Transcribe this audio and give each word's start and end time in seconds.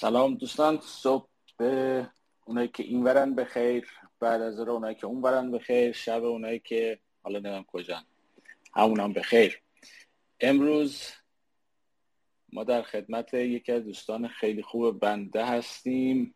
سلام 0.00 0.34
دوستان 0.34 0.80
صبح 0.80 1.28
به 1.56 2.06
اونایی 2.44 2.68
که 2.68 2.82
این 2.82 3.04
ورن 3.04 3.34
به 3.34 3.44
خیر 3.44 3.88
بعد 4.20 4.42
از 4.42 4.60
اونایی 4.60 4.94
که 4.94 5.06
اون 5.06 5.22
ورن 5.22 5.50
به 5.50 5.58
خیر 5.58 5.92
شب 5.92 6.24
اونایی 6.24 6.58
که 6.58 6.98
حالا 7.22 7.38
نمیم 7.38 7.64
کجا 7.64 8.02
همون 8.74 9.00
هم 9.00 9.12
به 9.12 9.22
خیر. 9.22 9.60
امروز 10.40 11.02
ما 12.52 12.64
در 12.64 12.82
خدمت 12.82 13.34
یکی 13.34 13.72
از 13.72 13.84
دوستان 13.84 14.28
خیلی 14.28 14.62
خوب 14.62 14.98
بنده 14.98 15.44
هستیم 15.46 16.34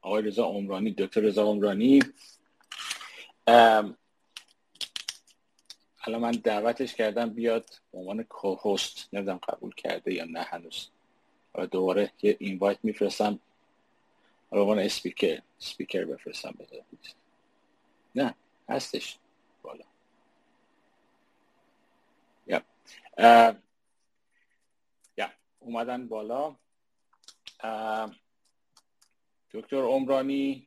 آقای 0.00 0.22
رضا 0.22 0.44
عمرانی 0.44 0.92
دکتر 0.92 1.20
رضا 1.20 1.44
عمرانی. 1.44 2.00
حالا 5.96 6.18
من 6.18 6.30
دعوتش 6.30 6.94
کردم 6.94 7.30
بیاد 7.30 7.70
به 7.92 7.98
عنوان 7.98 8.22
کوهست 8.22 9.08
نمی‌دونم 9.12 9.38
قبول 9.48 9.74
کرده 9.74 10.14
یا 10.14 10.24
نه 10.24 10.42
هنوز. 10.42 10.90
دوباره 11.70 12.12
یه 12.22 12.36
اینوایت 12.40 12.78
میفرستم. 12.82 13.40
به 14.50 14.60
عنوان 14.60 14.78
اسپیکر 14.78 15.42
اسپیکر 15.60 16.04
بفرستم 16.04 16.54
بده 16.58 16.84
نه 18.14 18.34
هستش. 18.68 19.18
بالا. 19.62 19.84
یا 22.46 22.62
یا 25.18 25.30
اومدن 25.60 26.08
بالا. 26.08 26.56
دکتر 29.50 29.76
عمرانی. 29.76 30.66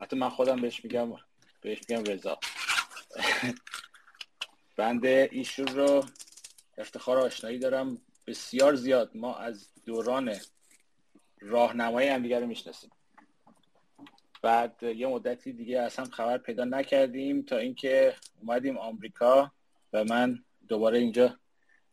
حتی 0.00 0.16
من 0.16 0.28
خودم 0.28 0.60
بهش 0.60 0.84
میگم 0.84 1.12
بهش 1.60 1.78
میگم 1.88 2.04
رضا. 2.04 2.38
بنده 4.76 5.28
ایشون 5.32 5.66
رو 5.66 6.04
افتخار 6.78 7.18
آشنایی 7.18 7.58
دارم. 7.58 8.00
بسیار 8.28 8.74
زیاد 8.74 9.10
ما 9.14 9.36
از 9.36 9.68
دوران 9.86 10.34
راهنمایی 11.40 12.08
هم 12.08 12.22
دیگر 12.22 12.40
رو 12.40 12.46
می‌شناسیم. 12.46 12.90
بعد 14.42 14.82
یه 14.82 15.06
مدتی 15.06 15.52
دیگه 15.52 15.80
اصلا 15.80 16.04
خبر 16.04 16.38
پیدا 16.38 16.64
نکردیم 16.64 17.42
تا 17.42 17.56
اینکه 17.56 18.14
اومدیم 18.40 18.78
آمریکا 18.78 19.52
و 19.92 20.04
من 20.04 20.44
دوباره 20.68 20.98
اینجا 20.98 21.36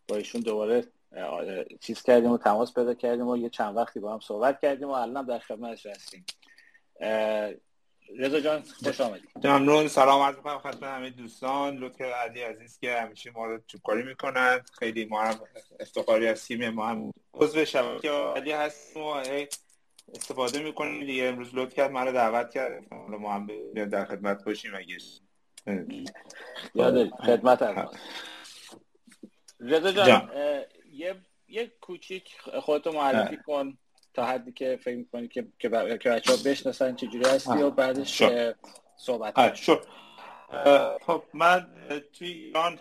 با 0.07 0.15
ایشون 0.15 0.41
دوباره 0.41 0.83
چیز 1.81 2.03
کردیم 2.03 2.31
و 2.31 2.37
تماس 2.37 2.73
پیدا 2.73 2.93
کردیم 2.93 3.27
و 3.27 3.37
یه 3.37 3.49
چند 3.49 3.77
وقتی 3.77 3.99
با 3.99 4.13
هم 4.13 4.19
صحبت 4.19 4.61
کردیم 4.61 4.87
و 4.87 4.91
الان 4.91 5.25
در 5.25 5.39
خدمتش 5.39 5.85
هستیم. 5.85 6.25
رضا 8.17 8.39
جان 8.39 8.61
خوش 8.83 9.01
آمدید 9.01 9.29
ممنون. 9.43 9.87
سلام 9.87 10.21
عرض 10.21 10.35
می‌کنم 10.35 10.59
خدمت 10.59 10.83
همه 10.83 11.09
دوستان. 11.09 11.77
لطف 11.77 12.01
علی 12.01 12.41
عزیز 12.41 12.79
که 12.79 12.95
همیشه 13.01 13.31
ما 13.31 13.45
رو 13.45 13.59
چوبکاری 13.67 14.03
می‌کنن. 14.03 14.61
خیلی 14.79 15.05
ما 15.05 15.23
هم 15.23 15.39
افتخاری 15.79 16.27
از 16.27 16.45
تیم 16.45 16.69
ما 16.69 16.87
هم 16.87 17.11
عضو 17.33 17.65
شبکه 17.65 18.11
علی 18.11 18.51
هستیم 18.51 19.03
و 19.03 19.23
استفاده 20.15 20.59
می‌کنیم 20.63 21.05
دیگه. 21.05 21.23
امروز 21.23 21.49
لطف 21.53 21.73
کرد 21.73 21.91
من 21.91 22.05
رو 22.05 22.11
دعوت 22.11 22.51
کرد. 22.51 22.93
ما 22.93 23.33
هم 23.33 23.47
در 23.73 24.05
خدمت 24.05 24.43
باشیم 24.43 24.71
اگه 24.75 24.97
یاد 26.75 27.09
خدمت 27.09 27.89
رضا 29.59 29.91
جان 29.91 30.31
یه 30.91 31.15
یه 31.47 31.71
کوچیک 31.81 32.35
خودتو 32.61 32.91
معرفی 32.91 33.37
کن. 33.37 33.77
تا 34.15 34.25
حدی 34.25 34.51
که 34.51 34.79
فکر 34.81 34.97
می‌کنی 34.97 35.27
که 35.27 35.47
که, 35.59 35.69
بچه 35.69 36.31
ها 36.31 36.37
بشناسن 36.45 36.95
چجوری 36.95 37.25
هستی 37.25 37.61
و 37.61 37.69
بعدش 37.69 38.23
صحبت 38.97 39.55
شد 39.55 39.85
خب 41.01 41.23
من 41.33 41.67
توی 42.13 42.27
ایران 42.27 42.79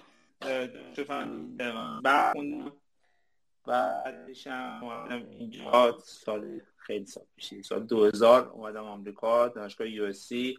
درس 0.97 1.56
خوندم 1.56 2.73
بعدش 3.67 4.47
هم 4.47 5.27
اینجا 5.31 5.99
سال 6.05 6.61
خیلی 6.77 7.07
سال 7.07 7.25
پیشی 7.37 7.63
سال 7.63 7.83
2000 7.87 8.49
اومدم 8.49 8.85
آمریکا 8.85 9.49
دانشگاه 9.49 9.89
USC. 9.89 10.59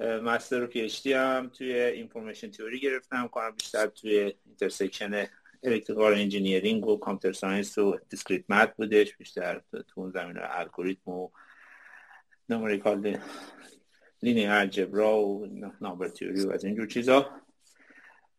master 0.00 0.58
و 0.58 0.66
PhD 0.66 1.12
هم 1.12 1.50
توی 1.54 1.74
information 1.74 2.50
theory 2.50 2.80
گرفتم. 2.80 3.28
کارم 3.28 3.54
بیشتر 3.54 3.86
توی 3.86 4.34
intersection 4.46 5.26
electrical 5.64 6.14
engineering 6.14 6.86
و 6.86 6.96
computer 6.96 7.38
science 7.38 7.78
و 7.78 7.98
discrete 8.08 8.44
math 8.48 8.76
بودش 8.76 9.16
بیشتر 9.16 9.60
تو 9.72 10.00
اون 10.00 10.10
زمینه 10.10 10.40
الگوریتم 10.42 11.10
و 11.10 11.30
نومریکال 12.48 13.18
لینی 14.22 14.46
الجبرا 14.46 15.18
و 15.18 15.46
نامبر 15.80 16.08
تیوری 16.08 16.46
و 16.46 16.50
از 16.50 16.64
اینجور 16.64 16.86
چیزا. 16.86 17.30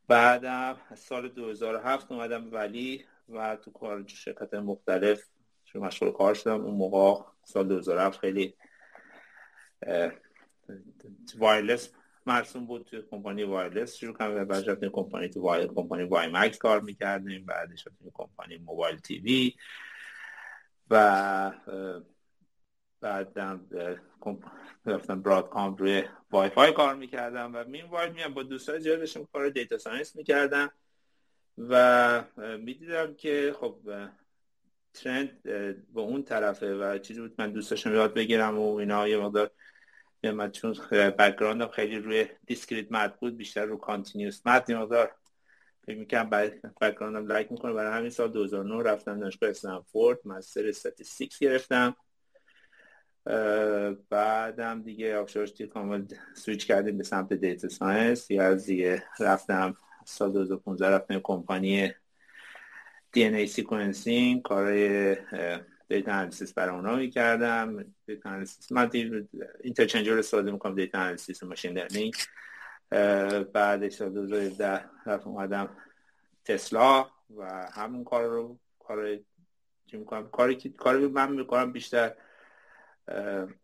بعدم 0.07 0.77
از 0.89 0.99
سال 0.99 1.29
2007 1.29 2.11
اومدم 2.11 2.53
ولی 2.53 3.05
و 3.29 3.55
تو 3.55 3.71
کار 3.71 4.07
شرکت 4.07 4.53
مختلف 4.53 5.27
مشغول 5.75 6.11
کار 6.11 6.33
شدم. 6.33 6.65
اون 6.65 6.75
موقع 6.75 7.23
سال 7.43 7.67
2007 7.67 8.19
خیلی 8.19 8.55
وایرلس 11.37 11.93
مرسوم 12.25 12.65
بود 12.65 12.83
توی 12.83 13.01
کمپانی 13.11 13.43
وایرلس 13.43 13.95
شروع 13.95 14.17
کردم 14.17 14.41
و 14.41 14.45
بعد 14.45 14.69
رفتیم 14.69 14.89
کمپانی 14.89 15.29
تو 15.29 15.41
وای 15.41 15.67
کمپانی 15.67 16.03
وای 16.03 16.27
مکس 16.27 16.57
کار 16.57 16.81
می‌کردیم 16.81 17.45
بعدش 17.45 17.87
رفتیم 17.87 18.11
کمپانی 18.13 18.57
موبایل 18.57 18.97
تیوی. 18.97 19.53
و 20.89 21.51
بعدم 23.01 23.65
رفتم 24.85 25.21
Broadcom 25.21 25.75
روی 25.75 26.03
وای 26.31 26.49
فای 26.49 26.71
کار 26.71 26.95
می‌کردم 26.95 27.51
و 27.55 27.63
meanwhile 27.63 28.09
میام 28.09 28.33
با 28.33 28.43
دوستای 28.43 28.79
زیاد 28.79 29.27
کار 29.33 29.49
data 29.49 29.77
science 29.77 30.15
می‌کردم 30.15 30.71
و 31.57 32.23
می‌دیدم 32.59 33.13
که 33.13 33.55
خب 33.59 33.77
trend 34.93 35.43
به 35.93 36.01
اون 36.01 36.23
طرفه 36.23 36.75
و 36.75 36.97
چیزی 36.97 37.21
بود 37.21 37.35
من 37.37 37.51
دوست 37.51 37.69
داشتم 37.71 37.93
یاد 37.93 38.13
بگیرم 38.13 38.59
و 38.59 38.75
اینا 38.75 39.07
یه 39.07 39.17
مقدار 39.17 39.51
من 40.31 40.51
چون 40.51 40.75
background 40.91 41.60
م 41.60 41.67
خیلی 41.67 41.99
روی 41.99 42.27
discrete 42.47 42.91
math 42.91 43.19
بود 43.19 43.37
بیشتر 43.37 43.65
رو 43.65 43.77
continuous 43.77 44.41
math 44.45 44.71
مقدار 44.71 45.11
فکر 45.85 45.97
می‌کنم 45.97 46.29
background 46.81 47.23
م 47.23 47.27
لایک 47.27 47.51
می‌کنه. 47.51 47.73
برای 47.73 47.97
همین 47.97 48.09
سال 48.09 48.31
2009 48.31 48.83
رفتم 48.83 49.19
دانشگاه 49.19 49.49
استنفورد 49.49 50.19
master 50.25 50.67
statistics 50.67 51.39
گرفتم. 51.39 51.95
بعدم 54.09 54.81
دیگه 54.81 55.17
آفشارشتی 55.17 55.67
کامل 55.67 56.05
سویچ 56.35 56.67
کردیم 56.67 56.97
به 56.97 57.03
سمت 57.03 57.33
data 57.33 57.69
science 57.69 58.31
یا 58.31 58.43
از 58.43 58.65
دیگه 58.65 59.03
رفتم 59.19 59.77
سال 60.05 60.31
2015 60.31 60.89
رفتم 60.89 61.19
کمپانی 61.19 61.93
DNA 63.11 63.33
sequencing 63.33 64.41
کارهای 64.41 65.17
data 65.87 66.11
analysis 66.11 66.53
برای 66.53 66.75
اونا 66.75 66.95
می‌کردم. 66.95 67.93
data 68.05 68.29
analysis 68.29 68.71
من 68.71 68.91
interchange 69.61 70.19
استفاده 70.19 70.51
می‌کنم 70.51 70.75
data 70.75 70.99
analysis 70.99 71.43
machine 71.43 71.77
learning. 71.77 72.15
بعدش 73.53 73.93
سال 73.93 74.09
2017 74.09 74.89
رفت 75.05 75.27
اومدم 75.27 75.77
تسلا 76.45 77.09
و 77.37 77.67
همون 77.73 78.03
کار 78.03 78.25
رو 78.25 78.59
کار 78.79 79.19
چی 79.85 79.97
می‌کنم؟ 79.97 80.27
کاری 80.29 80.55
که 80.55 80.69
کاری 80.69 81.07
من 81.07 81.31
می‌کنم 81.31 81.71
بیشتر 81.71 82.15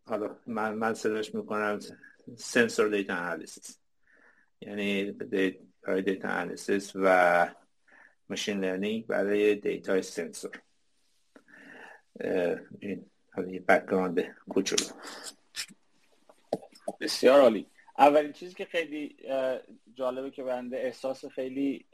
حالا 0.04 0.36
من 0.46 0.74
من 0.74 0.94
صداش 0.94 1.34
می‌کنم 1.34 1.78
sensor 2.36 2.88
data 2.88 3.14
analysis. 3.14 3.78
یعنی 4.60 5.12
data 6.04 6.28
analysis 6.28 6.92
و 6.94 7.48
machine 8.28 8.64
learning 8.64 9.06
برای 9.06 9.54
data 9.54 10.02
sensor. 10.02 10.62
این 12.80 13.64
background 13.68 14.20
کوچولو. 14.48 14.84
بسیار 17.00 17.40
عالی. 17.40 17.66
اولین 17.98 18.32
چیزی 18.32 18.54
که 18.54 18.64
خیلی 18.64 19.16
جالبه 19.94 20.30
که 20.30 20.42
بنده 20.42 20.76
احساس 20.76 21.24
خیلی 21.24 21.86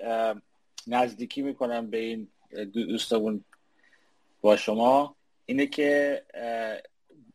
نزدیکی 0.86 1.42
می‌کنم 1.42 1.90
به 1.90 1.98
این 1.98 2.28
دوستمون 2.72 3.44
با 4.40 4.56
شما 4.56 5.16
اینه 5.46 5.66
که 5.66 6.22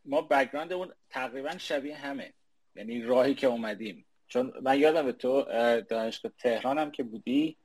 ما 0.04 0.22
بکگراندمون 0.22 0.92
تقریبا 1.10 1.58
شبیه 1.58 1.96
همه. 1.96 2.32
یعنی 2.76 3.02
راهی 3.02 3.34
که 3.34 3.46
اومدیم. 3.46 4.04
چون 4.28 4.52
من 4.62 4.78
یادم 4.78 5.06
به 5.06 5.12
تو 5.12 5.42
دانشگاه 5.80 6.32
تهران 6.38 6.78
هم 6.78 6.90
که 6.90 7.02
بودی 7.02 7.56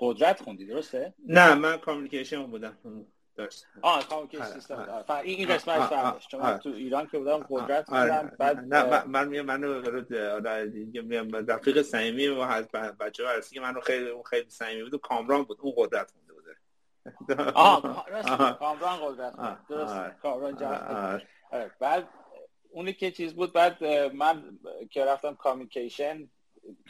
قدرت 0.00 0.42
خوندی 0.42 0.66
درسته؟ 0.66 1.14
نه 1.26 1.54
من 1.54 1.76
کامیکیشن 1.76 2.46
بودم. 2.46 2.78
داشت 3.38 3.66
آه 3.82 4.08
کامیکیشن 4.08 4.44
سیستم 4.44 5.04
این 5.08 5.38
این 5.38 5.48
قسمت 5.48 5.80
فهم 5.80 6.18
چون 6.30 6.58
تو 6.58 6.68
ایران 6.68 7.06
که 7.06 7.18
بودم 7.18 7.46
قدرت 7.50 7.86
بودم 7.86 8.32
بعد 8.38 8.74
نه 8.74 9.04
من 9.04 9.28
میام 9.28 9.46
منو 9.46 9.80
رفیق 11.48 11.82
صمیمی 11.82 12.28
و 12.28 12.40
از 12.40 12.68
بچه‌ها 13.00 13.30
هست 13.32 13.52
که 13.52 13.60
منو 13.60 13.80
خیلی 13.80 14.08
اون 14.08 14.22
خیلی 14.22 14.50
صمیمی 14.50 14.82
بود 14.82 14.94
و 14.94 14.98
کامران 14.98 15.42
بود. 15.42 15.58
اون 15.60 15.72
قدرت 15.76 16.10
خونده 16.10 16.32
بوده. 16.32 17.52
آه 17.54 18.06
راست 18.10 18.58
کامران 18.58 18.98
قدرت 19.02 19.66
درست 19.68 20.20
کامران 20.22 20.56
جان 20.56 21.20
بعد 21.80 22.08
اونی 22.70 22.92
که 22.92 23.10
چیز 23.10 23.34
بود 23.34 23.52
بعد 23.52 23.84
من 24.14 24.58
که 24.90 25.04
رفتم 25.04 25.34
communication 25.34 26.28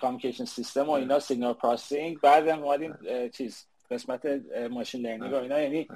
communication 0.00 0.44
system 0.44 0.88
و 0.88 0.90
اینا 0.90 1.18
signal 1.18 1.52
processing 1.52 2.20
بعد 2.20 2.48
اومدیم 2.48 2.98
چیز 3.30 3.66
قسمت 3.90 4.26
machine 4.70 5.06
learning 5.06 5.32
و 5.32 5.36
اینا. 5.36 5.60
یعنی 5.60 5.88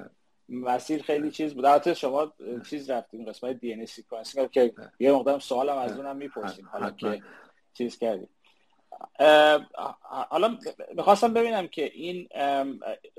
مسیر 0.49 1.03
خیلی 1.03 1.31
چیز 1.31 1.53
بود. 1.53 1.65
البته 1.65 1.93
شما 1.93 2.33
چیز 2.69 2.89
رفتیم 2.89 3.25
قسمت 3.25 3.59
DNA 3.59 3.85
sequencing 3.85 4.51
که 4.51 4.73
یه 4.99 5.11
مقدار 5.11 5.39
سوالم 5.39 5.77
از 5.77 5.97
اونم 5.97 6.15
می‌پرسیم 6.15 6.69
حالا 6.71 6.91
که 6.91 7.21
چیز 7.73 7.97
کردیم 7.97 8.29
حالا 10.29 10.57
می‌خواستم 10.95 11.33
ببینم 11.33 11.67
که 11.67 11.83
این 11.83 12.29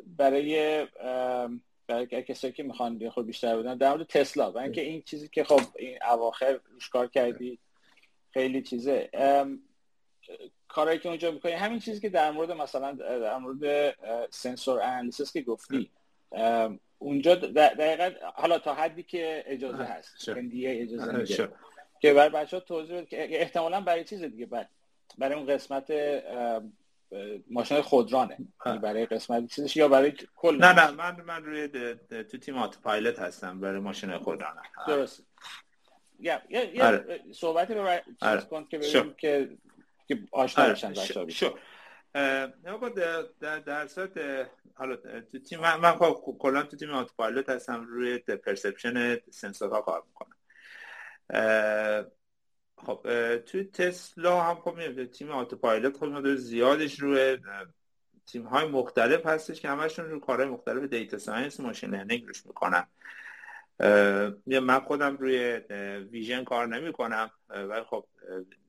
برای 0.06 0.86
برای 1.86 2.06
کسایی 2.06 2.52
که 2.52 2.62
می‌خوان 2.62 3.10
خود 3.10 3.26
بیشتر 3.26 3.56
بودن 3.56 3.76
در 3.76 3.90
مورد 3.90 4.06
تسلا. 4.06 4.52
و 4.52 4.58
اینکه 4.58 4.80
این 4.80 5.02
چیزی 5.02 5.28
که 5.28 5.44
خب 5.44 5.60
این 5.78 5.98
اواخر 6.10 6.60
روش 6.72 6.88
کار 6.88 7.06
کردی 7.06 7.58
خیلی 8.30 8.62
چیزه. 8.62 9.10
کارهایی 10.68 10.98
که 10.98 11.08
اونجا 11.08 11.30
می‌کنی 11.30 11.52
همین 11.52 11.78
چیزی 11.78 12.00
که 12.00 12.08
در 12.08 12.30
مورد 12.30 12.52
مثلا 12.52 12.92
در 12.92 13.38
مورد 13.38 13.94
سنسور 14.30 14.80
انالیسیس 14.80 15.32
که 15.32 15.42
گفتی. 15.42 15.90
اونجا 17.04 17.34
دقیقا 17.34 18.10
حالا 18.34 18.58
تا 18.58 18.74
حدی 18.74 19.02
که 19.02 19.44
اجازه 19.46 19.84
هست. 19.84 20.30
NDA 20.30 20.64
اجازه 20.64 21.16
میده. 21.16 21.48
که 22.00 22.14
برای 22.14 22.28
بچه 22.30 22.56
ها 22.56 22.60
توضیح 22.60 22.96
بده 22.96 23.06
که 23.06 23.40
احتمالا 23.40 23.80
برای 23.80 24.04
چیز 24.04 24.22
دیگه 24.22 24.46
بعد 24.46 24.68
برای 25.18 25.34
اون 25.34 25.46
قسمت 25.46 25.92
ماشین 27.50 27.80
خودرانه. 27.80 28.36
یعنی 28.66 28.78
برای 28.78 29.06
قسمت 29.06 29.46
چیزش 29.46 29.76
یا 29.76 29.88
برای 29.88 30.12
کل 30.36 30.56
نه 30.56 30.72
نه 30.72 30.90
من 30.90 31.20
من 31.20 31.44
روی 31.44 31.68
تو 32.24 32.38
تیم 32.38 32.58
آتو 32.58 32.80
پایلت 32.80 33.18
هستم 33.18 33.60
برای 33.60 33.80
ماشین 33.80 34.18
خودرانه. 34.18 34.60
درست 34.86 35.22
یا 36.20 36.40
یا 36.50 36.86
آره. 36.86 37.20
صحبتی 37.32 37.74
رو 37.74 37.88
چیز 38.06 38.28
آره. 38.28 38.40
کن 38.40 38.66
که 38.70 38.78
ببینیم 38.78 39.14
که 39.18 39.50
که 40.08 40.18
آشنا 40.32 40.68
بشن 40.68 40.94
آره. 41.18 41.54
شو 42.14 42.88
در 43.40 43.58
درصد 43.58 44.18
حالا 44.74 44.96
تو 44.96 45.38
تیم 45.38 45.60
من, 45.60 45.76
من 45.76 45.92
خب 45.92 46.36
کلا 46.38 46.62
تو 46.62 46.76
تیم 46.76 46.90
autopilot 46.90 47.48
هستم 47.48 47.84
روی 47.84 48.18
perception 48.18 49.16
sensor 49.30 49.75
ها 49.75 49.82
کار 49.82 50.02
می‌کنم. 50.06 50.36
خب 52.76 53.00
تو 53.38 53.64
تسلا 53.64 54.40
هم 54.40 54.54
خب 54.54 54.74
میاد 54.76 55.04
تیم 55.04 55.30
autopilot 55.30 55.96
خب 55.96 56.34
زیادش 56.34 57.00
روی 57.00 57.38
تیم 58.26 58.42
های 58.42 58.66
مختلف 58.66 59.26
هستش 59.26 59.60
که 59.60 59.68
همشون 59.68 60.10
رو 60.10 60.20
کارهای 60.20 60.48
مختلف 60.48 60.82
data 60.82 61.18
science 61.18 61.60
machine 61.60 61.90
learning 61.90 62.26
روش 62.26 62.46
می‌کنن. 62.46 62.86
من 64.46 64.80
خودم 64.80 65.16
روی 65.16 65.60
vision 66.10 66.44
کار 66.44 66.66
نمی 66.66 66.92
کنم 66.92 67.30
ولی 67.48 67.84
خب 67.84 68.06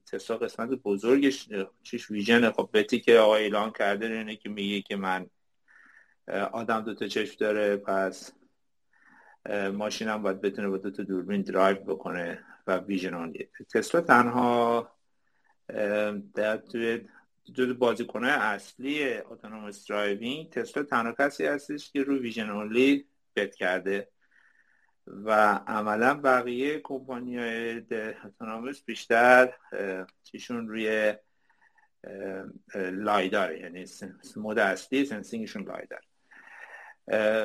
تسلا 0.06 0.38
قسمت 0.38 0.70
بزرگش 0.70 1.50
چیش 1.84 2.12
vision 2.12 2.52
خب 2.52 2.70
bet 2.74 2.93
ی 2.93 3.00
که 3.00 3.18
آقای 3.18 3.44
ایلان 3.44 3.72
کرده 3.72 4.06
اینه 4.06 4.36
که 4.36 4.50
میگه 4.50 4.82
که 4.82 4.96
من 4.96 5.30
آدم 6.52 6.82
دو 6.82 6.94
تا 6.94 7.08
چشم 7.08 7.36
داره 7.40 7.78
پس 7.78 8.32
ماشینم 9.74 10.22
باید 10.22 10.42
بتونه 10.42 10.68
با 10.68 10.78
دو 10.78 10.92
تا 10.92 11.04
دوربین 11.04 11.42
درایو 11.42 11.78
بکنه 11.78 12.44
و 12.68 12.78
vision 12.78 13.14
only 13.14 13.50
تسلا 13.74 14.02
تنها 14.02 14.92
در 16.34 16.58
توی 16.58 17.08
جز 17.54 17.80
بازیکنه 17.80 18.28
اصلی 18.28 19.14
autonomous 19.14 19.88
driving 19.88 20.50
تسلا 20.50 20.84
تنها 20.84 21.12
کسی 21.12 21.46
هستش 21.46 21.92
که 21.92 22.04
رو 22.04 22.18
vision 22.18 22.50
only 22.50 23.06
bet 23.36 23.56
کرده. 23.56 24.08
و 25.08 25.60
عملا 25.68 26.14
بقیه 26.14 26.80
کمپانی 26.80 27.38
های 27.38 27.84
autonomous 28.26 28.84
بیشتر 28.84 29.54
چیشون 30.24 30.68
روی 30.68 31.16
lidar 32.76 33.56
یعنی 33.56 33.86
mode 34.36 34.60
اصلی 34.60 35.06
sensing 35.06 35.43
شون 35.43 35.64
lidar. 35.64 36.02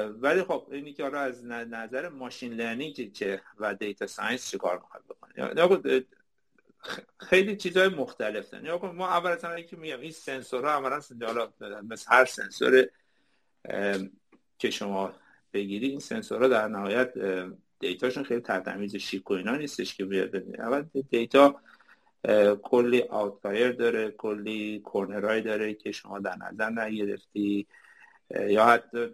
ولی 0.08 0.42
خب 0.42 0.68
اینی 0.70 0.92
که 0.92 1.16
از 1.16 1.44
نظر 1.46 2.08
machine 2.08 2.52
learning 2.52 3.12
چه 3.12 3.42
و 3.58 3.74
data 3.74 4.06
science 4.06 4.50
چه 4.50 4.58
کار 4.58 4.78
می‌خواد 4.78 5.04
بکنه؟ 5.04 6.04
خیلی 7.20 7.56
چیزهای 7.56 7.88
مختلف 7.88 8.50
دارن. 8.50 8.64
یا 8.64 8.78
ما 8.78 9.08
اول 9.08 9.30
از 9.30 9.44
همه 9.44 9.62
که 9.62 9.76
میگم 9.76 10.00
این 10.00 10.12
سنسورها 10.12 10.70
عملا 10.70 11.00
مثل 11.82 12.06
هر 12.10 12.24
سنسور 12.24 12.86
که 14.58 14.70
شما 14.70 15.12
بگیری 15.52 15.86
این 15.86 16.00
سنسورها 16.00 16.48
در 16.48 16.68
نهایت 16.68 17.12
data 17.80 18.02
شون 18.02 18.24
خیلی 18.24 18.40
تر 18.40 18.59
تمیز 18.59 18.96
شیک 18.96 19.30
و 19.30 19.34
اینا 19.34 19.56
نیستش 19.56 19.94
که 19.94 20.04
بیاد 20.04 20.36
اول 20.36 20.84
data 21.10 21.60
کلی 22.62 23.02
outlier 23.02 23.72
داره 23.72 24.10
کلی 24.10 24.80
corner 24.80 25.25
های 25.25 25.40
داره 25.40 25.74
که 25.74 25.92
شما 25.92 26.18
در 26.18 26.36
نظر 26.36 26.70
نگرفتی 26.70 27.66
یا 28.48 28.64
حتی 28.64 29.06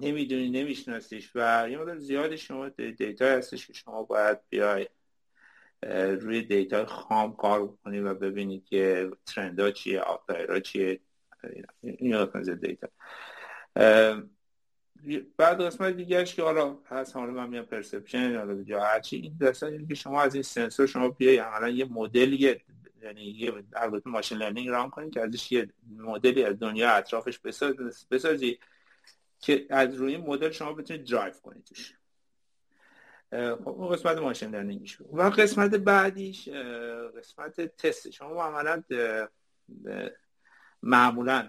نمی‌دونی 0.00 0.50
نمیشناسیش 0.50 1.30
و 1.34 1.66
یه 1.70 1.78
مقدار 1.78 1.98
زیادی 1.98 2.38
شما 2.38 2.68
data 2.68 3.24
هستش 3.24 3.66
که 3.66 3.72
شما 3.72 4.02
باید 4.02 4.38
بیای 4.50 4.88
روی 6.20 6.42
data 6.42 6.86
خام 6.86 7.36
کار 7.36 7.76
کنی 7.84 8.00
و 8.00 8.14
ببینی 8.14 8.60
که 8.60 9.10
trend 9.26 9.70
چیه 9.70 10.00
ها 10.00 10.60
چیه. 10.60 11.00
این 11.82 12.26
data. 12.62 12.88
بعد 15.36 15.60
قسمت 15.60 15.96
دیگرش 15.96 16.34
که 16.34 16.42
حالا 16.42 16.78
هست 16.86 17.16
حالا 17.16 17.32
من 17.32 17.48
میام 17.48 17.64
perception 17.64 18.36
حالا 18.36 18.62
یا 18.66 18.84
هرچی 18.84 19.16
این 19.16 19.36
دسته 19.40 19.86
که 19.88 19.94
شما 19.94 20.22
از 20.22 20.34
این 20.34 20.42
سنسور 20.42 20.86
شما 20.86 21.08
بیای 21.08 21.36
عملا 21.36 21.68
یه 21.68 21.84
مدل 21.84 22.32
یعنی 23.02 23.24
یه 23.24 23.52
البته 23.76 24.10
machine 24.10 24.38
learning 24.38 24.68
run 24.68 24.90
کنید 24.90 25.14
که 25.14 25.20
ازش 25.20 25.52
یه 25.52 25.68
مدلی 25.98 26.44
از 26.44 26.58
دنیا 26.58 26.90
اطرافش 26.90 27.38
بسازی 28.10 28.58
که 29.40 29.66
از 29.70 29.94
روی 29.94 30.16
مدل 30.16 30.50
شما 30.50 30.72
بتونید 30.72 31.06
درایو 31.06 31.34
کنید 31.34 31.64
توش. 31.64 31.94
خب 33.32 33.68
اون 33.68 33.88
قسمت 33.88 34.18
machine 34.18 34.50
learning 34.50 34.90
ش 34.90 35.00
و 35.00 35.22
قسمت 35.22 35.74
بعدیش 35.74 36.48
قسمت 37.18 37.60
تست. 37.60 38.10
شما 38.10 38.44
عملا 38.44 38.82
معمولا 40.82 41.48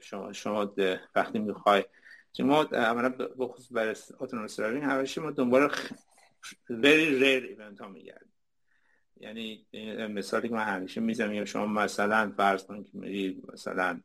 شما 0.00 0.32
شما 0.32 0.74
وقتی 1.14 1.38
می‌خوای 1.38 1.84
که 2.32 2.42
ما 2.42 2.62
عملا 2.62 3.08
بخصوص 3.08 3.68
برای 3.70 3.96
autonomous 4.20 4.60
driving 4.60 4.84
همیشه 4.84 5.20
ما 5.20 5.30
دنبال 5.30 5.68
very 6.68 7.20
rare 7.20 7.44
event 7.48 7.80
ها 7.80 7.88
میگردیم. 7.88 8.32
یعنی 9.20 9.66
مثالی 10.08 10.48
که 10.48 10.54
من 10.54 10.64
همیشه 10.64 11.00
می‌زنم 11.00 11.44
شما 11.44 11.66
مثلا 11.66 12.32
فرض 12.36 12.64
کنید 12.64 12.86
که 12.86 12.98
میری 12.98 13.42
مثلا 13.52 14.00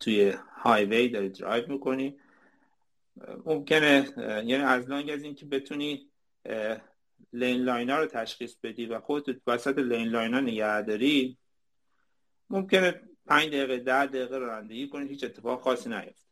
توی 0.00 0.34
highway 0.56 1.08
داری 1.08 1.28
درایو 1.28 1.72
می‌کنی 1.72 2.16
ممکنه 3.44 4.08
یعنی 4.18 4.54
از 4.54 4.90
long 4.90 5.10
as 5.10 5.22
اینکه 5.22 5.46
بتونی 5.46 6.10
lane 7.32 7.62
line 7.62 7.91
ا 7.91 7.98
رو 7.98 8.06
تشخیص 8.06 8.56
بدی 8.62 8.86
و 8.86 9.00
خودت 9.00 9.36
وسط 9.46 9.78
lane 9.78 10.08
line 10.08 10.34
ا 10.34 10.40
نگهداری 10.40 11.38
ممکنه 12.50 13.00
پنج 13.26 13.48
دقیقه 13.48 13.76
ده 13.76 14.06
دقیقه 14.06 14.38
رانندگی 14.38 14.88
کنی 14.88 15.08
هیچ 15.08 15.24
اتفاق 15.24 15.60
خاصی 15.60 15.88
نیفت 15.88 16.26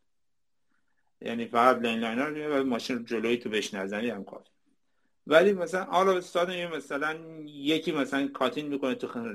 یعنی 1.24 1.46
فقط 1.46 1.82
lane 1.82 1.98
line 1.98 2.18
رو 2.18 2.60
و 2.60 2.64
ماشین 2.64 2.98
رو 2.98 3.02
جلوی 3.02 3.36
تو 3.36 3.48
بهش 3.48 3.74
نزنی 3.74 4.10
هم 4.10 4.24
کافی 4.24 4.50
ولی 5.26 5.52
مثلا 5.52 5.84
حالا 5.84 6.16
استاد 6.16 6.50
مثلا 6.50 7.16
یکی 7.46 7.92
مثلا 7.92 8.28
cut 8.28 8.52
in 8.52 8.68
می‌کنه 8.68 8.94
تو 8.94 9.34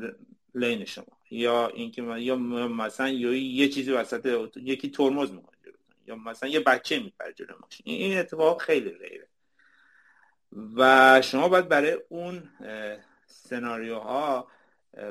lane 0.55 0.85
شما. 0.85 1.05
یا 1.31 1.67
اینکه 1.67 2.01
یا 2.01 2.35
مثلا 2.35 3.09
یا 3.09 3.33
یه 3.33 3.69
چیزی 3.69 3.91
وسط 3.91 4.49
یکی 4.55 4.89
ترمز 4.89 5.31
می‌کنه 5.31 5.57
یا 6.07 6.15
مثلا 6.15 6.49
یه 6.49 6.59
بچه 6.59 6.99
میپره 6.99 7.33
جلو 7.33 7.53
ماشین. 7.61 7.83
این 7.85 8.17
اتفاق 8.17 8.61
خیلی 8.61 8.89
rare 8.89 9.14
ه. 9.14 9.27
و 10.75 11.21
شما 11.21 11.49
باید 11.49 11.67
برای 11.67 11.97
اون 12.09 12.49
سناریوها 13.25 14.47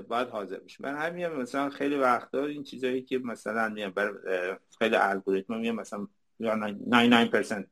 باید 0.08 0.28
حاضر 0.28 0.58
بشید 0.58 0.86
من 0.86 0.96
همین 0.96 1.26
مثلا 1.26 1.70
خیلی 1.70 1.96
وقتا 1.96 2.46
این 2.46 2.62
چیزایی 2.62 3.02
که 3.02 3.18
مثلا 3.18 3.68
میگم 3.68 3.90
برای 3.90 4.56
خیلی 4.78 4.96
الگوریتم 4.96 5.56
میگم 5.56 5.74
مثلا 5.74 6.08
99% 6.40 7.66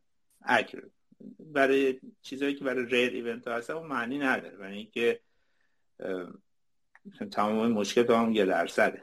accurate. 0.47 0.91
برای 1.39 2.01
چیزایی 2.23 2.55
که 2.55 2.65
برای 2.65 2.85
ریر 2.85 3.13
ایونت 3.13 3.49
ها 3.49 3.55
هستن 3.55 3.75
اون 3.75 3.87
معنی 3.87 4.19
نداره. 4.19 4.57
برای 4.57 4.79
اینکه 4.79 5.21
تمام 7.31 7.73
مشکل 7.73 8.15
هم 8.15 8.33
یه 8.33 8.45
درصده. 8.45 9.03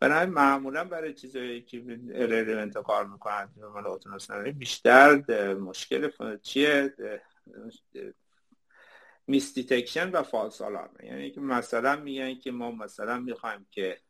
برای 0.00 0.26
معمولا 0.26 0.84
برای 0.84 1.14
چیزایی 1.14 1.62
که 1.62 1.78
ریر 2.08 2.48
ایونت 2.48 2.76
ها 2.76 2.82
کار 2.82 3.06
می‌کنن 3.06 3.48
بیشتر 4.58 5.54
مشکل 5.54 6.10
چیه؟ 6.42 6.94
miss 9.26 9.54
detection 9.54 10.10
و 10.10 10.22
false 10.22 10.60
alarm 10.60 10.94
یعنی 11.02 11.30
که 11.30 11.40
مثلا 11.40 11.96
میگن 11.96 12.34
که 12.34 12.50
ما 12.50 12.70
مثلا 12.70 13.18
می‌خوایم 13.18 13.66
که 13.70 14.00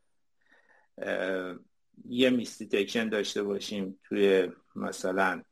یه 2.05 2.29
miss 2.29 2.57
detection 2.57 3.09
داشته 3.09 3.43
باشیم 3.43 3.99
توی 4.03 4.51
مثلا 4.75 5.43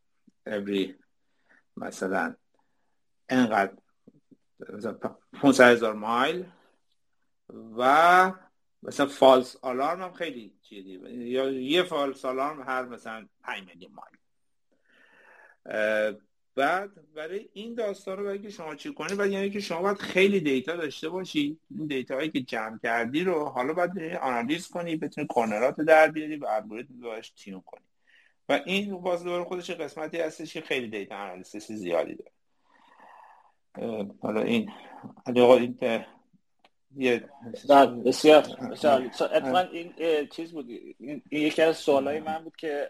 every 0.49 0.93
مثلا 1.77 2.35
انقدر 3.29 3.73
500 5.33 5.71
هزار 5.71 5.93
مایل 5.93 6.45
و 7.77 8.33
مثلا 8.83 9.05
false 9.05 9.55
alarm 9.61 10.01
هم 10.01 10.13
خیلی 10.13 10.53
چیزی 10.61 10.91
یا 11.09 11.51
یه 11.51 11.83
false 11.83 12.25
alarm 12.25 12.61
هر 12.61 12.85
مثلا 12.85 13.27
5 13.43 13.67
میلیون 13.67 13.91
مایل. 13.93 14.19
بعد 16.59 16.89
برای 17.15 17.49
این 17.53 17.73
داستان 17.73 18.17
رو 18.17 18.23
باید 18.23 18.41
که 18.41 18.49
شما 18.49 18.75
چی 18.75 18.93
کنید 18.93 19.19
و 19.19 19.27
یعنی 19.27 19.49
که 19.49 19.59
شما 19.59 19.81
باید 19.81 19.97
خیلی 19.97 20.39
data 20.39 20.75
داشته 20.75 21.09
باشید 21.09 21.59
این 21.71 21.87
data 21.87 22.15
هایی 22.15 22.29
که 22.29 22.41
جمع 22.41 22.79
کردی 22.83 23.23
رو 23.23 23.45
حالا 23.45 23.73
باید 23.73 23.91
آنالیز 24.21 24.67
کنی 24.67 24.95
بتونی 24.95 25.27
corner 25.27 25.72
ات 25.72 25.79
رو 25.79 25.85
در 25.85 26.07
بیاری 26.07 26.35
و 26.35 26.45
الگوریتم 26.45 26.99
باش 26.99 27.29
tune 27.29 27.61
کنی. 27.61 27.83
و 28.49 28.61
این 28.65 29.01
باز 29.01 29.23
دوباره 29.23 29.43
خودش 29.43 29.71
قسمتی 29.71 30.17
هستش 30.17 30.53
که 30.53 30.61
خیلی 30.61 30.87
data 30.87 31.15
analysis 31.15 31.71
زیادی 31.71 32.15
داره. 32.15 32.31
حالا 34.21 34.41
این 34.41 34.71
این 35.25 35.75
یه 36.95 37.29
بسیار 38.05 38.47
اتفاقا 38.63 39.59
این 39.59 39.93
چیز 40.27 40.51
بود. 40.51 40.69
این 40.99 41.21
یکی 41.31 41.61
از 41.61 41.77
سوالای 41.77 42.19
من 42.19 42.43
بود 42.43 42.55
که 42.55 42.89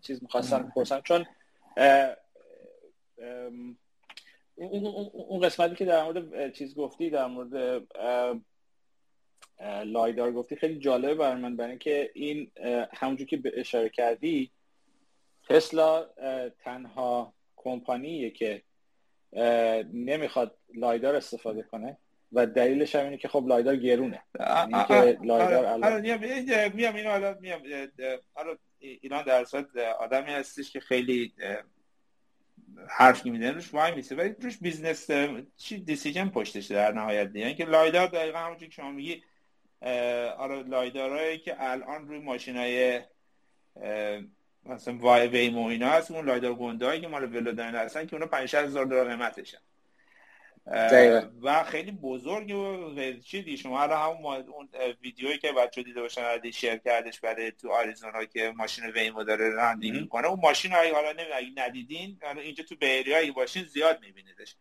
چیز 0.00 0.22
می‌خواستم 0.22 0.72
پرسم 0.74 1.00
چون 1.00 1.26
اون 4.56 5.40
قسمتی 5.42 5.74
که 5.74 5.84
در 5.84 6.04
مورد 6.04 6.52
چیز 6.52 6.74
گفتی 6.74 7.10
در 7.10 7.26
مورد 7.26 7.82
لایدار 9.84 10.32
گفتی 10.32 10.56
خیلی 10.56 10.78
جالبه 10.78 11.14
برای 11.14 11.40
من 11.40 11.56
برای 11.56 11.70
اینکه 11.70 12.10
این 12.14 12.50
همونجور 12.92 13.26
که 13.26 13.42
اشاره 13.54 13.88
کردی 13.88 14.50
تسلا 15.48 16.06
تنها 16.64 17.34
کمپانیه 17.56 18.30
که 18.30 18.62
نمی‌خواد 19.92 20.58
لایدار 20.74 21.16
استفاده 21.16 21.62
کنه 21.62 21.98
و 22.32 22.46
دلیلش 22.46 22.94
هم 22.94 23.04
اینه 23.04 23.16
که 23.16 23.28
خب 23.28 23.46
لایدار 23.48 23.76
گرونه. 23.76 24.22
یعنی 24.40 24.84
که 24.88 25.18
لایدار 25.22 25.64
الان 25.64 26.00
میام 26.74 26.94
اینو 26.94 27.10
الان 27.10 27.38
میام 27.40 27.62
ایران 28.78 29.24
در 29.24 29.44
صورت 29.44 29.76
آدمی 29.76 30.30
هستش 30.30 30.72
که 30.72 30.80
خیلی 30.80 31.32
حرف 32.88 33.26
روش 33.26 33.74
وای 33.74 33.94
میسه. 33.94 34.16
ولی 34.16 34.34
روش 34.40 34.58
بیزنس 34.58 35.10
چی 35.56 35.78
دیسیژن 35.78 36.28
پشتشه 36.28 36.74
در 36.74 36.92
نهایت 36.92 37.26
دیگه. 37.26 37.40
یعنی 37.40 37.54
که 37.54 37.64
لایدار 37.64 38.06
دقیقا 38.06 38.38
همونجوری 38.38 38.66
که 38.66 38.74
شما 38.74 38.90
میگی 38.90 39.22
آره 40.38 40.62
لایدارهایی 40.62 41.38
که 41.38 41.56
الان 41.58 42.08
روی 42.08 42.18
ماشین 42.18 42.56
های 42.56 43.00
مثلا 44.64 44.98
وای 44.98 45.26
ویمو 45.26 45.66
اینا 45.66 45.88
هست 45.88 46.10
اون 46.10 46.26
لایدار 46.26 46.54
گنده 46.54 47.00
که 47.00 47.08
مال 47.08 47.36
ولوداین 47.36 47.74
هستن 47.74 48.06
که 48.06 48.16
اونا 48.16 48.26
5 48.26 48.56
هزار 48.56 48.84
دلار 48.84 49.08
قیمتشن 49.08 49.58
و 51.42 51.64
خیلی 51.64 51.90
بزرگ 51.90 52.50
و 52.50 53.12
چی 53.24 53.56
شما 53.56 53.78
حالا 53.78 53.98
همون 53.98 54.36
اون 54.48 54.68
ویدیویی 55.02 55.38
که 55.38 55.52
بچه 55.52 55.82
دیده 55.82 56.00
باشن 56.00 56.22
عادی 56.22 56.52
شیر 56.52 56.76
کردش 56.76 57.20
برای 57.20 57.50
تو 57.50 57.72
آریزونا 57.72 58.24
که 58.24 58.52
ماشین 58.56 58.84
ویمو 58.84 59.24
داره 59.24 59.50
رانندگی 59.50 59.90
می‌کنه 59.90 60.26
اون 60.26 60.40
ماشین 60.40 60.72
هایی 60.72 60.90
حالا 60.90 61.08
اگه 61.08 61.48
ندیدین 61.56 62.20
اینجا 62.36 62.64
تو 62.64 62.76
بیریا 62.76 63.18
اگه 63.18 63.32
باشین 63.32 63.64
زیاد 63.64 64.00
میبینیدش. 64.00 64.56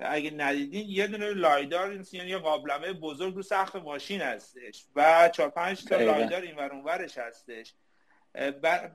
اگه 0.00 0.30
ندیدین 0.30 0.88
یه 0.88 1.06
دونه 1.06 1.30
لایدار 1.30 2.04
یعنی 2.12 2.30
یه 2.30 2.38
قابلمه 2.38 2.92
بزرگ 2.92 3.34
رو 3.34 3.42
سقف 3.42 3.76
ماشین 3.76 4.20
هستش 4.20 4.84
و 4.96 5.30
4 5.34 5.50
5 5.50 5.84
تا 5.84 5.96
لایدار 5.96 6.42
این 6.42 6.56
ور 6.56 6.72
اونورش 6.72 7.18
هستش. 7.18 7.74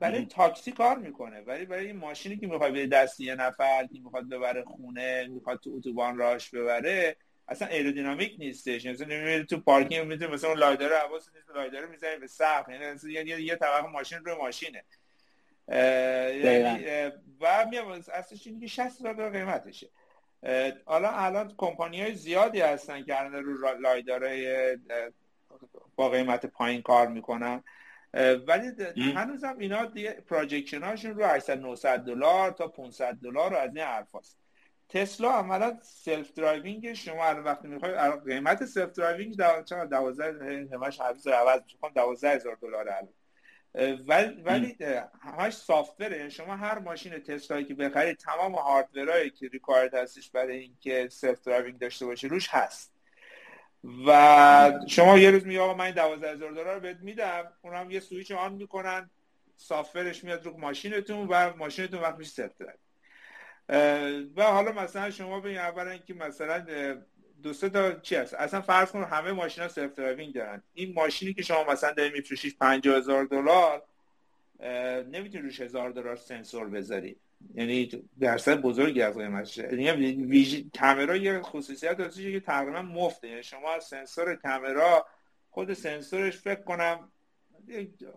برای 0.00 0.26
تاکسی 0.26 0.72
کار 0.72 0.98
می‌کنه 0.98 1.40
ولی 1.40 1.64
برای 1.64 1.86
این 1.86 1.96
ماشینی 1.96 2.36
که 2.36 2.46
می‌خواد 2.46 2.72
به 2.72 2.86
دست 2.86 3.20
یه 3.20 3.34
نفر 3.34 3.86
که 3.86 4.00
می‌خواد 4.04 4.28
ببره 4.28 4.64
خونه 4.64 5.26
می‌خواد 5.26 5.60
تو 5.60 5.70
اتوبان 5.76 6.18
راش 6.18 6.50
ببره 6.50 7.16
اصلا 7.48 7.68
ایرودینامیک 7.68 8.36
نیستش. 8.38 8.86
مثلا 8.86 9.06
نمیره 9.06 9.44
تو 9.44 9.60
پارکینگ 9.60 10.06
می‌تونه 10.06 10.30
مثلا 10.30 10.50
اون 10.50 10.58
لایدر 10.58 11.00
حواس 11.00 11.28
نیست 11.34 11.50
لایدر 11.50 11.86
می‌زنه 11.86 12.16
به 12.16 12.26
سقف. 12.26 12.68
یعنی 12.68 13.30
یه 13.30 13.40
یه 13.40 13.56
طبقه 13.56 13.86
ماشین 13.86 14.18
روی 14.18 14.34
ماشینه. 14.34 14.84
یعنی 15.68 16.86
و 17.40 17.66
میام 17.70 17.90
اصلش 17.90 18.46
اینه 18.46 18.60
که 18.60 18.66
60 18.66 19.06
هزار 19.06 19.30
قیمتشه. 19.30 19.88
حالا 20.84 21.10
الان 21.10 21.54
کمپانی 21.56 22.02
های 22.02 22.14
زیادی 22.14 22.60
هستن 22.60 23.04
که 23.04 23.20
الان 23.20 23.44
رو 23.44 23.78
لایدارای 23.80 24.78
با 25.96 26.08
قیمت 26.08 26.46
پایین 26.46 26.82
کار 26.82 27.06
می‌کنن. 27.08 27.64
ولی 28.46 28.72
هنوزم 28.96 29.56
اینا 29.58 29.84
دیگه 29.84 30.10
پراجکشن 30.10 30.82
هاشون 30.82 31.14
رو 31.14 31.24
800 31.24 31.58
900 31.58 31.98
دلار 31.98 32.50
تا 32.50 32.68
500 32.68 33.14
دلار 33.14 33.50
رو 33.50 33.56
از 33.56 33.76
این 33.76 33.84
حرفاست. 33.84 34.38
تسلا 34.88 35.30
عملا 35.30 35.78
self 35.82 36.32
driving 36.32 36.92
شما 36.92 37.24
الان 37.24 37.44
وقتی 37.44 37.68
می‌خوای 37.68 37.92
قیمت 38.26 38.64
self 38.64 38.92
driving 38.92 39.34
چقدر؟ 39.64 39.84
12 39.84 40.68
همش 40.72 41.00
هر 41.00 41.14
عوض 41.34 41.62
میشه. 41.62 41.78
12000 41.94 42.56
دلار 42.62 42.88
الان. 42.88 43.08
ولی 44.06 44.42
ولی 44.42 44.76
همش 45.20 45.52
software 45.52 46.09
ه 46.09 46.16
یعنی 46.16 46.30
شما 46.30 46.56
هر 46.56 46.78
ماشین 46.78 47.18
تسلایی 47.18 47.64
که 47.64 47.74
بخرید 47.74 48.16
تمام 48.16 48.54
hardware 48.54 49.15
ایی 49.15 49.30
که 49.30 49.48
required 49.48 49.94
هستش 49.94 50.30
برای 50.30 50.58
اینکه 50.58 51.08
self 51.08 51.40
driving 51.40 51.78
داشته 51.78 52.06
باشه 52.06 52.28
روش 52.28 52.48
هست. 52.50 52.93
و 54.06 54.80
شما 54.88 55.18
یه 55.18 55.30
روز 55.30 55.46
میگه 55.46 55.60
آقا 55.60 55.74
من 55.74 55.90
12000 55.90 56.52
دلار 56.52 56.78
بهت 56.78 57.00
میدم. 57.00 57.52
اونم 57.62 57.90
یه 57.90 58.00
switch 58.00 58.32
on 58.32 58.52
می‌کنن. 58.52 59.10
software 59.56 60.10
ش 60.10 60.24
میاد 60.24 60.44
رو 60.46 60.58
ماشینتون 60.58 61.26
و 61.30 61.56
ماشینتون 61.56 62.00
وقت 62.00 62.18
میشه 62.18 62.30
سفت 62.30 62.62
و 64.36 64.42
حالا 64.42 64.72
مثلا 64.72 65.10
شما 65.10 65.40
به 65.40 65.58
اولا 65.58 65.96
که 65.96 66.14
مثلا 66.14 66.66
دو 67.42 67.52
سه 67.52 67.68
تا 67.68 67.92
چی 67.92 68.16
هست؟ 68.16 68.34
اصلا 68.34 68.60
فرض 68.60 68.90
کن 68.90 69.04
همه 69.04 69.32
ماشینا 69.32 69.68
self 69.68 69.94
driving 69.94 70.34
دارن. 70.34 70.62
این 70.74 70.94
ماشینی 70.94 71.34
که 71.34 71.42
شما 71.42 71.64
مثلا 71.64 71.92
داری 71.92 72.10
میفروشیش 72.10 72.56
50000 72.56 73.24
دلار 73.24 73.82
نمی‌تونی 75.04 75.44
روش 75.44 75.60
هزار 75.60 75.90
دلار 75.90 76.16
سنسور 76.16 76.68
بذاری. 76.68 77.16
یعنی 77.54 78.04
درصد 78.20 78.60
بزرگی 78.60 79.02
از 79.02 79.18
قیمتش 79.18 79.58
یعنی 79.58 80.70
کامرا 80.78 81.16
یه 81.16 81.40
خصوصیت 81.40 81.96
داره 81.96 82.10
که 82.10 82.40
تقریبا 82.40 82.82
مفته. 82.82 83.28
یعنی 83.28 83.42
شما 83.42 83.72
از 83.72 83.84
سنسور 83.84 84.34
کامرا 84.34 85.06
خود 85.50 85.72
سنسورش 85.72 86.36
فکر 86.36 86.62
کنم 86.62 87.12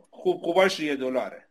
خوب 0.09 0.37
خوباش 0.37 0.79
یه 0.79 0.95
دلاره. 0.95 1.43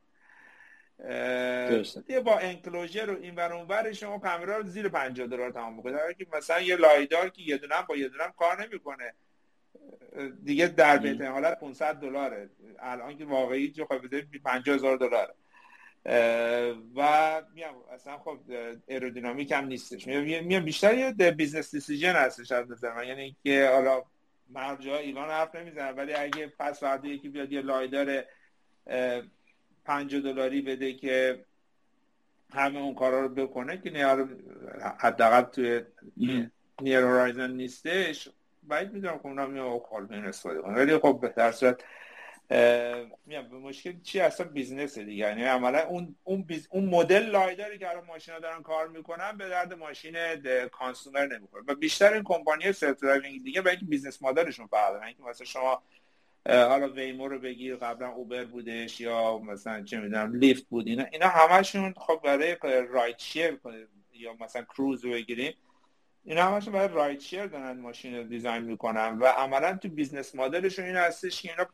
یه 2.08 2.20
با 2.24 2.38
انکلوژر 2.38 3.06
رو 3.06 3.20
این 3.20 3.34
ور 3.34 3.92
شما 3.92 4.18
کامرا 4.18 4.56
رو 4.56 4.66
زیر 4.66 4.88
50 4.88 5.26
دلار 5.26 5.50
تمام 5.50 5.76
می‌کنه 5.76 5.98
که 6.18 6.26
مثلا 6.32 6.60
یه 6.60 6.76
لایدار 6.76 7.28
که 7.28 7.42
یه 7.42 7.58
دونم 7.58 7.84
با 7.88 7.96
یه 7.96 8.08
دونم 8.08 8.34
کار 8.38 8.62
نمی‌کنه 8.62 9.14
دیگه 10.44 10.66
در 10.66 10.98
بهترین 10.98 11.30
حالت 11.30 11.60
500 11.60 11.94
دلاره. 11.94 12.50
الان 12.78 13.18
که 13.18 13.24
واقعی 13.24 13.70
جو 13.70 13.84
خواهی 13.84 14.20
50 14.44 14.76
هزار 14.76 14.96
دلاره. 14.96 15.34
و 16.96 17.42
میام 17.54 17.74
اصلا 17.92 18.18
خب 18.18 18.38
ایرودینامیک 18.86 19.52
هم 19.52 19.64
نیستش. 19.64 20.06
میام 20.06 20.64
بیشتر 20.64 20.94
یه 20.94 21.30
بیزنس 21.30 21.74
دیسیژن 21.74 22.12
هستش 22.12 22.52
از 22.52 22.70
نظر 22.70 22.94
من. 22.94 23.06
یعنی 23.06 23.22
اینکه 23.22 23.70
حالا 23.72 24.02
مرجع 24.50 24.92
ایران 24.92 25.30
حرف 25.30 25.54
نمی‌زنم 25.54 25.96
ولی 25.96 26.14
اگه 26.14 26.46
پس 26.58 26.80
فردا 26.80 27.08
یکی 27.08 27.28
بیاد 27.28 27.52
یه 27.52 27.62
لایدار 27.62 28.24
50 29.84 30.20
دلاری 30.20 30.62
بده 30.62 30.92
که 30.92 31.44
همه 32.52 32.78
اون 32.78 32.94
کارا 32.94 33.20
رو 33.20 33.28
بکنه 33.28 33.80
که 33.80 33.90
نیار 33.90 34.28
حداقل 34.98 35.42
توی 35.42 35.82
near 36.80 36.98
horizon 36.98 37.50
نیستش. 37.50 38.28
باید 38.62 38.92
می‌دونم 38.92 39.18
که 39.18 39.26
اونا 39.26 39.78
کال 39.78 40.14
استفاده 40.14 40.60
کنه 40.60 40.74
ولی 40.74 40.98
خب 40.98 41.32
در 41.36 41.52
صورت 41.52 41.84
میام 43.26 43.48
به 43.48 43.56
مشکل 43.58 44.00
چی 44.02 44.20
اصلا 44.20 44.48
business 44.48 44.98
دیگه. 44.98 45.12
یعنی 45.12 45.44
عملا 45.44 45.78
اون 45.78 46.16
اون 46.24 46.42
بیز... 46.42 46.68
اون 46.70 46.84
مدل 46.84 47.26
lidar 47.26 47.70
ی 47.70 47.78
که 47.78 47.90
الان 47.90 48.04
ماشینا 48.04 48.38
دارن 48.38 48.62
کار 48.62 48.88
می‌کنن 48.88 49.36
به 49.36 49.48
درد 49.48 49.74
ماشین 49.74 50.16
consumer 50.72 51.26
نمی‌خوره. 51.26 51.64
و 51.66 51.74
بیشتر 51.74 52.12
این 52.12 52.22
کمپانی 52.22 52.72
self 52.72 53.00
driving 53.00 53.44
دیگه 53.44 53.60
برای 53.60 53.76
اینکه 53.76 53.86
business 53.86 54.22
model 54.22 54.47
شون 54.47 54.66
فرقه 54.66 55.06
اینکه 55.06 55.22
مثلا 55.22 55.46
شما 55.46 55.82
حالا 56.48 56.88
Waymo 56.88 57.28
رو 57.28 57.38
بگیر 57.38 57.76
قبلا 57.76 58.08
Uber 58.08 58.44
بودش 58.44 59.00
یا 59.00 59.38
مثلا 59.38 59.84
چه 59.84 60.00
می‌دونم 60.00 60.34
Lyft 60.34 60.66
بود 60.66 60.88
اینا 60.88 61.04
اینا 61.12 61.28
همشون 61.28 61.94
خب 61.96 62.20
برای 62.24 62.56
ride 62.90 63.18
share 63.18 63.60
یا 64.12 64.36
مثلا 64.40 64.62
کروز 64.62 65.04
رو 65.04 65.10
بگیریم 65.10 65.54
اینا 66.24 66.42
همشون 66.42 66.72
برای 66.72 66.88
ride 66.88 67.20
share 67.20 67.46
دارن 67.46 67.80
ماشین 67.80 68.16
رو 68.16 68.22
design 68.22 68.62
می‌کنن 68.62 69.18
و 69.18 69.26
عملا 69.26 69.76
تو 69.76 69.88
business 69.88 70.34
model 70.34 70.62
شون 70.62 70.84
این 70.84 70.96
هستش 70.96 71.42
که 71.42 71.50
اینا 71.50 71.64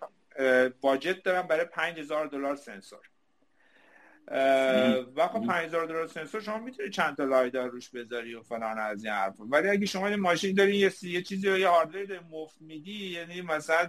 budget 0.81 1.23
دارن 1.23 1.43
برای 1.43 1.65
5000 1.65 2.27
دلار 2.27 2.57
سنسور. 2.57 3.01
و 5.17 5.29
خب 5.29 5.47
5000 5.47 5.87
دلار 5.87 6.07
سنسور 6.07 6.41
شما 6.41 6.59
می‌تونی 6.59 6.91
چند 6.91 7.17
تا 7.17 7.25
lidar 7.25 7.69
روش 7.69 7.91
بذاری 7.91 8.35
و 8.35 8.43
فلان 8.43 8.79
از 8.79 9.05
این 9.05 9.13
حرفا. 9.13 9.45
ولی 9.45 9.69
اگه 9.69 9.87
شما 9.87 10.07
این 10.07 10.21
ماشین 10.21 10.55
داری 10.55 10.77
یه, 10.77 10.93
یه 11.03 11.23
چیزی 11.23 11.47
یا 11.47 11.59
یه 11.59 11.69
hardware 11.69 12.13
ی 12.13 12.19
مفت 12.31 12.61
میدی 12.61 13.11
یعنی 13.11 13.43
مثلا 13.43 13.89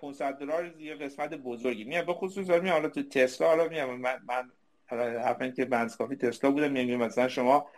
500 0.00 0.32
دلار 0.32 0.80
یه 0.80 0.94
قسمت 0.94 1.34
بزرگی. 1.34 1.84
میاد 1.84 2.06
به 2.06 2.14
خصوص 2.14 2.50
می 2.50 2.70
حالا 2.70 2.88
تو 2.88 3.02
تسلا 3.02 3.48
حالا 3.48 3.68
میام 3.68 4.00
من 4.00 4.18
من 4.26 4.50
حالا 4.86 5.50
به 5.50 5.64
اندازه 5.64 5.96
کافی 5.96 6.16
تسلا 6.16 6.50
بودم 6.50 6.72
میگم 6.72 6.96
مثلا 6.96 7.28
شما 7.28 7.70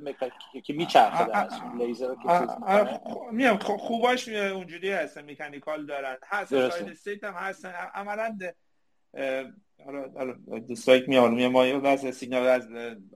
که 0.64 0.72
میچرخه 0.72 1.24
در 1.24 1.48
لیزر 1.78 2.06
رو 2.08 2.14
که 2.14 2.28
آره، 2.28 3.00
می‌کنه. 3.32 3.58
خوباش 3.58 4.28
اونجوری 4.28 4.90
هستن 4.90 5.30
mechanical 5.30 5.86
دارن. 5.86 6.16
هست 6.26 6.68
solid 6.68 6.88
state 6.88 7.24
هم 7.24 7.34
هستن. 7.34 7.72
عملا 7.94 8.38
حالا 9.84 10.08
حالا 10.10 10.32
دوستایی 10.58 11.00
که 11.00 11.06
میاد 11.08 11.30
ما 11.30 11.66
یه 11.66 11.88
از 11.88 12.14
سیگنال 12.14 12.46
از 12.46 12.68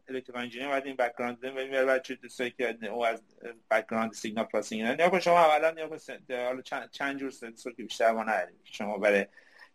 الکتریکال 0.08 0.42
انجینیر 0.42 0.68
بعد 0.68 0.86
این 0.86 0.96
بک‌گراند 0.96 1.44
ولی 1.44 1.68
میاد 1.68 1.86
بچه 1.86 2.14
دوستایی 2.14 2.50
که 2.50 2.88
او 2.90 3.06
از 3.06 3.22
بک‌گراند 3.70 4.12
سیگنال 4.12 4.44
پروسسینگ 4.44 4.82
نه 4.82 4.96
یا 4.98 5.20
شما 5.20 5.38
اولا 5.38 5.88
یا 6.28 6.46
حالا 6.46 6.62
چند 6.62 6.90
چند 6.90 7.18
جور 7.18 7.30
سنسور 7.30 7.72
که 7.72 7.82
بیشتر 7.82 8.12
ما 8.12 8.22
نداریم. 8.22 8.60
شما 8.64 8.98
برای 8.98 9.26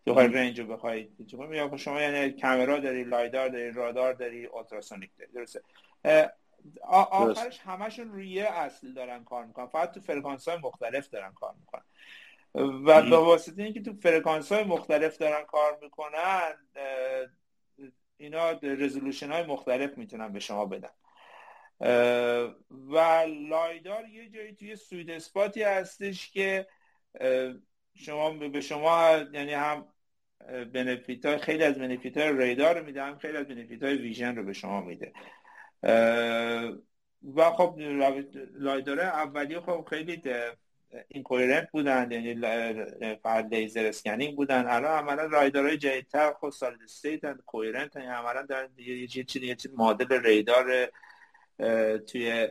تو 0.06 0.14
های 0.14 0.28
رنج 0.28 0.60
رو 0.60 0.68
بخواید 0.68 1.28
چون 1.32 1.54
یا 1.54 1.78
شما 1.78 2.02
یعنی 2.02 2.42
کامرا 2.42 2.80
داری 2.80 3.04
لایدار 3.04 3.50
داری 3.50 3.72
رادار 3.72 4.14
داری 4.14 4.46
اولتراسونیک 4.46 5.10
داری. 5.20 5.32
درسته. 5.32 5.62
آخرش 6.84 7.60
همشون 7.60 8.12
روی 8.12 8.42
اصل 8.42 8.94
دارن 8.94 9.24
کار 9.24 9.46
می‌کنن. 9.46 9.66
فقط 9.66 9.92
تو 9.92 10.00
فرکانس 10.00 10.48
های 10.48 10.58
مختلف 10.58 11.10
دارن 11.10 11.34
کار 11.34 11.54
می‌کنن. 11.60 11.84
و 12.56 13.02
به 13.02 13.18
واسطه 13.18 13.64
اینکه 13.64 13.82
تو 13.82 13.94
فرکانس 13.94 14.52
های 14.52 14.64
مختلف 14.64 15.18
دارن 15.18 15.46
کار 15.46 15.80
می‌کنن 15.82 16.54
اینا 18.18 18.52
resolution 18.52 19.32
های 19.32 19.44
مختلف 19.44 19.98
می‌تونن 19.98 20.34
به 20.34 20.40
شما 20.40 20.66
بدن. 20.66 20.90
و 22.70 23.26
lidar 23.50 24.06
یه 24.06 24.30
جایی 24.30 24.54
توی 24.54 24.76
sweet 24.76 25.10
spot 25.10 25.53
ی 25.53 25.64
هستش 25.64 26.32
که 26.32 26.68
شما 27.96 28.32
به 28.32 28.62
شما 28.62 29.18
یعنی 29.34 29.54
هم 29.54 29.88
benefit 30.74 31.26
های 31.26 31.38
خیلی 31.38 31.64
از 31.64 31.80
benefit 31.80 32.18
های 32.18 32.38
radar 32.38 32.80
رو 32.80 32.86
میده 32.86 33.04
هم 33.04 33.18
خیلی 33.18 33.38
از 33.38 33.48
benefit 33.48 33.84
های 33.84 33.98
vision 33.98 34.36
رو 34.36 34.44
به 34.44 34.54
شما 34.54 34.82
میده. 34.82 35.14
و 37.36 37.52
خب 37.52 37.76
lidar 38.54 38.95
ه 38.95 39.04
اولی 39.04 39.60
خب 39.60 39.88
خیلی 39.90 40.22
اینکویرنت 41.08 41.72
بودن 41.72 42.12
یعنی 42.12 42.36
فقط 43.16 43.46
لیزر 43.52 43.86
اسکنینگ 43.86 44.36
بودن. 44.36 44.68
الان 44.68 44.92
عملا 44.92 45.26
رایدارهای 45.26 45.78
جدیدتر 45.78 46.34
خود 46.34 46.52
سالید 46.52 46.84
استیت 46.84 47.22
کویرنت 47.46 47.96
یعنی 47.96 48.08
عملا 48.08 48.42
در 48.42 48.70
یه 48.78 49.08
چیزی 49.08 49.48
یه 49.48 49.58
مدل 49.78 50.24
ریدار 50.24 50.90
توی 51.98 52.48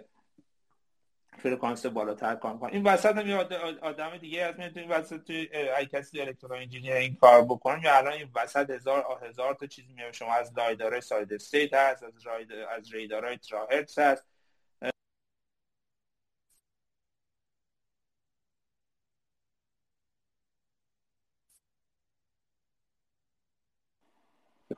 فرکانس 1.39 1.87
بالاتر 1.87 2.35
کار 2.35 2.53
می‌کنن. 2.53 2.71
این 2.73 2.83
وسط 2.83 3.17
هم 3.17 3.29
یه 3.29 3.37
آدم 3.81 4.17
دیگه 4.17 4.43
از 4.43 4.59
من 4.59 4.69
تو 4.69 4.81
این 4.81 4.89
وسط 4.89 5.25
توی 5.25 5.49
ای 5.79 5.87
کسی 5.87 6.21
الکترو 6.21 6.53
این 6.53 7.17
کار 7.21 7.43
بکنم 7.43 7.81
یا 7.83 7.97
الان 7.97 8.13
این 8.13 8.29
وسط 8.35 8.71
هزار 8.71 9.05
هزار 9.23 9.55
تا 9.55 9.67
چیزی 9.67 9.93
میاد 9.93 10.13
شما 10.13 10.35
از 10.35 10.53
لایدارهای 10.57 11.01
سالید 11.01 11.33
استیت 11.33 11.75
هست 11.75 12.03
از 12.03 12.27
راید 12.27 12.53
از 12.53 12.95
ریدارهای 12.95 13.37
تراهرتز 13.37 13.99
هست. 13.99 14.30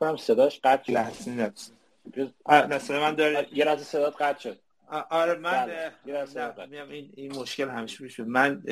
کنم 0.02 0.16
صداش 0.16 0.60
قطع 0.64 0.82
شد. 0.84 0.92
لحظه 0.92 1.30
نه 1.30 1.52
من 3.00 3.14
داره. 3.14 3.48
یه 3.52 3.64
لحظه 3.64 3.84
صدات 3.84 4.22
قطع 4.22 4.38
شد. 4.38 4.58
آره 5.10 5.34
من 5.34 5.66
بله. 5.66 5.92
این, 6.90 7.12
این 7.16 7.36
مشکل 7.36 7.68
همیشه 7.68 8.04
پیش 8.04 8.20
من 8.20 8.62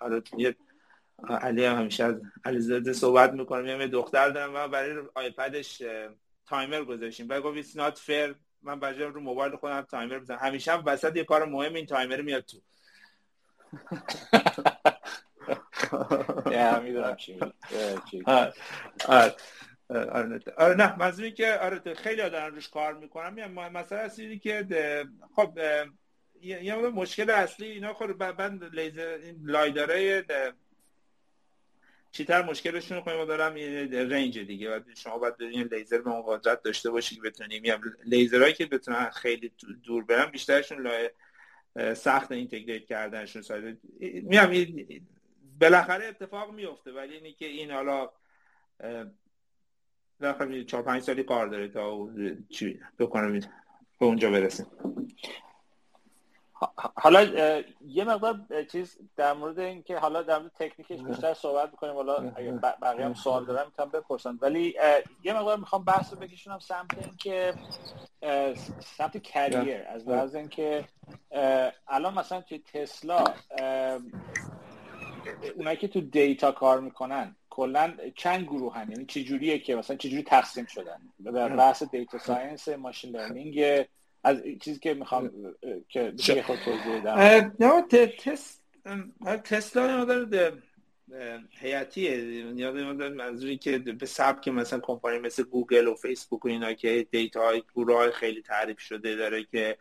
آره 0.00 0.22
یه 0.36 0.56
علی 1.28 1.64
هم 1.64 1.78
همیشه 1.78 2.04
از 2.04 2.14
علیزاده 2.44 2.92
صحبت 2.92 3.32
می‌کنم 3.32 3.80
یه 3.80 3.86
دختر 3.86 4.28
دارم 4.28 4.52
من 4.52 4.70
برای 4.70 5.02
آیپدش 5.14 5.82
timer 6.46 6.84
گذاشتیم. 6.84 7.26
بعد 7.26 7.42
گفت 7.42 7.62
it's 7.62 7.76
not 7.76 7.98
fair. 7.98 8.34
من 8.62 8.80
بجای 8.80 9.04
رو 9.04 9.20
موبایل 9.20 9.56
خودم 9.56 9.80
timer 9.80 10.18
بزنم. 10.18 10.38
همیشه 10.38 10.72
هم 10.72 10.82
وسط 10.86 11.16
یه 11.16 11.24
کار 11.24 11.44
مهم 11.44 11.74
این 11.74 11.86
timer 11.86 12.20
میاد 12.20 12.44
تو. 12.44 12.58
می‌دونم 16.82 17.16
چی 17.16 17.38
آره, 19.92 20.40
آره 20.56 20.74
نه 20.74 20.98
منظوری 20.98 21.32
که 21.32 21.58
آره 21.58 21.94
خیلی 21.94 22.30
دارن 22.30 22.54
روش 22.54 22.68
کار 22.68 22.94
می‌کنم 22.94 23.38
یعنی 23.38 23.52
مثلا 23.54 23.98
اصلی 23.98 24.38
که 24.38 24.66
خب 25.36 25.58
یه 26.42 26.74
مشکل 26.74 27.30
اصلی 27.30 27.66
اینا 27.66 27.94
خب 27.94 28.12
بعد 28.12 28.64
لیزر 28.64 29.18
این 29.22 29.40
لایداره 29.42 30.24
چیتر 32.12 32.42
مشکلشون 32.42 33.02
ما 33.06 33.24
دارم 33.24 33.54
رنج 34.10 34.38
دیگه. 34.38 34.68
بعد 34.68 34.94
شما 34.96 35.18
باید 35.18 35.34
این 35.40 35.68
لیزر 35.72 35.98
به 35.98 36.10
اون 36.10 36.22
قدرت 36.26 36.62
داشته 36.62 36.90
باشی 36.90 37.14
که 37.14 37.20
بتونیم 37.20 37.64
یا 37.64 37.80
لیزرهایی 38.04 38.52
که 38.54 38.66
بتونن 38.66 39.10
خیلی 39.10 39.52
دور 39.82 40.04
برن 40.04 40.30
بیشترشون 40.30 40.82
لای 40.82 41.10
سخت 41.94 42.32
اینتگریت 42.32 42.86
کردنشون 42.86 43.42
ساید 43.42 43.80
میام 44.00 44.76
بالاخره 45.60 46.06
اتفاق 46.06 46.54
میفته 46.54 46.92
ولی 46.92 47.14
اینی 47.14 47.32
که 47.32 47.46
این 47.46 47.70
حالا 47.70 48.10
داخل 50.22 50.64
چهار 50.64 50.82
پنج 50.82 51.02
سالی 51.02 51.22
کار 51.22 51.46
داره 51.46 51.68
تا 51.68 52.08
چی 52.50 52.80
بکنم 52.98 53.40
به 54.00 54.06
اونجا 54.06 54.30
برسیم. 54.30 54.66
حالا 56.94 57.22
یه 57.86 58.04
مقدار 58.04 58.40
چیز 58.72 58.98
در 59.16 59.32
مورد 59.32 59.58
اینکه 59.58 59.98
حالا 59.98 60.22
در 60.22 60.38
مورد 60.38 60.52
تکنیکش 60.58 61.02
بیشتر 61.02 61.34
صحبت 61.34 61.70
می‌کنیم 61.70 61.94
حالا 61.94 62.20
بقیه 62.82 63.04
هم 63.04 63.14
سوال 63.14 63.44
دارم 63.44 63.66
می‌تونم 63.66 63.88
بپرسن. 63.88 64.38
ولی 64.40 64.74
یه 65.24 65.32
مقدار 65.32 65.56
می‌خوام 65.56 65.84
بحث 65.84 66.12
رو 66.12 66.18
بکشونم 66.18 66.58
سمت 66.58 66.98
اینکه 66.98 67.54
سمت 68.80 69.22
career 69.22 69.82
از 69.88 70.08
لحاظ 70.08 70.34
اینکه 70.34 70.84
الان 71.88 72.14
مثلا 72.14 72.40
توی 72.40 72.58
تسلا 72.58 73.24
اونایی 75.56 75.76
که 75.76 75.88
تو 75.88 76.00
data 76.00 76.52
کار 76.52 76.80
می‌کنن 76.80 77.36
کلا 77.54 77.92
چند 78.16 78.44
گروه 78.44 78.74
هم 78.74 78.90
یعنی 78.90 79.06
چجوریه 79.06 79.58
که 79.58 79.76
مثلا 79.76 79.96
چجوری 79.96 80.22
تقسیم 80.22 80.66
شدن؟ 80.66 80.98
در 81.24 81.56
بحث 81.56 81.82
data 81.82 82.18
science 82.18 82.68
machine 82.68 83.16
learning 83.16 83.86
از 84.24 84.42
چیزی 84.60 84.80
که 84.80 84.94
می‌خوام 84.94 85.30
که 85.88 86.42
خود 86.46 86.58
توضیح 86.64 87.00
بدم. 87.00 87.52
نه 87.60 87.82
تست 88.24 88.62
تسلا 89.44 90.26
حیاتیه. 91.60 92.18
یاد 92.56 92.76
منظوری 92.76 93.58
که 93.58 93.78
به 93.78 94.06
سبک 94.06 94.48
مثلا 94.48 94.80
کمپانی 94.80 95.18
مثل 95.18 95.42
گوگل 95.42 95.86
و 95.86 95.94
فیسبوک 95.94 96.44
و 96.44 96.48
اینا 96.48 96.72
که 96.72 97.06
data 97.10 97.40
های 97.46 97.62
گروه 97.74 98.10
خیلی 98.10 98.42
تعریف 98.42 98.78
شده 98.80 99.16
داره 99.16 99.44
که 99.44 99.76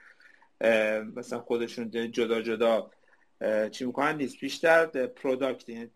مثلا 1.15 1.39
خودشون 1.39 2.11
جدا 2.11 2.41
جدا 2.41 2.91
چی 3.71 3.85
می‌کنن؟ 3.85 4.17
نیست. 4.17 4.39
بیشتر 4.39 4.85
product 5.07 5.69
یعنی 5.69 5.87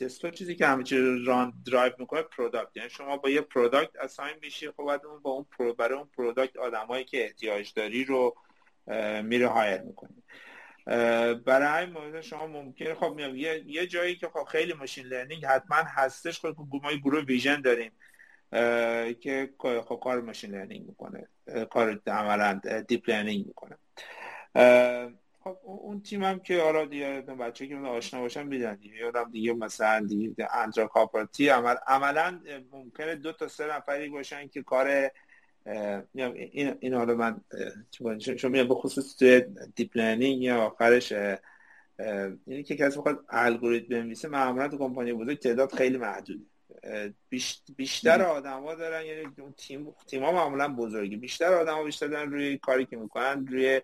تسلا 0.00 0.30
چیزی 0.30 0.56
که 0.56 0.66
همه 0.66 0.82
چیز 0.84 0.98
run 1.26 1.52
drive 1.66 1.92
می‌کنه 1.98 2.22
product 2.22 2.76
یعنی 2.76 2.90
شما 2.90 3.16
با 3.16 3.30
یه 3.30 3.40
product 3.40 3.96
assign 3.96 4.36
میشی 4.42 4.70
خب 4.70 4.84
بعد 4.84 5.06
اون 5.06 5.20
با 5.22 5.30
اون 5.30 5.46
پرو 5.58 5.74
برای 5.74 5.98
اون 5.98 6.08
product 6.16 6.56
آدمایی 6.56 7.04
که 7.04 7.24
احتیاج 7.24 7.72
داری 7.74 8.04
رو 8.04 8.36
میره 9.22 9.48
hire 9.48 9.80
می‌کنی. 9.80 10.22
برای 11.44 11.86
موضوع 11.86 12.20
شما 12.20 12.46
ممکنه 12.46 12.94
خب 12.94 13.14
میام 13.16 13.36
یه, 13.36 13.64
یه 13.66 13.86
جایی 13.86 14.16
که 14.16 14.28
خب 14.28 14.44
خیلی 14.44 14.72
machine 14.72 15.06
learning 15.06 15.46
حتما 15.46 15.76
هستش 15.76 16.40
خب 16.40 16.56
ما 16.82 16.92
گروه 16.92 17.24
vision 17.24 17.60
داریم 17.60 17.92
که 19.20 19.50
خب 19.60 20.00
کار 20.02 20.20
machine 20.20 20.50
learning 20.50 20.86
می‌کنه 20.86 21.28
کار 21.70 22.00
عملا 22.06 22.60
deep 22.88 23.10
learning 23.10 23.46
می‌کنه. 23.46 23.78
خب 25.44 25.58
اون 25.62 26.02
تیم 26.02 26.22
هم 26.22 26.38
که 26.38 26.62
حالا 26.62 26.84
دیگه 26.84 27.20
بچه 27.20 27.66
که 27.66 27.76
آشنا 27.76 28.20
باشن 28.20 28.42
میدن 28.42 28.74
دیگه 28.74 28.96
یادم 28.96 29.30
دیگه 29.30 29.52
مثلا 29.52 30.06
دیگه 30.06 30.48
آندره 30.54 30.86
کارپاتی 30.86 31.48
عمل 31.48 31.74
عملا 31.86 32.40
ممکنه 32.72 33.14
دو 33.14 33.32
تا 33.32 33.48
سه 33.48 33.66
نفری 33.66 34.08
باشن 34.08 34.48
که 34.48 34.62
کار 34.62 35.10
این 36.14 36.76
این 36.80 36.94
حالا 36.94 37.14
من 37.14 37.40
شما 38.36 38.50
میگم 38.50 38.68
به 38.68 38.74
خصوص 38.74 39.16
توی 39.16 39.44
deep 39.74 39.96
learning 39.96 40.42
یا 40.42 40.62
آخرش 40.62 41.12
یعنی 42.46 42.62
که 42.62 42.76
کسی 42.76 42.98
بخواد 42.98 43.24
الگوریتم 43.28 43.88
بنویسه 43.88 44.28
معمولا 44.28 44.68
تو 44.68 44.78
کمپانی 44.78 45.12
بزرگ 45.12 45.38
تعداد 45.38 45.72
خیلی 45.72 45.98
محدوده. 45.98 46.44
بیشتر 47.76 48.22
آدما 48.22 48.74
دارن 48.74 49.04
یعنی 49.06 49.26
تیم 49.56 49.94
تیم 50.06 50.24
ها 50.24 50.32
معمولا 50.32 50.68
بزرگی 50.68 51.16
بیشتر 51.16 51.54
آدما 51.54 51.84
بیشتر 51.84 52.06
دارن 52.06 52.32
روی 52.32 52.58
کاری 52.58 52.86
که 52.86 52.96
می‌کنن 52.96 53.46
روی 53.46 53.80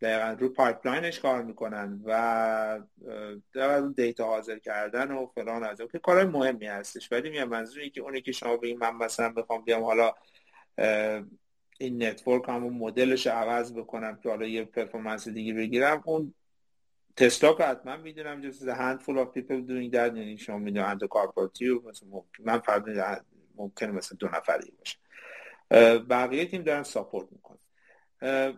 دقیقا 0.00 0.36
رو 0.38 0.48
pipeline 0.48 1.06
ش 1.06 1.20
کار 1.20 1.42
می‌کنن 1.42 2.00
و 2.04 2.80
دقیقا 3.54 3.92
data 3.96 4.26
حاضر 4.26 4.58
کردن 4.58 5.10
و 5.10 5.26
فلان 5.26 5.64
از 5.64 5.80
که 5.92 5.98
کارهای 5.98 6.26
مهمی 6.26 6.66
هستش. 6.66 7.12
ولی 7.12 7.30
میگم 7.30 7.48
منظوری 7.48 7.90
که 7.90 8.00
اونی 8.00 8.20
که 8.20 8.32
شما 8.32 8.56
بگیم 8.56 8.78
من 8.78 8.96
مثلا 8.96 9.28
بخوام 9.28 9.64
بیام 9.64 9.82
حالا 9.82 10.12
این 11.78 12.02
network 12.02 12.48
همون 12.48 12.72
مدلش 12.72 13.26
عوض 13.26 13.72
بکنم 13.72 14.18
که 14.22 14.28
حالا 14.28 14.46
یه 14.46 14.64
performance 14.64 15.28
دیگه 15.28 15.54
بگیرم 15.54 16.02
اون 16.04 16.34
تسلا 17.16 17.52
که 17.52 17.64
حتما 17.64 17.96
می‌دونم 17.96 18.52
a 18.52 18.54
handful 18.54 19.16
of 19.16 19.38
people 19.38 19.68
doing 19.68 19.92
that 19.92 20.16
یعنی 20.16 20.38
شما 20.38 20.58
می‌دونم 20.58 20.86
آندره 20.86 21.04
کارپاتی 21.04 21.76
و 21.76 21.88
مثلا 21.88 22.08
من 22.38 22.58
فرد 22.58 22.84
ممکنه 23.54 23.90
مثلا 23.90 24.16
دو 24.20 24.28
نفری 24.28 24.72
باشه. 24.78 24.98
بقیه 25.98 26.46
تیم 26.46 26.62
دارن 26.62 26.82
ساپورت 26.82 27.32
می‌کنن. 27.32 27.58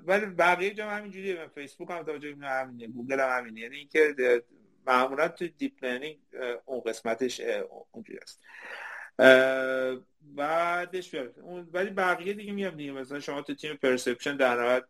ولی 0.06 0.26
بقیه 0.26 0.74
جا 0.74 0.90
همینجوریه. 0.90 1.46
فیسبوک 1.54 1.90
هم 1.90 2.02
توجه 2.02 2.36
همینه 2.42 2.86
گوگل 2.86 3.20
هم 3.20 3.38
همینه. 3.38 3.60
یعنی 3.60 3.76
اینکه 3.76 4.14
معمولا 4.86 5.28
تو 5.28 5.48
deep 5.48 5.84
learning 5.84 6.18
اون 6.64 6.80
قسمتش 6.80 7.40
اونجوری 7.92 8.18
است. 8.18 8.40
بعدش 10.22 11.14
ولی 11.72 11.90
بقیه 11.90 12.32
دیگه 12.32 12.52
میام 12.52 12.76
دیگه. 12.76 12.92
مثلا 12.92 13.20
شما 13.20 13.42
تو 13.42 13.54
تیم 13.54 13.76
perception 13.76 14.36
در 14.36 14.54
نهایت 14.54 14.84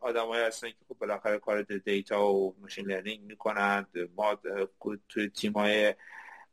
آدمایی 0.00 0.44
هستن 0.44 0.68
که 0.68 0.76
خب 0.88 0.98
بالاخره 0.98 1.38
کار 1.38 1.62
data 1.62 2.32
و 2.32 2.56
machine 2.60 2.86
learning 2.86 3.24
می‌کنند 3.24 3.86
ما 4.16 4.40
تو 5.08 5.28
تیم 5.28 5.52
های 5.52 5.94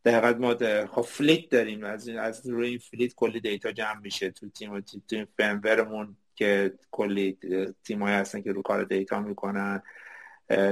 در 0.04 0.34
ما 0.34 0.56
خب 0.86 1.02
fleet 1.02 1.50
داریم. 1.50 1.84
از 1.84 2.10
از 2.10 2.50
روی 2.50 2.70
این 2.70 2.78
fleet 2.78 3.16
کلی 3.16 3.40
data 3.40 3.72
جمع 3.72 4.00
میشه. 4.00 4.32
تو 4.32 4.50
تیم 4.50 4.80
تو 4.80 5.00
تیم 5.00 5.28
firmware 5.38 5.96
مون 5.96 6.18
که 6.36 6.74
کلی 6.92 7.38
های 7.90 8.14
هستن 8.14 8.42
که 8.42 8.52
رو 8.52 8.62
کار 8.62 8.84
data 8.84 9.20
می‌کنن. 9.20 9.82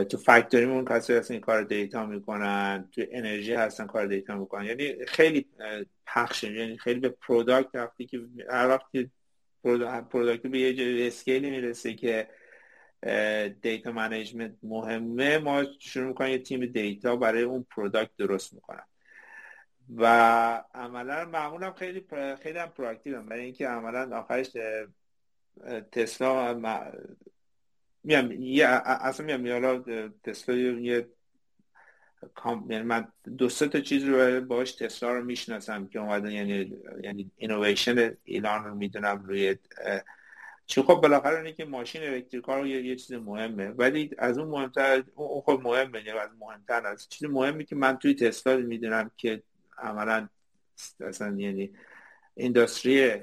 تو 0.09 0.17
factory 0.17 0.65
مون 0.65 0.85
کسی 0.85 1.13
هستن 1.13 1.39
کار 1.39 1.63
data 1.63 2.05
می‌کنن. 2.05 2.89
تو 2.91 3.01
انرژی 3.11 3.53
هستن 3.53 3.87
کار 3.87 4.05
data 4.05 4.37
می‌کنن. 4.37 4.65
یعنی 4.65 5.05
خیلی 5.05 5.45
پخشه 6.07 6.51
یعنی 6.51 6.77
خیلی 6.77 6.99
به 6.99 7.09
product 7.09 7.75
وقتی 7.75 8.05
که 8.05 8.21
هر 8.49 8.67
وقتی 8.67 9.11
product 10.09 10.47
به 10.47 10.59
یه 10.59 11.07
scale 11.07 11.42
ی 11.42 11.49
می‌رسه 11.49 11.93
که 11.93 12.27
دیتا 13.61 13.91
منیجمنت 13.91 14.53
مهمه 14.63 15.37
ما 15.37 15.63
شروع 15.79 16.07
می‌کنیم 16.07 16.31
یه 16.31 16.37
تیم 16.37 16.65
دیتا 16.65 17.15
برای 17.15 17.43
اون 17.43 17.65
پروداکت 17.75 18.11
درست 18.17 18.53
می‌کنن. 18.53 18.83
و 19.97 20.05
عملا 20.73 21.25
معمولا 21.25 21.71
خیلی 21.71 22.05
خیلی 22.43 22.59
هم 22.59 22.69
پرواکتیو 22.69 23.21
برای 23.21 23.43
اینکه 23.43 23.67
عملا 23.67 24.17
آخرش 24.17 24.57
تسلا 25.91 26.53
میام 28.03 28.31
یه 28.31 28.67
اصلا 28.85 29.37
میام 29.37 29.51
حالا 29.51 29.83
تسلا 30.23 30.55
یه 30.55 31.07
یعنی 32.69 32.83
من 32.83 33.07
دو 33.37 33.49
سه 33.49 33.67
تا 33.67 33.79
چیز 33.79 34.03
رو 34.03 34.41
باش 34.41 34.71
تسلا 34.71 35.13
رو 35.13 35.23
می‌شناسم 35.23 35.87
که 35.87 35.99
اومدن 35.99 36.31
یعنی 36.31 36.77
یعنی 37.03 37.31
اینویشن 37.37 38.17
ایران 38.23 38.63
رو 38.63 38.75
می‌دونم 38.75 39.23
روی 39.25 39.55
چون 40.65 40.83
خب 40.83 40.93
بالاخره 40.93 41.37
اینه 41.37 41.53
که 41.53 41.65
ماشین 41.65 42.03
electrical 42.03 42.59
رو 42.59 42.67
یه, 42.67 42.95
چیز 42.95 43.11
مهمه. 43.11 43.69
ولی 43.69 44.11
از 44.17 44.37
اون 44.37 44.47
مهمتر 44.47 45.03
اون 45.15 45.41
خب 45.41 45.61
مهمه 45.63 45.97
یعنی 45.97 46.19
از 46.19 46.29
مهمتر 46.39 46.87
از 46.87 47.09
چیز 47.09 47.27
مهمی 47.29 47.65
که 47.65 47.75
من 47.75 47.97
توی 47.97 48.13
تسلا 48.13 48.57
می‌دونم 48.57 49.11
که 49.17 49.43
عملا 49.77 50.29
اصلا 50.99 51.35
یعنی 51.37 51.73
industry 52.35 53.19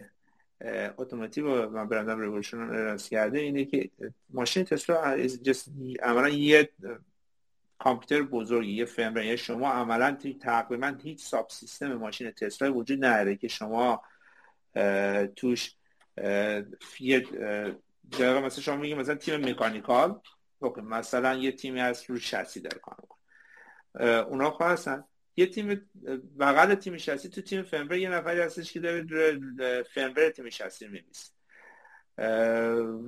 automotive 0.98 1.64
و 1.66 1.87
برندم 1.87 2.20
ریولوشن 2.20 2.59
راست 2.59 3.11
کرده 3.11 3.38
اینه 3.38 3.64
که 3.64 3.90
ماشین 4.31 4.64
تسلا 4.64 5.16
عملا 6.03 6.29
یه 6.29 6.70
کامپیوتر 7.79 8.23
بزرگی 8.23 8.73
یه 8.73 8.85
firmware 8.85 9.22
یه 9.23 9.37
شما 9.37 9.70
عملا 9.70 10.16
تقریبا 10.40 10.96
هیچ 11.03 11.25
subsystem 11.24 11.94
ماشین 11.94 12.31
تسلا 12.31 12.75
وجود 12.75 13.05
نداره 13.05 13.37
که 13.37 13.49
شما 13.49 14.03
توش 15.37 15.75
یه 17.01 17.20
دقیقا 18.12 18.40
مثلا 18.40 18.62
شما 18.62 18.77
میگه 18.77 18.94
مثلا 18.94 19.14
تیم 19.14 19.51
مکانیکال 19.51 20.20
مثلا 20.83 21.35
یه 21.35 21.53
تیمی 21.53 21.81
هست 21.81 22.11
رو 22.11 22.18
شسی 22.18 22.61
داره 22.61 22.79
کار 22.79 22.96
می‌کنه. 23.03 23.18
اونا 24.05 24.51
خواستن 24.51 25.05
یه 25.37 25.47
تیم 25.47 25.90
بغل 26.38 26.75
تیم 26.75 26.97
شخصی 26.97 27.29
تو 27.29 27.40
تیم 27.40 27.62
فنبر 27.62 27.97
یه 27.97 28.11
نفری 28.11 28.40
هستش 28.40 28.73
که 28.73 28.81
داره 28.81 29.83
فنبر 29.83 30.31
تیم 30.31 30.51
شخصی 30.51 30.88
میمیست 30.88 31.37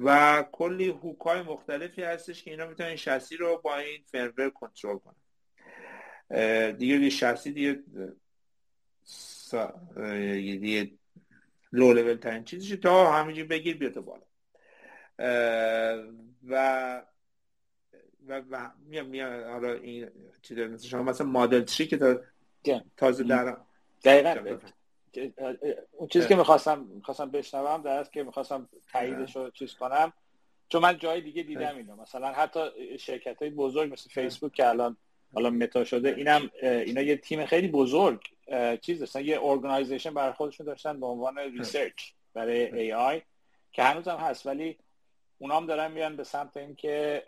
و 0.05 0.45
کلی 0.53 0.89
هوکای 0.89 1.43
مختلفی 1.43 2.03
هستش 2.03 2.45
که 2.45 2.51
اینا 2.51 2.67
می‌تونن 2.67 2.97
شخصی 2.97 3.37
رو 3.37 3.61
با 3.65 3.77
این 3.77 4.03
فنبر 4.07 4.49
کنترل 4.49 4.99
کنن. 4.99 5.17
دیگه 6.73 6.95
یه 6.95 7.11
شخصی 7.11 7.53
دیگه 7.53 7.83
دیگه 10.61 10.91
لو 11.73 11.93
لول 11.93 12.15
ترین 12.15 12.45
چیزش 12.45 12.69
تا 12.69 13.13
همینجور 13.13 13.47
بگیر 13.47 13.77
بیاد 13.77 14.01
بالا. 14.01 14.25
و 16.49 17.03
و, 18.29 18.43
و 18.51 18.71
میام 18.89 19.07
میام 19.07 19.45
حالا 19.45 19.73
این 19.73 20.11
چیز 20.43 20.59
مثل 20.59 20.89
شما. 20.89 21.03
مثلا 21.03 21.27
مدل 21.27 21.61
تری 21.61 21.87
که 21.87 21.97
تا 21.97 22.21
تازه 22.97 23.25
در 23.25 23.57
دقیقا. 24.05 24.59
اون 25.93 26.09
چیزی 26.09 26.29
که 26.29 26.37
می‌خواستم 26.37 26.79
می‌خواستم 26.81 27.31
بشنوم 27.31 27.83
در 27.83 28.05
که 28.05 28.23
می‌خواستم 28.23 28.69
تاییدش 28.93 29.37
رو 29.37 29.51
چیز 29.51 29.75
کنم. 29.75 30.13
چون 30.69 30.83
من 30.83 30.99
جای 30.99 31.21
دیگه 31.21 31.43
دیدم 31.43 31.77
اینو. 31.77 31.97
مثلا 31.97 32.33
حتی 32.33 32.61
شرکت 32.99 33.39
های 33.39 33.51
بزرگ 33.51 33.93
مثل 33.93 34.11
فیسبوک 34.11 34.53
که 34.53 34.69
الان 34.69 34.97
حالا 35.35 35.51
متا 35.51 35.85
شده 35.85 36.15
اینم 36.15 36.51
اینا 36.63 37.01
یه 37.01 37.17
تیم 37.17 37.47
خیلی 37.47 37.69
بزرگ 37.69 38.21
چیز 38.81 39.01
داشتن 39.01 39.25
یه 39.25 39.43
organization 39.43 40.15
برای 40.15 40.33
خودشون 40.33 40.67
داشتن 40.67 41.01
به 41.01 41.07
عنوان 41.07 41.39
research 41.39 42.11
برای 42.35 42.81
AI 42.81 43.23
که 43.73 43.83
هنوز 43.83 44.09
هم 44.09 44.17
هست. 44.17 44.47
ولی 44.47 44.79
اونام 45.39 45.67
دارن 45.67 45.93
میان 45.93 46.17
به 46.17 46.25
سمت 46.25 46.57
اینکه 46.57 47.23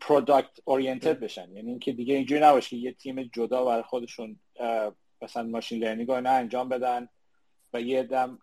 product 0.00 0.60
oriented 0.64 1.20
بشن. 1.20 1.56
یعنی 1.56 1.70
اینکه 1.70 1.92
دیگه 1.92 2.14
اینجوری 2.14 2.40
نباشه 2.40 2.70
که 2.70 2.76
یه 2.76 2.92
تیم 2.92 3.22
جدا 3.22 3.64
برای 3.64 3.82
خودشون 3.82 4.40
مثلا 5.22 5.42
machine 5.42 5.84
learning 5.84 6.08
رو 6.08 6.14
انجام 6.14 6.68
بدن 6.68 7.08
و 7.72 7.80
یه 7.80 8.02
دم 8.02 8.38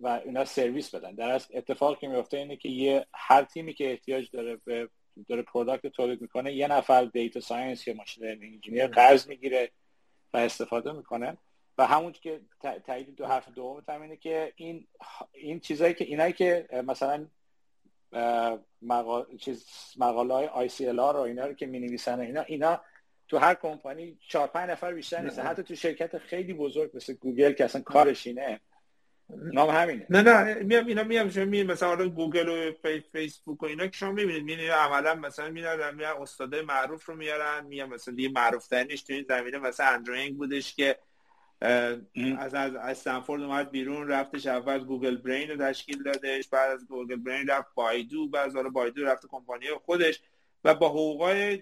و 0.00 0.20
اینا 0.24 0.44
سرویس 0.44 0.94
بدن. 0.94 1.14
در 1.14 1.30
از 1.30 1.48
اتفاق 1.54 1.98
که 1.98 2.08
میفته 2.08 2.36
اینه 2.36 2.56
که 2.56 2.68
یه 2.68 3.06
هر 3.14 3.44
تیمی 3.44 3.74
که 3.74 3.90
احتیاج 3.90 4.30
داره 4.30 4.56
به 4.64 4.88
داره 5.28 5.42
product 5.42 5.86
تولید 5.86 6.20
می‌کنه 6.20 6.52
یه 6.52 6.68
نفر 6.68 7.04
data 7.04 7.40
science 7.40 7.88
یا 7.88 7.94
machine 7.94 8.24
learning 8.24 8.54
engineer 8.54 8.86
قرض 8.86 9.28
می‌گیره 9.28 9.70
و 10.34 10.36
استفاده 10.36 10.92
می‌کنه. 10.92 11.36
و 11.78 11.86
همون 11.86 12.12
که 12.12 12.40
تایید 12.86 13.14
دو 13.14 13.26
حرف 13.26 13.48
دوم 13.48 14.02
اینه 14.02 14.16
که 14.16 14.52
این 14.56 14.86
این 15.32 15.60
چیزایی 15.60 15.94
که 15.94 16.04
اینایی 16.04 16.32
که 16.32 16.68
مثلا 16.86 17.26
مقال... 18.82 19.26
چیز 19.36 19.66
مقاله 19.96 20.34
های 20.34 20.46
آی 20.46 20.68
سی 20.68 20.86
رو 20.86 21.16
اینا 21.16 21.46
رو 21.46 21.52
که 21.52 21.66
می 21.66 21.80
نویسن 21.80 22.20
اینا 22.20 22.42
اینا 22.42 22.80
تو 23.28 23.38
هر 23.38 23.54
کمپانی 23.54 24.18
چهار 24.28 24.46
پنج 24.46 24.70
نفر 24.70 24.92
بیشتر 24.92 25.22
نیست 25.22 25.38
حتی 25.38 25.62
تو 25.62 25.74
شرکت 25.74 26.18
خیلی 26.18 26.52
بزرگ 26.52 26.90
مثل 26.94 27.12
گوگل 27.12 27.52
که 27.52 27.64
اصلا 27.64 27.82
کارش 27.82 28.26
اینه. 28.26 28.60
نام 29.28 29.70
همینه. 29.70 30.06
نه 30.10 30.22
نه 30.22 30.54
میام 30.54 30.86
اینا 30.86 31.04
میام 31.04 31.30
شما 31.30 31.44
می 31.44 31.62
مثلا 31.62 32.08
گوگل 32.08 32.48
و 32.48 32.72
فیسبوک 33.12 33.62
و 33.62 33.66
اینا 33.66 33.86
که 33.86 33.96
شما 33.96 34.12
می‌بینید. 34.12 34.44
می‌بینید 34.44 34.70
عملا 34.70 35.14
مثلا 35.14 35.50
میارن 35.50 35.94
میان 35.94 36.22
استادای 36.22 36.62
معروف 36.62 37.04
رو 37.04 37.16
میارن. 37.16 37.66
میان 37.66 37.88
مثلا 37.88 38.14
دیگه 38.14 38.28
معروف 38.28 38.66
ترینش 38.66 39.02
تو 39.02 39.12
این 39.12 39.24
زمینه 39.28 39.58
مثلا 39.58 39.86
اندرو 39.86 40.19
انگ 40.19 40.36
بودش 40.36 40.74
که 40.74 40.98
از 41.62 42.54
از 42.54 42.74
استنفورد 42.74 43.42
اومد 43.42 43.70
بیرون 43.70 44.08
رفتش 44.08 44.46
اول 44.46 44.84
گوگل 44.84 45.16
برین 45.16 45.50
رو 45.50 45.56
تشکیل 45.56 46.02
دادش 46.02 46.48
بعد 46.48 46.70
از 46.70 46.86
گوگل 46.86 47.16
برین 47.16 47.48
رفت 47.48 47.74
بایدو 47.74 48.28
بعد 48.28 48.56
از 48.56 48.72
بایدو 48.72 49.04
رفت 49.04 49.26
کمپانی 49.26 49.66
خودش 49.84 50.20
و 50.64 50.74
با 50.74 50.88
حقوقای 50.88 51.56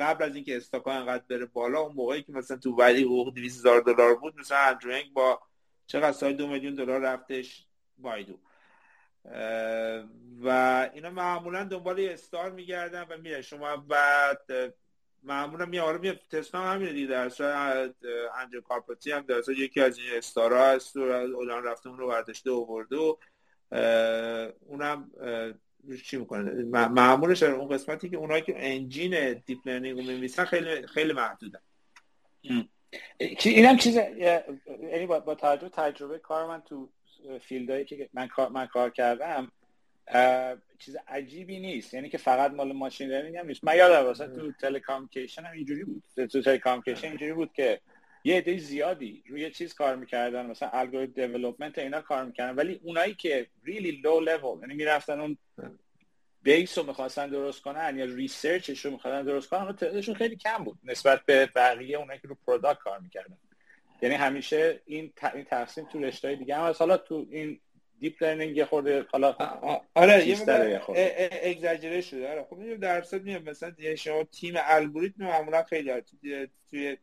قبل 0.00 0.24
از 0.24 0.34
اینکه 0.34 0.56
stock 0.56 0.86
ا 0.86 0.92
انقدر 0.92 1.24
بره 1.28 1.46
بالا 1.46 1.80
اون 1.80 1.94
موقعی 1.94 2.22
که 2.22 2.32
مثلا 2.32 2.56
تو 2.56 2.70
Valley 2.70 3.02
حقوق 3.02 3.34
200 3.34 3.58
هزار 3.58 3.80
دلار 3.80 4.14
بود 4.14 4.38
مثلا 4.38 4.58
اندرو 4.58 4.94
انگ 4.94 5.12
با 5.12 5.40
چقدر 5.86 6.12
سال 6.12 6.32
دو 6.32 6.46
میلیون 6.48 6.74
دلار 6.74 7.00
رفتش 7.00 7.66
بایدو. 7.98 8.38
و 10.44 10.90
اینا 10.94 11.10
معمولا 11.10 11.64
دنبال 11.64 12.00
star 12.00 12.50
میگردن 12.50 13.02
و 13.02 13.16
میره 13.18 13.42
شما 13.42 13.76
بعد 13.76 14.74
معمولا 15.22 15.66
می 15.66 15.78
آره 15.78 15.98
می 15.98 16.12
تسلا 16.30 16.60
هم 16.60 16.74
همینه 16.74 16.92
دیگه 16.92 17.06
در 17.06 17.28
صورت 17.28 17.94
آندری 18.40 18.60
کارپاتی 18.60 19.12
هم 19.12 19.20
در 19.20 19.42
یکی 19.48 19.80
از 19.80 19.98
این 19.98 20.06
star 20.12 20.55
ا 20.55 20.66
هست 20.66 20.96
و 20.96 21.00
اولان 21.00 21.64
رفته 21.64 21.88
اون 21.88 21.98
رو 21.98 22.08
برداشته 22.08 22.50
آورده 22.50 22.96
و 22.96 23.16
اونم 24.60 25.10
چی 26.04 26.16
می‌کنه؟ 26.16 26.64
معمولش 26.88 27.42
اون 27.42 27.68
قسمتی 27.68 28.08
که 28.08 28.16
اونایی 28.16 28.42
که 28.42 28.54
engine 28.56 29.32
deep 29.32 29.68
learning 29.68 29.98
رو 29.98 30.04
می‌نویسن 30.04 30.44
خیلی 30.44 30.86
خیلی 30.86 31.12
محدودن. 31.12 31.60
اینم 33.44 33.76
چیز 33.76 33.96
یعنی 33.96 35.06
با, 35.06 35.20
با 35.20 35.34
توجه 35.34 35.68
تجربه 35.68 36.18
کار 36.18 36.46
من 36.46 36.60
تو 36.60 36.88
field 37.40 37.67
هایی 37.67 37.84
که 37.84 38.08
من 38.12 38.28
کار 38.28 38.48
من 38.48 38.66
کار 38.66 38.90
کردم 38.90 39.52
چیز 40.80 40.96
عجیبی 41.08 41.60
نیست. 41.60 41.94
یعنی 41.94 42.08
که 42.08 42.18
فقط 42.18 42.52
مال 42.52 42.72
machine 42.72 43.08
learning 43.08 43.36
هم 43.36 43.46
نیست. 43.46 43.64
من 43.64 43.76
یادم 43.76 44.04
واسه 44.04 44.26
تو 44.26 44.52
telecommunication 44.52 45.42
هم 45.42 45.52
اینجوری 45.52 45.84
بود. 45.84 46.02
تو 46.16 46.42
telecommunication 46.42 47.08
اینجوری 47.08 47.32
بود 47.32 47.52
که 47.52 47.80
یه 48.24 48.36
عده 48.36 48.58
زیادی 48.58 49.24
روی 49.28 49.50
چیز 49.50 49.74
کار 49.74 49.96
می‌کردن 49.96 50.46
مثلا 50.46 50.70
algorithm 50.72 51.12
development 51.12 51.78
اینا 51.78 52.00
کار 52.00 52.24
می‌کردن. 52.24 52.56
ولی 52.56 52.80
اونایی 52.82 53.14
که 53.14 53.46
ریلی 53.64 53.90
لو 53.90 54.20
لول 54.20 54.60
یعنی 54.60 54.74
می‌رفتن 54.74 55.20
اون 55.20 55.36
base 56.42 56.78
رو 56.78 56.86
می‌خواستن 56.86 57.28
درست 57.28 57.62
کنن 57.62 57.98
یا 57.98 58.04
research 58.04 58.68
ش 58.68 58.84
رو 58.84 58.90
می‌خواستن 58.90 59.22
درست 59.22 59.48
کنن 59.48 59.76
تعدادشون 59.76 60.14
خیلی 60.14 60.36
کم 60.36 60.64
بود 60.64 60.78
نسبت 60.84 61.24
به 61.26 61.46
بقیه 61.46 61.98
اونایی 61.98 62.20
که 62.20 62.28
رو 62.28 62.36
product 62.46 62.80
کار 62.80 62.98
می‌کردن. 62.98 63.36
یعنی 64.02 64.14
همیشه 64.14 64.80
این 64.86 65.12
این 65.34 65.44
تقسیم 65.44 65.84
تو 65.84 65.98
رشته 65.98 66.34
دیگه 66.34 66.56
هم 66.56 66.74
حالا 66.78 66.96
تو 66.96 67.26
این 67.30 67.60
deep 68.00 68.22
learning 68.22 68.56
یه 68.56 68.64
خورده 68.64 69.06
حالا 69.12 69.36
آره 69.94 70.26
یه 70.26 70.36
اگزاجره 71.42 72.00
شده. 72.00 72.30
آره 72.30 72.46
خب 72.50 72.74
در 72.74 72.74
درصد 72.74 73.22
میاد 73.22 73.48
مثلا 73.48 73.96
شما 73.96 74.24
تیم 74.24 74.54
الگوریتم 74.56 75.24
معمولا 75.24 75.62
خیلی 75.62 75.92
توی 76.70 76.96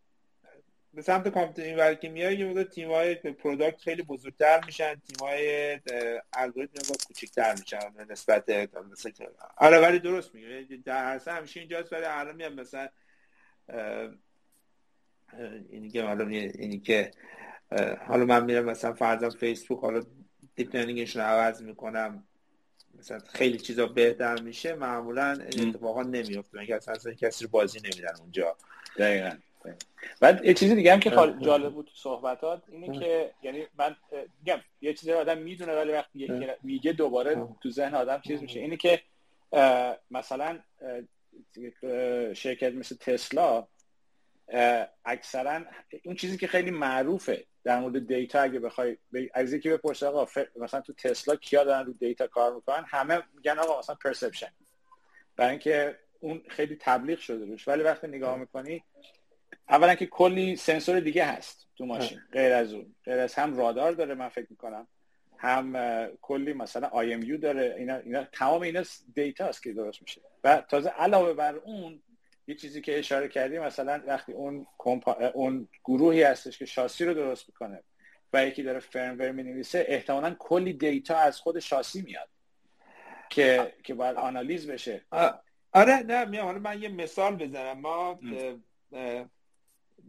به 0.93 1.01
سمت 1.01 1.27
کامپیوتر 1.27 1.81
این 1.83 1.95
که 1.95 2.09
میای 2.09 2.37
یه 2.37 2.45
مدت 2.45 2.69
تیم‌های 2.69 3.15
product 3.15 3.81
خیلی 3.81 4.01
بزرگتر 4.01 4.65
میشن 4.65 4.95
تیم‌های 4.95 5.79
الگوریتم 6.33 6.89
با 6.89 6.95
کوچیک‌تر 7.07 7.55
میشن 7.59 7.79
نسبت 8.09 8.49
مثلا 8.49 9.11
آره 9.57 9.79
ولی 9.79 9.99
درست 9.99 10.35
میگه 10.35 10.77
در 10.85 11.05
هر 11.05 11.29
همیشه 11.29 11.59
اینجاست 11.59 11.93
ولی 11.93 12.05
الان 12.05 12.35
میاد 12.35 12.59
مثلا 12.59 12.89
اینی 15.69 15.89
که 15.89 16.03
حالا 16.03 16.27
اینی 16.27 16.79
که 16.79 17.11
حالا 18.07 18.25
من 18.25 18.45
میرم 18.45 18.65
مثلا 18.65 18.93
فرضاً 18.93 19.29
فیسبوک 19.29 19.79
حالا 19.79 20.03
دیپ 20.57 20.75
لرنینگش 20.75 21.15
رو 21.15 21.21
عوض 21.21 21.61
می‌کنم. 21.61 22.23
مثلا 22.99 23.19
خیلی 23.19 23.57
چیزا 23.57 23.85
بهتر 23.85 24.41
میشه. 24.41 24.73
معمولا 24.73 25.37
اتفاقا 25.41 26.03
نمیفته 26.03 26.65
که 26.65 26.75
اصلا 26.75 27.13
کسی 27.13 27.45
رو 27.45 27.51
بازی 27.51 27.79
نمیدن 27.79 28.15
اونجا. 28.19 28.57
دقیقاً 28.97 29.37
بعد 30.19 30.45
یه 30.45 30.53
چیزی 30.53 30.75
دیگه 30.75 30.93
هم 30.93 30.99
که 30.99 31.09
جالب 31.41 31.73
بود 31.73 31.85
تو 31.85 31.91
صحبتات 31.95 32.63
اینه 32.67 32.99
که 32.99 33.31
یعنی 33.43 33.67
من 33.77 33.95
میگم 34.39 34.59
یه 34.81 34.93
چیزی 34.93 35.13
آدم 35.13 35.37
می‌دونه 35.37 35.75
ولی 35.75 35.91
وقتی 35.91 36.29
میگه 36.63 36.93
دوباره 36.93 37.47
تو 37.61 37.71
ذهن 37.71 37.95
آدم 37.95 38.21
چیز 38.21 38.41
میشه. 38.41 38.59
اینه 38.59 38.77
که 38.77 39.01
مثلا 40.11 40.59
شرکت 42.33 42.73
مثل 42.73 42.95
تسلا 42.95 43.67
اکثرا 45.05 45.61
اون 46.03 46.15
چیزی 46.15 46.37
که 46.37 46.47
خیلی 46.47 46.71
معروفه 46.71 47.45
در 47.67 47.79
مورد 47.79 48.07
دیتا 48.07 48.41
اگه 48.41 48.59
بخوای 48.59 48.97
از 49.33 49.53
یکی 49.53 49.69
بپرسه 49.69 50.07
آقا 50.07 50.27
مثلا 50.55 50.81
تو 50.81 50.93
تسلا 50.93 51.35
کیا 51.35 51.63
دارن 51.63 51.85
رو 51.85 51.93
دیتا 51.93 52.27
کار 52.27 52.55
می‌کنن؟ 52.55 52.85
همه 52.87 53.23
میگن 53.35 53.59
آقا 53.59 53.79
مثلا 53.79 53.95
پرسپشن 53.95 54.51
برای 55.35 55.51
اینکه 55.51 55.99
اون 56.19 56.41
خیلی 56.49 56.77
تبلیغ 56.79 57.19
شده 57.19 57.45
روش. 57.45 57.67
ولی 57.67 57.83
وقتی 57.83 58.07
نگاه 58.07 58.37
می‌کنی 58.37 58.83
اولا 59.69 59.95
که 59.95 60.05
کلی 60.05 60.55
سنسور 60.55 60.99
دیگه 60.99 61.25
هست 61.25 61.67
تو 61.77 61.85
ماشین 61.85 62.19
غیر 62.31 62.53
از 62.53 62.73
اون. 62.73 62.95
غیر 63.05 63.19
از 63.19 63.33
هم 63.33 63.57
رادار 63.57 63.91
داره 63.91 64.15
من 64.15 64.29
فکر 64.29 64.47
می‌کنم 64.49 64.87
هم 65.37 65.75
کلی 66.21 66.53
مثلا 66.53 66.89
IMU 66.89 67.37
داره. 67.41 67.75
اینا, 67.77 67.95
اینا 67.95 68.23
تمام 68.23 68.61
اینا 68.61 68.83
data 69.15 69.45
است 69.45 69.63
که 69.63 69.73
درست 69.73 70.01
میشه. 70.01 70.21
و 70.43 70.63
تازه 70.69 70.89
علاوه 70.89 71.33
بر 71.33 71.55
اون 71.55 72.01
یه 72.47 72.55
چیزی 72.55 72.81
که 72.81 72.99
اشاره 72.99 73.27
کردی 73.27 73.59
مثلا 73.59 74.03
وقتی 74.07 74.33
اون 74.33 74.67
اون 75.33 75.69
گروهی 75.85 76.23
هستش 76.23 76.57
که 76.57 76.65
شاسی 76.65 77.05
رو 77.05 77.13
درست 77.13 77.49
می‌کنه 77.49 77.83
و 78.33 78.45
یکی 78.45 78.63
داره 78.63 78.79
firmware 78.79 79.31
می 79.31 79.43
نویسه 79.43 79.85
احتمالا 79.87 80.35
کلی 80.39 80.73
data 80.73 81.17
از 81.17 81.39
خود 81.39 81.59
شاسی 81.59 82.01
میاد 82.01 82.29
که 83.29 83.73
که 83.83 83.93
باید 83.93 84.17
آنالیز 84.17 84.67
بشه. 84.67 85.05
آره 85.71 85.95
نه 85.95 86.25
میام. 86.25 86.45
حالا 86.45 86.59
من 86.59 86.81
یه 86.81 86.89
مثال 86.89 87.35
بزنم. 87.35 87.79
ما 87.79 88.19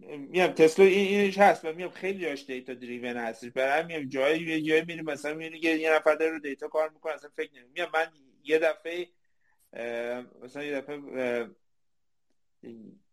میام. 0.04 0.52
تسلا 0.52 0.84
این 0.84 1.20
اینش 1.20 1.38
هست. 1.38 1.64
و 1.64 1.72
میام. 1.72 1.90
خیلی 1.90 2.20
جاش 2.20 2.46
data 2.46 2.74
driven 2.74 3.16
هستش. 3.16 3.50
برای 3.50 3.84
میام. 3.84 4.08
جایی 4.08 4.42
یه 4.42 4.60
جایی 4.60 4.84
میریم. 4.84 5.04
مثلا 5.04 5.34
می‌بینی 5.34 5.60
که 5.60 5.68
یه 5.68 5.92
نفر 5.92 6.14
داره 6.14 6.30
رو 6.30 6.38
data 6.38 6.68
کار 6.68 6.88
می‌کنه. 6.88 7.12
اصلا 7.12 7.30
فکر 7.36 7.50
نمی 7.54 7.68
میام. 7.74 7.88
من 7.94 8.06
یه 8.44 8.58
دفعه 8.58 9.08
مثلا 10.42 10.64
یه 10.64 10.80
دفعه 10.80 10.96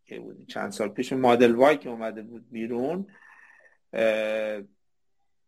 که 0.06 0.20
بود. 0.20 0.48
چند 0.48 0.72
سال 0.72 0.90
پیش 0.90 1.14
مادل 1.14 1.52
وای 1.52 1.78
که 1.78 1.90
اومده 1.90 2.22
بود 2.22 2.50
بیرون 2.52 3.08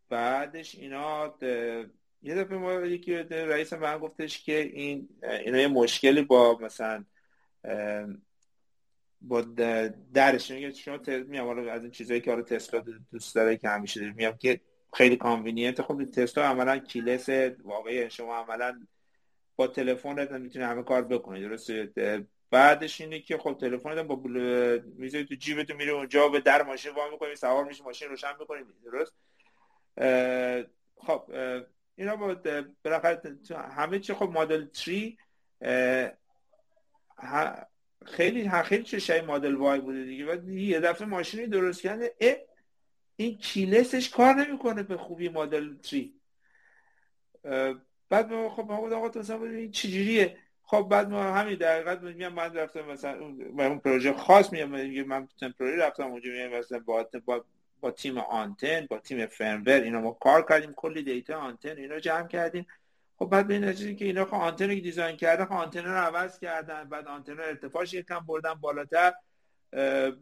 بعدش 0.09 0.75
اینا 0.75 1.37
یه 2.21 2.35
دفعه 2.35 2.57
ما 2.57 2.73
یکی 2.73 3.15
رئیس 3.15 3.73
من 3.73 3.97
گفتش 3.97 4.43
که 4.43 4.59
این 4.59 5.09
اینا 5.45 5.57
یه 5.57 5.67
مشکلی 5.67 6.21
با 6.21 6.59
مثلا 6.61 7.05
با 9.21 9.41
درش. 10.13 10.51
میگه 10.51 10.71
شما 10.71 10.99
میام 11.07 11.67
از 11.69 11.81
این 11.81 11.91
چیزایی 11.91 12.21
که 12.21 12.31
آره 12.31 12.43
تسلا 12.43 12.83
دوست 13.11 13.35
داره 13.35 13.57
که 13.57 13.69
همیشه 13.69 13.99
داره 13.99 14.13
میام 14.13 14.37
که 14.37 14.61
خیلی 14.93 15.15
convenient 15.15 15.81
خب 15.81 16.05
تسلا 16.05 16.43
عملا 16.43 16.77
keyless 16.77 17.29
واقعی 17.63 18.09
شما 18.09 18.35
عملا 18.35 18.87
با 19.55 19.67
تلفنت 19.67 20.31
می‌تونی 20.31 20.65
همه 20.65 20.83
کار 20.83 21.01
بکنی. 21.01 21.41
درسته؟ 21.41 22.27
بعدش 22.51 23.01
اینه 23.01 23.19
که 23.19 23.37
خب 23.37 23.57
تلفنت 23.61 23.97
با 23.97 24.15
بل... 24.15 24.79
می‌ذاری 24.97 25.25
تو 25.25 25.35
جیبت 25.35 25.71
میره 25.71 25.91
اونجا 25.91 26.29
به 26.29 26.39
در 26.39 26.63
ماشین 26.63 26.91
وا 26.91 27.09
می‌کنی 27.11 27.35
سوار 27.35 27.65
میشی 27.65 27.83
ماشین 27.83 28.09
روشن 28.09 28.33
می‌کنی 28.39 28.63
درست؟ 28.83 29.13
خب 30.97 31.31
اینا 31.95 32.15
با 32.15 32.35
بالاخره 32.83 33.21
همه 33.75 33.99
چی 33.99 34.13
خب 34.13 34.29
مدل 34.29 34.67
3 34.73 35.17
خیلی 38.05 38.49
خیلی 38.49 38.83
چه 38.83 39.21
مدل 39.21 39.55
Y 39.55 39.79
بوده 39.79 40.03
دیگه. 40.03 40.25
بعد 40.25 40.49
یه 40.49 40.79
دفعه 40.79 41.07
ماشینی 41.07 41.47
درست 41.47 41.81
کرده 41.81 42.15
این 43.15 43.37
کیلسش 43.37 44.09
کار 44.09 44.33
نمی‌کنه 44.33 44.83
به 44.83 44.97
خوبی 44.97 45.29
مدل 45.29 45.75
3 45.81 46.09
بعد 48.09 48.47
خب 48.49 48.65
ما 48.67 48.95
آقا 48.95 49.09
تو 49.09 49.41
این 49.41 49.71
چجوریه؟ 49.71 50.37
خب 50.69 50.87
بعد 50.91 51.09
ما 51.09 51.23
همین 51.23 51.55
دقیقت 51.55 52.01
میگم 52.01 52.33
من 52.33 52.53
رفتم 52.53 52.81
مثلا 52.81 53.19
اون 53.19 53.79
پروژه 53.79 54.13
خاص 54.13 54.53
میگم 54.53 55.05
من 55.05 55.27
تمپوری 55.39 55.75
رفتم 55.75 56.03
اونجا 56.03 56.31
میگم 56.31 56.59
مثلا 56.59 56.79
با, 57.25 57.45
با 57.81 57.91
تیم 57.91 58.17
آنتن 58.17 58.85
با 58.89 58.97
تیم 58.99 59.25
فرمور 59.25 59.73
اینا 59.73 60.01
ما 60.01 60.11
کار 60.11 60.45
کردیم 60.49 60.73
کلی 60.73 61.03
دیتا 61.03 61.37
آنتن 61.37 61.77
اینا 61.77 61.99
جمع 61.99 62.27
کردیم. 62.27 62.67
خب 63.19 63.25
بعد 63.25 63.47
به 63.47 63.53
این 63.53 63.95
که 63.95 64.05
اینا 64.05 64.25
خب 64.25 64.33
آنتن 64.33 64.69
رو 64.69 64.75
دیزاین 64.75 65.17
کرده 65.17 65.45
خب 65.45 65.51
آنتن 65.51 65.85
رو 65.85 65.91
عوض 65.91 66.39
کردن 66.39 66.83
بعد 66.83 67.07
آنتن 67.07 67.37
رو 67.37 67.43
ارتفاعش 67.43 67.93
یکم 67.93 68.19
بردن 68.19 68.53
بالاتر. 68.53 69.13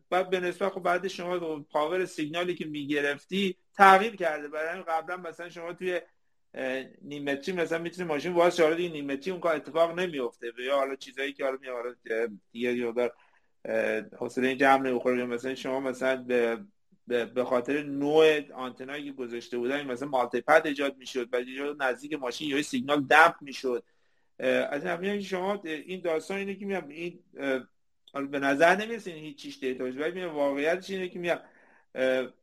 بعد 0.10 0.30
به 0.30 0.40
نسبت 0.40 0.70
خب 0.70 0.80
بعد 0.80 1.08
شما 1.08 1.60
پاور 1.60 2.06
سیگنالی 2.06 2.56
که 2.56 2.66
می‌گرفتی 2.66 3.58
تغییر 3.74 4.16
کرده. 4.16 4.48
برای 4.48 4.84
قبلا 4.84 5.18
مثلا 5.18 5.50
شما 5.50 5.74
توی 5.74 6.02
نیمتری 7.02 7.56
مثلا 7.56 7.78
می‌تونی 7.78 8.08
ماشین 8.08 8.34
واسه 8.34 8.66
این 8.66 8.92
نیمتری 8.92 9.32
اون 9.32 9.40
کار 9.40 9.56
اتفاق 9.56 10.00
نمیفته 10.00 10.52
یا 10.60 10.76
حالا 10.76 10.96
چیزایی 10.96 11.34
که 11.34 11.44
حالا 11.46 11.58
میاره 11.62 11.96
دیگه 12.52 12.74
یادار 12.74 13.14
حوصله 14.20 14.48
این 14.48 14.58
جمع 14.58 14.90
نمی‌خوره. 14.90 15.26
مثلا 15.26 15.56
شما 15.56 15.80
مثلا 15.80 16.24
به 17.08 17.26
به 17.26 17.44
خاطر 17.44 17.84
نوع 17.84 18.52
آنتنایی 18.52 19.06
که 19.06 19.12
گذاشته 19.12 19.58
بودن 19.58 19.86
مثلا 19.86 20.08
مالتی 20.08 20.42
پد 20.42 20.62
ایجاد 20.66 20.98
می‌شد. 20.98 21.30
و 21.32 21.44
نزدیک 21.80 22.14
ماشین 22.14 22.50
یا 22.50 22.62
سیگنال 22.62 23.02
دمپ 23.02 23.36
می‌شد. 23.42 23.84
از 24.40 24.86
این 24.86 25.22
شما 25.22 25.62
این 25.64 26.02
داستان 26.02 26.38
اینه 26.38 26.56
که 26.56 26.66
میام 26.66 26.88
این 26.88 27.20
به 28.32 28.40
نظر 28.40 28.76
نمی‌رسه 28.76 29.12
این 29.12 29.24
هیچ 29.24 29.38
چیز 29.38 29.60
دیتا 29.60 29.84
ولی 29.84 30.26
واقعیتش 30.26 30.90
اینه 30.90 31.10
که 31.10 31.20
میام 31.20 31.40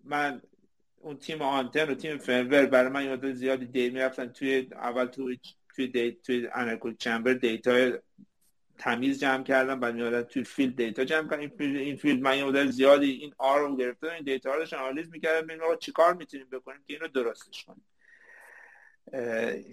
من 0.04 0.42
اون 1.02 1.16
تیم 1.16 1.42
آنتن 1.42 1.90
و 1.90 1.94
تیم 1.94 2.18
فرمور 2.18 2.66
برای 2.66 2.88
من 2.88 3.04
یاد 3.04 3.32
زیادی 3.32 3.66
دی 3.66 3.90
می‌رفتن 3.90 4.26
توی 4.26 4.68
اول 4.72 5.04
توی 5.04 5.38
توی 5.76 5.86
دی 5.86 6.12
توی 6.12 6.48
انرکول 6.54 6.96
چمبر 6.96 7.32
دیتا 7.32 7.90
تمیز 8.78 9.20
جمع 9.20 9.42
کردم 9.44 9.80
بعد 9.80 9.94
میادن 9.94 10.22
توی 10.22 10.44
فیلد 10.44 10.76
دیتا 10.76 11.04
جمع 11.04 11.28
کردم 11.28 11.40
این 11.40 11.48
فیلد 11.48 11.76
این 11.76 11.96
فیلد 11.96 12.22
من 12.22 12.54
یه 12.54 12.66
زیادی 12.66 13.10
این 13.10 13.34
آر 13.38 13.60
رو 13.60 13.76
گرفته 13.76 14.12
این 14.12 14.24
دیتا 14.24 14.52
رو 14.52 14.58
داشتن 14.58 14.76
آنالیز 14.76 15.10
می‌کردم 15.10 15.46
ببینیم 15.46 15.64
آقا 15.64 15.76
چیکار 15.76 16.14
می‌تونیم 16.14 16.46
بکنیم 16.52 16.80
که 16.86 16.92
اینو 16.94 17.08
درستش 17.08 17.64
کنیم؟ 17.64 17.84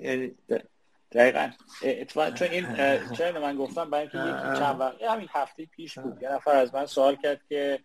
یعنی 0.02 0.36
دقیقا. 1.12 1.52
اتفاقا 1.84 2.32
چون 2.32 2.48
این 2.48 2.66
چرا 3.18 3.42
من 3.42 3.56
گفتم 3.56 3.90
برای 3.90 4.02
اینکه 4.02 4.18
یکی 4.18 4.60
چند 4.60 4.80
وقت 4.80 5.02
همین 5.02 5.28
هفته 5.32 5.66
پیش 5.66 6.00
بود. 6.00 6.22
یه 6.22 6.34
نفر 6.34 6.56
از 6.56 6.76
من 6.76 6.86
سوال 6.86 7.16
کرد 7.16 7.42
که 7.50 7.80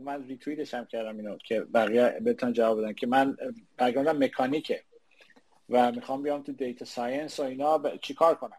من 0.00 0.24
ریتویتش 0.28 0.74
هم 0.74 0.86
کردم 0.86 1.16
اینو 1.16 1.36
که 1.36 1.60
بقیه 1.60 2.20
بتونن 2.26 2.52
جواب 2.52 2.80
بدن 2.80 2.92
که 2.92 3.06
من 3.06 3.36
بگردم 3.78 4.24
مکانیکه 4.24 4.82
و 5.68 5.92
می‌خوام 5.92 6.22
بیام 6.22 6.42
تو 6.42 6.52
data 6.52 6.84
science 6.84 7.40
و 7.40 7.42
اینا 7.42 7.78
ب... 7.78 7.96
چیکار 7.96 8.34
کنم؟ 8.34 8.58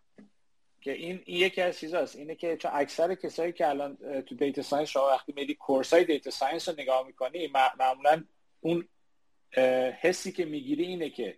که 0.81 0.91
این, 0.91 1.23
یکی 1.27 1.61
از 1.61 1.79
چیزاست. 1.79 2.15
اینه 2.15 2.35
که 2.35 2.57
چون 2.57 2.71
اکثر 2.73 3.15
کسایی 3.15 3.53
که 3.53 3.69
الان 3.69 3.97
تو 4.21 4.35
data 4.35 4.61
science 4.61 4.89
شما 4.89 5.07
وقتی 5.07 5.33
میری 5.35 5.53
course 5.55 5.93
های 5.93 6.05
data 6.05 6.31
science 6.31 6.69
رو 6.69 6.75
نگاه 6.77 7.07
می‌کنی 7.07 7.51
معمولا 7.79 8.23
اون 8.61 8.87
حسی 10.01 10.31
که 10.31 10.45
می‌گیری 10.45 10.83
اینه 10.83 11.09
که 11.09 11.37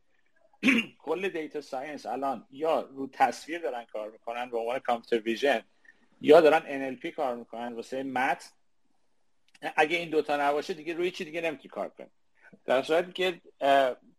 کل 1.05 1.29
data 1.29 1.62
science 1.62 2.05
الان 2.05 2.47
یا 2.51 2.81
رو 2.81 3.09
تصویر 3.13 3.61
دارن 3.61 3.85
کار 3.85 4.11
می‌کنن 4.11 4.49
به 4.49 4.57
عنوان 4.57 4.79
computer 4.79 5.25
vision 5.25 5.62
یا 6.21 6.41
دارن 6.41 6.95
NLP 6.95 7.05
کار 7.07 7.35
می‌کنن 7.35 7.73
واسه 7.73 8.03
مت 8.03 8.51
اگه 9.75 9.97
این 9.97 10.09
دوتا 10.09 10.37
نباشه 10.37 10.73
دیگه 10.73 10.93
روی 10.93 11.11
چی 11.11 11.25
دیگه 11.25 11.41
نمی‌تونی 11.41 11.69
کار 11.69 11.89
کنی. 11.89 12.07
در 12.65 12.81
صورتی 12.81 13.11
که 13.11 13.41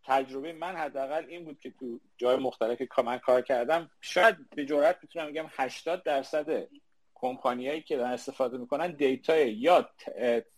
تجربه 0.03 0.53
من 0.53 0.75
حداقل 0.75 1.25
این 1.27 1.45
بود 1.45 1.59
که 1.59 1.71
تو 1.79 1.99
جای 2.17 2.35
مختلفی 2.35 2.87
که 2.95 3.01
من 3.01 3.17
کار 3.17 3.41
کردم 3.41 3.91
شاید 4.01 4.49
به 4.49 4.65
جرات 4.65 4.97
می‌تونم 5.01 5.27
بگم 5.27 5.45
80 5.49 6.03
درصد 6.03 6.67
کمپانیایی 7.15 7.81
که 7.81 7.97
دارن 7.97 8.11
استفاده 8.11 8.57
می‌کنن 8.57 8.91
data 8.91 9.37
یا 9.37 9.89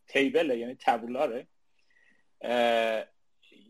table 0.07 0.49
یعنی 0.49 0.75
tabular 0.75 1.31
ه. 1.31 1.47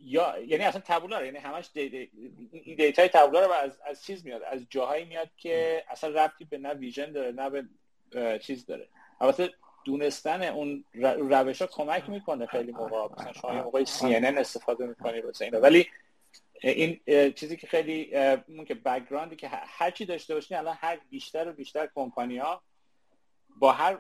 یا 0.05 0.37
یعنی 0.39 0.63
اصلا 0.63 0.81
tabular 0.85 1.20
ه 1.20 1.25
یعنی 1.25 1.37
همش 1.37 1.69
این 1.75 2.75
data 2.75 3.07
ی 3.07 3.12
tabular 3.12 3.43
ه 3.43 3.47
و 3.47 3.51
از 3.51 3.79
از 3.85 4.05
چیز 4.05 4.25
میاد 4.25 4.43
از 4.43 4.65
جاهایی 4.69 5.05
میاد 5.05 5.29
که 5.37 5.83
اصلا 5.89 6.09
ربطی 6.09 6.45
به 6.45 6.57
نه 6.57 6.73
vision 6.73 7.11
داره 7.11 7.31
نه 7.31 7.49
به 7.49 8.39
چیز 8.39 8.65
داره. 8.65 8.89
البته 9.21 9.53
دونستن 9.85 10.43
اون 10.43 10.83
روش 11.29 11.61
ها 11.61 11.67
کمک 11.67 12.09
می‌کنه 12.09 12.45
خیلی 12.45 12.71
موقع 12.71 13.13
مثلا 13.13 13.33
شما 13.33 13.53
یه 13.53 13.61
موقعی 13.61 13.85
سی 13.85 14.15
استفاده 14.15 14.85
می‌کنی 14.85 15.21
واسه 15.21 15.45
اینا. 15.45 15.59
ولی 15.59 15.87
این 16.61 16.99
چیزی 17.31 17.57
که 17.57 17.67
خیلی 17.67 18.05
که 18.67 18.75
background 18.85 19.31
ی 19.31 19.35
که 19.35 19.47
هر 19.51 19.91
چی 19.91 20.05
داشته 20.05 20.33
باشین 20.33 20.57
الان 20.57 20.77
هر 20.79 20.99
بیشتر 21.09 21.49
و 21.49 21.53
بیشتر 21.53 21.89
کمپانی 21.95 22.37
ها 22.37 22.61
با 23.55 23.71
هر 23.71 23.97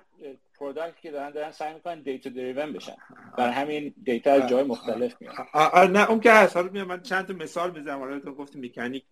product 0.59 0.99
که 0.99 1.11
دارن 1.11 1.31
دارن 1.31 1.51
سعی 1.51 1.73
می‌کنن 1.73 2.01
data 2.01 2.29
driven 2.29 2.73
بشن. 2.73 2.95
برای 3.37 3.53
همین 3.53 3.93
data 4.03 4.31
از 4.31 4.49
جای 4.49 4.63
مختلف 4.63 5.15
میاد. 5.21 5.35
نه 5.89 6.09
اون 6.09 6.19
که 6.19 6.31
هست. 6.31 6.57
حالا 6.57 6.85
من 6.85 7.01
چند 7.01 7.27
تا 7.27 7.33
مثال 7.33 7.71
بزنم. 7.71 7.99
حالا 7.99 8.19
تو 8.19 8.35
گفتی 8.35 8.59
مکانیک 8.59 9.05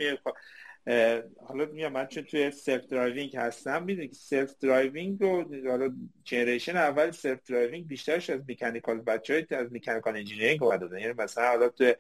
حالا 1.48 1.66
میگم 1.66 1.92
من 1.92 2.06
چون 2.06 2.24
توی 2.24 2.52
self 2.52 2.86
driving 2.86 3.36
هستم 3.36 3.84
می‌دونی 3.84 4.08
که 4.08 4.16
self 4.16 4.58
driving 4.58 5.22
رو 5.22 5.46
حالا 5.70 5.94
generation 6.24 6.78
اول 6.78 7.12
self 7.12 7.44
driving 7.44 7.88
بیشترش 7.88 8.30
از 8.30 8.42
mechanical 8.50 9.02
بچه‌های 9.02 9.46
از 9.50 9.74
mechanical 9.74 10.16
engineering 10.16 10.64
اومده 10.64 11.02
یعنی 11.02 11.14
مثلا 11.14 11.48
حالا 11.48 11.70
تو 11.70 11.94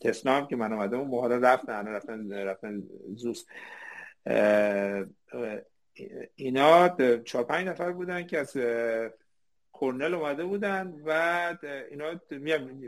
تسلا 0.00 0.32
هم 0.32 0.46
که 0.46 0.56
من 0.56 0.72
اومدم 0.72 1.00
اون 1.00 1.20
حالا 1.20 1.36
رفتن 1.36 1.86
رفتن 1.86 2.32
رفتن 2.32 2.82
زوکس 3.16 3.44
اینا 6.36 6.88
چهار 7.18 7.44
پنج 7.44 7.66
نفر 7.66 7.92
بودن 7.92 8.26
که 8.26 8.38
از 8.38 8.56
کورنل 9.72 10.14
اومده 10.14 10.44
بودن. 10.44 11.02
و 11.06 11.10
اینا 11.90 12.20
میام 12.30 12.80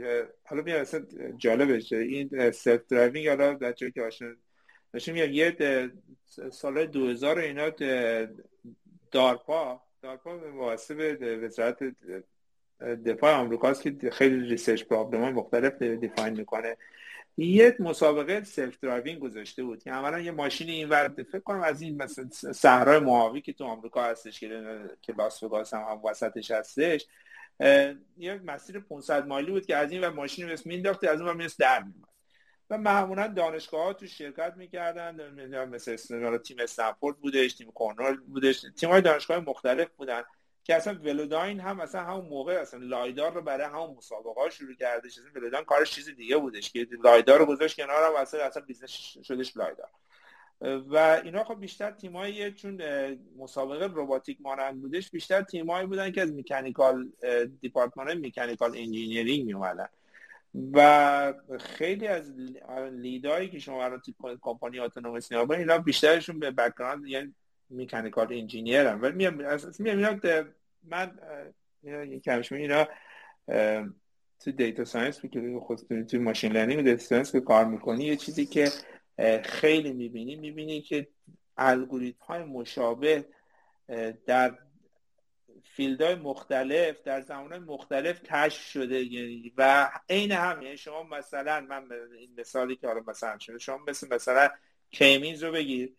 حالا 0.44 0.62
میام 0.62 0.80
اصلا 0.80 1.06
جالبه 1.36 1.82
این 1.90 2.50
self 2.50 2.86
driving 2.86 3.28
حالا 3.28 3.54
بچه‌ای 3.54 3.92
که 3.92 4.02
آشنا 4.02 4.28
داشتیم 4.92 5.16
یه 5.16 5.56
سال 6.52 6.86
2000 6.86 7.38
اینا 7.38 7.70
دارپا. 9.10 9.82
دارپا 10.02 10.36
به 10.36 10.50
واسطه 10.50 11.14
به 11.14 11.36
وزارت 11.36 11.78
دفاع 12.80 13.34
آمریکاست 13.34 13.82
که 13.82 14.10
خیلی 14.10 14.48
research 14.48 14.84
problem 14.84 15.32
مختلف 15.32 15.82
define 15.82 16.36
می‌کنه. 16.36 16.76
یه 17.36 17.76
مسابقه 17.78 18.44
self-driving 18.44 19.18
گذاشته 19.18 19.62
بود. 19.62 19.82
که 19.82 19.90
اولا 19.90 20.20
یه 20.20 20.30
ماشین 20.30 20.68
این 20.68 20.88
ور 20.88 21.08
فکر 21.08 21.38
کنم 21.38 21.60
از 21.60 21.82
این 21.82 22.02
مثلا 22.02 22.28
صحرای 22.52 22.98
موهاوی 22.98 23.40
که 23.40 23.52
تو 23.52 23.64
آمریکا 23.64 24.04
هستش 24.04 24.40
که 24.40 24.80
که 25.02 25.12
لاس 25.12 25.42
وگاس 25.42 25.74
هم, 25.74 26.00
وسطش 26.04 26.50
هستش 26.50 27.06
یه 28.16 28.40
مسیر 28.44 28.80
500 28.80 29.26
مایلی 29.26 29.50
بود 29.50 29.66
که 29.66 29.76
از 29.76 29.92
این 29.92 30.04
و 30.04 30.10
ماشین 30.10 30.52
مثل 30.52 30.70
مینداخت 30.70 31.04
از 31.04 31.20
اون 31.20 31.36
مثل 31.36 31.56
در 31.58 31.78
میومد 31.82 32.08
و 32.70 32.78
معمولا 32.78 33.26
دانشگاه 33.26 33.84
ها 33.84 33.92
تو 33.92 34.06
شرکت 34.06 34.54
می‌کردن 34.56 35.34
مثل 35.64 36.38
تیم 36.38 36.56
استنفورد 36.60 37.16
بودش 37.16 37.54
تیم 37.54 37.70
کورنل 37.70 38.16
بودش 38.16 38.64
تیم 38.76 38.90
های 38.90 39.00
دانشگاه 39.00 39.38
مختلف 39.38 39.88
بودن 39.96 40.22
که 40.64 40.74
اصلا 40.74 40.94
Velodyne 40.94 41.60
هم 41.60 41.80
اصلا 41.80 42.04
همون 42.04 42.26
موقع 42.26 42.52
اصلا 42.52 42.80
lidar 42.80 43.32
رو 43.32 43.42
برای 43.42 43.66
همون 43.66 43.96
مسابقه 43.96 44.40
ها 44.40 44.50
شروع 44.50 44.74
کردش. 44.74 45.18
اصلا 45.18 45.30
Velodyne 45.34 45.64
کارش 45.64 45.90
چیز 45.90 46.08
دیگه 46.08 46.36
بودش 46.36 46.72
که 46.72 46.86
lidar 47.04 47.38
رو 47.38 47.46
گذاشت 47.46 47.76
کنار 47.76 48.04
هم 48.04 48.16
اصلا 48.16 48.44
اصلا 48.44 48.62
business 48.62 48.90
شدش 49.22 49.56
lidar. 49.56 49.88
و 50.60 51.20
اینا 51.24 51.44
خب 51.44 51.60
بیشتر 51.60 51.90
تیمایی 51.90 52.52
چون 52.52 52.82
مسابقه 53.36 53.86
روباتیک 53.86 54.38
مانند 54.40 54.80
بودش 54.80 55.10
بیشتر 55.10 55.42
تیمایی 55.42 55.86
بودن 55.86 56.12
که 56.12 56.22
از 56.22 56.32
mechanical 56.32 57.08
دپارتمان 57.60 58.14
mechanical 58.14 58.70
engineering 58.70 59.46
می 59.46 59.54
و 60.72 61.34
خیلی 61.60 62.06
از 62.06 62.32
lead 62.92 63.30
ایی 63.30 63.48
که 63.48 63.58
شما 63.58 63.84
الان 63.84 64.00
تو 64.00 64.36
کمپانی 64.40 64.80
autonomous 64.80 65.32
نگاه 65.32 65.58
اینا 65.58 65.78
بیشترشون 65.78 66.38
به 66.38 66.50
background 66.50 67.06
یعنی 67.06 67.34
mechanical 67.70 68.32
engineer 68.32 68.86
هم 68.86 69.02
ولی 69.02 69.12
میام 69.12 69.34
میام 69.78 70.20
من 70.82 71.18
کمش 72.24 72.52
اینا 72.52 72.86
تو 74.40 74.50
data 74.56 74.84
science 74.84 75.26
که 75.26 75.58
خود 75.60 76.02
تو 76.02 76.18
machine 76.20 76.52
learning 76.52 76.84
data 76.84 77.02
science 77.02 77.32
که 77.32 77.40
کار 77.40 77.64
می‌کنی 77.64 78.04
یه 78.04 78.16
چیزی 78.16 78.46
که 78.46 78.68
خیلی 79.44 79.92
می‌بینی 79.92 80.36
می‌بینی 80.36 80.82
که 80.82 81.08
الگوریتم 81.56 82.24
های 82.24 82.44
مشابه 82.44 83.24
در 84.26 84.58
field 85.72 86.02
های 86.02 86.14
مختلف 86.14 87.02
در 87.02 87.20
زمان 87.20 87.58
مختلف 87.58 88.22
کشف 88.22 88.62
شده. 88.62 89.04
یعنی 89.04 89.52
و 89.56 89.90
عین 90.08 90.32
هم 90.32 90.62
یعنی 90.62 90.76
شما 90.76 91.02
مثلا 91.02 91.60
من 91.60 91.88
این 92.18 92.40
مثالی 92.40 92.76
که 92.76 92.86
حالا 92.86 93.02
مثلا 93.06 93.38
شده 93.38 93.58
شما 93.58 93.78
مثل 93.88 94.14
مثلا 94.14 94.50
k-means 94.90 95.42
رو 95.42 95.52
بگیر. 95.52 95.94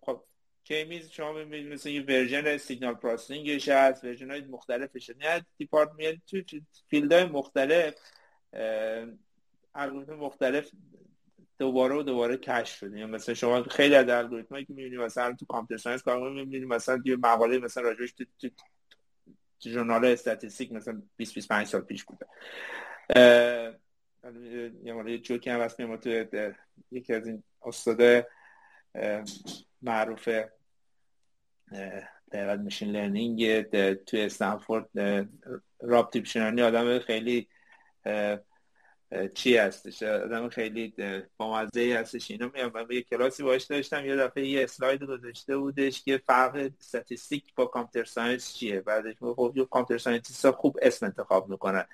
خب 0.00 0.24
k-means 0.64 1.10
شما 1.10 1.32
می‌بینید 1.32 1.72
مثل 1.72 1.88
یه 1.88 2.02
version 2.02 2.56
signal 2.56 2.94
processing 2.94 3.56
ش 3.56 3.68
هست 3.68 4.04
version 4.04 4.30
های 4.30 4.40
مختلفش 4.40 5.10
نه 5.10 5.46
دیپارتمنت 5.58 6.18
تو 6.26 6.42
field 6.88 7.14
های 7.14 7.24
مختلف 7.24 7.94
الگوریتم 9.74 10.14
مختلف 10.14 10.70
دوباره 11.60 11.94
و 11.94 12.02
دوباره 12.02 12.36
کشف 12.36 12.76
شده 12.76 12.98
یعنی 12.98 13.12
مثلا 13.12 13.34
شما 13.34 13.62
خیلی 13.62 13.94
از 13.94 14.08
الگوریتمایی 14.08 14.64
که 14.64 14.72
می‌بینید 14.72 15.00
مثلا 15.00 15.32
تو 15.32 15.46
computer 15.46 15.82
science 15.82 16.02
کار 16.02 16.30
می‌بینید 16.30 16.68
مثلا 16.68 17.02
یه 17.04 17.16
مقاله 17.16 17.58
مثلا 17.58 17.94
تو, 17.94 18.24
تو 18.40 18.48
journal 19.70 20.04
statistics 20.04 20.72
مثلا 20.72 21.02
20 21.16 21.34
25 21.34 21.66
سال 21.66 21.80
پیش 21.80 22.04
بوده. 22.04 22.26
یه 24.84 24.92
مورد 24.92 25.16
جوکی 25.16 25.50
هم 25.50 25.60
هست 25.60 25.76
تو 25.76 26.24
یکی 26.90 27.14
از 27.14 27.26
این 27.26 27.42
استاد 27.62 28.26
معروف 29.82 30.28
در 32.30 32.56
machine 32.56 32.90
learning 32.90 33.62
تو 33.94 34.16
استنفورد 34.16 34.88
راب 35.80 36.10
تیبشیرانی 36.10 36.62
آدم 36.62 36.98
خیلی 36.98 37.48
چی 39.34 39.56
هستش؟ 39.56 40.02
آدم 40.02 40.48
خیلی 40.48 40.94
بامزه 41.36 41.96
هستش. 42.00 42.30
اینو 42.30 42.50
میام 42.54 42.72
من 42.74 42.86
یه 42.90 43.02
کلاسی 43.02 43.42
باش 43.42 43.64
داشتم. 43.64 44.06
یه 44.06 44.16
دفعه 44.16 44.46
یه 44.46 44.64
اسلاید 44.64 45.02
گذاشته 45.02 45.56
بودش 45.56 46.02
که 46.02 46.22
فرق 46.26 46.70
statistics 46.80 47.54
با 47.54 47.66
computer 47.66 48.10
science 48.10 48.54
چیه. 48.54 48.80
بعدش 48.80 49.16
خب 49.20 49.68
computer 49.70 50.02
scientist 50.02 50.50
خوب 50.50 50.78
اسم 50.82 51.06
انتخاب 51.06 51.48
می‌کنن. 51.48 51.84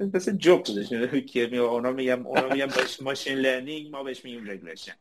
مثل 0.00 0.32
جوک 0.32 0.66
بودش. 0.66 0.88
که 1.26 1.56
اونا 1.56 1.92
میگم 1.92 2.26
اونا 2.26 2.48
میگم 2.48 2.68
machine 3.02 3.38
learning 3.38 3.90
ما 3.90 4.02
بهش 4.02 4.24
میگیم 4.24 4.50
regression 4.50 4.94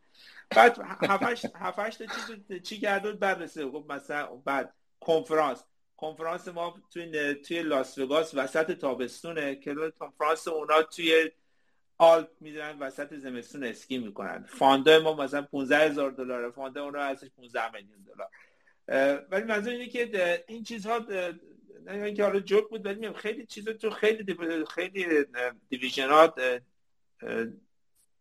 بعد 0.55 0.79
هفتش 1.01 1.45
هفتش 1.55 1.95
تا 1.95 2.05
چیز 2.05 2.61
چی 2.63 2.79
کرده 2.79 3.11
بود؟ 3.11 3.19
بعد 3.19 3.45
خب 3.45 3.85
مثلا 3.89 4.25
بعد 4.25 4.73
کنفرانس. 4.99 5.63
کنفرانس 5.97 6.47
ما 6.47 6.81
توی 6.93 7.33
توی 7.33 7.63
لاس 7.63 7.97
وگاس 7.97 8.31
وسط 8.33 8.71
تابستونه. 8.71 9.55
که 9.55 9.75
کنفرانس 9.99 10.47
اونا 10.47 10.81
توی 10.81 11.31
آلپ 12.03 12.29
می‌دونن 12.39 12.79
وسط 12.79 13.13
زمستون 13.13 13.63
اسکی 13.63 13.97
می‌کنن. 13.97 14.45
فانده 14.47 14.99
ما 14.99 15.13
مثلا 15.13 15.41
15 15.41 15.77
هزار 15.77 16.11
دلار 16.11 16.51
فانده 16.51 16.79
اونا 16.79 17.03
هستش 17.03 17.29
15 17.37 17.71
میلیون 17.71 18.05
دلار. 18.05 18.29
ولی 19.29 19.43
منظور 19.43 19.73
اینه 19.73 19.87
که 19.87 20.43
این 20.47 20.63
چیزها 20.63 20.97
نه 21.85 21.93
اینکه 22.03 22.23
حالا 22.23 22.39
جوک 22.39 22.69
بود 22.69 22.85
ولی 22.85 23.13
خیلی 23.13 23.45
چیزا 23.45 23.73
تو 23.73 23.89
خیلی 23.89 24.37
خیلی 24.75 25.25
دیویژنات 25.69 26.61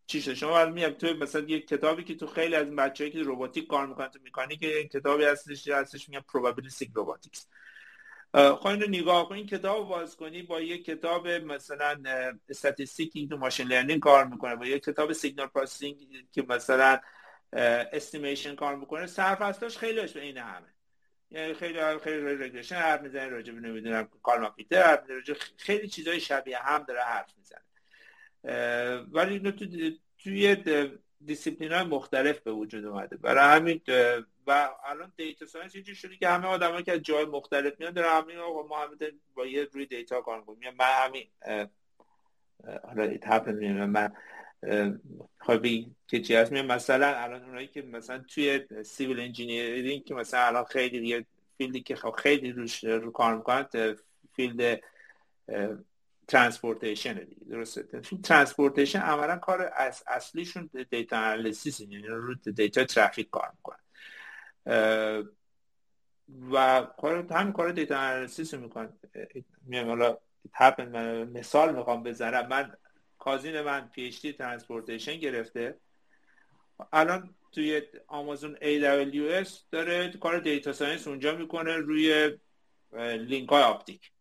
چی 0.07 0.23
شد؟ 0.23 0.35
شما 0.35 0.59
الان 0.59 0.73
میگم 0.73 0.91
تو 0.91 1.15
مثلا 1.15 1.43
یه 1.49 1.61
کتابی 1.61 2.05
که 2.05 2.15
تو 2.15 2.27
خیلی 2.27 2.55
از 2.55 2.67
بچه‌ای 2.67 3.11
که 3.11 3.23
رباتیک 3.25 3.67
کار 3.67 3.87
می‌کنن 3.87 4.09
تو 4.09 4.19
میکانیک 4.23 4.61
کتابی 4.93 5.25
هستش 5.25 5.69
هستش 5.69 6.09
میگم 6.09 6.25
probabilistic 6.33 6.89
robotics. 6.97 7.47
خب 8.35 8.67
اینو 8.67 8.87
نگاه 8.87 9.29
کن 9.29 9.35
این 9.35 9.47
کتاب 9.47 9.89
باز 9.89 10.17
کنی 10.17 10.43
با 10.43 10.61
یه 10.61 10.79
کتاب 10.79 11.29
مثلا 11.29 12.03
استاتستیکی 12.49 13.29
تو 13.29 13.37
ماشین 13.37 13.69
لرنینگ 13.69 14.01
کار 14.01 14.27
می‌کنه 14.27 14.57
با 14.57 14.67
یه 14.67 14.79
کتاب 14.79 15.13
سیگنال 15.13 15.47
پروسسینگ 15.47 15.97
که 16.33 16.43
مثلا 16.49 17.01
استیمیشن 17.53 18.55
کار 18.55 18.77
می‌کنه. 18.77 19.07
سرفصلاش 19.07 19.79
خیلیش 19.79 20.13
به 20.13 20.21
این 20.21 20.39
همه. 20.39 20.75
یعنی 21.31 21.55
خیلی 21.55 21.99
خیلی 21.99 22.45
رگرشن 22.45 22.77
حرف 22.77 23.01
می‌زنه 23.01 23.29
راجع 23.29 23.53
به 23.53 23.61
نمی‌دونم 23.61 24.09
کارل 24.23 24.49
پیتر 24.49 24.83
حرف 24.83 25.11
می‌زنه 25.11 25.37
خیلی 25.57 25.89
چیزای 25.89 26.21
شبیه 26.21 26.59
هم 26.59 26.85
داره 26.89 27.01
حرف 27.01 27.35
می‌زنه. 27.37 27.63
ولی 29.13 29.35
اینو 29.35 29.51
تو 29.51 29.67
توی 30.19 30.57
دیسیپلین 31.27 31.73
های 31.73 31.85
مختلف 31.85 32.41
به 32.41 32.53
وجود 32.53 32.85
اومده. 32.85 33.17
برای 33.17 33.61
همین 33.61 33.81
و 34.47 34.69
الان 34.85 35.13
data 35.17 35.47
science 35.47 35.75
یه 35.75 35.95
شده 35.95 36.17
که 36.17 36.29
همه 36.29 36.47
آدمایی 36.47 36.85
که 36.85 36.93
از 36.93 37.01
جای 37.01 37.25
مختلف 37.25 37.81
میان 37.81 37.93
در 37.93 38.21
همین 38.21 38.39
آقا 38.39 38.63
ما 38.63 38.79
همه 38.79 38.97
با 39.35 39.47
یه 39.47 39.69
روی 39.73 39.87
data 39.87 40.21
کار 40.21 40.39
می‌کنیم. 40.39 40.75
من 40.79 40.87
همین 40.87 41.27
حالا 42.83 43.03
ایت 43.03 43.27
من 43.27 44.13
خواهی 45.41 45.95
که 46.09 46.21
چی 46.21 46.35
هست؟ 46.35 46.53
مثلا 46.53 47.07
الان 47.17 47.45
اونایی 47.45 47.67
که 47.67 47.83
مثلا 47.83 48.19
توی 48.19 48.61
civil 48.83 49.21
engineering 49.21 50.05
که 50.05 50.15
مثلا 50.15 50.41
الان 50.41 50.65
خیلی 50.65 51.09
یه 51.09 51.27
field 51.59 51.77
ی 51.77 51.81
که 51.81 51.97
خیلی 52.19 52.53
روش 52.53 52.85
رو 52.85 53.11
کار 53.11 53.37
می‌کنن 53.37 53.67
field 54.37 54.81
transportation 56.29 57.15
دیگه 57.15 57.45
درسته؟ 57.51 57.83
transportation 58.23 58.99
عملا 58.99 59.37
کار 59.37 59.73
از 59.77 60.05
اصلیشون 60.07 60.71
data 60.91 61.17
analysis 61.17 61.81
یعنی 61.81 62.03
رو 62.03 62.35
data 62.35 62.85
ترافیک 62.85 63.31
کار 63.31 63.53
می‌کنن. 63.57 63.79
و 66.53 66.87
کار 67.01 67.33
همین 67.33 67.53
کار 67.53 67.73
data 67.73 67.99
analysis 67.99 68.55
می‌کنن. 68.55 68.93
میام 69.67 69.89
حالا 69.89 70.19
مثال 71.25 71.77
می‌خوام 71.77 72.03
بزنم. 72.03 72.49
من 72.49 72.73
cousin 73.19 73.61
من 73.61 73.89
PhD 73.89 74.23
transportation 74.23 75.17
گرفته. 75.17 75.79
الان 76.93 77.35
توی 77.53 77.83
آمازون 78.07 78.57
AWS 78.57 79.49
داره 79.71 80.13
کار 80.13 80.39
data 80.39 80.73
science 80.73 81.09
اونجا 81.09 81.37
می‌کنه 81.37 81.77
روی 81.77 82.39
لینک 83.19 83.49
های 83.49 83.63
آپتیک. 83.63 84.12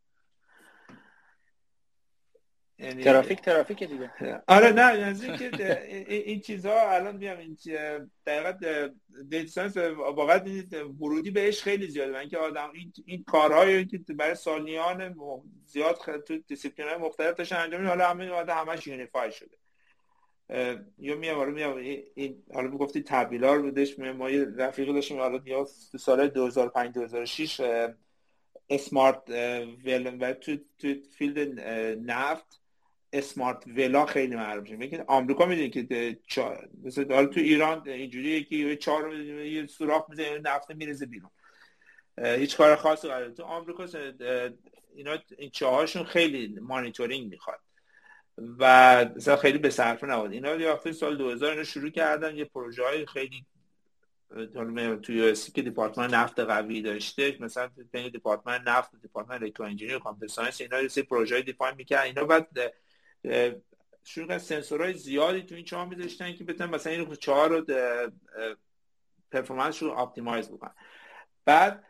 یعنی 2.82 3.04
ترافیک 3.04 3.42
ترافیک 3.42 3.84
دیگه. 3.84 4.12
آره 4.48 4.72
نه 4.72 5.00
یعنی 5.00 5.38
که 5.38 5.88
این 6.08 6.40
چیزها 6.40 6.92
الان 6.92 7.18
میام 7.18 7.38
این 7.38 7.58
دقیقا 8.26 8.88
دیتسانس 9.30 9.78
واقعا 9.78 10.44
ورودی 11.00 11.32
بهش 11.32 11.62
خیلی 11.62 11.88
زیاده. 11.88 12.12
من 12.12 12.30
که 12.30 12.38
آدم 12.38 12.72
این, 12.74 12.94
این 13.06 13.24
کارهایی 13.24 13.86
که 13.86 14.00
برای 14.14 14.36
سالیان 14.36 15.16
زیاد 15.66 16.24
تو 16.28 16.38
دیسیپلین 16.38 16.90
های 16.90 16.98
مختلف 16.98 17.36
داشتن 17.36 17.56
انجام 17.56 17.88
حالا 17.88 18.10
همه 18.10 18.54
همش 18.54 18.88
یونیفای 18.88 19.32
شده. 19.32 19.58
یا 20.98 21.16
میام 21.16 21.38
حالا 21.38 21.52
میام 21.52 21.76
این 22.16 22.44
حالا 22.54 22.68
می‌گفتی 22.68 23.04
تبدیلار 23.04 23.62
بودش 23.62 24.00
ما 24.00 24.30
یه 24.30 24.46
رفیق 24.58 24.94
داشتیم 24.94 25.20
حالا 25.20 25.40
یا 25.46 25.66
سال 26.00 26.28
2005 26.28 26.94
2006 26.94 27.62
اسمارت 28.70 29.30
ول 29.86 30.18
و 30.22 30.34
تو 30.34 30.58
تو 30.80 30.94
فیلد 31.18 31.60
نفت. 32.12 32.61
اسمارت 33.14 33.64
ولا 33.68 34.06
خیلی 34.06 34.36
معروف 34.36 34.68
شده 34.68 34.76
میگه 34.76 35.04
آمریکا 35.08 35.46
می‌دونی 35.46 35.70
که 35.70 36.18
مثلا 36.84 37.16
حالا 37.16 37.28
تو 37.28 37.40
ایران 37.40 37.90
اینجوریه 37.90 38.44
که 38.44 38.56
یه 38.56 38.76
چهار 38.76 39.14
یه 39.16 39.68
سوراخ 39.68 40.10
می‌زنه 40.10 40.40
نفت 40.40 40.72
میرزه 40.72 41.06
بیرون. 41.06 41.32
هیچ 42.18 42.58
کار 42.58 42.76
خاصی 42.76 43.08
نداره. 43.08 43.32
تو 43.32 43.44
آمریکا 43.44 43.88
اینا 44.96 45.18
این 45.38 45.50
چهارشون 45.50 46.04
خیلی 46.04 46.60
مانیتورینگ 46.62 47.32
می‌خواد. 47.32 47.60
و 48.60 49.06
مثلا 49.16 49.36
خیلی 49.36 49.58
به 49.58 49.70
صرفه 49.70 50.08
نبود 50.08 50.32
اینا 50.32 50.56
یه 50.56 50.92
سال 50.92 51.18
2000 51.18 51.52
اینا 51.52 51.64
شروع 51.64 51.90
کردن 51.90 52.36
یه 52.38 52.46
پروژه 52.46 52.84
های 52.84 53.06
خیلی 53.06 53.46
توی 55.02 55.36
سی 55.36 55.52
که 55.52 55.62
دیپارتمان 55.62 56.14
نفت 56.14 56.40
قوی 56.40 56.82
داشته 56.82 57.38
مثلا 57.40 57.70
بین 57.92 58.12
نفت 58.66 59.02
دیپارتمان 59.02 59.44
الکترو 59.44 59.66
انجینیر 59.66 60.00
کامپیوتر 60.00 60.52
اینا 60.60 60.82
یه 60.82 60.88
سری 60.88 61.04
پروژه 61.04 61.42
دیفاین 61.42 61.76
می‌کرد 61.76 62.06
اینا 62.06 62.24
بعد 62.24 62.48
شروع 64.04 64.38
سنسورهای 64.38 64.94
زیادی 64.94 65.42
تو 65.42 65.56
این 65.56 65.66
چهار 65.66 65.86
میذاشتن 65.86 66.34
که 66.34 66.44
بتونن 66.44 66.70
مثلا 66.70 66.94
این 66.94 67.16
چهار 67.16 67.50
رو 67.50 67.66
پرفورمنس 69.32 69.84
رو 69.84 69.92
آپتیمایز 69.92 70.50
بکنن. 70.50 70.76
بعد 71.46 71.84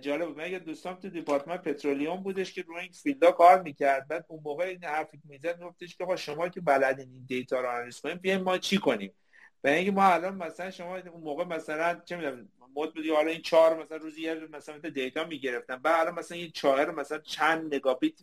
جالب 0.00 0.38
من 0.38 0.58
دوستان 0.58 0.96
تو 0.96 1.08
دیپارتمان 1.08 1.58
پترولیوم 1.58 2.22
بودش 2.22 2.52
که 2.52 2.62
روی 2.62 2.80
این 2.80 2.92
فیلدا 2.92 3.32
کار 3.32 3.62
می‌کرد. 3.62 4.08
بعد 4.08 4.24
اون 4.28 4.40
موقع 4.44 4.64
این 4.64 4.84
حرفی 4.84 5.20
می‌زد 5.24 5.62
گفتش 5.62 5.96
که 5.96 6.16
شما 6.16 6.48
که 6.48 6.60
بلدین 6.60 7.08
این 7.12 7.24
دیتا 7.28 7.60
رو 7.60 7.68
آنالیز 7.68 8.00
کنیم 8.00 8.16
بیایم 8.16 8.42
ما 8.42 8.58
چی 8.58 8.78
کنیم؟ 8.78 9.14
به 9.62 9.72
اینکه 9.72 9.90
ما 9.90 10.04
الان 10.04 10.34
مثلا 10.36 10.70
شما 10.70 10.96
اون 10.96 11.22
موقع 11.22 11.44
مثلا 11.44 12.00
چه 12.04 12.16
می‌دونم 12.16 12.48
مود 12.74 12.94
بودی 12.94 13.10
حالا 13.10 13.30
این 13.30 13.42
چهار 13.42 13.82
مثلا 13.82 13.96
روزی 13.96 14.22
یه 14.22 14.34
مثلا 14.34 14.78
دیتا 14.78 15.24
می‌گرفتن. 15.24 15.76
بعد 15.76 16.00
الان 16.00 16.18
مثلا 16.18 16.38
این 16.38 16.50
چهار 16.50 16.90
مثلا 16.90 17.18
چند 17.18 17.74
مگابیت 17.74 18.14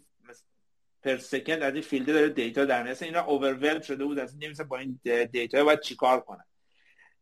پر 1.08 1.18
سکند 1.18 1.64
از 1.64 1.74
این 1.74 1.82
فیلده 1.82 2.14
داره 2.14 2.30
دیتا 2.30 2.66
در 2.66 2.84
میاد. 2.84 3.04
اینا 3.04 3.26
اوورولم 3.26 3.82
شده 3.82 4.06
بود. 4.06 4.20
از 4.20 4.38
نمیشه 4.42 4.64
با 4.64 4.78
این 4.78 5.00
دیتا 5.32 5.64
باید 5.64 5.80
چیکار 5.80 6.20
کنن. 6.20 6.44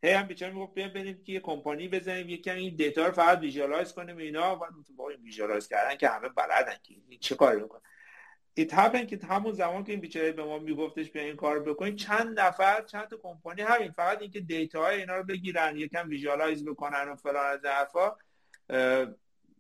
هی 0.04 0.12
هم 0.12 0.28
بیچاره 0.28 0.54
می‌گفت 0.54 0.74
بیام 0.74 0.90
بریم 0.90 1.24
که 1.24 1.32
یه 1.32 1.40
کمپانی 1.40 1.88
بزنیم. 1.88 2.30
یکم 2.30 2.56
این 2.56 2.76
دیتا 2.76 3.06
رو 3.06 3.12
فقط 3.12 3.40
ویژوالایز 3.40 3.94
کنیم 3.94 4.18
اینا. 4.18 4.56
با 4.98 5.10
این 5.10 5.22
ویژوالایز 5.24 5.68
کردن 5.68 5.96
که 5.96 6.10
همه 6.10 6.30
بلدن 6.30 6.76
که 6.84 6.96
چه 7.20 7.36
کاری 7.36 7.60
بکنن. 7.60 7.82
ایت 8.54 8.74
هپن 8.74 9.06
که 9.06 9.20
همون 9.30 9.54
زمان 9.54 9.84
که 9.84 9.92
این 9.92 10.02
بیچاره 10.02 10.32
به 10.32 10.44
ما 10.44 10.60
میگفتش 10.60 11.12
بیا 11.12 11.24
این 11.24 11.36
کار 11.36 11.60
بکنید 11.60 11.96
چند 11.96 12.40
نفر 12.40 12.82
چند 12.82 13.08
تا 13.08 13.18
کمپانی 13.18 13.62
همین. 13.62 13.92
فقط 13.92 14.22
اینکه 14.22 14.40
دیتا 14.40 14.82
های 14.82 15.00
اینا 15.00 15.16
رو 15.16 15.24
بگیرن 15.24 15.78
یکم 15.78 16.10
ویژوالایز 16.10 16.66
بکنن 16.66 17.10
و 17.10 17.16
فلان 17.16 17.46
از 17.46 17.66
حرفا 17.66 18.16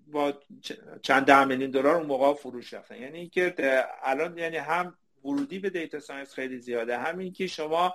با 0.08 0.34
چند 1.01 1.26
ده 1.26 1.45
میلیون 1.45 1.72
دلار 1.72 1.95
اون 1.95 2.06
موقع 2.06 2.34
فروش 2.34 2.74
رفتن. 2.74 2.95
یعنی 2.95 3.18
اینکه 3.20 3.86
الان 4.03 4.38
یعنی 4.38 4.58
هم 4.58 4.97
ورودی 5.24 5.60
به 5.60 5.70
data 5.70 5.99
science 5.99 6.34
خیلی 6.34 6.60
زیاده 6.60 6.97
همین 6.97 7.34
که 7.34 7.47
شما 7.47 7.93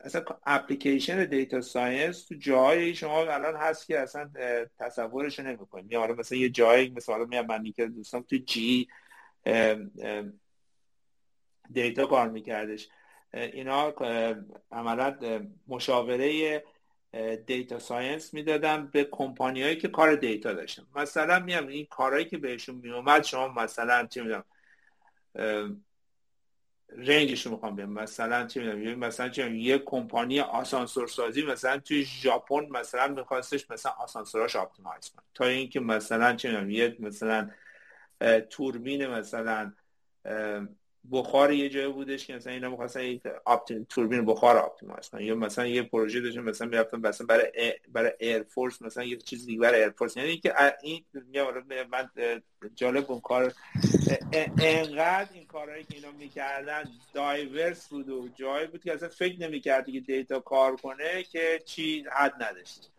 اصلا 0.00 0.24
application 0.46 1.24
data 1.24 1.60
science 1.60 2.26
تو 2.26 2.34
جایی 2.34 2.94
شما 2.94 3.20
الان 3.20 3.56
هست 3.56 3.86
که 3.86 3.98
اصلا 4.00 4.30
تصورش 4.78 5.40
نمی‌کنید 5.40 5.92
یا 5.92 6.06
مثلا 6.06 6.38
یه 6.38 6.48
جایی 6.48 6.90
مثلا 6.90 7.24
میام 7.24 7.46
من 7.46 7.72
که 7.72 7.86
دوستان 7.86 8.22
تو 8.22 8.36
جی 8.36 8.88
data 11.72 12.06
کار 12.06 12.28
میکردش. 12.28 12.88
اینا 13.32 13.94
عملا 14.72 15.16
مشاوره 15.68 16.64
data 17.46 17.78
science 17.78 18.34
می‌دادم 18.34 18.86
به 18.86 19.04
کمپانی 19.04 19.62
هایی 19.62 19.76
که 19.76 19.88
کار 19.88 20.14
data 20.14 20.52
داشتن. 20.52 20.82
مثلا 20.96 21.38
میام 21.38 21.66
این 21.66 21.86
کارهایی 21.90 22.24
که 22.24 22.38
بهشون 22.38 22.74
میومد 22.74 23.24
شما 23.24 23.48
مثلا 23.48 24.06
چی 24.06 24.20
می‌دونم 24.20 24.44
range 26.88 27.29
ش 27.29 27.46
رو 27.46 27.52
می‌خوام 27.52 27.76
بگم 27.76 27.90
مثلا 27.90 28.46
چی 28.46 28.60
می‌دونم 28.60 28.98
مثلا 28.98 29.28
چی 29.28 29.56
یه 29.56 29.78
کمپانی 29.78 30.40
آسانسور 30.40 31.08
سازی 31.08 31.42
مثلا 31.42 31.78
توی 31.78 32.04
ژاپن 32.04 32.66
مثلا 32.70 33.08
میخواستش 33.08 33.70
مثلا 33.70 33.92
آسانسوراش 33.92 34.56
optimize 34.56 35.08
کنه. 35.08 35.22
تا 35.34 35.44
اینکه 35.44 35.80
مثلا 35.80 36.36
چی 36.36 36.48
می‌دونم 36.48 36.70
یه 36.70 36.96
مثلا 37.00 37.50
توربین 38.50 39.06
مثلا 39.06 39.72
بخار 41.12 41.52
یه 41.52 41.68
جای 41.68 41.88
بودش 41.88 42.26
که 42.26 42.34
مثلا 42.34 42.52
اینا 42.52 42.70
می‌خواستن 42.70 43.20
توربین 43.88 44.24
بخار 44.24 44.56
optimize 44.56 45.08
کنن. 45.08 45.20
یا 45.20 45.34
مثلا 45.34 45.66
یه 45.66 45.82
پروژه 45.82 46.20
داشتن 46.20 46.40
مثلا 46.40 46.68
می‌رفتن 46.68 46.98
مثلا 46.98 47.26
برای 47.26 47.74
برای 47.92 48.12
Air 48.20 48.43
Force 48.43 48.82
مثلا 48.82 49.04
یه 49.04 49.16
چیز 49.16 49.46
دیگه 49.46 49.60
برای 49.60 49.80
Air 49.80 49.93
Force 49.93 50.16
یعنی 50.16 50.36
که 50.36 50.54
این 50.82 51.04
من 51.90 52.10
جالب 52.74 53.10
اون 53.10 53.20
کار 53.20 53.52
انقدر 54.58 55.28
این 55.34 55.46
کارهایی 55.46 55.84
که 55.84 55.94
اینا 55.94 56.10
می‌کردن 56.10 56.84
diverse 57.14 57.88
بود 57.88 58.08
و 58.08 58.28
جایی 58.34 58.66
بود 58.66 58.84
که 58.84 58.92
اصلا 58.92 59.08
فکر 59.08 59.40
نمی‌کردی 59.40 59.92
که 59.92 60.00
data 60.00 60.40
کار 60.40 60.76
کنه 60.76 61.22
که 61.22 61.62
چی 61.64 62.04
حد 62.12 62.42
نداشت 62.42 62.90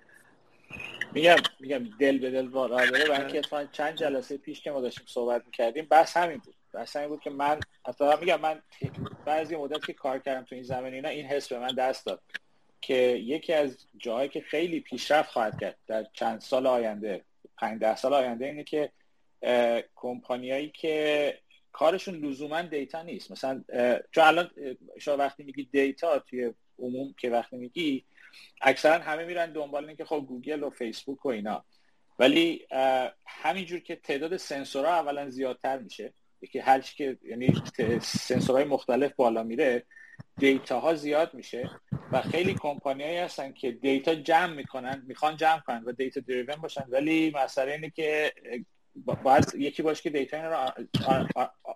میگم 1.13 1.35
میگم 1.59 1.89
دل 1.99 2.17
به 2.17 2.31
دل 2.31 2.47
بار 2.47 2.69
داره. 2.69 3.05
برای 3.09 3.43
چند 3.71 3.95
جلسه 3.95 4.37
پیش 4.37 4.61
که 4.61 4.71
ما 4.71 4.81
داشتیم 4.81 5.05
صحبت 5.07 5.45
می‌کردیم 5.45 5.87
بس 5.91 6.17
همین 6.17 6.37
بود. 6.37 6.55
بس 6.73 6.95
همین 6.95 7.09
بود 7.09 7.21
که 7.21 7.29
من 7.29 7.59
اصلا 7.87 8.15
میگم 8.15 8.41
من 8.41 8.61
بعضی 9.25 9.55
مدت 9.55 9.85
که 9.85 9.93
کار 9.93 10.19
کردم 10.19 10.43
تو 10.43 10.55
این 10.55 10.63
زمین 10.63 10.93
اینا 10.93 11.09
این 11.09 11.25
حس 11.25 11.47
به 11.47 11.59
من 11.59 11.75
دست 11.75 12.05
داد 12.05 12.21
که 12.81 12.93
یکی 12.93 13.53
از 13.53 13.87
جاهایی 13.97 14.29
که 14.29 14.41
خیلی 14.41 14.79
پیشرفت 14.79 15.29
خواهد 15.29 15.59
کرد 15.61 15.77
در 15.87 16.07
چند 16.13 16.41
سال 16.41 16.67
آینده 16.67 17.25
پنج 17.57 17.81
ده 17.81 17.95
سال 17.95 18.13
آینده 18.13 18.45
اینه 18.45 18.63
که 18.63 18.91
کمپانیایی 19.95 20.69
که 20.69 21.37
کارشون 21.71 22.15
لزوما 22.15 22.61
data 22.61 23.01
نیست. 23.01 23.31
مثلا 23.31 23.63
چون 24.11 24.23
الان 24.23 24.51
شما 24.99 25.17
وقتی 25.17 25.43
میگی 25.43 25.63
data 25.63 26.19
توی 26.19 26.53
عموم 26.79 27.15
که 27.17 27.29
وقتی 27.29 27.57
میگی 27.57 28.05
اکثرا 28.61 28.99
همه 28.99 29.25
میرن 29.25 29.51
دنبال 29.51 29.95
که 29.95 30.05
خب 30.05 30.25
گوگل 30.27 30.63
و 30.63 30.69
فیسبوک 30.69 31.25
و 31.25 31.29
اینا. 31.29 31.65
ولی 32.19 32.67
همینجور 33.27 33.79
که 33.79 33.95
تعداد 33.95 34.37
سنسورها 34.37 34.93
اولا 34.93 35.29
زیادتر 35.29 35.77
میشه. 35.77 36.13
که 36.45 36.61
هر 36.61 36.79
که 36.79 37.17
یعنی 37.23 37.61
سنسورهای 38.01 38.65
مختلف 38.65 39.13
بالا 39.15 39.43
میره 39.43 39.83
data 40.37 40.79
ها 40.79 40.93
زیاد 40.93 41.33
میشه 41.33 41.69
و 42.11 42.21
خیلی 42.21 42.53
کمپانیایی 42.53 43.17
هستن 43.17 43.51
که 43.51 43.71
data 43.71 44.15
جمع 44.15 44.53
می‌کنن 44.53 45.03
می‌خوان 45.07 45.37
جمع 45.37 45.59
کنن 45.59 45.83
و 45.83 45.91
data 45.91 46.19
driven 46.19 46.55
باشن. 46.55 46.85
ولی 46.89 47.31
مسئله 47.35 47.71
اینه 47.71 47.89
که 47.89 48.33
باید 49.23 49.45
یکی 49.55 49.83
باشه 49.83 50.03
که 50.03 50.09
data 50.09 50.47
رو 50.47 50.71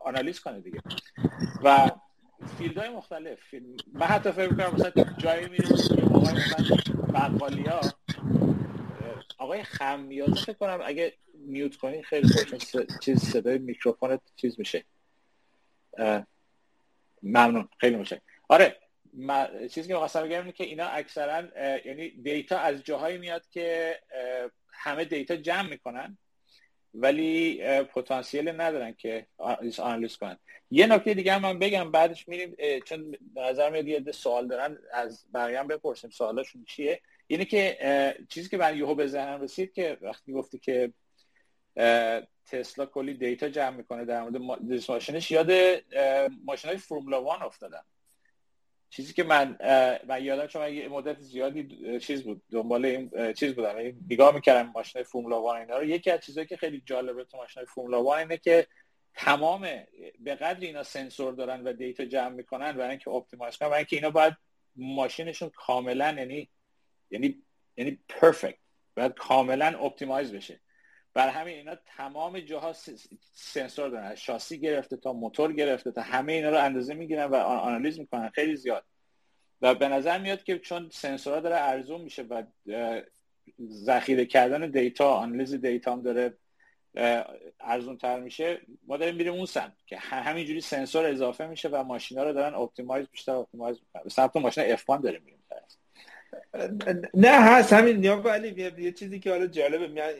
analyze 0.02 0.40
کنه 0.40 0.60
دیگه. 0.60 0.82
و 1.64 1.92
field 2.58 2.78
های 2.78 2.90
مختلف 2.90 3.40
من 3.94 4.06
حتی 4.06 4.32
فکر 4.32 4.48
کنم 4.48 4.74
مثلا 4.74 4.92
جایی 5.18 5.50
میره 5.50 5.68
که 5.68 6.02
آقای 6.14 6.34
مقالی 7.14 7.64
ها 7.64 7.82
آقای 9.42 9.64
خمیازه 9.64 10.42
فکر 10.46 10.54
کنم 10.54 10.80
اگه 10.86 11.14
میوت 11.34 11.76
کنی 11.76 12.04
خیلی 12.04 12.28
خوش 12.28 12.76
چیز 13.02 13.20
صدای 13.20 13.58
میکروفون 13.58 14.20
چیز 14.36 14.60
میشه. 14.60 14.84
ممنون. 17.24 17.70
خیلی 17.78 17.96
میشه 17.96 18.22
آره 18.50 18.78
چیزی 19.72 19.88
که 19.88 19.94
می‌خواستم 19.94 20.24
بگم 20.24 20.40
اینه 20.40 20.52
که 20.52 20.64
اینا 20.64 20.86
اکثرا 20.86 21.44
یعنی 21.86 22.10
دیتا 22.10 22.58
از 22.58 22.84
جاهایی 22.84 23.18
میاد 23.18 23.50
که 23.50 24.00
همه 24.74 25.06
دیتا 25.06 25.36
جمع 25.36 25.70
می‌کنن 25.70 26.18
ولی 26.94 27.64
پتانسیل 27.84 28.62
ندارن 28.62 28.94
که 28.94 29.28
آنالیز 29.80 30.18
کنن. 30.18 30.38
یه 30.72 30.88
نکته 30.88 31.14
دیگه 31.14 31.40
من 31.40 31.60
بگم 31.60 31.92
بعدش 31.92 32.28
میریم 32.28 32.56
چون 32.86 33.16
نظر 33.36 33.70
میاد 33.70 33.88
یه 33.88 34.12
سوال 34.12 34.48
دارن 34.48 34.78
از 34.94 35.26
بقیه 35.34 35.60
هم 35.60 35.68
بپرسیم 35.68 36.10
سوالاشون 36.10 36.66
چیه. 36.66 37.02
اینه 37.32 37.46
که 37.46 37.78
چیزی 38.30 38.50
که 38.50 38.58
من 38.58 38.78
یهو 38.78 38.96
به 38.96 39.08
ذهنم 39.08 39.42
رسید 39.42 39.74
که 39.74 39.98
وقتی 40.02 40.34
گفتی 40.34 40.60
که 40.60 40.94
تسلا 42.46 42.86
کلی 42.86 43.14
دیتا 43.14 43.50
جمع 43.50 43.78
می‌کنه 43.78 44.06
در 44.06 44.24
مورد 44.24 44.62
ماشینش 44.90 45.32
یاد 45.32 45.52
ماشین 46.46 46.70
های 46.70 46.78
فرمولا 46.78 47.24
وان 47.24 47.42
افتادم. 47.42 47.86
چیزی 48.90 49.14
که 49.14 49.24
من 49.24 49.58
من 50.08 50.24
یادم 50.24 50.48
چون 50.48 50.74
یه 50.74 50.88
مدت 50.88 51.20
زیادی 51.20 52.00
چیز 52.00 52.24
بود 52.24 52.42
دنبال 52.52 52.86
این 52.86 53.34
چیز 53.34 53.56
بودم 53.56 53.78
یعنی 53.78 53.98
نگاه 54.10 54.36
می‌کردم 54.36 54.72
ماشین 54.76 55.04
فرمولا 55.04 55.42
وان 55.42 55.58
اینا 55.58 55.78
رو. 55.78 55.86
یکی 55.86 56.12
از 56.12 56.20
چیزایی 56.20 56.48
که 56.48 56.58
خیلی 56.58 56.82
جالبه 56.86 57.24
تو 57.24 57.38
ماشین 57.38 57.66
فرمولا 57.66 58.04
وان 58.04 58.20
اینه 58.20 58.38
که 58.38 58.68
تمام 59.14 59.62
به 60.20 60.36
قدر 60.36 60.60
اینا 60.60 60.84
سنسور 60.84 61.34
دارن 61.34 61.64
و 61.64 61.74
data 61.74 62.06
جمع 62.06 62.36
می‌کنن 62.36 62.72
برای 62.72 62.90
اینکه 62.90 63.10
optimize 63.10 63.58
کنن 63.58 63.70
برای 63.70 63.80
اینکه 63.80 63.96
اینا 63.96 64.10
باید 64.10 64.34
ماشینشون 64.76 65.52
کاملا 65.56 66.16
یعنی 66.18 66.50
یعنی 67.12 67.44
یعنی 67.78 68.00
perfect 68.10 68.58
باید 68.98 69.14
کاملا 69.14 69.80
optimize 69.80 70.34
بشه. 70.34 70.60
برای 71.14 71.34
همین 71.34 71.58
اینا 71.58 71.76
تمام 71.86 72.40
جاها 72.40 72.74
سنسور 73.34 73.90
دارن. 73.90 74.16
شاسی 74.16 74.60
گرفته 74.60 74.98
تا 74.98 75.14
موتور 75.14 75.54
گرفته 75.54 75.92
تا 75.92 76.02
همه 76.02 76.34
اینا 76.34 76.50
رو 76.50 76.58
اندازه 76.58 76.94
می‌گیرن 76.94 77.26
و 77.26 77.36
analyze 77.36 78.00
می‌کنن. 78.00 78.30
خیلی 78.30 78.56
زیاد. 78.56 78.86
و 79.62 79.76
به 79.76 79.88
نظر 79.88 80.18
میاد 80.18 80.44
که 80.44 80.60
چون 80.60 80.90
سنسورها 80.92 81.40
داره 81.40 81.56
ارزون 81.56 82.02
میشه 82.02 82.24
و 82.24 82.44
ذخیره 83.70 84.26
کردن 84.26 84.70
data 84.70 85.14
analyze 85.14 85.54
data 85.54 85.92
هم 85.92 86.02
داره 86.02 86.38
ارزون 87.60 87.98
تر 87.98 88.20
میشه 88.20 88.62
ما 88.88 88.98
داریم 88.98 89.16
میریم 89.16 89.34
اون 89.34 89.46
سمت 89.46 89.74
که 89.86 89.98
همینجوری 89.98 90.62
سنسور 90.62 91.06
اضافه 91.06 91.48
میشه 91.48 91.70
و 91.70 91.84
ماشینا 91.84 92.24
رو 92.24 92.34
دارن 92.34 92.56
اپتیمایز 92.56 93.08
بیشتر 93.08 93.32
optimize 93.32 93.80
می‌کنن. 93.80 94.04
به 94.04 94.10
سمت 94.10 94.38
ماشین 94.38 94.76
F1 94.76 95.02
داریم 95.04 95.22
میریم. 95.24 95.44
نه 97.14 97.30
هست 97.30 97.74
همین 97.74 97.98
نیا 97.98 98.22
ولی 98.22 98.72
یه 98.78 98.92
چیزی 98.92 99.20
که 99.20 99.32
حالا 99.32 99.48
جالبه 99.48 99.88
میاد 99.88 100.16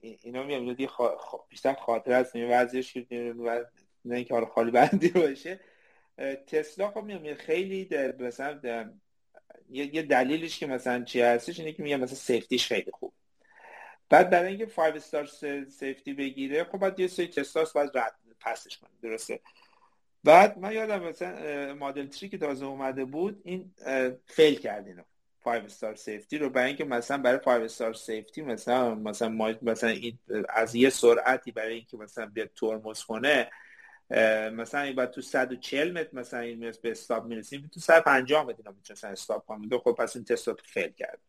اینا 0.00 0.42
میاد 0.42 0.80
یه 0.80 0.88
بیشتر 1.48 1.74
خاطر 1.74 2.12
هست 2.12 2.36
این 2.36 2.50
وضعش 2.50 2.96
و 2.96 3.64
نه 4.04 4.16
اینکه 4.16 4.34
حالا 4.34 4.46
خالی 4.46 4.70
بندی 4.70 5.08
باشه. 5.08 5.60
تسلا 6.46 6.90
خب 6.90 7.04
میاد 7.04 7.36
خیلی 7.36 7.84
در 7.84 8.16
مثلا 8.16 8.90
یه 9.70 10.02
دلیلش 10.02 10.58
که 10.58 10.66
مثلا 10.66 11.04
چی 11.04 11.20
هستش 11.20 11.58
اینه 11.58 11.72
که 11.72 11.82
میگم 11.82 12.00
مثلا 12.00 12.16
safety 12.16 12.54
ش 12.54 12.66
خیلی 12.66 12.90
خوب. 12.90 13.12
بعد 14.08 14.30
برای 14.30 14.48
اینکه 14.48 14.66
5 14.66 14.96
star 14.96 15.26
safety 15.68 16.14
بگیره 16.14 16.64
خب 16.64 16.78
باید 16.78 17.00
یه 17.00 17.06
سری 17.06 17.28
تستاس 17.28 17.72
باید 17.72 17.90
رد 17.94 18.14
pass 18.40 18.65
ش 18.65 18.78
کنه 18.78 18.90
درسته؟ 19.02 19.40
بعد 20.24 20.58
من 20.58 20.72
یادم 20.72 21.02
مثلا 21.02 21.74
مدل 21.74 22.10
3 22.10 22.28
که 22.28 22.38
تازه 22.38 22.66
اومده 22.66 23.04
بود 23.04 23.40
این 23.44 23.74
fail 24.26 24.58
کرد 24.58 24.86
اینو. 24.86 25.02
5 25.40 25.64
star 25.64 25.94
safety 25.94 26.38
رو 26.38 26.50
برای 26.50 26.68
اینکه 26.68 26.84
مثلا 26.84 27.18
برای 27.18 27.38
5 27.38 27.62
star 27.62 27.94
safety 27.94 28.42
مثلا 28.42 28.94
مثلا 28.94 29.56
مثلا 29.62 29.90
این 29.90 30.18
از 30.48 30.74
یه 30.74 30.90
سرعتی 30.90 31.52
برای 31.52 31.74
اینکه 31.74 31.96
مثلا 31.96 32.26
بیاد 32.26 32.50
ترمز 32.56 33.02
کنه 33.04 33.50
مثلا 34.52 34.80
این 34.80 34.96
بعد 34.96 35.10
تو 35.10 35.20
140 35.20 35.92
متر 35.92 36.08
مثلا 36.12 36.40
این 36.40 36.60
به 36.60 36.90
stop 36.90 37.24
می‌رسیم. 37.24 37.70
تو 37.74 37.80
150 37.80 38.44
متر 38.44 38.56
اینا 38.58 38.70
می‌تونن 38.70 39.12
stop 39.12 39.46
کنن. 39.46 39.78
خب 39.78 39.92
پس 39.98 40.16
این 40.16 40.24
تست 40.24 40.48
رو 40.48 40.56
fail 40.64 40.92
کرد. 40.92 41.20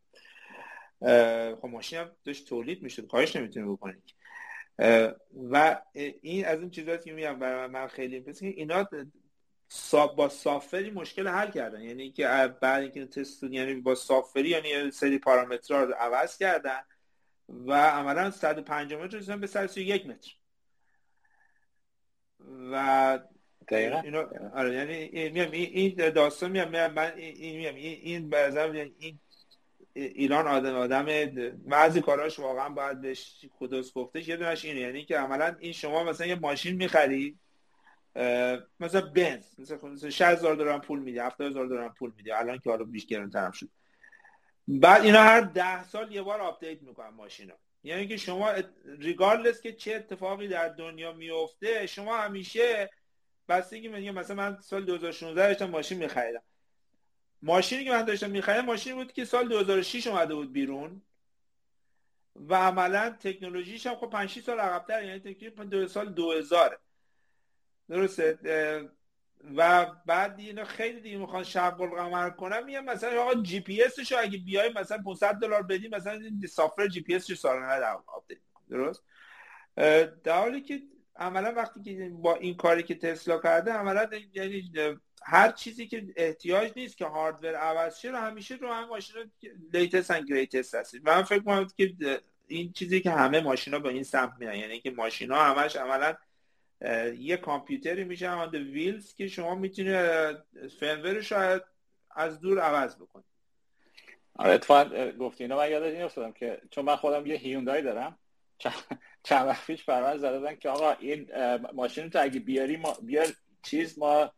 خب 1.61 1.67
ماشین 1.67 1.99
هم 1.99 2.11
داشت 2.25 2.47
تولید 2.47 2.83
می‌شد. 2.83 3.07
کارش 3.07 3.35
نمی‌تونه 3.35 3.65
بکنید 3.71 4.03
و 5.51 5.81
این 5.93 6.45
از 6.45 6.59
این 6.59 6.69
چیزاست 6.69 7.05
که 7.05 7.13
میگم 7.13 7.39
برای 7.39 7.67
من 7.67 7.87
خیلی 7.87 8.19
پس 8.19 8.43
اینا 8.43 8.87
با 10.15 10.29
سافری 10.29 10.91
مشکل 10.91 11.27
حل 11.27 11.51
کردن. 11.51 11.81
یعنی 11.81 12.11
که 12.11 12.27
بعد 12.61 12.81
اینکه 12.81 13.05
تست 13.05 13.43
یعنی 13.43 13.73
با 13.73 13.95
سافری 13.95 14.49
یعنی 14.49 14.91
سری 14.91 15.19
پارامترها 15.19 15.83
رو 15.83 15.93
عوض 15.93 16.37
کردن 16.37 16.79
و 17.49 17.73
عملا 17.73 18.31
150 18.31 19.03
متر 19.03 19.17
رسیدن 19.17 19.39
به 19.39 19.47
131 19.47 20.05
متر. 20.05 20.31
و 22.71 23.19
دقیقا. 23.67 23.99
اینو 23.99 24.25
آره 24.55 24.73
یعنی 24.73 25.55
این 25.55 26.09
داستان 26.09 26.51
میام 26.51 26.91
من 26.91 27.13
این 27.15 27.75
این 27.75 27.75
این 27.75 28.95
این 28.99 29.19
ایران 29.95 30.47
آدم 30.47 30.75
آدم 30.75 31.05
بعضی 31.65 32.01
کاراش 32.01 32.39
واقعا 32.39 32.69
باید 32.69 33.01
بهش 33.01 33.45
kudos 33.59 33.93
گفتش. 33.93 34.27
یه 34.27 34.37
دونش 34.37 34.65
اینه 34.65 34.79
یعنی 34.79 35.05
که 35.05 35.17
عملا 35.17 35.55
این 35.59 35.71
شما 35.71 36.03
مثلا 36.03 36.27
یه 36.27 36.35
ماشین 36.35 36.75
می‌خری 36.75 37.39
مثلا 38.79 39.01
بنز 39.01 39.59
مثلا 39.59 40.09
60000 40.09 40.55
دلار 40.55 40.79
پول 40.79 40.99
میده 40.99 41.23
70000 41.23 41.65
دلار 41.65 41.89
پول 41.89 42.11
میده 42.17 42.39
الان 42.39 42.59
که 42.59 42.69
حالا 42.69 42.83
بیش 42.83 43.05
گرونتر 43.05 43.51
شد. 43.51 43.69
بعد 44.67 45.01
اینا 45.01 45.23
هر 45.23 45.41
ده 45.41 45.83
سال 45.83 46.11
یه 46.11 46.21
بار 46.21 46.41
update 46.41 46.81
می‌کنن 46.81 47.09
ماشینا. 47.09 47.53
یعنی 47.83 48.07
که 48.07 48.17
شما 48.17 48.53
regardless 48.99 49.61
که 49.61 49.73
چه 49.73 49.95
اتفاقی 49.95 50.47
در 50.47 50.69
دنیا 50.69 51.13
میفته 51.13 51.85
شما 51.87 52.17
همیشه 52.17 52.89
بستگی 53.49 53.87
میگه 53.87 54.11
مثلا 54.11 54.35
من 54.35 54.57
سال 54.61 54.85
2016 54.85 55.47
داشتم 55.47 55.69
ماشین 55.69 55.97
میخریدم. 55.97 56.41
ماشینی 57.41 57.83
که 57.83 57.91
من 57.91 58.01
داشتم 58.01 58.29
میخریدم 58.29 58.65
ماشینی 58.65 58.95
بود 58.95 59.13
که 59.13 59.25
سال 59.25 59.47
2006 59.47 60.07
اومده 60.07 60.35
بود 60.35 60.53
بیرون. 60.53 61.01
و 62.35 62.55
عملا 62.55 63.09
تکنولوژیش 63.09 63.87
هم 63.87 63.95
خب 63.95 64.09
5 64.09 64.29
6 64.29 64.41
سال 64.41 64.59
عقب‌تر 64.59 65.03
یعنی 65.03 65.19
تکنولوژی 65.19 65.69
دو 65.69 65.87
سال 65.87 66.13
2000 66.13 66.79
درسته؟ 67.89 68.39
و 69.55 69.85
بعد 70.05 70.39
اینا 70.39 70.65
خیلی 70.65 71.01
دیگه 71.01 71.17
می‌خوان 71.17 71.43
شق 71.43 71.81
القمر 71.81 72.29
کنن 72.29 72.63
میگم 72.63 72.85
مثلا 72.85 73.21
آقا 73.21 73.41
جی 73.41 73.59
پی 73.59 73.83
اس 73.83 74.11
رو 74.11 74.19
اگه 74.19 74.37
بیای 74.37 74.73
مثلا 74.73 74.97
500 74.97 75.33
دلار 75.33 75.61
بدی 75.63 75.87
مثلا 75.87 76.21
software 76.49 76.87
GPS 76.87 77.29
رو 77.29 77.35
سالانه 77.35 77.85
update 78.07 78.39
درست؟ 78.69 79.03
در 80.23 80.39
حالی 80.39 80.61
که 80.61 80.81
عملا 81.17 81.53
وقتی 81.53 81.83
که 81.83 82.09
با 82.09 82.35
این 82.35 82.57
کاری 82.57 82.83
که 82.83 82.95
تسلا 82.95 83.39
کرده 83.39 83.71
عملا 83.71 84.09
یعنی 84.33 84.71
هر 85.23 85.51
چیزی 85.51 85.87
که 85.87 86.07
احتیاج 86.15 86.71
نیست 86.75 86.97
که 86.97 87.05
hardware 87.05 87.55
عوض 87.55 87.99
شه 87.99 88.09
رو 88.09 88.17
همیشه 88.17 88.55
رو 88.55 88.71
هم 88.71 88.87
ماشین 88.87 89.31
latest 89.73 90.11
and 90.11 90.29
greatest 90.29 90.75
هستید 90.75 91.09
من 91.09 91.23
فکر 91.23 91.39
می‌کنم 91.39 91.67
که 91.77 91.93
این 92.47 92.71
چیزی 92.71 93.01
که 93.01 93.11
همه 93.11 93.41
ماشینا 93.41 93.79
به 93.79 93.89
این 93.89 94.03
سمت 94.03 94.33
میرن 94.39 94.55
یعنی 94.55 94.79
که 94.79 94.91
ماشینا 94.91 95.35
همش 95.35 95.75
عملا 95.75 96.15
یه 97.17 97.37
کامپیوتری 97.37 98.03
میشه 98.03 98.29
on 98.29 98.55
wheels 98.55 99.15
که 99.15 99.27
شما 99.27 99.55
می‌تونید 99.55 100.37
firmware 100.79 101.21
شاید 101.21 101.61
از 102.15 102.39
دور 102.39 102.59
عوض 102.59 102.95
بکنید 102.95 103.25
آره 104.35 104.53
اتفاقا 104.53 105.11
گفتی 105.11 105.43
اینو 105.43 105.57
من 105.57 105.71
یادت 105.71 105.93
این 105.93 106.01
افتادم 106.01 106.31
که 106.31 106.61
چون 106.71 106.85
من 106.85 106.95
خودم 106.95 107.25
یه 107.25 107.35
هیوندای 107.35 107.81
دارم 107.81 108.19
چند 109.25 109.47
وقت 109.47 109.65
پیش 109.65 109.83
برای 109.83 110.19
زدن 110.19 110.55
که 110.55 110.69
آقا 110.69 110.91
این 110.91 111.29
ماشین 111.73 112.09
تو 112.09 112.21
اگه 112.21 112.39
بیاری 112.39 112.77
ما 112.77 112.97
بیار 113.01 113.27
چیز 113.63 113.99
ما 113.99 114.33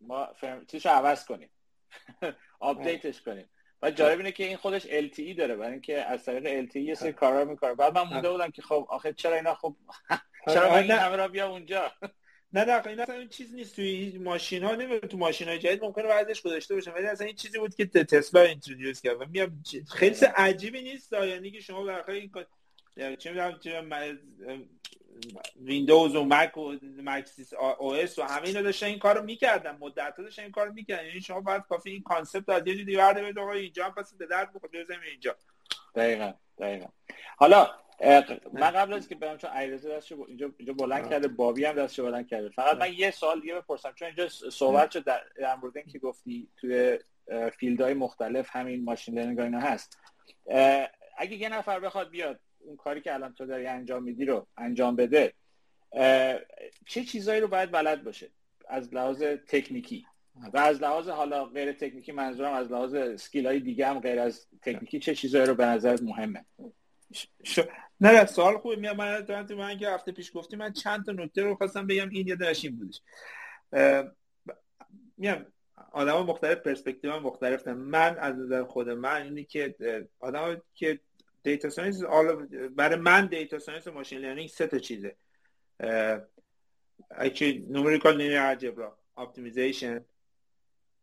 ما 0.00 0.28
چیزش 0.68 0.86
عوض 0.86 1.24
کنیم. 1.24 1.50
update 2.60 3.07
ش 3.07 3.22
کنیم. 3.22 3.50
و 3.82 3.90
جالب 3.90 4.18
اینه 4.18 4.32
که 4.32 4.44
این 4.44 4.56
خودش 4.56 4.86
LTE 4.86 5.36
داره 5.38 5.56
برای 5.56 5.72
اینکه 5.72 6.02
از 6.02 6.24
طریق 6.24 6.68
LTE 6.68 6.76
یه 6.76 6.94
سری 6.94 7.12
کارا 7.12 7.44
می‌کنه. 7.44 7.74
بعد 7.74 7.98
من 7.98 8.02
مونده 8.02 8.30
بودم 8.30 8.50
که 8.50 8.62
خب 8.62 8.86
آخه 8.90 9.12
چرا 9.12 9.34
اینا 9.34 9.54
خب 9.54 9.76
چرا 10.46 10.70
من 10.70 10.78
این 10.78 10.90
همه 10.90 11.16
را 11.16 11.28
بیا 11.28 11.48
اونجا؟ 11.48 11.92
نه 12.52 12.64
نه 12.64 12.86
این 12.86 13.00
اصلا 13.00 13.14
این 13.14 13.28
چیز 13.28 13.54
نیست. 13.54 13.76
توی 13.76 14.18
ماشین 14.18 14.64
ها 14.64 14.74
نمیده 14.74 15.06
تو 15.06 15.16
ماشین 15.16 15.48
های 15.48 15.58
جدید 15.58 15.84
ممکنه 15.84 16.04
بعدش 16.04 16.42
گذاشته 16.42 16.74
باشه 16.74 16.90
ولی 16.90 17.06
اصلا 17.06 17.26
این 17.26 17.36
چیزی 17.36 17.58
بود 17.58 17.74
که 17.74 17.86
تسلا 17.86 18.40
introduce 18.40 19.00
کرد. 19.00 19.20
و 19.20 19.24
میام 19.30 19.62
خیلی 19.88 20.16
عجیبی 20.36 20.82
نیست 20.82 21.12
یعنی 21.12 21.50
که 21.50 21.60
شما 21.60 21.86
در 21.86 22.10
این 22.10 22.30
چه 22.98 23.30
می‌دونم 23.30 24.18
ویندوز 25.56 26.16
و 26.16 26.24
مک 26.24 26.56
و 26.56 26.76
مک 27.02 27.52
OS 27.54 28.18
و 28.18 28.22
همه 28.22 28.46
اینا 28.46 28.62
داشتن 28.62 28.86
این 28.86 28.98
کارو 28.98 29.22
می‌کردن. 29.22 29.76
مدت 29.80 30.14
داشتن 30.18 30.42
این 30.42 30.52
کارو 30.52 30.72
می‌کردن. 30.72 31.06
یعنی 31.06 31.20
شما 31.20 31.40
باید 31.40 31.62
کافی 31.62 31.90
این 31.90 32.02
concept 32.02 32.48
از 32.48 32.66
یه 32.66 32.76
جوری 32.76 32.96
ورده 32.96 33.22
بدید 33.22 33.38
آقا 33.38 33.52
اینجا 33.52 33.90
پس 33.90 34.14
به 34.14 34.26
درد 34.26 34.52
بخواد 34.52 34.72
بزنیم 34.72 35.00
اینجا. 35.10 35.36
دقیقاً 35.94 36.32
دقیقاً. 36.58 36.86
حالا 37.36 37.70
من 38.52 38.70
قبل 38.70 38.92
از 38.92 39.08
که 39.08 39.14
برم 39.14 39.38
چون 39.38 39.50
علیرضا 39.50 39.96
دستشو 39.96 40.24
اینجا 40.28 40.50
اینجا 40.58 40.72
بلند 40.72 41.10
کرده 41.10 41.28
بابی 41.28 41.64
هم 41.64 41.74
دستشو 41.74 42.04
بلند 42.04 42.28
کرده. 42.28 42.48
فقط 42.48 42.76
من 42.76 42.92
یه 42.92 43.10
سوال 43.10 43.40
دیگه 43.40 43.54
بپرسم 43.54 43.92
چون 43.92 44.06
اینجا 44.06 44.28
صحبت 44.28 44.90
شد 44.90 45.04
در, 45.04 45.22
در 45.36 45.54
مورد 45.54 45.86
که 45.92 45.98
گفتی 45.98 46.48
توی 46.56 46.98
field 47.58 47.84
های 47.84 47.94
مختلف 47.94 48.48
همین 48.52 48.84
machine 48.84 49.18
learning 49.18 49.40
اینا 49.40 49.60
هست. 49.60 49.98
اگه 51.18 51.36
یه 51.36 51.48
نفر 51.48 51.80
بخواد 51.80 52.10
بیاد 52.10 52.40
اون 52.68 52.76
کاری 52.76 53.00
که 53.00 53.14
الان 53.14 53.34
تو 53.34 53.46
داری 53.46 53.66
انجام 53.66 54.02
میدی 54.02 54.24
رو 54.24 54.46
انجام 54.56 54.96
بده 54.96 55.32
چه 56.86 57.04
چیزایی 57.04 57.40
رو 57.40 57.48
باید 57.48 57.70
بلد 57.70 58.04
باشه؟ 58.04 58.30
از 58.68 58.94
لحاظ 58.94 59.22
تکنیکی. 59.22 60.06
و 60.52 60.58
از 60.58 60.82
لحاظ 60.82 61.08
حالا 61.08 61.44
غیر 61.44 61.72
تکنیکی 61.72 62.12
منظورم 62.12 62.52
از 62.52 62.72
لحاظ 62.72 63.20
سکیل 63.20 63.46
های 63.46 63.60
دیگه 63.60 63.86
هم 63.86 64.00
غیر 64.00 64.20
از 64.20 64.46
تکنیکی 64.62 64.98
چه 64.98 65.14
چیزایی 65.14 65.46
رو 65.46 65.54
به 65.54 65.66
نظر 65.66 65.96
مهمه؟ 66.02 66.44
ش... 67.44 67.60
نه 68.00 68.26
سوال 68.26 68.58
خوبه. 68.58 68.76
میام 68.76 68.96
من 68.96 69.26
تو 69.26 69.56
من 69.56 69.78
که 69.78 69.88
هفته 69.88 70.12
پیش 70.12 70.30
گفتی 70.34 70.56
من 70.56 70.72
چند 70.72 71.04
تا 71.04 71.12
نکته 71.12 71.42
رو 71.42 71.54
خواستم 71.54 71.86
بگم. 71.86 72.08
این 72.08 72.28
یه 72.28 72.36
درش 72.36 72.64
این 72.64 72.76
بودش. 72.76 73.00
میام 75.16 75.46
آدم 75.92 76.22
مختلف 76.22 76.58
پرسپکتیو 76.58 77.20
مختلف 77.20 77.68
من 77.68 78.18
از 78.18 78.36
نظر 78.38 78.64
خود 78.64 78.88
من 78.88 79.22
اینی 79.22 79.44
که 79.44 79.74
آدم 80.20 80.62
که 80.74 81.00
data 81.48 81.68
science 81.68 82.02
برای 82.76 82.96
من 82.96 83.26
data 83.26 83.58
science 83.58 83.86
و 83.86 83.92
machine 83.92 84.18
learning 84.18 84.48
سه 84.48 84.66
تا 84.66 84.78
چیزه. 84.78 85.16
actually 87.10 87.54
numerical 87.74 88.12
linear 88.20 88.44
algebra 88.50 88.90
optimization 89.24 89.94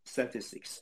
statistics. 0.04 0.82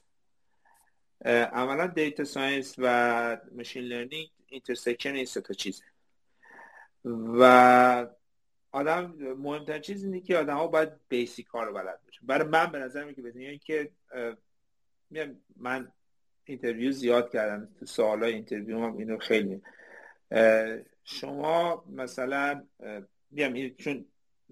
عملا 1.25 1.87
data 1.87 2.23
science 2.23 2.75
و 2.77 3.37
machine 3.51 3.83
learning 3.83 4.29
intersection 4.47 5.15
این 5.15 5.25
سه 5.25 5.41
تا 5.41 5.53
چیزه. 5.53 5.83
و 7.39 8.07
آدم 8.71 9.15
مهمترین 9.37 9.81
چیز 9.81 10.03
اینه 10.03 10.21
که 10.21 10.37
آدم 10.37 10.57
ها 10.57 10.67
باید 10.67 10.89
basic 11.09 11.47
ها 11.47 11.63
رو 11.63 11.73
بلد 11.73 11.99
باشه 12.05 12.19
برای 12.23 12.47
من 12.47 12.71
به 12.71 12.79
نظر 12.79 13.03
میگه 13.03 13.23
بدونی 13.23 13.59
که 13.59 13.91
من 15.55 15.91
interview 16.45 16.91
زیاد 16.91 17.31
کردم 17.31 17.69
تو 17.79 17.85
سوالای 17.85 18.33
interview 18.33 18.79
هم 18.79 18.97
اینو 18.97 19.17
خیلی. 19.17 19.61
شما 21.03 21.85
مثلا 21.89 22.63
میگم 23.31 23.75
چون 23.75 24.05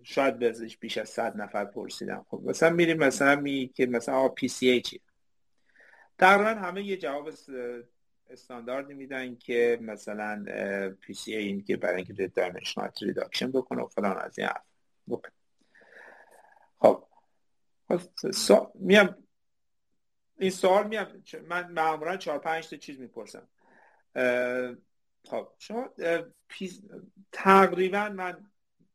شاید 0.04 0.40
بیش 0.40 0.78
بیش 0.78 0.98
از 0.98 1.10
صد 1.10 1.38
نفر 1.38 1.66
پرسیدم 1.66 2.26
خب 2.30 2.42
مثلا 2.46 2.70
میریم 2.70 2.98
مثلا 2.98 3.36
می 3.36 3.72
که 3.76 3.86
مثلا 3.86 4.16
آ 4.16 4.28
PCA 4.28 4.82
چیه؟ 4.82 5.00
تقریبا 6.18 6.50
همه 6.50 6.84
یه 6.84 6.98
جواب 6.98 7.30
استانداردی 8.30 8.94
میدن 8.94 9.36
که 9.36 9.80
مثلا 9.82 10.46
PCA 11.02 11.46
این 11.46 11.64
که 11.64 11.78
برای 11.78 11.96
اینکه 11.96 12.28
dimensional 12.28 12.90
reduction 13.02 13.52
بکنه 13.52 13.84
و 13.84 13.88
فلان 13.88 14.18
از 14.18 14.40
این 14.40 14.48
حرف. 14.48 14.64
خب, 16.80 17.04
خب، 17.88 18.72
میام 18.76 19.16
این 20.42 20.50
سوال 20.50 20.88
میام 20.88 21.24
من 21.48 21.72
معمولا 21.72 22.18
چهار 22.18 22.40
پنج 22.40 22.70
تا 22.70 22.78
چیز 22.78 23.00
می‌پرسم. 23.00 23.48
خب 25.24 25.48
شما 25.60 25.90
تقریبا 27.32 28.10
من 28.10 28.46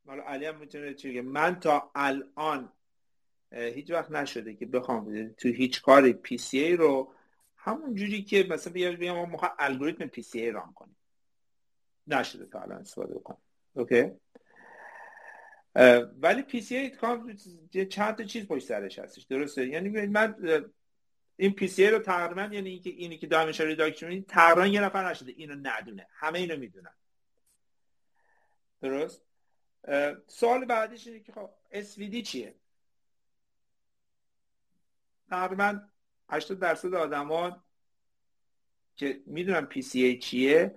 حالا 0.07 0.23
علی 0.23 0.47
هم 0.47 0.59
می‌تونه 0.59 0.95
چیه 0.95 1.23
من 1.23 1.61
تا 1.61 1.91
الان 1.95 2.73
هیچ 3.53 3.91
وقت 3.91 4.11
نشده 4.11 4.55
که 4.55 4.67
بخوام 4.67 5.33
تو 5.33 5.49
هیچ 5.49 5.83
کاری 5.83 6.13
PCA 6.13 6.77
رو 6.77 7.13
همون 7.57 7.95
جوری 7.95 8.23
که 8.23 8.47
مثلا 8.51 8.73
بگم 8.73 9.13
ما 9.13 9.27
می‌خوام 9.27 9.51
الگوریتم 9.59 10.07
PCA 10.07 10.41
run 10.41 10.73
کنیم. 10.73 10.97
نشده 12.07 12.47
تا 12.47 12.61
الان 12.61 12.81
استفاده 12.81 13.19
کنیم 13.19 13.41
okay؟ 13.75 14.11
ولی 16.21 16.43
PCA 16.43 17.87
چند 17.87 18.15
تا 18.15 18.25
چیز 18.25 18.47
پشت 18.47 18.67
سرش 18.67 18.99
هستش. 18.99 19.23
درسته؟ 19.23 19.67
یعنی 19.67 20.07
من 20.07 20.35
این 21.37 21.53
PCA 21.53 21.87
رو 21.87 21.99
تقریبا 21.99 22.43
یعنی 22.43 22.71
اینکه 22.71 22.91
اینی 22.91 23.19
که 23.19 23.27
dimension 23.27 23.65
reduction 23.65 24.23
تقریبا 24.23 24.67
یه 24.67 24.81
نفر 24.81 25.11
نشده. 25.11 25.33
اینو 25.37 25.55
ندونه. 25.63 26.07
همه 26.11 26.39
اینو 26.39 26.57
می‌دونن. 26.57 26.95
درست؟ 28.81 29.23
سوال 30.27 30.65
بعدیش 30.65 31.07
اینه 31.07 31.21
که 31.21 31.33
خب 31.33 31.51
SVD 31.73 32.23
چیه؟ 32.23 32.55
تقریبا 35.31 35.81
80 36.29 36.59
درصد 36.59 36.95
آدما 36.95 37.65
که 38.97 39.23
می‌دونن 39.27 39.69
PCA 39.71 40.19
چیه 40.19 40.75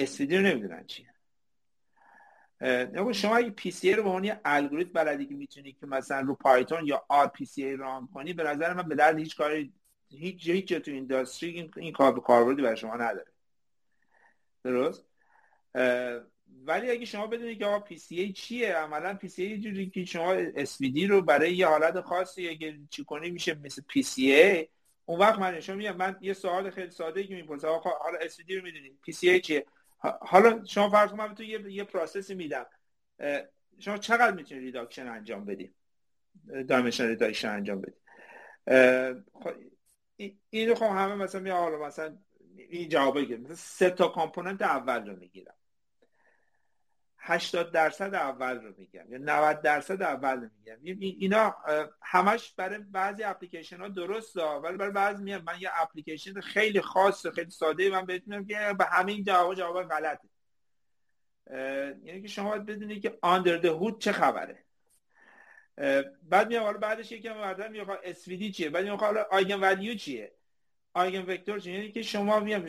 SVD 0.00 0.32
رو 0.32 0.42
نمی‌دونن 0.42 0.86
چیه. 0.86 1.11
نگو 2.62 3.12
شما 3.12 3.36
اگه 3.36 3.50
PCA 3.50 3.92
رو 3.92 4.02
به 4.02 4.08
عنوان 4.08 4.40
الگوریتم 4.44 4.92
بلدی 4.92 5.26
که 5.26 5.34
می‌تونی 5.34 5.72
که 5.72 5.86
مثلا 5.86 6.20
رو 6.20 6.34
پایتون 6.34 6.86
یا 6.86 7.04
R 7.08 7.26
PCA 7.26 7.76
run 7.76 8.06
کنی 8.06 8.32
به 8.32 8.42
نظر 8.42 8.72
من 8.72 8.88
به 8.88 8.94
درد 8.94 9.18
هیچ 9.18 9.36
کاری 9.36 9.72
هیچ 10.10 10.48
هیچ 10.48 10.68
جا 10.68 10.78
تو 10.78 10.90
industry 10.90 11.50
این, 11.50 11.70
این 11.76 11.92
کار 11.92 12.20
کاربردی 12.20 12.62
برای 12.62 12.76
شما 12.76 12.96
نداره. 12.96 13.32
درست؟ 14.64 15.04
ولی 16.64 16.90
اگه 16.90 17.04
شما 17.04 17.26
بدونید 17.26 17.58
که 17.58 17.66
آقا 17.66 17.80
PCA 17.80 18.32
چیه 18.32 18.74
عملا 18.74 19.14
PCA 19.14 19.60
جوری 19.60 19.90
که 19.90 20.04
شما 20.04 20.32
SVD 20.32 20.78
رو 21.08 21.22
برای 21.22 21.56
یه 21.56 21.66
حالت 21.66 22.00
خاصی 22.00 22.48
اگه 22.48 22.78
چی 22.90 23.04
کنی 23.04 23.30
میشه 23.30 23.54
مثل 23.54 23.82
PCA. 23.88 24.68
اون 25.04 25.20
وقت 25.20 25.38
من 25.38 25.60
شما 25.60 25.76
میگم 25.76 25.96
من 25.96 26.16
یه 26.20 26.32
سوال 26.32 26.70
خیلی 26.70 26.90
ساده 26.90 27.24
که 27.24 27.34
می‌پرسم 27.34 27.68
آقا 27.68 27.90
حالا 27.90 28.18
SVD 28.18 28.40
رو 28.40 28.62
می‌دونید 28.62 28.98
PCA 29.02 29.40
چیه؟ 29.40 29.66
حالا 30.02 30.64
شما 30.64 30.90
فرض 30.90 31.12
من 31.12 31.34
تو 31.34 31.42
یه 31.42 31.72
یه 31.72 31.84
process 31.84 32.28
ی 32.28 32.34
میدم. 32.34 32.66
شما 33.78 33.96
چقدر 33.96 34.34
می‌تونید 34.34 34.64
reduction 34.64 35.08
انجام 35.08 35.44
بدید 35.44 35.74
dimension 36.68 37.08
reduction 37.08 37.48
انجام 37.48 37.80
بدید 37.80 37.96
خب 39.32 39.54
این 40.50 40.74
خب 40.74 40.82
همه 40.82 41.14
مثلا 41.14 41.40
می 41.40 41.50
حالا 41.50 41.86
مثلا 41.86 42.18
این 42.56 42.88
جوابی 42.88 43.26
که 43.26 43.36
مثلا 43.36 43.54
سه 43.54 43.90
تا 43.90 44.08
component 44.08 44.62
اول 44.62 45.06
رو 45.06 45.16
می‌گیرم. 45.16 45.54
80 47.24 47.72
درصد 47.72 48.14
اول 48.14 48.60
رو 48.60 48.74
میگم 48.78 49.12
یا 49.12 49.18
90 49.18 49.62
درصد 49.62 50.02
اول 50.02 50.40
رو 50.40 50.48
میگم. 50.58 51.00
اینا 51.00 51.56
همش 52.02 52.52
برای 52.52 52.78
بعضی 52.78 53.22
اپلیکیشن 53.22 53.80
ها 53.80 53.88
درست 53.88 54.36
ولی 54.36 54.76
برای 54.76 54.92
بعضی 54.92 55.22
میگم. 55.22 55.42
من 55.42 55.60
یه 55.60 55.70
اپلیکیشن 55.74 56.40
خیلی 56.40 56.80
خاص 56.80 57.26
خیلی 57.26 57.50
ساده 57.50 57.90
من 57.90 58.06
بهتون 58.06 58.44
که 58.44 58.74
به 58.78 58.84
همین 58.84 59.24
جواب 59.24 59.54
جواب 59.54 59.88
غلطه. 59.88 60.28
یعنی 62.04 62.22
که 62.22 62.28
شما 62.28 62.50
باید 62.50 62.66
بدونید 62.66 63.02
که 63.02 63.18
under 63.22 63.56
the 63.56 63.66
hood 63.66 64.00
چه 64.00 64.12
خبره. 64.12 64.64
بعد 66.22 66.48
میام 66.48 66.64
حالا 66.64 66.78
بعدش 66.78 67.12
یکم 67.12 67.34
بعدا 67.34 67.68
می‌خواد 67.68 68.00
SVD 68.02 68.28
چیه؟ 68.28 68.70
بعد 68.70 68.84
میام 68.84 68.98
حالا 68.98 69.26
eigenvalue 69.30 69.94
چیه؟ 69.94 70.32
eigenvector 70.94 71.58
چیه؟ 71.58 71.74
یعنی 71.74 71.92
که 71.92 72.02
شما 72.02 72.40
میام 72.40 72.66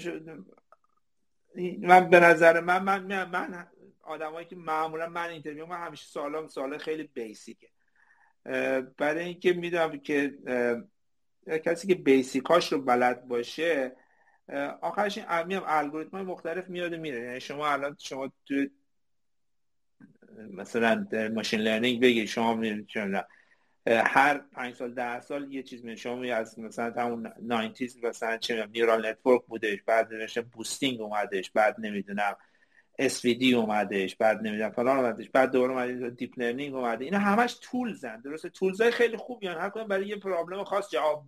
من 1.79 2.09
به 2.09 2.19
نظر 2.19 2.59
من 2.59 2.83
من 2.83 3.23
من 3.29 3.67
آدمایی 4.13 4.47
که 4.47 4.55
معمولا 4.55 5.09
من 5.09 5.29
interview 5.29 5.65
من 5.65 5.85
همیشه 5.85 6.05
سوالام 6.05 6.47
سوال 6.47 6.77
خیلی 6.77 7.03
basic 7.03 7.51
ه. 7.51 7.69
برای 8.97 9.23
اینکه 9.23 9.53
می‌دونم 9.53 9.99
که 9.99 10.33
کسی 11.65 11.87
که 11.87 11.95
basic 11.95 12.51
اش 12.51 12.73
رو 12.73 12.81
بلد 12.81 13.27
باشه 13.27 13.95
آخرش 14.81 15.17
این 15.17 15.27
هم 15.29 15.63
الگوریتم 15.65 16.21
مختلف 16.21 16.69
میاد 16.69 16.95
میره. 16.95 17.19
یعنی 17.19 17.39
شما 17.39 17.67
الان 17.67 17.95
شما 17.99 18.31
تو 18.45 18.55
مثلا 20.51 21.07
machine 21.33 21.59
learning 21.59 22.01
بگید 22.01 22.25
شما 22.25 22.61
هر 23.87 24.37
پنج 24.37 24.75
سال 24.75 24.93
ده 24.93 25.19
سال 25.19 25.53
یه 25.53 25.63
چیز 25.63 25.85
می 25.85 25.97
شما 25.97 26.35
از 26.35 26.59
مثلا 26.59 27.03
همون 27.03 27.33
90 27.41 27.77
مثلا 28.03 28.37
چه 28.37 28.65
neural 28.65 29.09
network 29.09 29.45
بودش 29.45 29.81
بعد 29.81 30.13
نوشته 30.13 30.41
boosting 30.41 31.01
اومدش 31.01 31.51
بعد 31.51 31.75
نمی‌دونم. 31.79 32.35
SVD 33.01 33.53
اومدش 33.53 34.15
بعد 34.15 34.37
نمی‌دونم 34.37 34.69
فلان 34.69 34.97
اومدش 34.97 35.29
بعد 35.29 35.51
دوباره 35.51 35.71
اومد 35.71 36.17
deep 36.17 36.39
learning 36.39 36.75
اومده. 36.75 37.05
اینا 37.05 37.19
همش 37.19 37.57
tools 37.61 38.11
ن 38.11 38.21
درسته؟ 38.21 38.49
tools 38.49 38.81
های 38.81 38.91
خیلی 38.91 39.17
خوبی 39.17 39.47
هر 39.47 39.69
کدوم 39.69 39.87
برای 39.87 40.07
یه 40.07 40.15
problem 40.15 40.63
خاص 40.63 40.89
جواب 40.91 41.25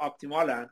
optimal 0.00 0.54
ن. 0.54 0.70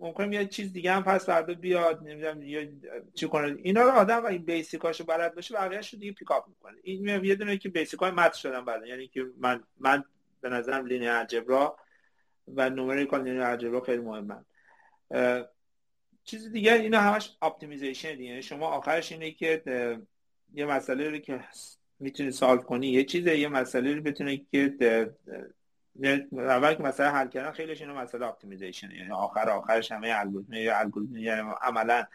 ممکن 0.00 0.32
یه 0.32 0.46
چیز 0.46 0.72
دیگه 0.72 0.92
هم 0.92 1.02
پس 1.02 1.26
فردا 1.26 1.54
بیاد 1.54 2.02
نمی‌دونم 2.02 2.42
یه 2.42 2.72
چی 3.14 3.28
کنه. 3.28 3.56
اینا 3.62 3.82
رو 3.82 3.90
آدم 3.90 4.22
و 4.22 4.26
این 4.26 4.44
basic 4.44 4.82
اشو 4.82 5.04
بلد 5.04 5.34
باشه 5.34 5.54
بقیه‌اشو 5.54 5.96
دیگه 5.96 6.12
pick 6.12 6.36
up 6.36 6.48
می‌کنه. 6.48 6.76
این 6.82 7.24
یه 7.24 7.34
دونه 7.34 7.56
که 7.56 7.68
basic 7.68 8.10
ای 8.10 8.14
math 8.14 8.32
شدن 8.32 8.64
بعد 8.64 8.86
یعنی 8.86 9.08
که 9.08 9.24
من 9.38 9.62
من 9.80 10.04
به 10.40 10.48
نظرم 10.48 10.86
linear 10.86 11.08
algebra 11.08 11.76
و 12.54 12.70
numerical 12.70 13.24
linear 13.24 13.40
algebra 13.40 13.80
خیلی 13.80 14.02
مهمن. 14.02 14.44
چیز 16.24 16.52
دیگه 16.52 16.72
اینا 16.72 17.00
همش 17.00 17.36
optimization 17.42 18.20
یعنی 18.20 18.42
شما 18.42 18.66
آخرش 18.66 19.12
اینه 19.12 19.30
که 19.30 19.62
یه 20.54 20.66
مسئله 20.66 21.10
رو 21.10 21.18
که 21.18 21.44
می‌تونی 21.98 22.30
solve 22.30 22.62
کنی 22.62 22.86
یه 22.86 23.04
چیزه 23.04 23.38
یه 23.38 23.48
مسئله 23.48 23.94
رو 23.94 24.02
بتونه 24.02 24.36
که 24.52 24.74
اول 26.32 26.74
که 26.74 26.82
مسئله 26.82 27.08
حل 27.08 27.28
کردن 27.28 27.50
خیلیش 27.50 27.80
اینا 27.80 27.94
مسئله 27.94 28.26
optimization 28.26 28.90
یعنی 28.90 29.10
آخر 29.10 29.50
آخرش 29.50 29.92
همه 29.92 30.12
الگوریتم 30.16 30.52
یا 30.52 30.78
الگوریتم 30.78 31.16
یعنی 31.16 31.50
عملا 31.62 32.06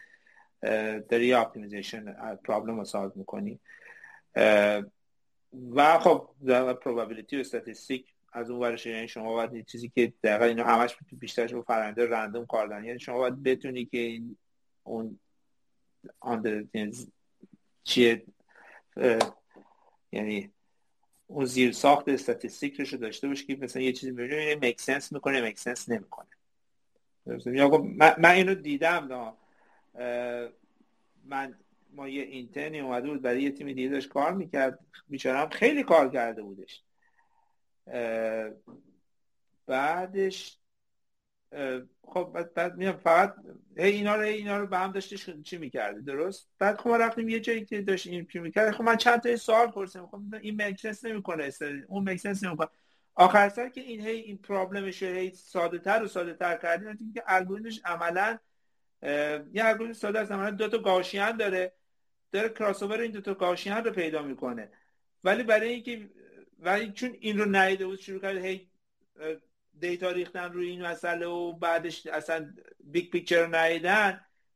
داری 1.08 1.32
optimization 1.32 2.12
problem 2.44 2.78
رو 2.78 2.84
solve 2.84 3.12
می‌کنی. 3.14 3.60
و 5.74 5.98
خب 5.98 6.28
probability 6.82 7.36
و 7.36 7.40
statistic 7.40 8.14
از 8.32 8.50
اون 8.50 8.60
ورش 8.60 8.86
یعنی 8.86 9.08
شما 9.08 9.32
باید 9.32 9.66
چیزی 9.66 9.88
که 9.88 10.12
دقیقا 10.22 10.44
اینا 10.44 10.64
همش 10.64 10.96
بیشترش 11.12 11.54
با 11.54 11.62
فرنده 11.62 12.06
random 12.10 12.46
کار 12.46 12.66
دارن 12.66 12.84
یعنی 12.84 13.00
شما 13.00 13.18
باید 13.18 13.42
بتونی 13.42 13.84
که 13.84 13.98
این 13.98 14.36
اون 14.82 15.18
آن 16.20 16.68
چیه 17.84 18.22
یعنی 20.12 20.50
اون 21.26 21.44
زیر 21.44 21.72
ساخت 21.72 22.08
استاتستیک 22.08 22.80
رو 22.80 22.98
داشته 22.98 23.28
باشه 23.28 23.44
که 23.44 23.56
مثلا 23.56 23.82
یه 23.82 23.92
چیزی 23.92 24.12
می‌بینه 24.12 24.54
میک 24.54 24.80
سنس 24.80 25.12
می‌کنه 25.12 25.40
میک 25.40 25.58
سنس 25.58 25.88
نمی‌کنه. 25.88 26.26
من, 27.26 28.14
من 28.18 28.30
اینو 28.30 28.54
دیدم 28.54 29.36
من 31.24 31.58
ما 31.90 32.08
یه 32.08 32.22
اینترنی 32.22 32.80
اومده 32.80 33.08
بود 33.08 33.22
برای 33.22 33.42
یه 33.42 33.50
تیم 33.50 33.72
دیگه 33.72 33.88
داشت 33.88 34.08
کار 34.08 34.32
می‌کرد. 34.32 34.78
بیچارم 35.08 35.48
خیلی 35.48 35.82
کار 35.82 36.10
کرده 36.10 36.42
بودش. 36.42 36.82
بعدش 39.66 40.58
خب 42.02 42.48
بعد 42.54 42.76
میام 42.76 42.96
فقط 42.96 43.34
هی 43.76 43.90
اینا 43.90 44.14
رو 44.14 44.22
اینا 44.22 44.58
رو 44.58 44.66
به 44.66 44.78
هم 44.78 44.92
داشتش 44.92 45.30
چی 45.30 45.58
می‌کردی 45.58 46.02
درست؟ 46.02 46.50
بعد 46.58 46.80
خب 46.80 46.88
ما 46.88 46.96
رفتیم 46.96 47.28
یه 47.28 47.40
جایی 47.40 47.64
که 47.64 47.82
داشت 47.82 48.06
این 48.06 48.26
چی 48.26 48.38
می‌کرد. 48.38 48.70
خب 48.70 48.82
من 48.82 48.96
چند 48.96 49.20
تا 49.20 49.36
سوال 49.36 49.70
پرسیدم. 49.70 50.06
خب 50.06 50.20
این 50.40 50.62
مکسنس 50.62 51.04
نمی‌کنه 51.04 51.50
اون 51.88 52.10
مکسنس 52.10 52.44
نمی‌کنه. 52.44 52.68
آخر 53.14 53.48
سر 53.48 53.68
که 53.68 53.80
این 53.80 54.00
هی 54.00 54.16
این 54.16 54.38
پرابلمش 54.38 55.02
هی 55.02 55.30
ساده 55.30 55.78
تر 55.78 56.02
و 56.02 56.08
ساده 56.08 56.34
تر 56.34 56.56
کردیم 56.56 57.12
که 57.14 57.22
الگوریتمش 57.26 57.80
عملا 57.84 58.38
یه 59.52 59.64
الگوریتم 59.64 59.92
ساده 59.92 60.20
است. 60.20 60.32
عملا 60.32 60.50
دو 60.50 60.68
تا 60.68 60.78
گاشیان 60.78 61.36
داره. 61.36 61.72
داره 62.32 62.48
کراس 62.48 62.82
این 62.82 63.10
دو 63.10 63.20
تا 63.20 63.34
گاشیان 63.34 63.84
رو 63.84 63.90
پیدا 63.90 64.22
می‌کنه. 64.22 64.70
ولی 65.24 65.42
برای 65.42 65.68
اینکه 65.68 66.10
ولی 66.58 66.92
چون 66.92 67.16
این 67.20 67.38
رو 67.38 67.44
نیده 67.44 67.86
بود 67.86 68.00
شروع 68.00 68.20
کرد 68.20 68.36
هی 68.36 68.70
دیتا 69.78 70.10
ریختن 70.10 70.52
روی 70.52 70.68
این 70.68 70.82
مسئله 70.82 71.26
و 71.26 71.52
بعدش 71.52 72.06
اصلا 72.06 72.54
بیگ 72.80 73.10
پیکچر 73.10 73.46
رو 73.46 73.50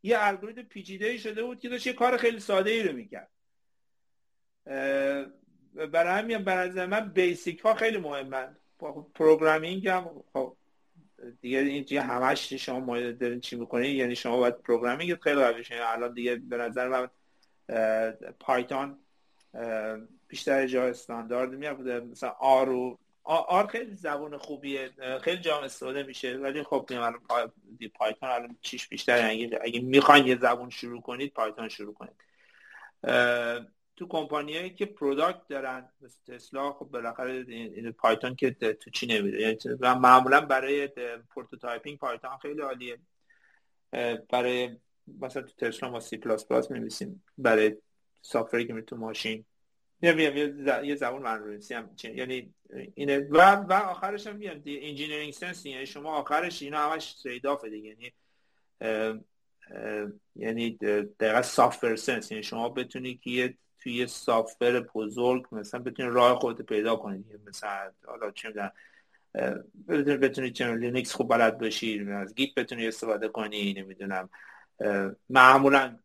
یه 0.03 0.17
الگوریتم 0.21 0.63
پیچیده 0.63 1.17
شده 1.19 1.43
بود 1.43 1.61
که 1.61 1.69
داشت 1.69 1.87
یه 1.87 1.93
کار 1.93 2.17
خیلی 2.17 2.41
ساده 2.41 2.71
ای 2.71 2.83
رو 2.83 2.93
می‌کرد. 2.93 3.31
برای 5.75 6.19
همین 6.19 6.39
برای 6.39 6.87
من 6.87 7.13
basic 7.13 7.61
ها 7.61 7.75
خیلی 7.75 7.99
مهمن. 7.99 8.57
programming 9.15 9.89
هم 9.89 10.25
خب 10.33 10.57
دیگه 11.41 11.59
این 11.59 11.99
همش 11.99 12.53
شما 12.53 13.01
دارین 13.01 13.41
چی 13.41 13.57
می‌کنید 13.57 13.97
یعنی 13.97 14.17
شما 14.17 14.37
باید 14.37 14.63
programming 14.63 15.21
خیلی 15.21 15.41
یعنی 15.41 15.83
الان 15.83 16.15
دیگه 16.15 16.37
به 16.37 16.57
نظر 16.57 16.89
من 16.89 17.09
پایتون 18.41 18.99
بیشتر 20.33 20.67
جا 20.67 20.85
استاندارد 20.85 21.51
میاد 21.51 21.81
مثلا 21.89 22.31
R 22.31 22.97
R 23.25 23.67
خیلی 23.67 23.95
زبان 23.95 24.39
خوبیه. 24.39 24.91
خیلی 25.23 25.41
جا 25.41 25.61
استفاده 25.61 26.03
میشه 26.03 26.37
ولی 26.37 26.63
خب 26.63 26.87
الان 26.91 27.21
پایتون 27.95 28.29
الان 28.29 28.57
چیش 28.63 28.89
بیشتر 28.89 29.31
اگه, 29.31 29.59
اگه 29.63 29.81
می‌خواین 29.81 30.27
یه 30.27 30.39
زبان 30.39 30.71
شروع 30.71 31.01
کنید 31.01 31.33
پایتون 31.33 31.69
شروع 31.69 31.95
کنید. 31.95 32.17
تو 33.97 34.09
کمپانیایی 34.09 34.71
که 34.71 34.87
product 34.87 35.49
دارن 35.49 35.89
مثل 36.01 36.19
تسلا 36.27 36.73
خب 36.73 36.87
بالاخره 36.87 37.45
این 37.49 37.93
پایتون 37.93 38.35
که 38.35 38.51
تو 38.51 38.91
چی 38.91 39.07
نمیده؟ 39.07 39.41
یعنی 39.41 39.57
معمولا 39.81 40.41
برای 40.41 40.89
prototyping 41.31 41.99
پایتون 41.99 42.39
خیلی 42.43 42.61
عالیه. 42.61 42.99
برای 44.31 44.77
مثلا 45.21 45.43
تو 45.43 45.67
تسلا 45.67 45.91
ما 45.91 46.01
سی 46.01 46.17
پلاس 46.17 46.47
پلاس 46.47 46.71
می‌نویسیم. 46.71 47.25
برای 47.39 47.77
software 48.23 48.62
ی 48.62 48.67
که 48.67 48.81
تو 48.83 48.97
ماشین 48.97 49.45
یه 50.03 50.95
زبان 50.97 51.23
برنامه‌نویسی 51.23 51.75
هم 51.75 51.91
یعنی 52.05 52.55
اینه 52.95 53.19
و 53.19 53.55
و 53.55 53.73
آخرش 53.73 54.27
هم 54.27 54.37
میاد 54.37 54.57
engineering 54.57 55.33
sense 55.33 55.67
یعنی 55.67 55.87
شما 55.87 56.15
آخرش 56.15 56.63
اینا 56.63 56.79
همش 56.79 57.15
trade 57.15 57.43
دیگه. 57.71 57.89
یعنی 57.89 58.13
یعنی 60.37 60.77
دقیقا 61.21 61.43
software 61.43 61.97
sense 61.97 62.31
یعنی 62.31 62.43
شما 62.43 62.69
بتونی 62.69 63.15
که 63.15 63.55
توی 63.79 63.95
یه 63.95 64.07
software 64.07 64.81
بزرگ 64.81 65.47
مثلا 65.53 65.81
بتونی 65.81 66.11
راه 66.11 66.39
خودت 66.39 66.63
پیدا 66.63 66.97
کنید 66.97 67.27
مثلا 67.47 67.91
حالا 68.07 68.31
چه 68.31 68.49
می‌دونم 68.49 68.73
بتونی 69.89 70.17
بتونی 70.17 70.51
چه 70.51 70.75
لینکس 70.75 71.13
خوب 71.13 71.29
بلد 71.29 71.59
باشی 71.59 72.07
از 72.11 72.35
گیت 72.35 72.55
بتونی 72.55 72.89
استفاده 72.89 73.29
کنی 73.29 73.73
نمی‌دونم 73.73 74.29
معمولا 75.31 75.99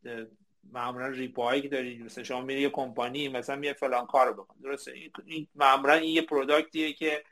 معمولا 0.72 1.62
که 1.62 1.68
دارید 1.68 2.02
مثلا 2.02 2.24
شما 2.24 2.42
میری 2.42 2.62
یه 2.62 2.70
کمپانی 2.70 3.30
مثلا 3.30 3.56
میه 3.56 3.74
فلان 3.74 4.06
کارو 4.06 4.34
بکن. 4.34 4.56
درسته؟ 4.64 4.94
این 5.26 5.48
معمولا 5.56 5.94
این 5.94 6.16
یه 6.16 6.22
product 6.22 6.78
یه 6.78 6.94
که 6.94 7.24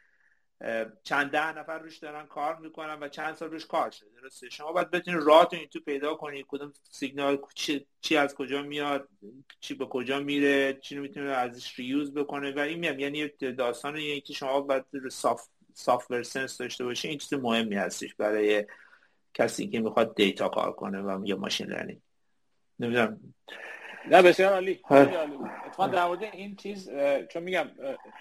چند 1.04 1.32
ده 1.32 1.58
نفر 1.58 1.80
روش 1.80 1.98
دارن 1.98 2.26
کار 2.26 2.58
می‌کنن 2.58 2.98
و 3.04 3.08
چند 3.08 3.36
سال 3.36 3.52
روش 3.52 3.66
کار 3.66 3.92
شده. 3.92 4.10
درسته؟ 4.22 4.50
شما 4.50 4.72
باید 4.72 4.92
بتونید 4.92 5.22
راهتون 5.24 5.60
این 5.60 5.68
تو 5.68 5.80
پیدا 5.80 6.16
کنید 6.16 6.46
کدوم 6.48 6.74
سیگنال 6.92 7.38
چی, 7.54 7.86
چی 8.02 8.18
از 8.18 8.36
کجا 8.36 8.62
میاد 8.62 9.10
چی 9.60 9.74
به 9.74 9.86
کجا 9.86 10.20
میره 10.20 10.74
چی 10.74 10.96
رو 10.96 11.02
می‌تونه 11.02 11.32
ازش 11.32 11.80
reuse 11.80 12.14
بکنه. 12.14 12.54
و 12.56 12.60
این 12.60 12.80
میام 12.80 13.00
یعنی 13.00 13.28
داستان 13.28 13.98
یعنی 13.98 14.22
که 14.22 14.34
شما 14.34 14.62
باید 14.62 14.86
soft 15.12 15.50
software 15.74 16.24
sense 16.24 16.58
داشته 16.58 16.84
باشید 16.84 17.10
این 17.10 17.20
چیز 17.20 17.34
مهمی 17.34 17.76
هستش 17.76 18.16
برای 18.16 18.66
کسی 19.34 19.68
که 19.68 19.80
می‌خواد 19.80 20.16
data 20.16 20.50
کار 20.50 20.74
کنه 20.74 21.02
و 21.02 21.22
یا 21.26 21.36
machine 21.36 21.68
learning 21.68 22.02
نمی‌دونم. 22.80 23.34
نه 24.08 24.22
بسیار 24.22 24.54
عالی 24.54 24.82
اتفاقا 25.66 25.88
در 25.88 26.06
مورد 26.06 26.24
این 26.24 26.56
چیز 26.56 26.90
چون 27.30 27.44
میگم 27.44 27.68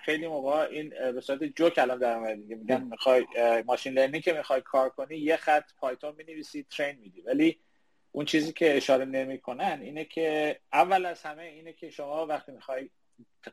خیلی 0.04 0.26
موقع 0.26 0.68
این 0.70 0.88
به 0.88 1.20
صورت 1.20 1.44
جوک 1.44 1.78
الان 1.78 1.98
در 1.98 2.16
اومده 2.16 2.34
دیگه. 2.34 2.56
میگن 2.56 2.82
می‌خوای 2.82 3.26
machine 3.66 3.92
learning 3.92 4.22
که 4.22 4.32
می‌خوای 4.32 4.60
کار 4.60 4.88
کنی 4.88 5.16
یه 5.16 5.36
خط 5.36 5.64
پایتون 5.78 6.14
می‌نویسی 6.16 6.66
train 6.70 6.98
میدی. 6.98 7.20
ولی 7.20 7.60
اون 8.12 8.24
چیزی 8.24 8.52
که 8.52 8.76
اشاره 8.76 9.04
نمی‌کنن 9.04 9.78
اینه 9.82 10.04
که 10.04 10.60
اول 10.72 11.06
از 11.06 11.22
همه 11.22 11.42
اینه 11.42 11.72
که 11.72 11.90
شما 11.90 12.26
وقتی 12.26 12.52
می‌خوای 12.52 12.90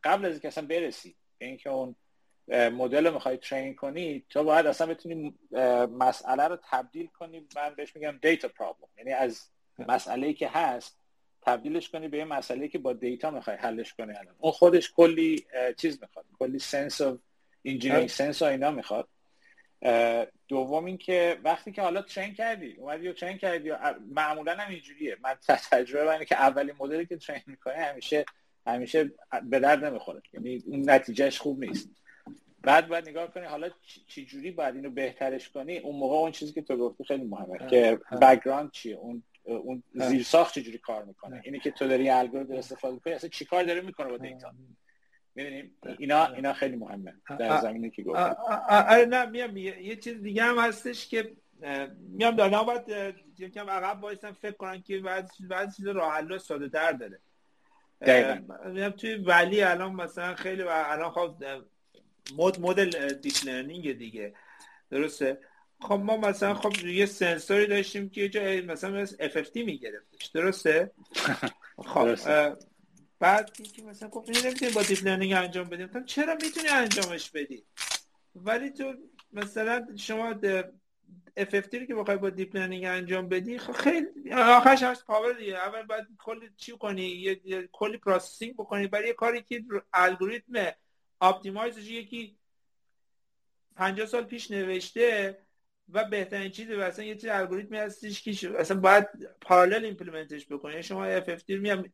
قبل 0.04 0.26
از 0.26 0.32
اینکه 0.32 0.48
اصلا 0.48 0.66
برسی 0.66 1.16
اینکه 1.38 1.70
اون 1.70 1.96
مدل 2.48 3.08
رو 3.08 3.14
می‌خوای 3.14 3.38
train 3.38 3.76
کنی 3.76 4.26
تو 4.30 4.44
باید 4.44 4.66
اصلا 4.66 4.88
بتونی 4.88 5.40
مسئله 6.00 6.48
رو 6.48 6.58
تبدیل 6.72 7.08
کنی. 7.08 7.48
من 7.56 7.76
بهش 7.76 7.96
میگم 7.96 8.20
data 8.22 8.48
problem 8.48 8.88
یعنی 8.98 9.12
از 9.12 9.52
مسئله 9.88 10.34
که 10.34 10.48
هست 10.48 10.98
تبدیلش 11.42 11.90
کنی 11.90 12.08
به 12.08 12.18
یه 12.18 12.26
مسئله 12.26 12.68
که 12.68 12.78
با 12.78 12.94
data 12.94 13.32
می‌خوای 13.32 13.58
حلش 13.58 13.94
کنی 13.94 14.14
الان. 14.14 14.36
اون 14.40 14.52
خودش 14.52 14.92
کلی 14.92 15.46
چیز 15.78 16.02
می‌خواد. 16.02 16.26
کلی 16.40 16.60
sense 16.60 17.02
و 17.02 17.20
engineering 17.66 18.10
sense 18.10 18.42
و 18.42 18.46
اینا 18.46 18.72
می‌خواد. 18.72 19.08
دوم 20.48 20.86
اینکه 20.86 21.38
وقتی 21.44 21.72
که 21.72 21.82
حالا 21.82 22.02
train 22.02 22.34
کردی 22.34 22.76
اومدی 22.78 23.08
و 23.08 23.14
train 23.14 23.38
کردی 23.38 23.72
معمولا 24.12 24.56
هم 24.56 24.70
اینجوریه. 24.70 25.18
من 25.24 25.38
تجربه 25.72 26.12
اینه 26.12 26.26
که 26.26 26.36
اولین 26.36 26.76
مدلی 26.80 27.06
که 27.06 27.18
train 27.18 27.42
می‌کنه 27.46 27.76
همیشه 27.76 28.26
همیشه 28.68 29.12
به 29.44 29.60
درد 29.60 29.86
نمی‌خوره. 29.86 30.22
یعنی 30.34 30.64
اون 30.66 30.90
نتیجهش 30.90 31.40
خوب 31.40 31.64
نیست. 31.64 31.90
بعد 32.62 32.88
باید 32.88 33.10
نگاه 33.10 33.34
کنی 33.34 33.46
حالا 33.46 33.70
چی 34.08 34.26
جوری 34.26 34.52
باید 34.52 34.76
اینو 34.76 34.90
بهترش 34.90 35.50
کنی. 35.50 35.78
اون 35.78 35.96
موقع 35.96 36.16
اون 36.16 36.32
چیزی 36.32 36.54
که 36.54 36.62
تو 36.62 36.78
گفتی 36.78 37.04
خیلی 37.04 37.24
مهمه 37.24 37.70
که 37.70 38.00
background 38.22 38.72
چیه؟ 38.72 38.96
اون 38.96 39.24
اون 39.46 39.84
زیر 39.94 40.24
ساخت 40.24 40.56
چجوری 40.56 40.78
کار 40.78 41.04
می‌کنه؟ 41.04 41.42
اینه 41.46 41.60
که 41.60 41.72
تو 41.72 41.88
داری 41.88 42.10
الگوریتم 42.10 42.54
استفاده 42.54 43.00
کنی 43.00 43.14
اصلا 43.14 43.30
چیکار 43.30 43.64
داره 43.64 43.82
می‌کنه 43.82 44.08
با 44.08 44.18
data؟ 44.18 44.54
می‌دونیم 45.36 45.78
اینا 46.00 46.26
اینا 46.26 46.54
خیلی 46.54 46.76
مهمه 46.76 47.14
در 47.40 47.62
زمینی 47.62 47.90
که 47.90 48.04
گفتی. 48.04 48.36
آره 48.70 49.06
نه 49.06 49.26
میام. 49.26 49.58
یه 49.58 49.96
چیز 49.96 50.22
دیگه 50.22 50.44
هم 50.44 50.60
هستش 50.60 51.08
که 51.08 51.32
میام 51.98 52.36
دارم. 52.36 52.64
باید 52.64 53.16
یکم 53.40 53.70
عقب 53.70 54.04
وایسم. 54.04 54.32
فکر 54.32 54.56
کنم 54.56 54.82
که 54.82 55.00
بعد 55.00 55.32
بعد 55.50 55.76
چیز 55.76 55.88
راه 55.88 56.14
حل 56.14 56.38
ساده 56.38 56.70
تر 56.70 56.92
داره. 56.92 57.20
میام 58.66 58.92
توی 58.92 59.16
ولی 59.16 59.62
الان 59.62 59.94
مثلا 59.94 60.36
خیلی 60.36 60.62
الان 60.62 61.12
خب 61.12 61.44
مد 62.38 62.60
مدل 62.62 63.14
deep 63.14 63.34
learning 63.46 63.98
دیگه. 63.98 64.34
درسته؟ 64.90 65.40
خب 65.82 65.94
ما 65.94 66.18
مثلا 66.18 66.54
خب 66.54 66.86
یه 66.86 67.06
سنسوری 67.06 67.68
داشتیم 67.68 68.10
که 68.10 68.30
جای 68.30 68.62
مثلا 68.62 69.02
مثل 69.02 69.30
FFT 69.30 69.56
میگرفتش. 69.56 70.26
درسته؟ 70.26 70.92
خب 71.94 72.16
بعد 73.20 73.52
که 73.54 73.84
مثلا 73.84 74.10
خب 74.10 74.26
نمی‌تونی 74.28 74.72
با 74.72 74.82
deep 74.82 75.06
learning 75.06 75.34
انجام 75.34 75.70
بدیم. 75.70 75.88
خب 75.88 76.06
چرا 76.06 76.36
می‌تونی 76.44 76.68
انجامش 76.68 77.30
بدی؟ 77.32 77.64
ولی 78.36 78.70
تو 78.70 78.94
مثلا 79.34 79.88
شما 79.96 80.34
FFT 81.40 81.74
رو 81.74 81.86
که 81.86 81.96
بخوای 81.96 82.18
با 82.18 82.30
deep 82.30 82.56
learning 82.56 82.86
انجام 82.86 83.30
بدی 83.30 83.58
خب 83.58 83.74
خیلی 83.74 84.34
آخرش 84.34 84.84
هست 84.84 85.06
power 85.06 85.34
دیگه. 85.34 85.58
اول 85.58 85.84
باید 85.84 86.06
کلی 86.20 86.50
چی 86.58 86.72
کنی؟ 86.72 87.04
یه 87.04 87.70
کلی 87.72 87.98
processing 87.98 88.54
بکنی. 88.54 88.88
برای 88.88 89.08
یه 89.08 89.14
کاری 89.14 89.42
که 89.42 89.64
algorithm 89.94 90.72
optimize 91.22 91.75
ش 91.75 91.88
یکی 91.88 92.38
50 93.76 94.06
سال 94.06 94.24
پیش 94.24 94.52
نوشته 94.52 95.38
و 95.92 96.06
بهترین 96.06 96.52
چیزی 96.52 96.76
مثلا 96.76 97.06
یه 97.06 97.16
چیز 97.16 97.30
الگوریتمی 97.30 97.78
هستش 97.78 98.22
که 98.22 98.60
اصلا 98.60 98.80
باید 98.80 99.08
parallel 99.42 99.86
implement 99.86 100.37
ش 100.37 100.48
بکنی. 100.48 100.72
یعنی 100.72 100.84
شما 100.84 101.20
FFT 101.20 101.50
رو 101.50 101.62
میام 101.62 101.94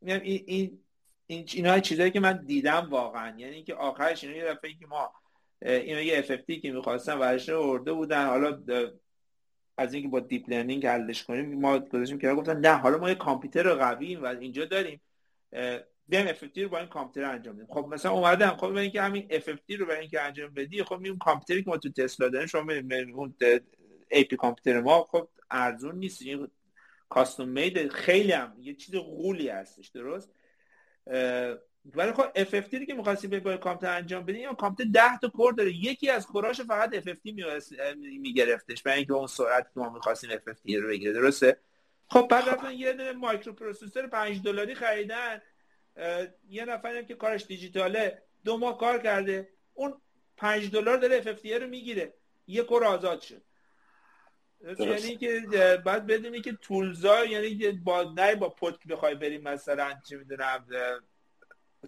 میام 0.00 0.20
این 0.20 0.44
این 0.46 0.78
این 1.26 1.46
اینا 1.54 1.80
چیزایی 1.80 2.10
که 2.10 2.20
من 2.20 2.44
دیدم 2.44 2.88
واقعا. 2.90 3.38
یعنی 3.38 3.54
اینکه 3.54 3.74
آخرش 3.74 4.24
اینا 4.24 4.36
یه 4.36 4.44
دفعه 4.44 4.74
که 4.74 4.86
ما 4.86 5.12
اینا 5.60 6.00
یه 6.00 6.22
FFT 6.22 6.60
که 6.60 6.72
می‌خواستن 6.72 7.18
ورش 7.18 7.48
ورده 7.48 7.92
بودن. 7.92 8.26
حالا 8.26 8.62
از 9.78 9.94
اینکه 9.94 10.08
با 10.08 10.20
deep 10.20 10.50
learning 10.50 10.86
حلش 10.86 11.24
کنیم 11.24 11.60
ما 11.60 11.78
گذاشتیم 11.78 12.18
که 12.18 12.34
گفتن 12.34 12.60
نه 12.60 12.72
حالا 12.72 12.98
ما 12.98 13.08
یه 13.08 13.14
کامپیوتر 13.14 13.74
قوی 13.74 14.16
و 14.16 14.26
اینجا 14.26 14.64
داریم. 14.64 15.00
بیایم 16.08 16.34
FFT 16.34 16.58
رو 16.58 16.68
با 16.68 16.78
این 16.78 16.88
کامپیوتر 16.88 17.30
انجام 17.30 17.56
بدیم. 17.56 17.66
خب 17.70 17.86
مثلا 17.90 18.12
اومدم 18.12 18.56
خب 18.56 18.68
برای 18.68 18.82
اینکه 18.82 19.02
همین 19.02 19.28
FFT 19.28 19.74
رو 19.78 19.86
برای 19.86 20.00
اینکه 20.00 20.20
انجام 20.20 20.54
بدی 20.54 20.82
خب 20.82 20.98
میون 20.98 21.18
کامپیوتری 21.18 21.62
که 21.62 21.70
ما 21.70 21.76
تو 21.76 21.92
تسلا 21.92 22.28
داریم 22.28 22.46
شما 22.46 22.72
اون 23.14 23.34
AP 24.10 24.36
کامپیوتر 24.36 24.80
ما 24.80 25.04
خب 25.04 25.28
ارزون 25.50 25.94
نیست. 25.94 26.22
این 26.22 26.48
custom 27.08 27.48
made 27.48 27.88
خیلی 27.88 28.32
هم 28.32 28.56
یه 28.60 28.74
چیز 28.74 28.94
غولی 28.94 29.48
هستش 29.48 29.88
درست؟ 29.88 30.30
ولی 31.94 32.12
خب 32.12 32.44
FFT 32.44 32.74
رو 32.74 32.84
که 32.84 32.94
می‌خواستی 32.94 33.26
به 33.28 33.40
با 33.40 33.56
کامپیوتر 33.56 33.96
انجام 33.96 34.24
بدی 34.24 34.38
یا 34.38 34.54
کامپیوتر 34.54 34.92
10 34.92 35.18
تا 35.18 35.28
core 35.28 35.52
داره. 35.52 35.72
یکی 35.72 36.10
از 36.10 36.26
core 36.26 36.49
اش 36.49 36.60
فقط 36.60 37.00
FFT 37.00 37.32
میگرفتش 38.20 38.82
برای 38.82 38.98
اینکه 38.98 39.12
اون 39.12 39.26
سرعت 39.26 39.64
که 39.64 39.80
ما 39.80 39.90
می‌خواستیم 39.90 40.30
FFT 40.30 40.74
رو 40.74 40.88
بگیره 40.88 41.12
درسته؟ 41.12 41.56
خب 42.08 42.28
بعد 42.30 42.48
رفتن 42.48 42.72
یه 42.72 42.92
دونه 42.92 43.12
microprocessor 43.12 44.06
5 44.06 44.42
دلاری 44.42 44.74
خریدن. 44.74 45.42
یه 46.48 46.64
نفرم 46.64 47.06
که 47.06 47.14
کارش 47.14 47.44
دیجیتاله 47.44 48.22
دو 48.44 48.58
ماه 48.58 48.78
کار 48.78 48.98
کرده. 49.02 49.48
اون 49.74 50.00
5 50.36 50.70
دلار 50.70 50.96
داره 50.96 51.22
FFT 51.22 51.46
رو 51.46 51.66
می‌گیره. 51.66 52.14
یه 52.46 52.62
کور 52.62 52.84
آزاد 52.84 53.20
شد. 53.20 53.42
یعنی 54.78 55.16
که 55.16 55.42
بعد 55.84 56.06
بدونی 56.06 56.40
که 56.40 56.52
تولزا 56.52 57.24
یعنی 57.24 57.72
با 57.72 58.02
نه 58.02 58.34
با 58.34 58.48
پوت 58.48 58.86
بخوای 58.86 59.14
بریم 59.14 59.42
مثلا 59.42 60.00
چه 60.08 60.16
می‌دونم 60.16 60.66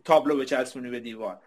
تابلو 0.04 0.36
بچسبونی 0.36 0.90
به 0.90 1.00
دیوار. 1.00 1.42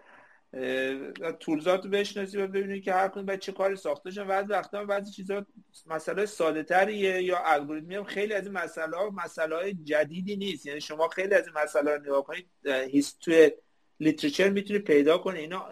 تولزات 1.39 1.83
رو 1.85 1.89
بشناسی 1.89 2.37
و 2.37 2.47
ببینی 2.47 2.81
که 2.81 2.93
هر 2.93 3.07
کدوم 3.07 3.35
چه 3.35 3.51
کاری 3.51 3.75
ساخته 3.75 4.11
شده 4.11 4.23
بعضی 4.23 4.47
وقتا 4.47 4.85
بعضی 4.85 5.11
چیزا 5.11 5.45
مسئله 5.87 6.25
ساده 6.25 6.63
تریه 6.63 7.23
یا 7.23 7.39
الگوریتمی 7.45 7.95
هم 7.95 8.03
خیلی 8.03 8.33
از 8.33 8.43
این 8.43 8.53
مسئله 8.53 8.97
ها 8.97 9.09
مسئله 9.09 9.55
های 9.55 9.73
جدیدی 9.73 10.35
نیست. 10.35 10.65
یعنی 10.65 10.81
شما 10.81 11.07
خیلی 11.07 11.35
از 11.35 11.47
این 11.47 11.57
مسئله 11.63 11.95
رو 11.95 12.01
نگاه 12.01 12.23
کنید 12.23 12.49
توی 13.21 13.51
literature 13.99 14.49
می‌تونی 14.49 14.79
پیدا 14.79 15.17
کنی. 15.17 15.39
اینا 15.39 15.69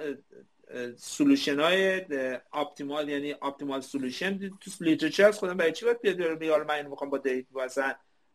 solution 0.95 1.59
های 1.59 2.05
optimal 2.53 3.09
یعنی 3.09 3.35
optimal 3.41 3.81
solution 3.81 4.37
تو 4.39 4.71
literature 4.81 5.27
از 5.27 5.37
خودم 5.37 5.57
برای 5.57 5.71
چی 5.71 5.85
باید 5.85 6.01
بیاد 6.01 6.39
بیار 6.39 6.63
من 6.63 6.73
اینو 6.73 6.89
می‌خوام 6.89 7.09
با 7.09 7.17
deep 7.17 7.45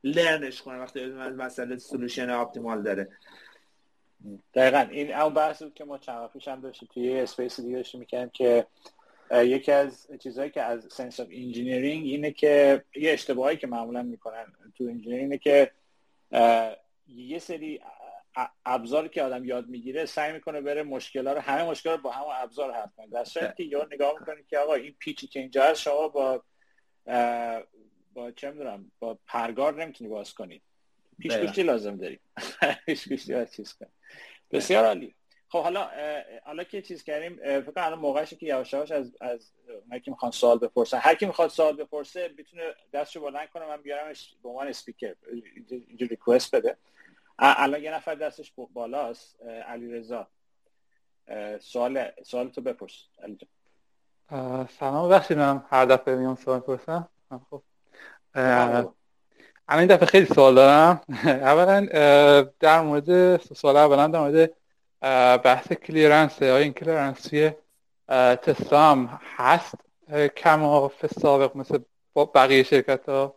learn 0.05 0.46
ش 0.46 0.63
کنم 0.63 0.81
وقتی 0.81 1.07
مسئله 1.07 1.79
solution 1.79 2.31
optimal 2.31 2.83
داره. 2.83 3.09
دقیقا. 4.55 4.79
این 4.91 5.15
اون 5.15 5.35
بحث 5.35 5.63
بود 5.63 5.75
که 5.75 5.85
ما 5.85 5.99
چند 5.99 6.23
وقت 6.23 6.49
هم 6.49 6.61
داشتیم 6.61 6.89
توی 6.95 7.03
یه 7.03 7.23
space 7.23 7.61
دیگه 7.61 7.77
داشتیم 7.77 8.01
می‌کنیم 8.01 8.31
که 8.31 8.67
یکی 9.33 9.73
از 9.73 10.09
چیزهایی 10.23 10.51
که 10.51 10.63
از 10.63 10.87
sense 10.91 11.21
of 11.21 11.27
engineering 11.31 12.07
اینه 12.07 12.31
که 12.31 12.85
یه 12.97 13.13
اشتباهی 13.13 13.57
که 13.57 13.67
معمولا 13.67 14.03
می‌کنن 14.03 14.47
تو 14.79 14.85
انجینیرینگ 14.85 15.23
اینه 15.23 15.39
که 15.39 15.71
یه 17.07 17.39
سری 17.39 17.81
ابزاری 18.67 19.09
که 19.09 19.23
آدم 19.23 19.45
یاد 19.45 19.69
می‌گیره 19.69 20.07
سعی 20.07 20.33
می‌کنه 20.33 20.61
بره 20.61 20.83
مشکلات 20.83 21.37
رو 21.37 21.43
همه 21.43 21.65
مشکلات 21.65 22.01
با 22.01 22.11
همون 22.11 22.35
ابزار 22.35 22.73
حل 22.73 22.87
کنه. 22.97 23.07
در 23.07 23.25
صورتی 23.25 23.65
که 23.65 23.77
یا 23.77 23.89
نگاه 23.93 24.15
می‌کنه 24.21 24.43
که 24.49 24.59
آقا 24.59 24.75
این 24.75 24.95
پیچی 24.99 25.27
که 25.27 25.41
اینجا 25.41 25.65
هست 25.65 25.81
شما 25.81 26.09
با 26.09 26.43
با 28.15 28.31
چه 28.31 28.51
می‌دونم 28.51 28.91
با 28.99 29.19
پرگار 29.27 29.83
نمی‌تونی 29.83 30.11
باز 30.11 30.35
کنی. 30.35 30.63
پیش 31.19 31.59
لازم 31.59 31.97
داری 31.97 32.21
پیش 32.87 33.09
گوشتی 33.09 33.47
چیز 33.57 33.75
کن 33.75 33.87
بسیار 34.53 34.85
عالی. 34.85 35.15
خب 35.49 35.63
حالا 35.63 35.91
حالا 36.45 36.65
که 36.65 36.83
چیز 36.83 37.05
کردیم 37.05 37.37
فکر 37.37 37.71
کنم 37.71 37.85
الان 37.85 37.99
موقعشه 37.99 38.37
که 38.37 38.47
یواش 38.47 38.73
یواش 38.73 38.93
از 38.93 39.17
از 39.21 39.53
اونایی 39.85 40.01
که 40.01 40.11
می‌خوان 40.11 40.31
سوال 40.33 40.59
بپرسن. 40.59 40.99
هر 40.99 41.15
کی 41.15 41.27
می‌خواد 41.27 41.51
سوال 41.51 41.77
بپرسه 41.77 42.35
می‌تونه 42.39 42.63
دستشو 42.93 43.21
بلند 43.21 43.49
کنه 43.49 43.67
من 43.67 43.83
بیارمش 43.83 44.35
به 44.43 44.49
عنوان 44.49 44.69
اسپیکر 44.69 45.15
اینجا 45.89 46.07
ریکوست 46.07 46.55
بده. 46.55 46.77
الان 47.39 47.83
یه 47.83 47.95
نفر 47.95 48.15
دستش 48.15 48.53
بالاست 48.73 49.43
علی 49.43 49.93
رضا 49.93 50.29
سوال 51.61 52.11
سوال 52.25 52.49
تو 52.49 52.61
بپرس. 52.61 53.07
علی 53.23 53.39
سلام 54.79 55.09
بخشید 55.09 55.39
من 55.39 55.65
هر 55.71 55.85
دفعه 55.85 56.15
میام 56.15 56.35
سوال 56.35 56.61
بپرسم 56.61 57.09
خب. 57.51 57.63
الان 59.73 59.87
دفعه 59.87 60.07
خیلی 60.07 60.27
سوال 60.27 60.55
دارم. 60.55 61.01
اولا 61.51 61.87
در 62.61 62.81
مورد 62.81 63.37
سوال 63.37 63.77
اولا 63.77 64.07
در 64.07 64.19
مورد 64.21 64.51
بحث 65.43 65.73
clearance 65.73 66.43
یا 66.43 66.57
این 66.57 66.73
clearance 66.73 67.23
توی 67.23 67.51
تسلا 68.43 68.81
هم 68.81 69.21
هست؟ 69.37 69.75
کم 70.37 70.63
و 70.63 70.91
سابق 71.21 71.57
مثل 71.57 71.79
بقیه 72.35 72.63
شرکت 72.63 73.09
ها 73.09 73.37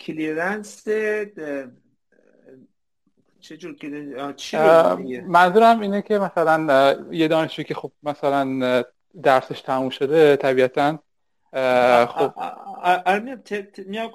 clearance 0.00 0.88
چجور 3.40 3.76
منظورم 5.26 5.80
اینه 5.80 6.02
که 6.02 6.18
مثلا 6.18 6.96
یه 7.10 7.28
دانشجو 7.28 7.62
که 7.62 7.74
خب 7.74 7.92
مثلا 8.02 8.84
درسش 9.22 9.60
تموم 9.60 9.90
شده 9.90 10.36
طبیعتا 10.36 10.98
خب. 12.06 12.38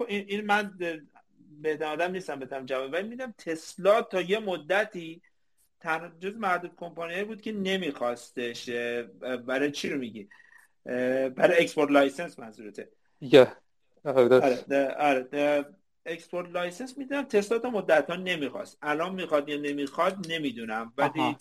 این 0.07 0.45
من 0.45 0.77
به 1.61 1.85
آدم 1.85 2.11
نیستم 2.11 2.39
بتم 2.39 2.65
جواب 2.65 2.93
ولی 2.93 3.07
میدم 3.07 3.33
تسلا 3.37 4.01
تا 4.01 4.21
یه 4.21 4.39
مدتی 4.39 5.21
تنها 5.79 6.11
جز 6.19 6.37
معدود 6.37 6.71
کمپانی 6.77 7.23
بود 7.23 7.41
که 7.41 7.51
نمیخواستش 7.51 8.69
برای 9.45 9.71
چی 9.71 9.89
رو 9.89 9.99
میگی؟ 9.99 10.29
برای 10.85 11.59
export 11.59 11.91
license 11.91 12.39
منظورته. 12.39 12.89
آره 14.69 14.93
آره 14.93 15.65
export 16.05 16.49
license 16.49 16.97
می‌دونم 16.97 17.23
تسلا 17.23 17.59
تا 17.59 17.69
مدت 17.69 18.09
ها 18.09 18.15
نمی‌خواست. 18.15 18.77
الان 18.81 19.15
می‌خواد 19.15 19.49
یا 19.49 19.57
نمی‌خواد 19.57 20.25
نمی‌دونم 20.29 20.93
ولی 20.97 21.35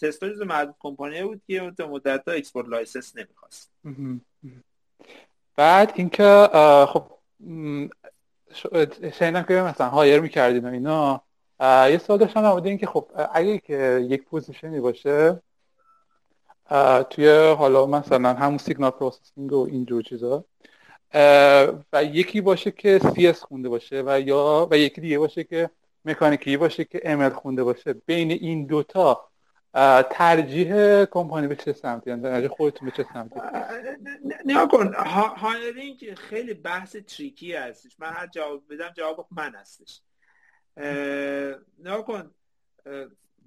تسلا 0.00 0.28
جز 0.28 0.40
معدود 0.40 0.74
کمپانی 0.78 1.22
بود 1.22 1.42
که 1.46 1.72
تا 1.78 1.88
مدت 1.88 2.28
ها 2.28 2.34
export 2.34 2.68
license 2.68 3.16
نمی‌خواست. 3.16 3.72
بعد 5.60 5.92
اینکه 5.94 6.48
خب 6.88 7.02
شنیدم 9.12 9.42
که 9.42 9.54
مثلا 9.54 9.88
hire 9.88 10.20
می‌کردین 10.20 10.64
و 10.64 10.68
اینا 10.68 11.20
یه 11.90 11.98
سوال 11.98 12.18
داشتم 12.18 12.60
در 12.60 12.68
اینکه 12.68 12.86
خب 12.86 13.08
اگه 13.34 13.58
که 13.58 14.06
یک 14.10 14.24
position 14.24 14.74
ی 14.74 14.80
باشه 14.80 15.42
توی 17.10 17.28
حالا 17.58 17.86
مثلا 17.86 18.34
همون 18.34 18.58
signal 18.58 18.90
processing 18.90 19.52
و 19.52 19.66
اینجور 19.70 20.02
چیزا 20.02 20.44
و 21.92 22.04
یکی 22.04 22.40
باشه 22.40 22.70
که 22.70 22.98
CS 22.98 23.38
خونده 23.38 23.68
باشه 23.68 24.02
و 24.06 24.20
یا 24.20 24.68
و 24.70 24.78
یکی 24.78 25.00
دیگه 25.00 25.18
باشه 25.18 25.44
که 25.44 25.70
مکانیکی 26.04 26.56
باشه 26.56 26.84
که 26.84 26.98
ML 26.98 27.34
خونده 27.34 27.64
باشه 27.64 27.92
بین 27.92 28.30
این 28.30 28.66
دوتا 28.66 29.29
ترجیح 30.10 31.04
کمپانی 31.04 31.46
به 31.46 31.56
چه 31.56 31.72
سمتی 31.72 32.10
یعنی 32.10 32.48
خودتون 32.48 32.88
به 32.88 32.96
چه 32.96 33.06
سمتی؟ 33.12 33.40
نگا 34.44 34.66
کن. 34.66 34.94
hiring 35.36 36.14
خیلی 36.14 36.54
بحث 36.54 36.96
tricky 36.96 37.52
هستش. 37.52 37.96
من 37.98 38.08
هر 38.08 38.26
جواب 38.26 38.62
بدم 38.70 38.92
جواب 38.96 39.28
من 39.30 39.54
هستش. 39.54 40.00
نگا 41.78 42.02
کن. 42.02 42.30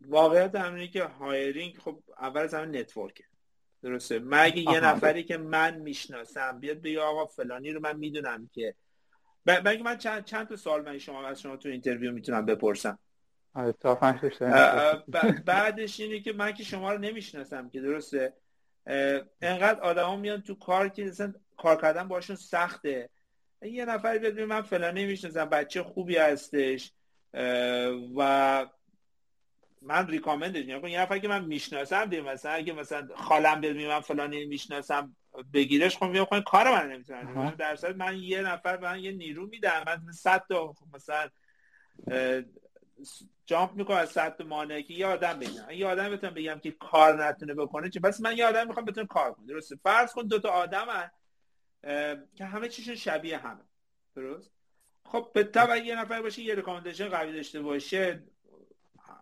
واقعیت 0.07 0.55
همینه 0.55 0.87
که 0.87 1.03
hiring 1.03 1.77
خب 1.77 2.03
اول 2.19 2.47
زمان 2.47 2.75
network 2.75 3.17
ه 3.17 3.23
درسته؟ 3.81 4.19
مگه 4.19 4.59
یه 4.59 4.79
نفری 4.79 5.23
که 5.23 5.37
من 5.37 5.75
می‌شناسم 5.75 6.59
بیاد 6.59 6.81
بگه 6.81 7.01
آقا 7.01 7.25
فلانی 7.25 7.71
رو 7.71 7.79
من 7.79 7.97
می‌دونم 7.97 8.49
که. 8.53 8.75
بگه 9.45 9.83
من 9.83 9.97
چند, 9.97 10.25
چند 10.25 10.47
تا 10.47 10.55
سوال 10.55 10.85
من 10.85 10.97
شما 10.97 11.27
از 11.27 11.41
شما 11.41 11.57
تو 11.57 11.69
interview 11.69 12.11
می‌تونم 12.11 12.45
بپرسم. 12.45 12.99
بعدش 15.45 15.99
اینه 15.99 16.19
که 16.19 16.33
من 16.33 16.53
که 16.53 16.63
شما 16.63 16.93
رو 16.93 16.99
نمی‌شناسم 16.99 17.69
که 17.69 17.81
درسته؟ 17.81 18.33
انقدر 19.41 19.79
آدما 19.79 20.15
میان 20.15 20.41
تو 20.41 20.55
کار 20.55 20.89
که 20.89 21.03
مثلا 21.03 21.33
کار 21.57 21.81
کردن 21.81 22.07
باشون 22.07 22.35
سخته. 22.35 23.09
یه 23.61 23.85
نفر 23.85 24.17
بیاد 24.17 24.39
من 24.39 24.61
فلان 24.61 24.97
نمی‌شناسم 24.97 25.45
بچه 25.45 25.83
خوبی 25.83 26.17
هستش 26.17 26.91
و 28.15 28.65
من 29.81 30.07
ریکامندش 30.07 30.65
می‌کنم. 30.65 30.87
یه 30.87 31.01
نفر 31.01 31.19
که 31.19 31.27
من 31.27 31.45
می‌شناسم 31.45 32.05
دیگه 32.05 32.21
مثلا 32.21 32.51
اگه 32.51 32.73
مثلا 32.73 33.07
خالم 33.15 33.61
بیاد 33.61 33.77
من 33.77 33.99
فلانی 33.99 34.45
می‌شناسم 34.45 35.15
بگیرش 35.53 35.97
خب 35.97 36.05
میگم 36.05 36.25
خب 36.25 36.39
کار 36.39 36.71
من 36.71 36.91
نمی‌تونم 36.91 37.55
در 37.57 37.93
من 37.93 38.17
یه 38.17 38.41
نفر 38.41 38.77
من 38.77 38.99
یه 38.99 39.11
نیرو 39.11 39.47
میدم 39.47 39.83
من 39.87 40.11
100 40.11 40.43
تا 40.49 40.73
مثلا 40.93 41.29
جامپ 43.45 43.73
می‌کنم 43.73 43.97
از 43.97 44.09
صد 44.09 44.41
مانعه 44.41 44.83
که 44.83 44.93
یه 44.93 45.07
آدم 45.07 45.39
بگم. 45.39 45.71
یه 45.71 45.87
آدم 45.87 46.09
بتونم 46.09 46.33
بگم 46.33 46.59
که 46.59 46.71
کار 46.71 47.25
نتونه 47.25 47.53
بکنه 47.53 47.89
چه 47.89 47.99
پس 47.99 48.21
من 48.21 48.37
یه 48.37 48.45
آدم 48.45 48.67
می‌خوام 48.67 48.85
بتونه 48.85 49.07
کار 49.07 49.33
کنه. 49.33 49.47
درسته؟ 49.47 49.75
فرض 49.83 50.13
کن 50.13 50.27
دو 50.27 50.39
تا 50.39 50.49
آدم 50.49 50.85
هن 50.89 51.11
که 52.35 52.45
همه 52.45 52.67
چیشون 52.67 52.95
شبیه 52.95 53.37
همه. 53.37 53.61
درست؟ 54.15 54.51
خب 55.05 55.31
به 55.33 55.43
طبع 55.43 55.77
یه 55.77 55.95
نفر 55.95 56.21
باشه 56.21 56.41
یه 56.41 56.55
ریکامندیشن 56.55 57.09
قوی 57.09 57.33
داشته 57.33 57.61
باشه 57.61 58.23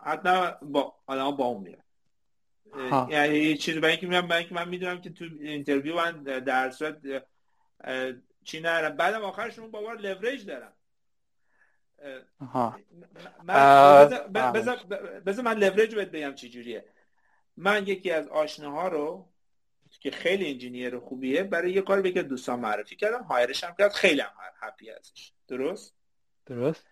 حتما 0.04 0.52
با 0.62 0.96
آدم 1.08 1.32
با 1.32 1.46
اون 1.46 1.64
میره. 1.64 1.84
یعنی 3.10 3.38
یه 3.38 3.58
چیزی 3.58 3.80
برای 3.80 3.92
اینکه 3.92 4.08
من 4.08 4.32
اینکه 4.32 4.56
من 4.56 4.70
می‌دونم 4.70 5.02
که 5.02 5.10
تو 5.10 5.26
اینترویو 5.42 5.96
من 5.96 6.24
در 6.24 6.70
صورت 6.70 6.98
چی 8.44 8.60
نرم 8.60 8.96
بعدم 8.96 9.22
آخرشون 9.22 9.72
بابا 9.72 9.94
لوریج 9.94 10.46
دارم. 10.46 10.74
بذار 15.26 15.46
من 15.46 15.58
لوریج 15.58 15.96
بهت 15.96 16.12
بگم 16.12 16.36
چی 16.36 16.50
جوریه. 16.50 16.86
من 17.58 17.88
یکی 17.88 18.12
از 18.12 18.28
آشناها 18.28 18.88
رو 18.88 19.30
که 20.00 20.12
خیلی 20.12 20.52
انجینیر 20.52 21.00
خوبیه 21.00 21.44
برای 21.44 21.72
یه 21.72 21.82
کار 21.82 22.02
بگه 22.02 22.22
دوستان 22.22 22.60
معرفی 22.60 22.96
کردم 22.96 23.24
هایرش 23.24 23.64
هم 23.64 23.76
کرد 23.80 23.92
خیلی 23.92 24.22
هم 24.22 24.32
هپی 24.60 24.92
ازش. 24.92 25.32
درست؟ 25.48 25.96
درست. 26.46 26.88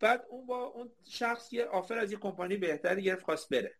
بعد 0.00 0.24
اون 0.28 0.46
با 0.46 0.64
اون 0.64 0.90
شخص 1.10 1.52
یه 1.52 1.64
آفر 1.64 1.98
از 1.98 2.12
یه 2.12 2.18
کمپانی 2.18 2.56
بهتری 2.56 3.02
گرفت 3.02 3.24
خواست 3.24 3.48
بره. 3.48 3.74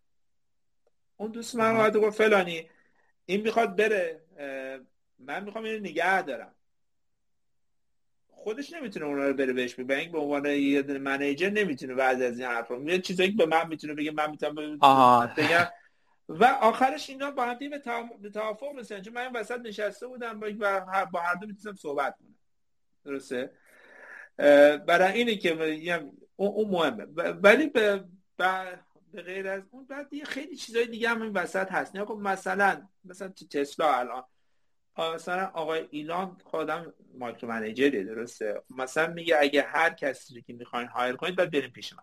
اون 1.17 1.31
دوست 1.31 1.55
من 1.55 1.77
اومد 1.77 1.97
گفت 1.97 2.19
فلانی 2.19 2.71
این 3.27 3.41
می‌خواد 3.41 3.77
بره 3.77 4.21
من 5.19 5.45
می‌خوام 5.45 5.65
اینو 5.65 5.79
نگه 5.79 6.23
دارم. 6.23 6.55
خودش 8.43 8.73
نمی‌تونه 8.73 9.07
اونا 9.07 9.27
رو 9.27 9.35
بره 9.35 9.53
بهش 9.53 9.75
بگه 9.75 10.09
به 10.13 10.19
عنوان 10.19 10.47
یه 10.47 10.83
منیجر 10.83 11.51
نمی‌تونه 11.51 11.95
بعد 11.95 12.23
از 12.23 12.39
این 12.39 12.49
حرفا. 12.49 12.77
یه 12.77 12.99
چیزایی 12.99 13.31
که 13.31 13.37
به 13.37 13.47
من 13.47 13.69
می‌تونه 13.69 13.95
بگه 13.95 14.11
من 14.11 14.31
می‌تونم 14.31 14.55
بگم. 15.37 15.69
و 16.29 16.45
آخرش 16.45 17.11
اینا 17.11 17.31
با 17.31 17.45
هم 17.45 17.59
به 18.23 18.31
توافق 18.31 18.75
مثلا 18.75 19.01
چون 19.01 19.15
من 19.15 19.21
این 19.21 19.33
وسط 19.33 19.61
نشسته 19.61 20.07
بودم 20.07 20.41
با 21.13 21.21
هر 21.21 21.35
دو 21.35 21.47
می‌تونم 21.47 21.75
صحبت 21.75 22.17
کنم. 22.19 22.35
درسته؟ 23.05 23.51
برای 24.87 25.13
اینه 25.13 25.37
که 25.37 26.05
اون 26.37 26.69
مهمه. 26.71 27.05
ولی 27.33 27.67
به 27.67 28.05
به 29.13 29.23
غیر 29.23 29.49
از 29.49 29.63
اون 29.71 29.87
بعد 29.87 30.13
یه 30.13 30.25
خیلی 30.25 30.57
چیزای 30.57 30.87
دیگه 30.87 31.09
هم 31.09 31.23
این 31.23 31.33
وسط 31.33 31.73
هست. 31.73 31.97
نه 31.97 32.05
خب 32.05 32.19
مثلا 32.23 32.89
مثلا 33.05 33.29
تو 33.29 33.47
تسلا 33.47 33.95
الان 33.95 34.25
مثلا 34.99 35.47
آقای 35.47 35.87
ایلان 35.91 36.37
خودم 36.45 36.93
مایکرو 37.19 37.49
منیجری 37.49 38.05
درسته؟ 38.05 38.63
مثلا 38.71 39.13
میگه 39.13 39.37
اگه 39.41 39.63
هر 39.63 39.91
کسی 39.91 40.43
که 40.43 40.53
می‌خواین 40.53 40.89
هایر 40.89 41.17
کنید 41.17 41.37
باید 41.37 41.51
بریم 41.51 41.71
پیش 41.71 41.93
من. 41.93 42.03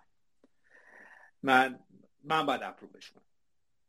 من 1.44 1.80
من 2.24 2.46
باید 2.46 2.64
approve 2.64 3.01
ش 3.01 3.12
کنم. 3.12 3.24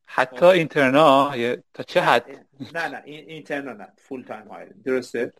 حتی 0.06 0.36
خب. 0.36 0.44
intern 0.44 1.21
ا 1.21 1.34
تا 1.74 1.82
چه 1.82 2.00
حد؟ 2.00 2.46
نه 2.74 2.88
نه 2.88 3.02
intern 3.04 3.62
ا 3.62 3.72
نه 3.72 3.92
full 3.98 4.22
time 4.22 4.48
hire 4.48 4.68
درسته؟ 4.84 5.32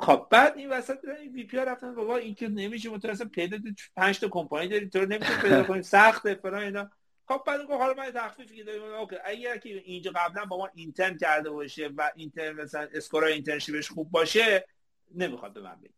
خب 0.00 0.26
بعد 0.30 0.56
این 0.56 0.70
وسط 0.70 1.04
این 1.20 1.32
VP 1.32 1.56
رفتن 1.56 1.94
بابا 1.94 2.16
این 2.16 2.34
که 2.34 2.48
نمیشه 2.48 2.90
متوسط 2.90 3.28
پیدا 3.28 3.58
5 3.96 4.20
تا 4.20 4.28
کمپانی 4.28 4.68
داری 4.68 4.88
تو 4.88 4.98
نمیشه 4.98 5.40
پیدا 5.42 5.62
کنی 5.64 5.82
سخته 5.96 6.34
فلان 6.34 6.62
اینا. 6.62 6.90
خب 7.28 7.42
بعد 7.46 7.60
گفت 7.60 7.80
حالا 7.80 7.94
من 7.94 8.10
تخفیفی 8.10 8.56
که 8.56 8.64
داریم 8.64 8.82
OK. 8.82 9.16
اگر 9.24 9.56
که 9.56 9.68
اینجا 9.68 10.12
قبلا 10.16 10.44
با 10.44 10.58
ما 10.58 10.70
intern 10.74 11.16
کرده 11.16 11.50
باشه 11.50 11.90
و 11.96 12.10
intern 12.16 12.52
مثلا 12.52 12.88
score 12.94 13.24
internship 13.24 13.77
ش 13.77 13.88
خوب 13.88 14.10
باشه 14.10 14.66
نمی‌خواد 15.14 15.52
به 15.52 15.60
من 15.60 15.80
بگی 15.80 15.94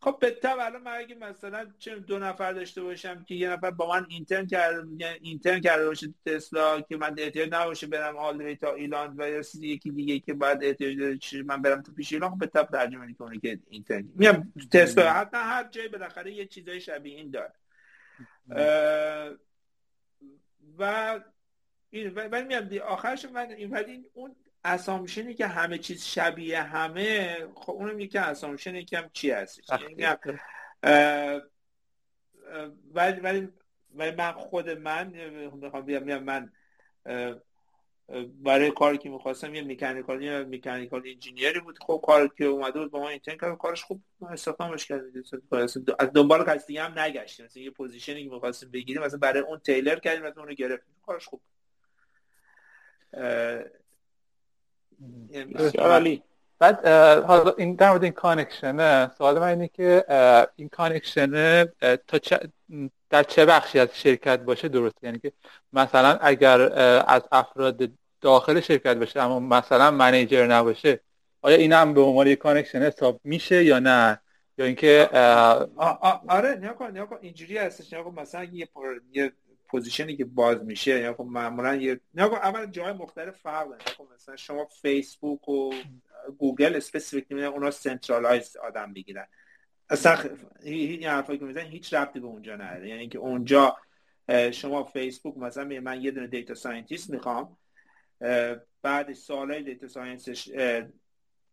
خب 0.00 0.18
به 0.20 0.38
الان 0.44 0.82
من 0.82 0.92
اگه 0.96 1.14
مثلا 1.14 1.72
چه 1.78 1.96
دو 1.96 2.18
نفر 2.18 2.52
داشته 2.52 2.82
باشم 2.82 3.24
که 3.24 3.34
یه 3.34 3.48
نفر 3.48 3.70
با 3.70 3.88
من 3.88 4.06
اینترن 4.08 4.46
کرده 4.46 5.18
اینترن 5.22 5.60
کرده 5.60 5.86
باشه 5.86 6.14
تسلا 6.26 6.80
که 6.80 6.96
من 6.96 7.14
احتیاج 7.18 7.48
نباشه 7.52 7.86
برم 7.86 8.16
آل 8.16 8.54
تا 8.54 8.74
ایلان 8.74 9.14
و 9.18 9.42
یکی 9.60 9.90
دیگه 9.90 10.18
که 10.18 10.34
بعد 10.34 10.64
احتیاج 10.64 10.98
داره 10.98 11.42
من 11.46 11.62
برم 11.62 11.82
تو 11.82 11.92
پیش 11.92 12.12
ایلان 12.12 12.30
خب 12.30 12.38
به 12.38 12.46
طب 12.46 12.68
ترجمه 12.72 13.06
می‌کنه 13.06 13.38
که 13.38 13.58
اینترن. 13.70 14.08
میام 14.14 14.52
تسلا 14.72 15.12
حتی 15.12 15.36
هر 15.36 15.64
جای 15.64 15.88
بالاخره 15.88 16.32
یه 16.32 16.46
چیزای 16.46 16.80
شبیه 16.80 17.16
این 17.16 17.30
داره. 17.30 17.52
و 20.78 21.20
این 21.90 22.14
ولی 22.14 22.44
میام 22.44 22.82
آخرش 22.82 23.24
من 23.24 23.50
این 23.50 23.70
ولی 23.70 24.10
اون 24.12 24.36
اسامشنی 24.64 25.34
که 25.34 25.46
همه 25.46 25.78
چیز 25.78 26.04
شبیه 26.04 26.62
همه 26.62 27.36
خب 27.54 27.72
اونم 27.72 28.00
یکی 28.00 28.18
اسامشنی 28.18 28.84
که 28.84 28.98
هم 28.98 29.10
چی 29.12 29.30
هست 29.30 29.60
یعنی 29.70 30.06
ولی 32.94 33.20
ولی 33.20 33.48
ولی 33.94 34.10
من 34.10 34.32
خود 34.32 34.70
من 34.70 35.06
می‌خوام 35.52 35.84
بیام 35.84 36.22
من 36.22 36.52
برای 38.42 38.70
کاری 38.70 38.98
که 38.98 39.10
می‌خواستم 39.10 39.54
یه 39.54 39.62
mechanical 39.62 40.22
یه 40.22 40.44
mechanical 40.44 41.02
engineer 41.06 41.54
ی 41.54 41.60
بود. 41.60 41.78
خب 41.80 42.02
کاری 42.06 42.30
که 42.38 42.44
اومده 42.44 42.80
بود 42.80 42.90
با 42.90 43.00
ما 43.00 43.08
intern 43.08 43.36
کرد 43.36 43.58
کارش 43.58 43.84
خوب 43.84 44.02
استخدامش 44.30 44.86
کردیم. 44.86 45.22
از 45.98 46.12
دنبال 46.14 46.44
کسی 46.44 46.66
دیگه 46.66 46.82
هم 46.82 46.98
نگشتیم. 46.98 47.46
مثلا 47.46 47.62
یه 47.62 47.70
position 47.70 48.18
ی 48.18 48.24
که 48.24 48.30
می‌خواستیم 48.30 48.70
بگیریم 48.70 49.02
مثلا 49.02 49.18
برای 49.18 49.42
اون 49.42 49.58
tailor 49.58 49.98
کردیم 49.98 50.22
مثلا 50.22 50.42
اونو 50.42 50.54
گرفتیم. 50.54 50.94
کارش 51.06 51.26
خوب 51.26 51.40
عالی. 55.78 56.22
بعد 56.58 56.86
حالا 57.24 57.54
این 57.58 57.74
در 57.74 57.88
مورد 57.90 58.04
این 58.04 58.12
connection 58.12 59.01
ه 59.01 59.10
سوال 59.18 59.38
من 59.38 59.48
اینه 59.48 59.68
که 59.68 60.04
این 60.56 60.68
connection 60.68 61.62
ه 61.62 61.72
تا 62.06 62.18
چه 62.18 62.40
در 63.10 63.22
چه 63.22 63.46
بخشی 63.46 63.78
از 63.78 63.88
شرکت 63.92 64.40
باشه 64.40 64.68
درست 64.68 64.94
یعنی 65.02 65.18
که 65.18 65.32
مثلا 65.72 66.18
اگر 66.20 66.60
از 67.06 67.22
افراد 67.32 67.90
داخل 68.20 68.60
شرکت 68.60 68.96
باشه 68.96 69.20
اما 69.20 69.40
مثلا 69.40 69.90
manager 69.90 70.46
نباشه 70.46 71.00
آیا 71.42 71.56
این 71.56 71.72
هم 71.72 71.94
به 71.94 72.00
عنوان 72.00 72.26
یک 72.26 72.38
connection 72.38 72.82
حساب 72.82 73.20
میشه 73.24 73.64
یا 73.64 73.78
نه؟ 73.78 74.20
یا 74.58 74.64
اینکه 74.66 75.08
آره 76.28 76.56
نگا 76.60 76.72
کن 76.72 76.90
نگا 76.90 77.06
کن 77.06 77.18
اینجوری 77.20 77.58
هستش 77.58 77.92
نگا 77.92 78.02
کن 78.02 78.20
مثلا 78.20 78.44
یه 78.44 78.66
پر... 78.66 79.00
یه 79.12 79.32
position 79.68 80.11
ی 80.11 80.16
که 80.16 80.24
باز 80.24 80.64
میشه 80.64 81.00
یا 81.00 81.16
معمولا 81.18 81.74
یه 81.74 82.00
نگا 82.14 82.28
کن 82.28 82.36
اول 82.36 82.66
جای 82.66 82.92
مختلف 82.92 83.36
فرق 83.36 83.68
داره 83.68 83.82
مثلا 84.14 84.36
شما 84.36 84.64
فیسبوک 84.64 85.48
و 85.48 85.70
گوگل 86.38 86.76
specific 86.76 87.26
نمیدن 87.30 87.46
اونا 87.46 87.70
centralize 87.70 88.56
آدم 88.56 88.90
می‌گیرن. 88.90 89.26
اصلا 89.90 90.18
این 90.62 91.04
حرفایی 91.04 91.38
که 91.38 91.44
می‌زنن 91.44 91.66
هیچ 91.66 91.94
ربطی 91.94 92.20
به 92.20 92.26
اونجا 92.26 92.56
نداره. 92.56 92.88
یعنی 92.88 93.08
که 93.08 93.18
اونجا 93.18 93.76
شما 94.52 94.84
فیسبوک 94.84 95.38
مثلا 95.38 95.80
من 95.80 96.02
یه 96.02 96.10
دونه 96.10 96.26
data 96.26 96.54
scientist 96.54 97.10
می‌خوام 97.10 97.56
بعد 98.82 99.12
سوالهای 99.12 99.62
data 99.62 99.88
science 99.88 100.36
ش 100.36 100.50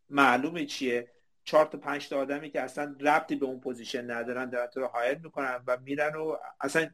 معلومه 0.10 0.66
چیه؟ 0.66 1.12
چهار 1.44 1.66
تا 1.66 1.78
پنج 1.78 2.10
تا 2.10 2.20
آدمی 2.20 2.50
که 2.50 2.62
اصلا 2.62 2.96
ربطی 3.00 3.36
به 3.36 3.46
اون 3.46 3.60
position 3.60 4.12
ندارن 4.12 4.50
دارن 4.50 4.68
تو 4.68 4.80
رو 4.80 4.88
hire 4.88 5.18
می‌کنن 5.18 5.64
و 5.68 5.78
میرن 5.84 6.16
و 6.16 6.38
اصلا 6.62 6.90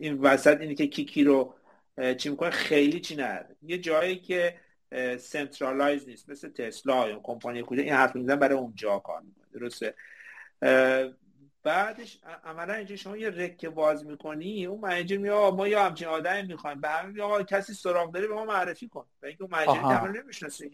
این 0.00 0.18
وسط 0.18 0.60
اینی 0.60 0.74
که 0.74 0.86
کی 0.86 1.04
کی 1.04 1.24
رو 1.24 1.54
چی 2.18 2.28
می‌کنه؟ 2.28 2.50
خیلی 2.50 3.00
چی 3.00 3.16
نداره. 3.16 3.56
یه 3.62 3.78
جایی 3.78 4.16
که 4.16 4.60
centralize 5.18 6.08
نیست 6.08 6.28
مثل 6.28 6.48
تسلا 6.48 7.08
یا 7.08 7.20
کمپانی 7.22 7.62
کجا 7.66 7.82
این 7.82 7.92
حرف 7.92 8.16
میزن 8.16 8.36
برای 8.36 8.58
اونجا 8.58 8.98
کار 8.98 9.20
می‌کنه. 9.20 9.46
درسته؟ 9.52 9.94
بعدش 11.62 12.20
عملا 12.44 12.74
اینجا 12.74 12.96
شما 12.96 13.16
یه 13.16 13.30
req 13.30 13.59
ه 13.59 13.68
باز 13.68 14.06
می‌کنی 14.06 14.66
اون 14.66 14.80
manager 14.80 15.16
میگه 15.16 15.50
ما 15.50 15.68
یا 15.68 15.84
همچین 15.84 16.08
آدمی 16.08 16.42
می‌خوایم. 16.42 16.80
به 16.80 16.88
همین 16.88 17.20
آقا 17.20 17.42
کسی 17.42 17.74
سراغ 17.74 18.12
داره 18.12 18.26
به 18.26 18.34
ما 18.34 18.44
معرفی 18.44 18.88
کن. 18.88 19.06
و 19.22 19.26
اینکه 19.26 19.42
اون 19.42 19.52
manager 19.52 20.22
نمی‌شناسه. 20.22 20.70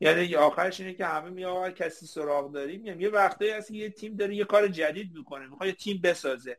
یعنی 0.00 0.34
آخرش 0.34 0.80
اینه 0.80 0.94
که 0.94 1.06
همه 1.06 1.30
میگه 1.30 1.46
آقا 1.46 1.70
کسی 1.70 2.06
سراغ 2.06 2.52
داریم. 2.52 2.80
میگم 2.80 3.00
یه 3.00 3.08
وقتایی 3.08 3.50
هست 3.50 3.70
یه 3.70 3.90
تیم 3.90 4.16
داره 4.16 4.34
یه 4.34 4.44
کار 4.44 4.68
جدید 4.68 5.14
می‌کنه 5.14 5.46
می‌خواد 5.46 5.68
یه 5.68 5.74
تیم 5.74 6.00
بسازه. 6.04 6.58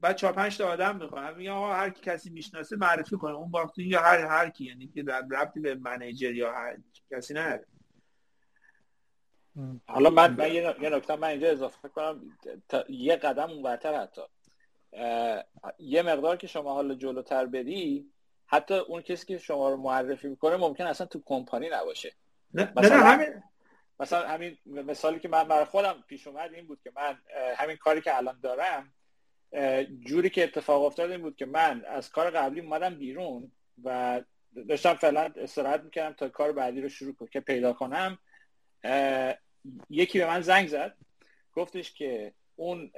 بعد 0.00 0.16
چهار 0.16 0.32
پنج 0.32 0.58
تا 0.58 0.68
آدم 0.68 0.96
می‌خوام 0.96 1.36
میگه 1.36 1.50
آقا 1.50 1.74
هر 1.74 1.90
کی 1.90 2.00
کسی 2.02 2.30
می‌شناسه 2.30 2.76
معرفی 2.76 3.16
کنه. 3.16 3.34
اون 3.34 3.50
وقت 3.50 3.78
یا 3.78 4.00
هر 4.00 4.18
هر 4.18 4.50
کی. 4.50 4.64
یعنی 4.64 4.88
که 4.88 5.02
در 5.02 5.22
ربطی 5.30 5.60
به 5.60 5.74
منیجر 5.74 6.34
یا 6.34 6.52
هر 6.52 6.76
کسی 7.10 7.34
نه 7.34 7.60
حالا 9.86 10.10
من, 10.10 10.34
من 10.34 10.52
یه 10.52 10.90
نکته 10.90 11.16
من 11.16 11.28
اینجا 11.28 11.50
اضافه 11.50 11.88
کنم. 11.88 12.38
یه 12.88 13.16
قدم 13.16 13.50
اونورتر 13.50 14.00
حتی. 14.00 14.22
یه 15.78 16.02
مقدار 16.02 16.36
که 16.36 16.46
شما 16.46 16.74
حالا 16.74 16.94
جلوتر 16.94 17.46
بری 17.46 18.10
حتی 18.46 18.74
اون 18.74 19.02
کسی 19.02 19.26
که 19.26 19.38
شما 19.38 19.70
رو 19.70 19.76
معرفی 19.76 20.28
می‌کنه 20.28 20.56
ممکن 20.56 20.84
اصلا 20.84 21.06
تو 21.06 21.22
کمپانی 21.24 21.68
نباشه. 21.72 22.12
نه 22.54 22.72
مثلا 22.76 23.00
همین 23.00 23.42
مثلا 24.00 24.28
همین 24.28 24.58
مثالی 24.66 25.20
که 25.20 25.28
من 25.28 25.44
برای 25.44 25.64
خودم 25.64 26.04
پیش 26.08 26.26
اومد 26.26 26.54
این 26.54 26.66
بود 26.66 26.80
که 26.84 26.92
من 26.96 27.18
همین 27.56 27.76
کاری 27.76 28.00
که 28.00 28.16
الان 28.16 28.40
دارم 28.42 28.92
جوری 30.00 30.30
که 30.30 30.44
اتفاق 30.44 30.82
افتاد 30.82 31.10
این 31.10 31.22
بود 31.22 31.36
که 31.36 31.46
من 31.46 31.84
از 31.84 32.10
کار 32.10 32.30
قبلی 32.30 32.60
اومدم 32.60 32.94
بیرون 32.94 33.52
و 33.84 34.20
داشتم 34.68 34.94
فعلا 34.94 35.32
استراحت 35.36 35.80
می‌کردم 35.80 36.14
تا 36.14 36.28
کار 36.28 36.52
بعدی 36.52 36.80
رو 36.80 36.88
شروع 36.88 37.14
کنم 37.14 37.28
که 37.28 37.40
پیدا 37.40 37.72
کنم. 37.72 38.18
یکی 39.90 40.18
به 40.18 40.26
من 40.26 40.40
زنگ 40.40 40.68
زد. 40.68 40.96
گفتش 41.52 41.92
که 41.92 42.32
اون 42.56 42.88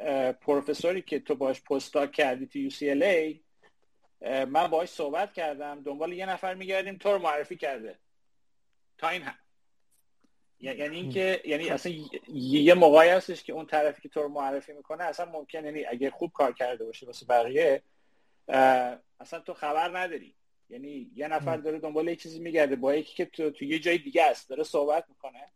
پروفسوری 0.41 1.03
که 1.03 1.21
تو 1.21 1.35
باش 1.35 1.63
پستاک 1.63 2.13
کردی 2.13 2.47
تو 2.47 2.71
UCLA 2.71 3.37
من 4.49 4.67
باش 4.67 4.89
صحبت 4.89 5.33
کردم. 5.33 5.83
دنبال 5.83 6.13
یه 6.13 6.27
نفر 6.27 6.55
میگردیم 6.55 6.97
تو 6.97 7.13
رو 7.13 7.19
معرفی 7.19 7.57
کرده. 7.57 7.99
تا 8.99 9.09
این 9.09 9.23
هم 9.23 9.35
یعنی 10.61 10.97
اینکه 10.97 11.43
یعنی 11.45 11.71
اصلا 11.71 11.93
یه 12.35 12.75
موقعی 12.75 13.09
هستش 13.09 13.45
که 13.45 13.53
اون 13.53 13.67
طرفی 13.67 14.03
که 14.03 14.09
تو 14.09 14.23
رو 14.23 14.29
معرفی 14.29 14.73
می‌کنه 14.73 15.05
اصلا 15.05 15.27
ممکن 15.27 15.65
یعنی 15.65 15.85
اگه 15.85 16.11
خوب 16.11 16.33
کار 16.33 16.53
کرده 16.53 16.85
باشه 16.85 17.07
واسه 17.07 17.27
بقیه 17.27 17.83
اصلا 19.21 19.41
تو 19.47 19.55
خبر 19.55 19.99
نداری. 19.99 20.35
یعنی 20.71 21.11
یه 21.15 21.29
نفر 21.29 21.57
داره 21.57 21.79
دنبال 21.79 22.09
یه 22.09 22.17
چیزی 22.17 22.41
میگرده 22.41 22.77
با 22.77 22.95
یکی 22.95 23.15
که 23.17 23.25
تو, 23.25 23.51
تو 23.51 23.65
یه 23.65 23.79
جای 23.79 23.99
دیگه 23.99 24.23
است 24.27 24.49
داره 24.49 24.63
صحبت 24.63 25.05
می‌کنه. 25.09 25.53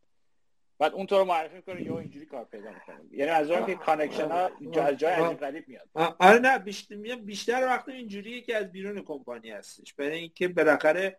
بعد 0.79 0.93
اون 0.93 1.07
تو 1.07 1.19
رو 1.19 1.25
معرفی 1.25 1.57
می‌کنه 1.57 1.83
یا 1.83 1.99
اینجوری 1.99 2.27
کار 2.27 2.45
پیدا 2.45 2.71
می‌کنه. 2.71 3.01
یعنی 3.11 3.31
از 3.31 3.51
اون 3.51 3.67
که 3.67 3.75
connection 3.75 4.29
ها 4.29 4.51
از 4.83 4.97
جای 4.97 5.13
عجیب 5.13 5.39
غریب 5.39 5.69
میاد. 5.69 5.89
آره 6.19 6.39
نه 6.39 6.59
بیشتر 6.59 6.97
بیشتر 7.17 7.67
وقت 7.67 7.89
اینجوریه 7.89 8.41
که 8.41 8.57
از 8.57 8.73
بیرون 8.73 9.03
کمپانی 9.03 9.51
هستش. 9.51 9.95
برای 9.95 10.19
اینکه 10.19 10.49
بالاخره 10.49 11.17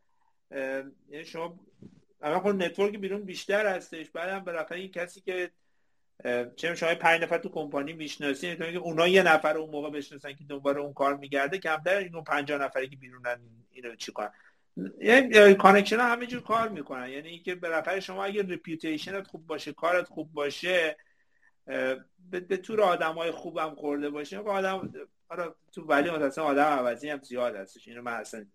یعنی 1.10 1.26
شما 1.26 1.60
اما 2.22 2.40
خب 2.40 2.48
نتورک 2.48 2.98
بیرون 2.98 3.24
بیشتر 3.24 3.76
هستش 3.76 4.10
بعدم 4.10 4.40
بالاخره 4.40 4.80
این 4.80 4.92
کسی 4.92 5.22
که 5.22 5.52
چه 6.56 6.76
شما 6.76 6.96
پنج 6.96 7.22
نفر 7.22 7.38
تو 7.38 7.50
کمپانی 7.50 7.94
می‌شناسی 7.94 8.56
که 8.56 8.78
اونا 8.78 9.08
یه 9.08 9.24
نفر 9.24 9.58
اون 9.58 9.70
موقع 9.70 9.90
بشناسن 9.90 10.34
که 10.34 10.44
دنبال 10.44 10.78
اون 10.78 10.94
کار 10.94 11.18
میگرده 11.18 11.58
کمتر 11.58 11.98
اینو 11.98 12.22
50 12.22 12.62
نفری 12.62 12.90
که 12.90 12.96
بیرونن 12.96 13.40
اینو 13.72 13.96
چیکار 13.96 14.32
یعنی 15.02 15.54
کانکشن 15.54 16.00
همه 16.00 16.26
جور 16.26 16.42
کار 16.44 16.70
می‌کنن. 16.70 17.10
یعنی 17.10 17.30
اینکه 17.30 17.56
بالاخره 17.56 18.00
شما 18.00 18.26
اگه 18.26 18.42
رپیوتیشنت 18.42 19.28
خوب 19.28 19.48
باشه 19.48 19.74
کارت 19.74 20.08
خوب 20.08 20.34
باشه 20.34 20.98
به, 22.32 22.58
طور 22.64 22.82
آدمای 22.82 23.32
خوبم 23.32 23.76
خورده 23.76 24.10
باشه 24.10 24.38
آدم 24.38 24.94
آره 25.30 25.54
تو 25.72 25.82
ولی 25.82 26.12
متاسم 26.12 26.42
آدم 26.42 26.64
عوضی 26.64 27.10
هم 27.10 27.22
زیاد 27.22 27.56
هستش. 27.56 27.88
اینو 27.88 28.02
من 28.02 28.14
اصلا 28.14 28.46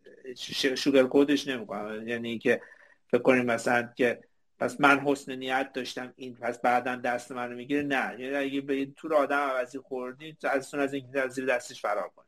شوگر 0.75 1.03
کودش 1.03 1.49
نمی‌کنم. 1.49 2.09
یعنی 2.09 2.29
اینکه 2.29 2.63
فکر 3.11 3.23
کنیم 3.23 3.45
مثلا 3.45 3.93
که 3.97 4.21
پس 4.59 4.81
من 4.81 5.01
حسن 5.01 5.35
نیت 5.35 5.73
داشتم 5.73 6.13
این 6.17 6.37
پس 6.37 6.61
بعدا 6.61 6.97
دست 6.97 7.33
منو 7.33 7.57
می‌گیره. 7.57 7.83
نه 7.83 8.21
یعنی 8.21 8.37
اگه 8.37 8.61
به 8.61 8.75
این 8.75 8.95
طور 8.95 9.15
آدم 9.15 9.37
عوضی 9.37 9.79
خوردی 9.79 10.37
از 10.43 10.75
از 10.75 10.95
این 10.95 11.29
زیر 11.29 11.47
دستش 11.47 11.83
فرار 11.83 12.09
کنی 12.09 12.27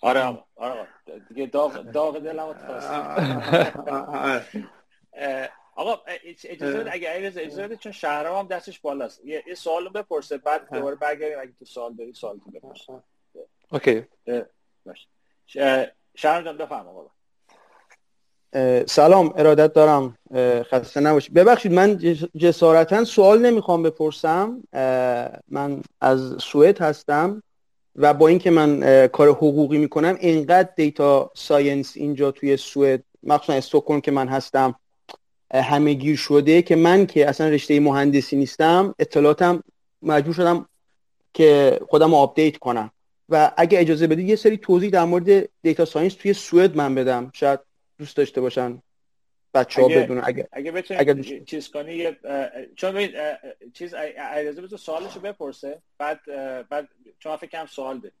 آره 0.00 0.20
آره, 0.20 0.44
آره. 0.56 0.88
دیگه 1.28 1.46
داغ 1.46 1.82
داغ 1.82 2.18
دلم 2.18 2.54
آقا 5.74 6.02
اجازه 6.44 6.78
بده 6.80 6.92
اگه 6.92 7.08
اجازه 7.14 7.62
بده 7.62 7.76
چون 7.76 7.92
شهرام 7.92 8.38
هم 8.38 8.46
دستش 8.46 8.80
بالاست. 8.80 9.24
یه, 9.24 9.44
یه 9.46 9.54
سوال 9.54 9.88
بپرسه 9.88 10.38
بعد 10.38 10.74
دوباره 10.74 10.96
برگردیم. 10.96 11.38
اگه 11.40 11.52
تو 11.58 11.64
سوال 11.64 11.94
داری 11.94 12.12
سوال 12.12 12.38
تو 12.38 12.50
بپرس. 12.50 12.86
OK. 13.70 14.06
باشه 14.86 15.08
شهرام 16.14 16.44
جان 16.44 16.56
بفرما 16.56 16.90
آقا 16.90 17.10
سلام 18.86 19.32
ارادت 19.36 19.72
دارم 19.72 20.16
خسته 20.62 21.00
نباشید. 21.00 21.34
ببخشید 21.34 21.72
من 21.72 21.98
جسارتا 22.36 23.04
سوال 23.04 23.46
نمی‌خوام 23.46 23.82
بپرسم. 23.82 24.62
من 25.48 25.82
از 26.00 26.34
سوئد 26.38 26.78
هستم 26.78 27.42
و 27.96 28.14
با 28.14 28.28
اینکه 28.28 28.50
من 28.50 29.06
کار 29.06 29.28
حقوقی 29.28 29.78
می‌کنم 29.78 30.16
اینقدر 30.20 30.68
data 30.76 31.30
science 31.34 31.92
اینجا 31.96 32.30
توی 32.30 32.56
سوئد 32.56 33.02
مخصوصا 33.22 33.52
استکهلم 33.52 34.00
که 34.00 34.10
من 34.10 34.28
هستم 34.28 34.74
همه 35.54 35.92
گیر 35.92 36.16
شده 36.16 36.62
که 36.62 36.76
من 36.76 37.06
که 37.06 37.28
اصلا 37.28 37.48
رشته 37.48 37.80
مهندسی 37.80 38.36
نیستم 38.36 38.94
اطلاعاتم 38.98 39.62
مجبور 40.02 40.34
شدم 40.34 40.66
که 41.34 41.80
خودم 41.88 42.10
رو 42.10 42.16
update 42.16 42.56
کنم. 42.56 42.90
و 43.28 43.50
اگه 43.56 43.80
اجازه 43.80 44.06
بدید 44.06 44.28
یه 44.28 44.36
سری 44.36 44.56
توضیح 44.56 44.90
در 44.90 45.04
مورد 45.04 45.48
data 45.62 45.84
science 45.84 46.14
توی 46.14 46.32
سوئد 46.32 46.76
من 46.76 46.94
بدم. 46.94 47.30
شاید 47.34 47.60
دوست 47.98 48.16
داشته 48.16 48.40
باشن 48.40 48.82
بچه 49.54 49.82
ها 49.82 49.88
بدونن. 49.88 50.22
اگه 50.24 50.48
اگه 50.52 50.72
بتونی 50.72 51.00
اگه 51.00 51.40
چیز 51.44 51.70
کنی 51.70 52.16
چون 52.76 52.92
ببین 52.92 53.12
چیز 53.72 53.94
ایرزه 53.94 54.62
بذار 54.62 54.78
سوالشو 54.78 55.20
بپرسه 55.20 55.82
بعد 55.98 56.20
بعد 56.68 56.88
چون 57.18 57.36
فکر 57.36 57.50
کنم 57.50 57.66
سوال 57.66 57.98
ده 57.98 58.12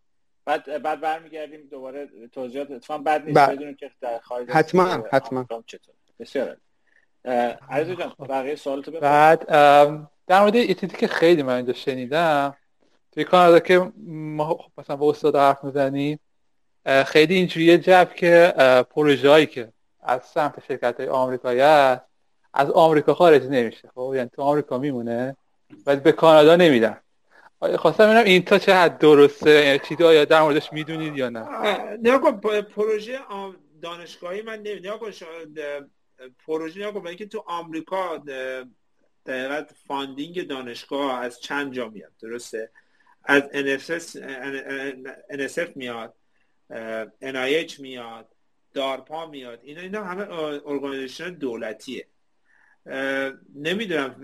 بعد 0.44 0.82
بعد 0.82 1.00
برمیگردیم 1.00 1.68
دوباره 1.70 2.08
توضیحات. 2.32 2.70
اتفاقا 2.70 3.02
بد 3.02 3.24
نیست 3.24 3.50
بدونیم 3.50 3.74
که 3.74 3.90
در 4.00 4.18
خارج 4.18 4.50
حتما 4.50 5.04
حتما. 5.12 5.46
چطور. 5.66 5.94
بسیار 6.18 6.56
عزیز 7.70 7.96
جان 7.96 8.14
بقیه 8.28 8.56
سوالتو 8.56 8.90
بپرس. 8.90 9.02
بعد 9.02 9.46
در 10.26 10.40
مورد 10.40 10.54
یه 10.54 10.74
که 10.74 11.06
خیلی 11.06 11.42
من 11.42 11.56
اینجا 11.56 11.72
شنیدم 11.72 12.56
توی 13.12 13.24
کانادا 13.24 13.60
که 13.60 13.92
ما 14.06 14.54
خب 14.54 14.70
مثلا 14.78 14.96
با 14.96 15.10
استاد 15.10 15.36
حرف 15.36 15.64
می‌زنیم 15.64 16.20
خیلی 17.06 17.34
اینجوریه 17.34 17.78
جب 17.78 18.10
که 18.16 18.54
پروژه 18.90 19.46
که 19.46 19.72
از 20.02 20.24
سمت 20.24 20.64
شرکت 20.68 21.00
های 21.00 21.08
آمریکایی 21.08 21.60
هست 21.60 22.02
از 22.54 22.70
آمریکا 22.70 23.14
خارج 23.14 23.42
نمیشه 23.42 23.88
خب؟ 23.94 24.12
یعنی 24.14 24.30
تو 24.36 24.42
آمریکا 24.42 24.78
میمونه 24.78 25.36
ولی 25.86 26.00
به 26.00 26.12
کانادا 26.12 26.56
نمیدن 26.56 27.00
خواستم 27.78 28.04
ببینم 28.04 28.24
این 28.24 28.42
تا 28.42 28.58
چه 28.58 28.74
حد 28.74 28.98
درسته؟ 28.98 29.50
یعنی 29.50 29.78
چیزی 29.78 30.04
آیا 30.04 30.24
در 30.24 30.42
موردش 30.42 30.72
می‌دونید 30.72 31.16
یا 31.16 31.28
نه؟ 31.28 31.48
نه 32.02 32.18
پروژه 32.62 33.18
دانشگاهی 33.82 34.42
من 34.42 34.62
نمی‌دونم 34.62 34.98
پروژه 36.46 36.88
نگاه 36.88 37.06
اینکه 37.06 37.26
تو 37.26 37.44
آمریکا 37.46 38.22
دقیقا 39.26 39.64
funding 39.86 40.46
دانشگاه 40.46 41.20
از 41.20 41.40
چند 41.40 41.72
جا 41.72 41.88
میاد 41.88 42.12
درسته؟ 42.22 42.70
از 43.24 43.42
NSF, 43.42 44.16
NSF 45.32 45.76
میاد. 45.76 46.14
NIH 47.22 47.80
میاد 47.80 48.34
DARPA 48.74 49.26
میاد 49.26 49.60
اینا 49.62 49.80
اینا 49.80 50.04
همه 50.04 50.26
organization 50.66 51.34
دولتیه. 51.34 52.06
نمی‌دونم 53.54 54.14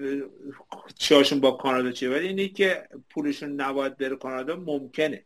چیاشون 0.99 1.41
با 1.41 1.51
کانادا 1.51 1.93
چیه 1.93 2.11
ولی 2.11 2.29
اینه 2.29 2.49
که 2.49 2.89
پولشون 3.11 3.61
نباید 3.61 3.97
بره 3.97 4.17
کانادا 4.17 4.57
ممکنه. 4.57 5.25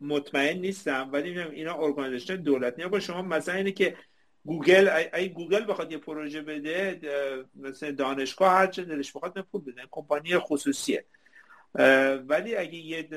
مطمئن 0.00 0.58
نیستم 0.58 1.08
ولی 1.12 1.40
اینا 1.40 1.74
organization 1.74 2.36
دولتی 2.36 2.86
با 2.86 3.00
شما 3.00 3.22
مثلا 3.22 3.54
اینه 3.54 3.72
که 3.72 3.96
گوگل 4.44 4.88
ای 5.14 5.28
گوگل 5.28 5.64
بخواد 5.68 5.92
یه 5.92 5.98
پروژه 5.98 6.42
بده 6.42 7.00
مثل 7.54 7.92
دانشگاه 7.92 8.52
هر 8.52 8.66
چه 8.66 8.84
دلش 8.84 9.12
بخواد 9.12 9.40
پول 9.40 9.60
بده. 9.60 9.82
کمپانی 9.90 10.38
خصوصیه. 10.38 11.04
ولی 12.28 12.56
اگه 12.56 12.74
یه 12.74 13.08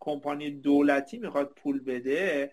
کمپانی 0.00 0.50
دولتی 0.50 1.18
می‌خواد 1.18 1.52
پول 1.56 1.84
بده 1.84 2.50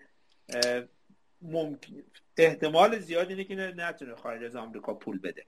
ممکن 1.42 1.92
احتمال 2.36 2.98
زیاد 2.98 3.28
اینه 3.28 3.44
که 3.44 3.54
نتونه 3.54 4.14
خارج 4.14 4.44
از 4.44 4.56
آمریکا 4.56 4.94
پول 4.94 5.18
بده. 5.18 5.44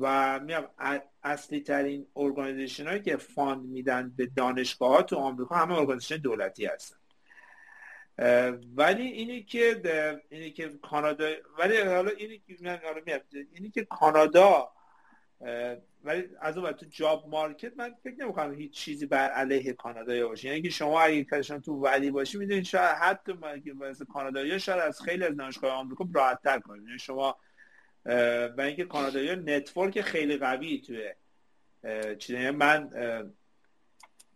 و 0.00 0.40
میام 0.40 0.68
اصلی 1.22 1.60
ترین 1.60 2.06
organization 2.16 2.86
هایی 2.86 3.02
که 3.02 3.16
fund 3.16 3.64
میدن 3.64 4.12
به 4.16 4.26
دانشگاه 4.26 4.90
ها 4.90 5.02
تو 5.02 5.16
آمریکا 5.16 5.54
همه 5.54 5.78
organization 5.78 6.16
دولتی 6.16 6.66
هستن. 6.66 6.96
ولی 8.76 9.02
اینی 9.02 9.42
که 9.42 9.82
اینی 10.28 10.50
که 10.50 10.68
کانادا 10.68 11.30
ولی 11.58 11.80
حالا 11.80 12.10
اینی 12.10 12.38
که 12.38 12.56
اینی 13.52 13.70
که 13.70 13.84
کانادا 13.84 14.72
ولی 16.04 16.24
از 16.40 16.58
اون 16.58 16.72
تو 16.72 16.86
جاب 16.90 17.28
مارکت 17.28 17.72
من 17.76 17.94
فکر 18.02 18.14
نمی‌کنم 18.24 18.54
هیچ 18.54 18.72
چیزی 18.72 19.06
بر 19.06 19.28
علیه 19.28 19.72
کانادا 19.72 20.28
باشه. 20.28 20.48
یعنی 20.48 20.62
که 20.62 20.70
شما 20.70 21.00
اگه 21.00 21.24
کشان 21.24 21.60
تو 21.60 21.74
ولی 21.74 22.10
باشی 22.10 22.38
می‌دونید 22.38 22.64
شاید 22.64 22.96
حتی 22.96 23.32
مثل 23.80 24.04
کانادایی 24.04 24.60
شاید 24.60 24.80
از 24.80 25.02
خیلی 25.02 25.24
از 25.24 25.36
دانشگاه 25.36 25.72
آمریکا 25.72 26.08
راحت 26.14 26.42
تر 26.42 26.58
کنید. 26.58 26.86
یعنی 26.86 26.98
شما 26.98 27.36
و 28.56 28.60
اینکه 28.60 28.84
کانادایی 28.84 29.36
نتورک 29.36 30.00
خیلی 30.00 30.36
قوی 30.36 30.78
توی 30.80 31.14
چیزی. 32.18 32.38
یعنی 32.38 32.56
من 32.56 32.90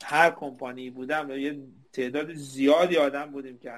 هر 0.05 0.31
کمپانی 0.31 0.91
بودم 0.91 1.31
یه 1.31 1.59
تعداد 1.93 2.35
زیادی 2.35 2.97
آدم 2.97 3.27
بودیم 3.27 3.59
که 3.59 3.71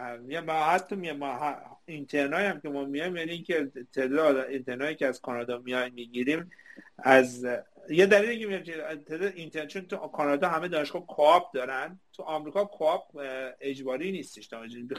ما 0.47 0.53
حتی 0.53 0.97
میام 0.97 1.17
ما 1.17 1.76
اینترنای 1.87 2.47
هم 2.47 2.61
که 2.61 2.69
ما 2.69 2.85
میایم 2.85 3.17
یعنی 3.17 3.33
اینکه 3.33 3.73
تعداد 3.93 4.37
اینترنایی 4.37 4.95
که 4.95 5.07
از 5.07 5.21
کانادا 5.21 5.59
میایم 5.59 5.95
می‌گیریم 5.95 6.51
از 6.99 7.47
یه 7.89 8.07
دلیلی 8.07 8.39
که 8.39 8.47
میگم 8.47 8.63
تعداد 8.95 9.33
اینترن 9.37 9.67
چون 9.67 9.87
تو 9.87 9.97
کانادا 9.97 10.49
همه 10.49 10.69
دانشگاه 10.69 11.07
کوآپ 11.07 11.55
دارن 11.55 12.01
تو 12.13 12.23
آمریکا 12.23 12.65
کوآپ 12.65 13.21
اجباری 13.61 14.13
نیستش 14.13 14.49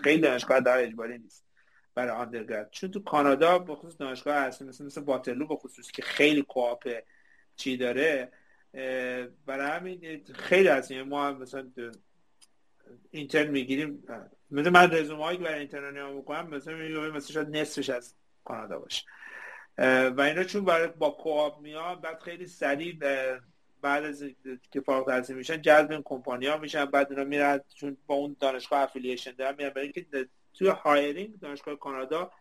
خیلی 0.04 0.22
دانشگاه 0.22 0.60
در 0.60 0.78
اجباری 0.78 1.18
نیست 1.18 1.46
برای 1.96 2.12
آندرگراد 2.12 2.70
چون 2.72 2.92
تو 2.92 3.00
کانادا 3.04 3.60
به 3.60 3.76
خصوص 3.76 3.98
دانشگاه 3.98 4.36
هست 4.36 4.62
مثل 4.62 4.86
مثل 4.86 5.02
باتلو 5.02 5.48
به 5.48 5.56
خصوص 5.56 5.92
که 5.92 6.02
خیلی 6.02 6.42
کوآپ 6.42 6.90
چی 7.56 7.78
داره 7.78 8.32
برای 9.46 9.72
همین 9.72 10.24
خیلی 10.34 10.68
هست. 10.68 10.92
ما 10.92 11.28
هم 11.28 11.42
مثلا 11.42 11.72
intern 13.12 13.52
می‌گیریم 13.52 14.04
مثل 14.52 14.70
من 14.70 14.92
رزومه 14.92 15.24
هایی 15.24 15.38
برای 15.38 15.60
intern 15.60 15.98
ها 15.98 16.12
می‌کنم 16.12 16.48
مثلا 16.50 16.76
مثلا 17.12 17.20
شاید 17.20 17.58
نصفش 17.58 17.90
از 17.90 18.16
کانادا 18.46 18.80
باشه. 18.80 19.06
و 20.18 20.22
اینا 20.22 20.44
چون 20.44 20.66
برای 20.66 20.88
با 20.88 21.10
co-op 21.10 21.62
میان 21.62 22.02
بعد 22.02 22.20
خیلی 22.20 22.46
سریع 22.46 23.00
بعد 23.82 24.04
از 24.04 24.24
که 24.72 24.82
فارغ 24.82 25.08
التحصیل 25.08 25.36
میشن 25.36 25.62
جذب 25.62 25.92
این 25.92 26.02
کمپانی 26.06 26.48
ها 26.48 26.58
میشن 26.58 26.86
بعد 26.86 27.12
اینا 27.12 27.24
میرن 27.24 27.60
چون 27.76 27.98
با 28.08 28.16
اون 28.16 28.36
دانشگاه 28.40 28.80
affiliation 28.80 29.32
دارن 29.32 29.56
میرن 29.58 29.70
برای 29.70 29.92
اینکه 29.96 30.28
توی 30.54 30.68
hiring 30.68 31.40
دانشگاه 31.40 31.76
کانادا 31.76 32.32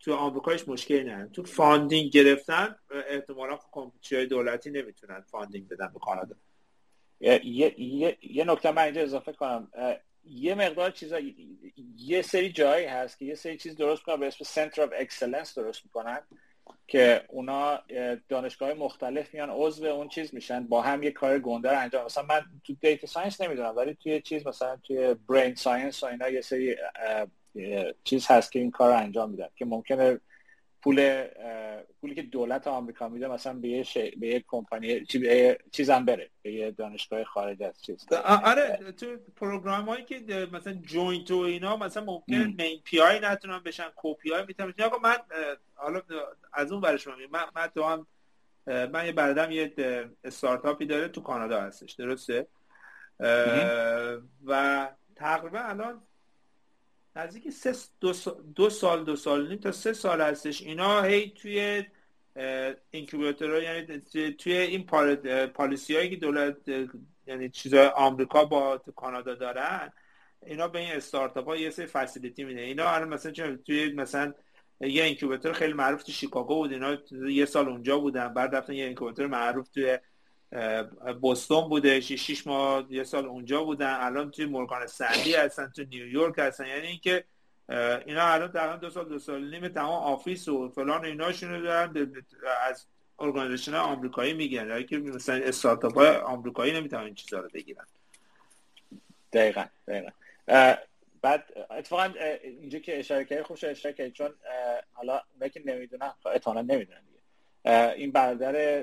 تو 0.00 0.14
آمریکایش 0.14 0.68
مشکلی 0.68 1.04
ندارن. 1.04 1.32
تو 1.32 1.42
funding 1.42 2.10
گرفتن 2.10 2.76
احتمالا 3.08 3.58
های 4.12 4.26
دولتی 4.26 4.70
نمی‌تونن 4.70 5.20
funding 5.20 5.68
بدن 5.68 5.90
به 5.92 5.98
کانادا. 5.98 6.36
یه, 7.20 7.40
یه،, 7.44 8.18
یه 8.22 8.44
نکته 8.44 8.72
من 8.72 8.82
اینجا 8.82 9.02
اضافه 9.02 9.32
کنم. 9.32 9.70
یه 10.30 10.54
مقدار 10.54 10.90
چیزا 10.90 11.20
یه 11.96 12.22
سری 12.22 12.52
جایی 12.52 12.86
هست 12.86 13.18
که 13.18 13.24
یه 13.24 13.34
سری 13.34 13.56
چیز 13.56 13.76
درست 13.76 14.02
کنن 14.02 14.16
به 14.16 14.26
اسم 14.26 14.44
center 14.44 14.82
of 14.82 14.90
excellence 14.98 15.58
درست 15.58 15.84
می‌کنن 15.84 16.20
که 16.86 17.24
اونا 17.28 17.80
دانشگاه 18.28 18.72
مختلف 18.72 19.34
میان 19.34 19.50
عضو 19.50 19.84
اون 19.86 20.08
چیز 20.08 20.34
میشن 20.34 20.66
با 20.66 20.82
هم 20.82 21.02
یه 21.02 21.10
کار 21.10 21.38
گنده 21.38 21.70
رو 21.70 21.78
انجام 21.78 22.04
مثلا 22.04 22.24
من 22.24 22.40
تو 22.64 22.74
data 22.80 23.06
science 23.06 23.40
نمی‌دونم 23.40 23.76
ولی 23.76 23.94
توی 23.94 24.20
چیز 24.20 24.46
مثلا 24.46 24.76
توی 24.76 25.14
brain 25.28 25.54
science 25.54 26.02
و 26.02 26.06
اینا 26.06 26.28
یه 26.28 26.40
سری 26.40 26.76
چیز 28.04 28.26
هست 28.26 28.52
که 28.52 28.58
این 28.58 28.70
کار 28.70 28.90
رو 28.90 28.98
انجام 28.98 29.30
میدن 29.30 29.48
که 29.56 29.64
ممکنه 29.64 30.20
پول 30.86 31.24
پولی 32.00 32.14
که 32.14 32.22
دولت 32.22 32.66
آمریکا 32.66 33.08
میده 33.08 33.28
مثلا 33.28 33.52
به 33.54 33.68
یه 33.68 33.84
به 34.20 34.26
یه 34.26 34.44
کمپانی 34.46 35.06
چیزم 35.72 36.04
بره 36.04 36.30
به 36.42 36.52
یه 36.52 36.70
دانشگاه 36.70 37.24
خارج 37.24 37.62
از 37.62 37.82
چیز. 37.82 38.06
آره 38.44 38.92
تو 38.92 39.16
program 39.36 39.88
هایی 39.88 40.04
که 40.04 40.48
مثلا 40.52 40.72
joint 40.72 41.30
و 41.30 41.36
اینا 41.36 41.76
مثلا 41.76 42.04
ممکن 42.04 42.54
main 42.58 42.80
PI 42.84 43.20
نتونن 43.20 43.58
بشن 43.58 43.88
co-PI 43.96 44.44
می‌تونن 44.46 44.74
آقا 44.84 44.98
من 44.98 45.16
حالا 45.74 46.02
از 46.52 46.72
اون 46.72 46.96
شما 46.96 47.14
من 47.30 47.44
من 47.56 47.66
تو 47.66 47.82
هم 47.82 48.06
من 48.66 49.06
یه 49.06 49.12
بردم 49.12 49.50
یه 49.50 49.72
استارتاپی 50.24 50.86
داره 50.86 51.08
تو 51.08 51.20
کانادا 51.20 51.60
هستش 51.60 51.92
درسته؟ 51.92 52.46
و 54.46 54.88
تقریبا 55.16 55.58
الان 55.58 56.02
نزدیک 57.16 57.50
سه 57.50 57.72
دو, 58.00 58.12
دو 58.54 58.70
سال 58.70 59.04
دو 59.04 59.16
سال 59.16 59.48
نیم 59.48 59.58
تا 59.58 59.72
سه 59.72 59.92
سال 59.92 60.20
هستش. 60.20 60.62
اینا 60.62 61.02
هی 61.02 61.30
توی 61.30 61.84
اینکوباتور 62.90 63.62
یعنی 63.62 64.00
توی 64.32 64.52
این 64.52 64.86
پالیسی 65.54 65.96
هایی 65.96 66.10
که 66.10 66.16
دولت 66.16 66.56
یعنی 67.26 67.50
چیزای 67.50 67.86
آمریکا 67.86 68.44
با 68.44 68.78
کانادا 68.78 69.34
دارن 69.34 69.92
اینا 70.46 70.68
به 70.68 70.78
این 70.78 70.92
استارتاپ 70.92 71.48
ها 71.48 71.56
یه 71.56 71.70
سری 71.70 71.86
فسیلیتی 71.86 72.44
میده. 72.44 72.60
اینا 72.60 72.88
الان 72.88 73.08
مثلا 73.08 73.56
توی 73.66 73.92
مثلا 73.92 74.34
یه 74.80 75.04
اینکوباتور 75.04 75.52
خیلی 75.52 75.72
معروف 75.72 76.02
تو 76.02 76.12
شیکاگو 76.12 76.54
بود. 76.54 76.72
اینا 76.72 76.96
یه 77.28 77.44
سال 77.44 77.68
اونجا 77.68 77.98
بودن 77.98 78.34
بعد 78.34 78.54
رفتن 78.54 78.72
یه 78.72 78.84
اینکوباتور 78.84 79.26
معروف 79.26 79.68
توی 79.68 79.98
بوستون 81.20 81.68
بوده 81.68 82.00
شش 82.00 82.46
ماه 82.46 82.86
یه 82.90 83.04
سال 83.04 83.26
اونجا 83.26 83.64
بودن. 83.64 83.96
الان 84.00 84.30
توی 84.30 84.46
مورگان 84.46 84.86
استنلی 84.86 85.34
هستن 85.34 85.72
تو 85.76 85.84
نیویورک 85.84 86.34
هستن. 86.38 86.66
یعنی 86.66 86.86
اینکه 86.86 87.24
اینا 88.06 88.26
الان 88.26 88.52
تقریبا 88.52 88.76
دو 88.76 88.90
سال 88.90 89.08
دو 89.08 89.18
سال 89.18 89.50
نیم 89.50 89.68
تمام 89.68 90.02
office 90.02 90.48
و 90.48 90.68
فلان 90.68 91.04
ایناشونو 91.04 91.62
دارن. 91.62 92.24
از 92.68 92.86
organization 93.18 93.74
آمریکایی 93.74 94.34
میگن. 94.34 94.68
یعنی 94.68 94.84
که 94.84 94.98
مثلا 94.98 95.34
استارتاپ 95.34 95.94
های 95.94 96.08
آمریکایی 96.08 96.72
نمی‌تونن 96.72 97.02
این 97.02 97.14
چیزا 97.14 97.40
رو 97.40 97.48
بگیرن. 97.54 97.86
دقیقا 99.32 99.64
دقیقا. 99.88 100.10
بعد 101.22 101.44
اتفاقا 101.70 102.12
اینجا 102.42 102.78
که 102.78 102.98
اشاره 102.98 103.24
کردی 103.24 103.42
خوش 103.42 103.64
اشاره 103.64 103.94
کردی. 103.94 104.10
چون 104.10 104.30
حالا 104.92 105.22
که 105.52 105.62
نمی‌دونم 105.64 106.14
احتمالاً 106.26 106.62
نمی‌دونن 106.62 107.00
این 107.96 108.12
برادر 108.12 108.82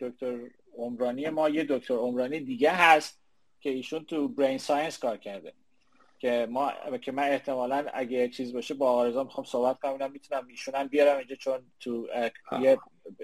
دکتر 0.00 0.38
عمرانی 0.78 1.28
ما 1.28 1.48
یه 1.48 1.66
دکتر 1.68 1.94
عمرانی 1.94 2.40
دیگه 2.40 2.70
هست 2.70 3.20
که 3.60 3.70
ایشون 3.70 4.04
تو 4.04 4.28
brain 4.28 4.58
science 4.58 4.98
کار 4.98 5.16
کرده. 5.16 5.52
که 6.18 6.46
ما 6.50 6.72
که 7.02 7.12
من 7.12 7.22
احتمالا 7.22 7.86
اگه 7.94 8.28
چیز 8.28 8.52
باشه 8.52 8.74
با 8.74 8.92
آرزا 8.92 9.24
می‌خوام 9.24 9.44
صحبت 9.44 9.78
کنم 9.78 10.12
می‌تونم 10.12 10.46
ایشون 10.46 10.74
هم 10.74 10.88
بیارم 10.88 11.18
اینجا 11.18 11.36
چون 11.36 11.72
تو 11.80 12.08
یه 12.60 12.78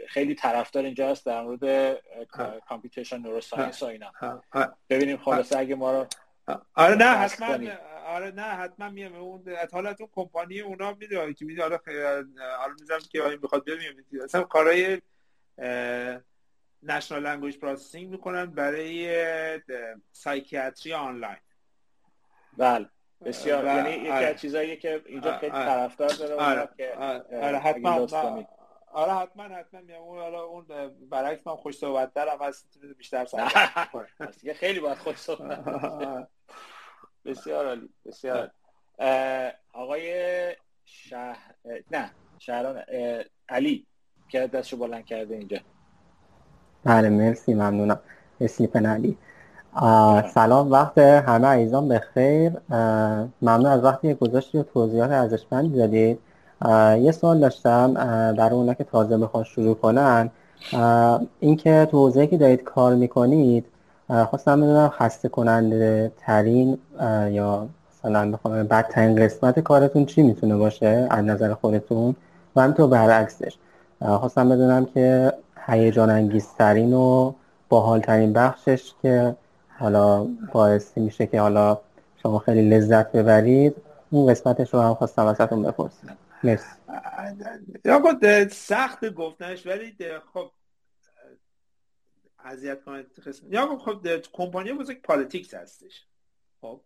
خیلی 0.08 0.34
طرفدار 0.34 0.84
اینجا 0.84 1.10
هست 1.10 1.26
در 1.26 1.42
مورد 1.42 1.96
computation 2.68 3.18
neuroscience 3.18 3.82
و 3.82 3.86
اینا. 3.86 4.12
ببینیم 4.90 5.16
خلاصه 5.16 5.58
اگه 5.58 5.74
ما 5.74 5.92
رو 5.92 6.06
آره 6.74 6.94
نه 6.94 7.04
حتما 7.04 7.70
آره 8.06 8.30
نه 8.30 8.42
حتما 8.42 8.90
میام 8.90 9.14
اون 9.14 9.42
حالت 9.72 10.00
اون 10.00 10.10
کمپانی 10.12 10.60
اونا 10.60 10.94
می‌دونه 10.94 11.34
که 11.34 11.44
می‌دونه 11.44 11.78
حالا 12.58 12.74
می‌ذارم 12.80 13.02
که 13.10 13.22
آیا 13.22 13.38
می‌خواد 13.42 13.64
بیاد 13.64 14.24
اصلا 14.24 14.42
کارهای 14.42 15.00
natural 16.84 17.22
language 17.22 17.58
processing 17.58 18.10
می‌کنن 18.10 18.46
برای 18.46 19.60
psychiatry 20.12 20.94
آنلاین 20.94 21.36
بله. 22.56 22.88
بسیار. 23.24 23.64
یعنی 23.64 23.90
یکی 23.90 24.08
از 24.08 24.24
آره. 24.24 24.34
چیزایی 24.34 24.76
که 24.76 25.02
اینجا 25.06 25.38
خیلی 25.38 25.52
طرفدار 25.52 26.08
داره 26.08 26.34
آره. 26.34 26.68
که 26.76 26.94
آره 27.42 27.58
حتما 27.58 28.06
آره 28.92 29.12
حتما 29.12 29.42
حتما 29.42 29.96
اون 29.98 30.18
حالا 30.18 30.42
اون 30.42 30.66
برعکس 31.10 31.46
من 31.46 31.56
خوش 31.56 31.76
صحبت 31.76 32.14
دارم 32.14 32.42
از 32.42 32.64
بیشتر 32.98 33.24
صحبت 33.24 34.52
خیلی 34.60 34.80
باید 34.80 34.98
خوش 34.98 35.16
صحبت 35.16 36.28
بسیار 37.24 37.66
عالی 37.66 37.88
بسیار 38.04 38.50
آقای 39.72 40.56
شه... 40.84 41.36
نه 41.90 42.10
شهران 42.38 42.84
علی 43.48 43.86
که 44.28 44.46
دستشو 44.46 44.76
بلند 44.76 45.04
کرده 45.04 45.34
اینجا. 45.34 45.58
بله 46.84 47.08
مرسی 47.08 47.54
ممنونم. 47.54 47.98
اسلیپن 48.40 48.86
علی 48.86 49.16
سلام 50.34 50.70
وقت 50.72 50.98
همه 50.98 51.46
عزیزان 51.46 51.88
بخیر 51.88 52.52
ممنون 53.42 53.66
از 53.66 53.84
وقتی 53.84 54.14
گذاشتی 54.14 54.58
و 54.58 54.62
توضیحات 54.62 55.10
ارزشمندی 55.10 55.78
دادید 55.78 56.18
یه 57.04 57.12
سوال 57.12 57.38
داشتم 57.38 57.94
برای 58.38 58.56
اونا 58.56 58.74
که 58.74 58.84
تازه 58.84 59.18
بخواد 59.18 59.44
شروع 59.44 59.74
کنن. 59.74 60.30
اینکه 61.40 61.88
تو 61.90 61.98
حوزه‌ای 61.98 62.26
که 62.26 62.36
دارید 62.36 62.62
کار 62.62 62.94
می‌کنید 62.94 63.66
خواستم 64.30 64.60
بدونم 64.60 64.88
خسته 64.88 65.28
کننده 65.28 66.12
ترین 66.18 66.78
یا 67.30 67.68
مثلا 67.92 68.30
بخوام 68.30 68.62
بدترین 68.62 69.16
قسمت 69.24 69.60
کارتون 69.60 70.06
چی 70.06 70.22
می‌تونه 70.22 70.56
باشه 70.56 71.06
از 71.10 71.24
نظر 71.24 71.54
خودتون؟ 71.54 72.16
و 72.56 72.60
همینطور 72.60 72.86
برعکسش. 72.86 73.56
خواستم 74.00 74.48
بدونم 74.48 74.84
که 74.84 75.32
هیجان 75.66 76.10
انگیزترین 76.10 76.92
و 76.92 77.34
باحالترین 77.68 78.32
بخشش 78.32 78.92
که 79.02 79.36
حالا 79.78 80.24
باعثی 80.52 81.00
میشه 81.00 81.26
که 81.26 81.40
حالا 81.40 81.80
شما 82.22 82.38
خیلی 82.38 82.68
لذت 82.68 83.12
ببرید 83.12 83.76
اون 84.10 84.30
قسمتش 84.30 84.74
رو 84.74 84.80
هم 84.80 84.94
خواستم 84.94 85.26
ازتون 85.26 85.62
بپرسم. 85.62 86.16
مرسی. 86.44 86.66
سخت 88.50 89.04
گفتنش 89.10 89.66
ولی 89.66 89.96
خب 90.32 90.50
اذیت 92.44 92.84
کنه 92.84 93.04
یا 93.50 93.78
خب 93.78 94.06
کمپانی 94.32 94.72
بزرگ 94.72 95.02
politics 95.02 95.54
هستش. 95.54 96.06
خب 96.60 96.80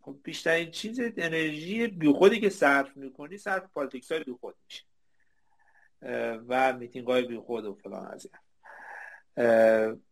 خب 0.00 0.16
بیشترین 0.22 0.70
چیز 0.70 1.00
انرژی 1.16 1.86
بیخودی 1.86 2.40
که 2.40 2.48
صرف 2.48 2.96
می‌کنی 2.96 3.38
صرف 3.38 3.62
politics 3.74 4.12
های 4.12 4.24
بیخود 4.24 4.54
میشه. 4.64 4.84
و 6.48 6.72
میتینگ 6.72 7.06
های 7.06 7.22
بیخود 7.22 7.64
و 7.64 7.74
فلان 7.74 8.06
از 8.06 8.30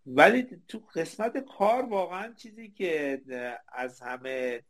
ولی 0.07 0.47
تو 0.69 0.83
قسمت 0.95 1.39
کار 1.39 1.85
واقعا 1.85 2.33
چیزی 2.33 2.71
که 2.71 3.23
از 3.69 4.01
همه 4.01 4.63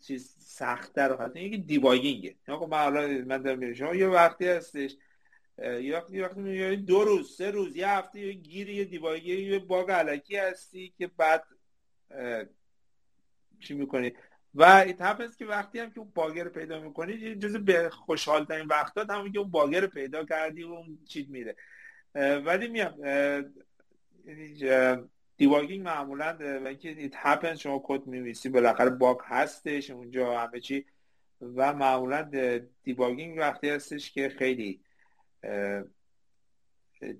چیز 0.00 0.36
سختتر 0.38 1.16
هست 1.16 1.36
اینه 1.36 1.56
که 1.56 1.62
debugging 1.62 2.23
ه. 2.23 2.36
من 2.70 3.22
من 3.22 3.42
دارم 3.42 3.74
شما 3.74 3.94
یه 3.94 4.08
وقتی 4.08 4.48
هستش 4.48 4.96
یه 5.58 5.96
وقتی 5.96 6.16
یه 6.16 6.24
وقتی 6.24 6.76
دو 6.76 7.04
روز 7.04 7.36
سه 7.36 7.50
روز 7.50 7.76
یه 7.76 7.88
هفته 7.88 8.20
یه 8.20 8.32
گیری 8.32 8.74
یه 8.74 8.84
debug 8.84 9.32
ی 9.32 9.42
یه 9.42 9.58
bug 9.58 9.90
الکی 9.90 10.36
هستی 10.36 10.94
که 10.98 11.06
بعد 11.06 11.44
چی 13.60 13.74
می‌کنی؟ 13.74 14.12
و 14.54 14.84
happens 15.00 15.36
که 15.36 15.46
وقتی 15.46 15.78
هم 15.78 15.90
که 15.90 16.00
اون 16.00 16.12
bug 16.14 16.34
رو 16.34 16.48
پیدا 16.48 16.80
می‌کنی 16.80 17.34
جز 17.34 17.56
به 17.56 17.90
خوشحال 17.90 18.44
ترین 18.44 18.66
وقتات 18.66 19.10
همون 19.10 19.32
که 19.32 19.38
اون 19.38 19.50
bug 19.50 19.72
رو 19.72 19.86
پیدا 19.86 20.24
کردی 20.24 20.62
و 20.62 20.72
اون 20.72 20.98
چیز 21.08 21.30
میره. 21.30 21.56
ولی 22.14 22.68
میام 22.68 22.94
debugging 25.36 25.84
معمولا 25.84 26.36
و 26.40 26.66
اینکه 26.66 26.88
it 26.88 27.12
happens 27.16 27.58
شما 27.58 27.82
کد 27.84 28.06
می‌نویسی 28.06 28.48
بالاخره 28.48 28.90
bug 28.90 29.18
هستش 29.24 29.90
اونجا 29.90 30.40
همه 30.40 30.60
چی. 30.60 30.86
و 31.40 31.72
معمولا 31.72 32.30
debugging 32.82 33.38
وقتی 33.38 33.68
هستش 33.68 34.12
که 34.12 34.28
خیلی 34.28 34.80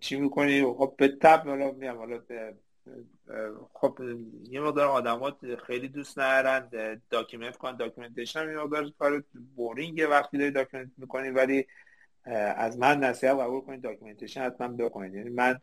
چی 0.01 0.17
می‌کنی؟ 0.17 0.63
خب 0.65 0.95
به 0.99 1.09
تب 1.09 1.49
حالا 1.49 1.73
میام 1.73 1.97
حالا 1.97 2.23
خب 3.73 3.99
یه 4.51 4.61
مقدار 4.61 4.87
آدمات 4.87 5.55
خیلی 5.55 5.89
دوست 5.89 6.19
ندارن 6.19 7.01
document 7.11 7.57
کن 7.57 7.77
documentation 7.77 8.51
یه 8.51 8.57
مقدار 8.57 8.91
کار 8.99 9.25
boring 9.57 10.00
ه 10.00 10.07
وقتی 10.07 10.39
داری 10.39 10.51
document 10.51 10.91
می‌کنی 10.97 11.31
ولی 11.31 11.67
از 12.57 12.79
من 12.79 12.99
نصیحت 12.99 13.37
قبول 13.37 13.61
کنید 13.61 13.81
documentation 13.81 14.43
حتما 14.43 14.69
بکنید 14.69 15.15
یعنی 15.15 15.31
من 15.31 15.61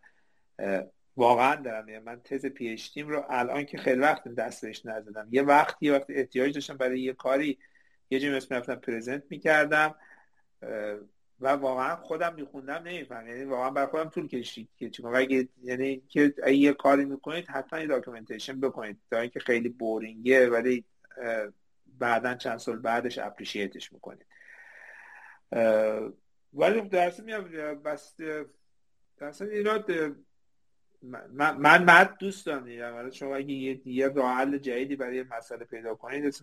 واقعا 1.18 1.56
دارم 1.56 1.90
یعنی 1.90 2.04
من 2.04 2.22
تز 2.22 2.46
PhD 2.46 2.98
رو 2.98 3.26
الان 3.30 3.66
که 3.66 3.78
خیلی 3.78 4.00
وقت 4.00 4.28
دست 4.28 4.66
بهش 4.66 4.86
نزدم. 4.86 5.28
یه 5.32 5.42
وقتی 5.42 5.86
یه 5.86 5.94
وقتی 5.94 6.14
احتیاج 6.14 6.54
داشتم 6.54 6.78
برای 6.78 7.02
یه 7.02 7.14
کاری 7.14 7.60
یه 8.10 8.20
جیم 8.20 8.34
اسم 8.34 8.56
رفتم 8.56 8.76
present 8.76 9.24
می‌کردم 9.30 9.96
و 11.42 11.48
واقعا 11.48 11.96
خودم 11.96 12.36
میخوندم 12.36 12.74
نمیفهم 12.74 13.28
یعنی 13.28 13.44
واقعا 13.44 13.70
برای 13.70 13.88
خودم 13.88 14.10
طول 14.10 14.28
کشید 14.28 14.70
که 14.78 14.90
چون 14.90 15.16
اگه 15.16 15.48
یعنی 15.64 16.02
که 16.10 16.34
یه 16.48 16.74
کاری 16.74 17.06
می‌کنید 17.06 17.48
حتما 17.48 17.80
یه 17.80 17.88
documentation 17.88 18.60
بکنید. 18.60 18.98
تا 19.12 19.20
اینکه 19.20 19.40
خیلی 19.40 19.70
boring 19.70 20.39
ه 20.39 20.50
ولی 20.50 20.86
بعدا 22.00 22.36
چند 22.36 22.58
سال 22.58 22.80
بعدش 22.80 23.18
appreciate 23.18 23.81
ش 23.81 23.94
می‌کنید. 23.94 24.26
ولی 26.54 26.82
خب 26.82 26.90
درس 26.90 27.20
میام 27.20 27.44
بس 27.84 28.16
درس 29.18 29.42
اینا 29.42 29.84
من 31.04 31.58
من 31.58 31.84
math 31.84 32.18
دوست 32.18 32.46
دارم. 32.46 33.12
شما 33.12 33.36
اگه 33.36 33.52
یه 33.52 33.82
یه 33.86 34.08
راه 34.08 34.58
جدیدی 34.58 34.96
برای 34.96 35.24
مسئله 35.24 35.66
پیدا 35.66 35.96
کنید 35.96 36.36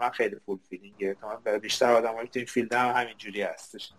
من 0.00 0.10
خیلی 0.10 0.36
fulfilling 0.36 0.58
ه 0.68 1.16
بیشتر 1.62 1.92
آدمایی 1.92 2.28
که 2.28 2.40
این 2.40 2.46
field 2.46 2.74
هم 2.74 3.02
همینجوری 3.02 3.42
هستش. 3.42 3.92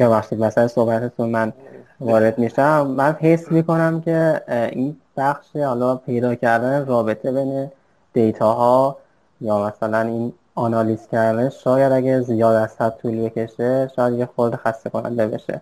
یا 0.00 0.10
وقتی 0.10 0.36
مثلا 0.36 0.68
صحبتتون 0.68 1.28
من 1.28 1.52
وارد 2.00 2.38
میشم 2.38 2.86
من 2.86 3.12
حس 3.12 3.52
می‌کنم 3.52 4.00
که 4.00 4.42
این 4.48 4.96
بخش 5.16 5.56
حالا 5.56 5.96
پیدا 5.96 6.34
کردن 6.34 6.86
رابطه 6.86 7.32
بین 7.32 7.70
data 8.12 8.52
ها 8.52 8.96
یا 9.40 9.66
مثلا 9.66 10.00
این 10.00 10.32
آنالیز 10.54 11.08
کردن 11.12 11.48
شاید 11.48 11.92
اگه 11.92 12.20
زیاد 12.20 12.54
از 12.56 12.80
حد 12.80 12.96
طول 13.02 13.24
بکشه 13.24 13.90
شاید 13.96 14.18
یه 14.18 14.28
خورده 14.36 14.56
خسته 14.56 14.90
کننده 14.90 15.26
بشه. 15.26 15.60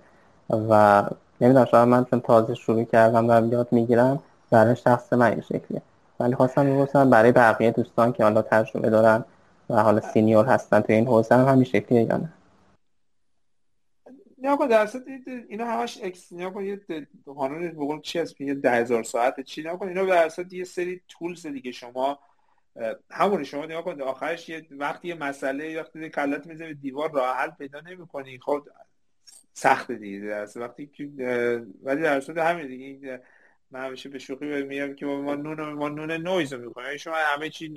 و 0.51 1.03
نمی‌دونم 1.41 1.65
شاید 1.65 1.89
من 1.89 2.05
چون 2.05 2.21
تازه 2.21 2.55
شروع 2.55 2.85
کردم 2.85 3.27
دارم 3.27 3.53
یاد 3.53 3.69
می‌گیرم 3.71 4.19
برای 4.51 4.77
شخص 4.77 5.13
من 5.13 5.31
این 5.31 5.41
شکلیه. 5.41 5.83
ولی 6.21 6.35
خواستم 6.35 6.67
می‌گفتم 6.67 7.11
برای 7.11 7.33
بقیه 7.33 7.71
دوستان 7.71 8.13
که 8.13 8.25
حالا 8.25 8.43
تجربه 8.43 8.91
دارن 8.91 9.25
و 9.71 9.83
حالا 9.83 10.01
senior 10.01 10.45
هستن 10.47 10.81
تو 10.81 10.93
این 10.93 11.07
حوزه 11.07 11.35
هم 11.35 11.49
همین 11.49 11.65
شکلیه 11.65 12.03
یا 12.03 12.17
نه؟ 12.17 12.29
نه 14.43 14.57
با 14.57 14.67
درصد 14.67 15.03
اینا 15.49 15.67
همش 15.67 15.99
اکس 16.03 16.33
نه 16.33 16.51
با 16.51 16.63
یه 16.63 16.81
قانون 17.27 17.69
بقول 17.69 18.01
چی 18.01 18.19
هست؟ 18.19 18.41
میگه 18.41 18.55
10000 18.55 19.03
ساعت 19.03 19.41
چی؟ 19.41 19.63
نه 19.63 19.83
اینا 19.83 20.05
به 20.05 20.11
درصد 20.11 20.53
یه 20.53 20.65
سری 20.65 21.01
tools 21.09 21.47
دیگه 21.47 21.73
شما 21.73 22.19
همون 23.11 23.45
شما 23.45 23.65
نگاه 23.65 23.85
کنید 23.85 24.03
آخرش 24.03 24.49
یه 24.49 24.67
وقتی 24.71 25.09
یه 25.09 25.15
مسئله 25.15 25.81
وقتی 25.81 26.09
کلت 26.09 26.47
می‌زنه 26.47 26.75
دیوار 26.75 27.13
راه 27.13 27.37
حل 27.37 27.51
پیدا 27.51 27.81
نمی‌کنی. 27.81 28.39
خب 28.39 28.69
سخت 29.55 29.93
دیگه 29.93 30.19
درست 30.19 30.57
وقتی 30.57 30.87
که 30.87 31.11
ولی 31.83 32.03
در 32.03 32.21
همین 32.39 32.67
دیگه 32.67 33.23
من 33.71 33.85
همیشه 33.87 34.09
به 34.09 34.19
شوخی 34.19 34.63
میگم 34.63 34.95
که 34.95 35.07
ما 35.07 35.35
نون 35.35 35.73
ما 35.73 35.89
نون 35.89 36.13
نویز 36.13 36.53
رو 36.53 36.61
می‌خوریم 36.61 36.97
شما 36.97 37.15
همه 37.17 37.51
چی 37.51 37.75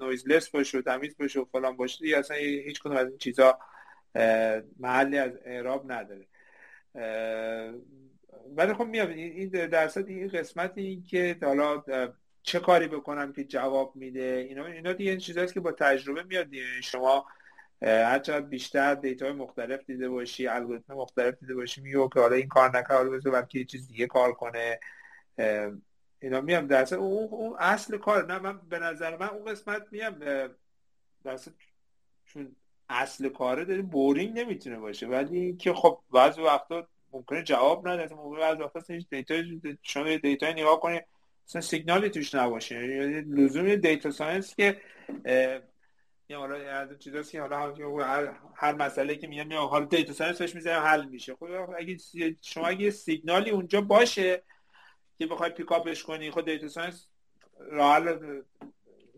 noiseless 0.00 0.50
باشه 0.50 0.78
و 0.78 0.82
تمیز 0.82 1.16
باشه 1.18 1.40
و 1.40 1.44
فلان 1.44 1.76
باشه 1.76 1.98
دیگه 2.04 2.18
اصلا 2.18 2.36
هیچ 2.36 2.80
کدوم 2.80 2.96
از 2.96 3.08
این 3.08 3.18
چیزا 3.18 3.58
محلی 4.78 5.18
از 5.18 5.32
اعراب 5.44 5.92
نداره. 5.92 6.26
ولی 8.56 8.74
خب 8.74 8.84
میاد 8.84 9.10
این 9.10 9.48
درصد 9.48 10.08
این 10.08 10.28
قسمتی 10.28 11.02
که 11.02 11.36
حالا 11.42 11.84
چه 12.42 12.60
کاری 12.60 12.88
بکنم 12.88 13.32
که 13.32 13.44
جواب 13.44 13.96
میده 13.96 14.46
اینا 14.48 14.66
اینا 14.66 14.92
دیگه 14.92 15.10
این 15.10 15.20
چیزاست 15.20 15.54
که 15.54 15.60
با 15.60 15.72
تجربه 15.72 16.22
میاد 16.22 16.46
شما 16.82 17.26
هر 17.82 18.18
چقدر 18.18 18.46
بیشتر 18.46 18.94
data 18.94 19.32
مختلف 19.32 19.84
دیده 19.86 20.08
باشی 20.08 20.46
الگوریتم 20.46 20.94
مختلف 20.94 21.38
دیده 21.40 21.54
باشی 21.54 21.80
میگه 21.80 22.08
که 22.14 22.20
حالا 22.20 22.36
این 22.36 22.48
کار 22.48 22.78
نکرد 22.78 23.10
بذار 23.10 23.32
بلکه 23.32 23.58
یه 23.58 23.64
چیز 23.64 23.88
دیگه 23.88 24.06
کار 24.06 24.32
کنه. 24.32 24.80
اینا 26.20 26.40
میام 26.40 26.66
درصد 26.66 26.96
اون, 26.96 27.28
اون 27.30 27.56
اصل 27.58 27.98
کار 27.98 28.26
نه 28.26 28.38
من 28.38 28.58
به 28.68 28.78
نظر 28.78 29.16
من 29.16 29.28
اون 29.28 29.44
قسمت 29.44 29.86
میام 29.90 30.20
درصد 31.24 31.52
چون 32.24 32.56
اصل 32.88 33.28
کاره 33.28 33.64
داری 33.64 33.82
boring 33.82 34.38
نمی‌تونه 34.38 34.78
باشه. 34.78 35.06
ولی 35.06 35.56
که 35.56 35.72
خب 35.72 35.98
بعضی 36.12 36.40
وقتا 36.40 36.86
ممکنه 37.12 37.42
جواب 37.42 37.88
نده 37.88 38.14
بعضی 38.40 38.62
وقتا 38.62 38.94
هیچ 38.94 39.08
data 39.08 39.34
شما 39.82 40.16
data 40.16 40.52
نگاه 40.52 40.80
کنید 40.80 41.04
اصلا 41.48 41.60
سیگنالی 41.60 42.10
توش 42.10 42.34
نباشه. 42.34 42.74
یعنی 42.74 43.20
لزوم 43.20 43.74
data 43.74 44.10
science 44.10 44.56
که 44.56 44.80
یا 46.28 46.38
حالا 46.38 46.72
از 46.72 46.98
چیزاست 46.98 47.32
که 47.32 47.40
حالا 47.40 47.74
هر, 48.04 48.32
هر 48.54 48.74
مسئله 48.74 49.16
که 49.16 49.26
میگم 49.26 49.50
یا 49.50 49.60
حالا 49.60 49.84
data 49.84 50.12
science 50.12 50.38
بهش 50.38 50.54
می‌ذارم 50.54 50.82
حل 50.82 51.04
میشه. 51.04 51.34
خب 51.34 51.46
اگه 51.78 51.96
شما 52.42 52.66
اگه 52.66 52.90
سیگنالی 52.90 53.50
اونجا 53.50 53.80
باشه 53.80 54.42
که 55.18 55.26
بخوای 55.26 55.50
pick 55.50 55.76
up 55.76 55.89
ش 55.89 56.02
کنی 56.02 56.30
خود 56.30 56.44
data 56.44 56.68
science 56.68 57.08
راه 57.58 58.18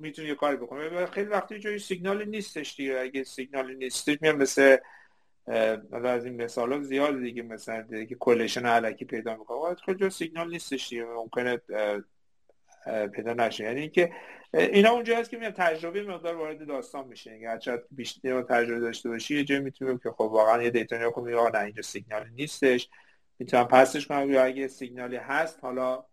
می‌تونی 0.00 0.28
یه 0.28 0.34
کاری 0.34 0.56
بکنه 0.56 1.06
خیلی 1.06 1.28
وقتی 1.28 1.58
جایی 1.58 1.78
سیگنالی 1.78 2.26
نیستش 2.26 2.76
دیگه. 2.76 2.98
اگه 2.98 3.24
سیگنالی 3.24 3.74
نیستش 3.74 4.18
میام 4.20 4.36
مثل 4.36 4.76
از 6.04 6.24
این 6.24 6.42
مثال 6.42 6.82
زیاد 6.82 7.20
دیگه 7.20 7.42
مثلا 7.42 7.82
دیگه 7.82 8.16
correlation 8.20 8.66
الکی 8.66 9.04
پیدا 9.04 9.36
می‌کنه. 9.36 9.74
خیلی 9.74 9.98
جا 9.98 10.10
سیگنال 10.10 10.50
نیستش 10.50 10.88
دیگه. 10.88 11.04
ممکنه 11.04 11.60
پیدا 13.14 13.32
نشه. 13.32 13.64
یعنی 13.64 13.80
اینکه 13.80 14.12
اینا 14.54 14.90
اونجا 14.90 15.18
هست 15.18 15.30
که 15.30 15.36
میام 15.36 15.52
تجربه 15.52 16.02
مقدار 16.02 16.36
وارد 16.36 16.66
داستان 16.66 17.08
میشه. 17.08 17.30
یعنی 17.30 17.44
هرچند 17.44 17.82
بیشتر 17.90 18.42
تجربه 18.42 18.80
داشته 18.80 19.08
باشی 19.08 19.36
یه 19.36 19.44
جایی 19.44 19.60
می‌تونیم 19.60 19.98
که 19.98 20.10
خب 20.10 20.20
واقعا 20.20 20.62
یه 20.62 20.70
دیتا 20.70 20.96
نگاه 20.96 21.12
کنم 21.12 21.56
نه 21.56 21.58
اینجا 21.58 21.82
سیگنالی 21.82 22.30
نیستش. 22.34 22.88
می‌تونم 23.38 23.64
پسش 23.64 24.06
کنم 24.06 24.30
یا 24.30 24.44
اگه 24.44 24.68
سیگنالی 24.68 25.16
هست 25.16 25.58
حالا 25.62 26.04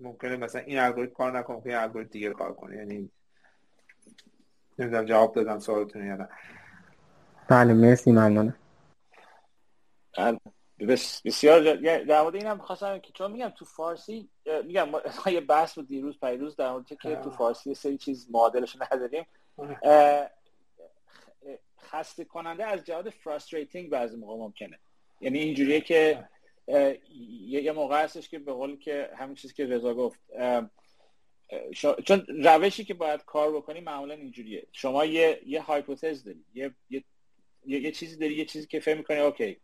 ممکنه 0.00 0.36
مثلا 0.36 0.60
این 0.60 0.78
الگوریتم 0.78 1.14
کار 1.14 1.38
نکنه 1.38 1.60
که 1.60 1.82
الگوریتم 1.82 2.10
دیگه 2.10 2.30
کار 2.30 2.52
کنه. 2.54 2.76
یعنی 2.76 3.10
نمی‌دونم 4.78 5.04
جواب 5.04 5.34
دادم 5.34 5.58
سوالتون 5.58 6.06
یا 6.06 6.16
نه. 6.16 6.28
بله 7.48 7.74
مرسی 7.74 8.12
ممنونم. 8.12 8.54
بسیار 11.24 11.74
در 12.04 12.22
مورد 12.22 12.34
اینم 12.34 12.58
خواستم 12.58 12.98
که 12.98 13.12
چون 13.12 13.32
میگم 13.32 13.48
تو 13.48 13.64
فارسی 13.64 14.28
میگم 14.64 14.88
یه 15.26 15.40
بحث 15.40 15.74
بود 15.74 15.88
دیروز 15.88 16.20
پیروز 16.20 16.56
در 16.56 16.72
مورد 16.72 16.86
که 16.86 17.16
تو 17.16 17.30
فارسی 17.30 17.74
سری 17.74 17.98
چیز 17.98 18.30
معادلش 18.30 18.76
نداریم. 18.92 19.26
خسته 21.80 22.24
کننده 22.24 22.66
از 22.66 22.84
جهت 22.84 23.10
frustrating 23.10 23.90
بعضی 23.90 24.16
موقع 24.16 24.36
ممکنه. 24.36 24.78
یعنی 25.20 25.38
اینجوریه 25.38 25.80
که 25.80 26.28
یه 27.48 27.72
موقع 27.72 28.04
هستش 28.04 28.28
که 28.28 28.38
به 28.38 28.52
قول 28.52 28.78
که 28.78 29.10
همین 29.16 29.34
چیزی 29.34 29.54
که 29.54 29.66
رضا 29.66 29.94
گفت 29.94 30.20
چون 32.04 32.26
روشی 32.44 32.84
که 32.84 32.94
باید 32.94 33.24
کار 33.24 33.52
بکنی 33.52 33.80
معمولا 33.80 34.14
اینجوریه. 34.14 34.66
شما 34.72 35.04
یه 35.04 35.42
یه 35.46 35.62
hypothesis 35.62 36.24
داری 36.24 36.44
یه 36.54 36.74
یه 36.90 37.04
یه 37.66 37.92
چیزی 37.92 38.16
داری 38.16 38.34
یه 38.34 38.44
چیزی 38.44 38.66
که 38.66 38.80
فهم 38.80 38.96
می‌کنی 38.96 39.18
okay 39.18 39.56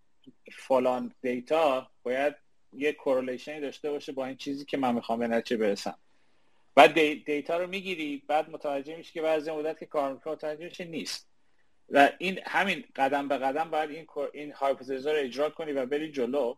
فلان 0.53 1.15
data 1.23 1.91
باید 2.03 2.35
یه 2.73 2.93
correlation 2.93 3.55
ی 3.55 3.61
داشته 3.61 3.91
باشه 3.91 4.13
با 4.13 4.27
این 4.27 4.37
چیزی 4.37 4.65
که 4.65 4.77
من 4.77 4.95
می‌خوام 4.95 5.19
به 5.19 5.29
نتیجه 5.29 5.57
برسم. 5.57 5.99
بعد 6.75 6.95
data 7.25 7.57
رو 7.57 7.67
می‌گیری 7.67 8.23
بعد 8.27 8.51
متوجه 8.51 8.97
میشی 8.97 9.13
که 9.13 9.23
بعضی 9.23 9.51
مدت 9.51 9.79
که 9.79 9.87
کار 9.87 10.13
می‌کنه 10.13 10.33
متوجه 10.33 10.65
میشه 10.65 10.85
نیست. 10.85 11.29
و 11.89 12.11
این 12.19 12.41
همین 12.47 12.85
قدم 12.97 13.29
به 13.29 13.39
قدم 13.39 13.71
باید 13.71 13.91
این 13.91 14.07
این 14.33 14.53
hypothesis 14.53 15.07
ا 15.07 15.13
رو 15.13 15.19
اجرا 15.19 15.51
کنی 15.51 15.73
و 15.73 15.87
بری 15.87 16.13
جلو. 16.13 16.55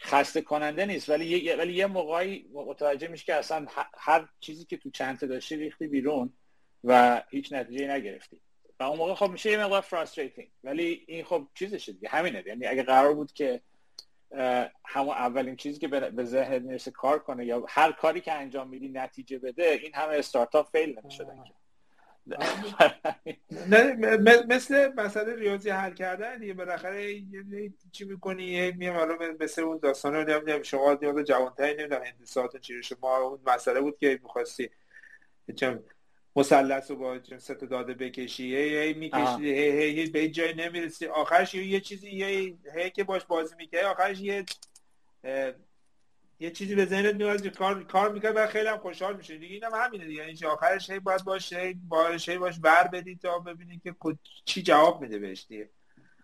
خسته 0.00 0.42
کننده 0.42 0.86
نیست. 0.86 1.08
ولی 1.08 1.26
یه 1.26 1.56
ولی 1.56 1.72
یه 1.72 1.86
موقعی 1.86 2.46
متوجه 2.52 3.08
میشه 3.08 3.24
که 3.24 3.34
اصلا 3.34 3.66
هر 3.98 4.28
چیزی 4.40 4.64
که 4.64 4.76
تو 4.76 4.90
چنته 4.90 5.26
داشتی 5.26 5.56
ریختی 5.56 5.86
بیرون 5.86 6.32
و 6.84 7.22
هیچ 7.30 7.52
نتیجه 7.52 7.88
نگرفتی. 7.88 8.40
و 8.80 8.82
اون 8.82 8.98
موقع 8.98 9.14
خب 9.14 9.30
میشه 9.30 9.50
یه 9.50 9.64
مقدار 9.64 9.80
frustrating 9.80 10.50
ولی 10.64 11.04
این 11.08 11.24
خب 11.24 11.48
چیزشه 11.54 11.92
دیگه. 11.92 12.08
همینه. 12.08 12.42
یعنی 12.46 12.66
اگه 12.66 12.82
قرار 12.82 13.14
بود 13.14 13.32
که 13.32 13.60
همون 14.84 15.14
اولین 15.14 15.56
چیزی 15.56 15.78
که 15.80 15.88
به 15.88 16.24
ذهن 16.24 16.58
می‌رسه 16.58 16.90
کار 16.90 17.18
کنه 17.18 17.46
یا 17.46 17.64
هر 17.68 17.92
کاری 17.92 18.20
که 18.20 18.32
انجام 18.32 18.68
میدی 18.68 18.88
نتیجه 18.88 19.38
بده 19.38 19.78
این 19.82 19.94
همه 19.94 20.14
استارتاپ 20.14 20.70
fail 20.70 20.98
نمی‌شدن 20.98 21.44
که. 21.44 21.54
مثل 24.48 24.92
مسئله 24.96 25.36
ریاضی 25.36 25.70
حل 25.70 25.94
کردن 25.94 26.38
دیگه 26.38 26.54
بالاخره 26.54 27.22
چی 27.92 28.04
می‌کنی؟ 28.04 28.72
میام 28.72 28.96
حالا 28.96 29.16
مثل 29.40 29.62
اون 29.62 29.78
داستان 29.78 30.14
رو 30.14 30.24
نمی‌دونم 30.24 30.62
شما 30.62 30.98
یاد 31.02 31.22
جوانتری 31.22 31.76
نمی‌دونم 31.76 32.02
هندسات 32.02 32.56
چی 32.56 32.82
شما 32.82 33.16
اون 33.16 33.40
مسئله 33.46 33.80
بود 33.80 33.98
که 33.98 34.20
می‌خواستی 34.22 34.70
مثلث 36.36 36.90
رو 36.90 36.96
با 36.96 37.18
سه 37.38 37.54
تا 37.54 37.66
داده 37.66 37.94
بکشی 37.94 38.56
هی 38.56 38.76
هی 38.76 38.94
می‌کشی 38.94 39.54
هی 39.54 40.00
هی 40.00 40.10
به 40.10 40.28
جای 40.28 40.54
نمی‌رسی. 40.54 41.06
آخرش 41.06 41.54
یه 41.54 41.80
چیزی 41.80 42.10
یه 42.10 42.56
هی 42.74 42.90
که 42.90 43.04
باش 43.04 43.24
بازی 43.24 43.54
می‌کنه 43.58 43.82
آخرش 43.82 44.20
یه 44.20 44.44
یه 46.40 46.50
چیزی 46.50 46.74
به 46.74 46.84
ذهنت 46.84 47.14
میاد 47.14 47.46
کار 47.46 47.84
کار 47.84 48.12
می‌کنه 48.12 48.30
و 48.30 48.46
خیلی 48.46 48.68
هم 48.68 48.78
خوشحال 48.78 49.16
میشه 49.16 49.38
دیگه 49.38 49.54
اینم 49.54 49.74
همینه 49.74 50.04
دیگه. 50.04 50.22
این 50.24 50.46
آخرش 50.46 50.90
هی 50.90 50.98
باید 50.98 51.24
باشه 51.24 51.74
باش 51.88 52.28
هی 52.28 52.38
باش 52.38 52.58
بر 52.58 52.88
بدی 52.88 53.16
تا 53.16 53.38
ببینی 53.38 53.78
که 53.78 53.94
چی 54.44 54.62
جواب 54.62 55.00
میده 55.00 55.18
بهش 55.18 55.46
دیگه. 55.48 55.70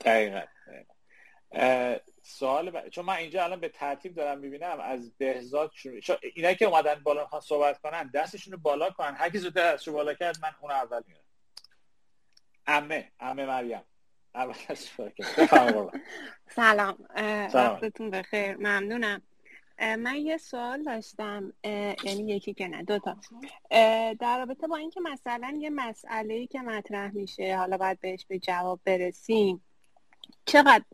دقیقاً. 0.01 0.43
سوال 2.23 2.71
ب... 2.71 2.89
چون 2.89 3.05
من 3.05 3.15
اینجا 3.17 3.45
الان 3.45 3.61
به 3.61 3.69
ترتیب 3.69 4.15
دارم 4.15 4.39
می‌بینم 4.39 4.81
از 4.81 5.13
بهزاد 5.19 5.73
شروع 5.75 6.01
شو... 6.01 6.17
اینا 6.35 6.53
که 6.53 6.65
اومدن 6.65 6.95
بالا 6.95 7.29
صحبت 7.41 7.79
کنن 7.81 8.11
دستشون 8.15 8.53
رو 8.53 8.59
بالا 8.59 8.91
کنن 8.91 9.15
هر 9.15 9.31
کی 9.31 9.39
زودتر 9.39 9.75
دستشو 9.75 9.93
بالا 9.93 10.15
کرد 10.15 10.37
من 10.43 10.51
اون 10.61 10.71
اول 10.71 11.03
میرم 11.07 11.21
امه 12.67 13.13
امه 13.21 13.47
مریم. 13.47 13.83
اول 14.35 14.55
سلام. 16.57 17.09
وقتتون 17.55 18.11
بخیر. 18.11 18.57
ممنونم. 18.57 19.23
من 19.79 20.17
یه 20.17 20.37
سوال 20.37 20.83
داشتم. 20.83 21.53
یعنی 22.05 22.33
یکی 22.33 22.55
که 22.55 22.69
نه 22.69 22.83
دوتا. 22.83 23.17
در 24.21 24.39
رابطه 24.39 24.67
با 24.67 24.77
اینکه 24.77 25.01
مثلا 25.01 25.57
یه 25.61 25.71
مسئله 25.71 26.35
ای 26.35 26.47
که 26.47 26.61
مطرح 26.61 27.11
میشه 27.11 27.57
حالا 27.57 27.77
باید 27.77 28.01
بهش 28.01 28.27
به 28.29 28.39
جواب 28.39 28.81
برسیم 28.85 29.63
چقدر 30.47 30.85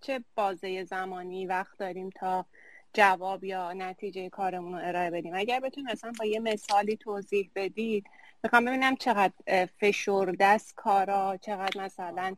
چه 0.00 0.24
بازه 0.34 0.84
زمانی 0.84 1.46
وقت 1.46 1.78
داریم 1.78 2.10
تا 2.10 2.46
جواب 2.94 3.44
یا 3.44 3.72
نتیجه 3.72 4.28
کارمون 4.28 4.72
رو 4.72 4.80
ارائه 4.82 5.10
بدیم؟ 5.10 5.34
اگر 5.34 5.60
بتونیم 5.60 5.90
مثلا 5.90 6.12
با 6.18 6.24
یه 6.24 6.40
مثالی 6.40 6.96
توضیح 6.96 7.50
بدید 7.54 8.04
می‌خوام 8.42 8.64
ببینم 8.64 8.96
چقدر 8.96 9.66
فشرده 9.80 10.60
کارا 10.76 11.36
چقدر 11.36 11.80
مثلا 11.84 12.36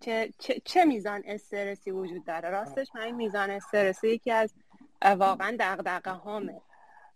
چه, 0.00 0.32
چه, 0.38 0.60
چه 0.64 0.84
میزان 0.84 1.22
استرسی 1.26 1.90
وجود 1.90 2.24
داره؟ 2.24 2.50
راستش 2.50 2.88
من 2.94 3.00
این 3.00 3.14
میزان 3.14 3.50
استرسی 3.50 4.08
یکی 4.08 4.30
از 4.30 4.54
واقعا 5.02 5.56
دقدقه 5.60 6.10
هامه 6.10 6.60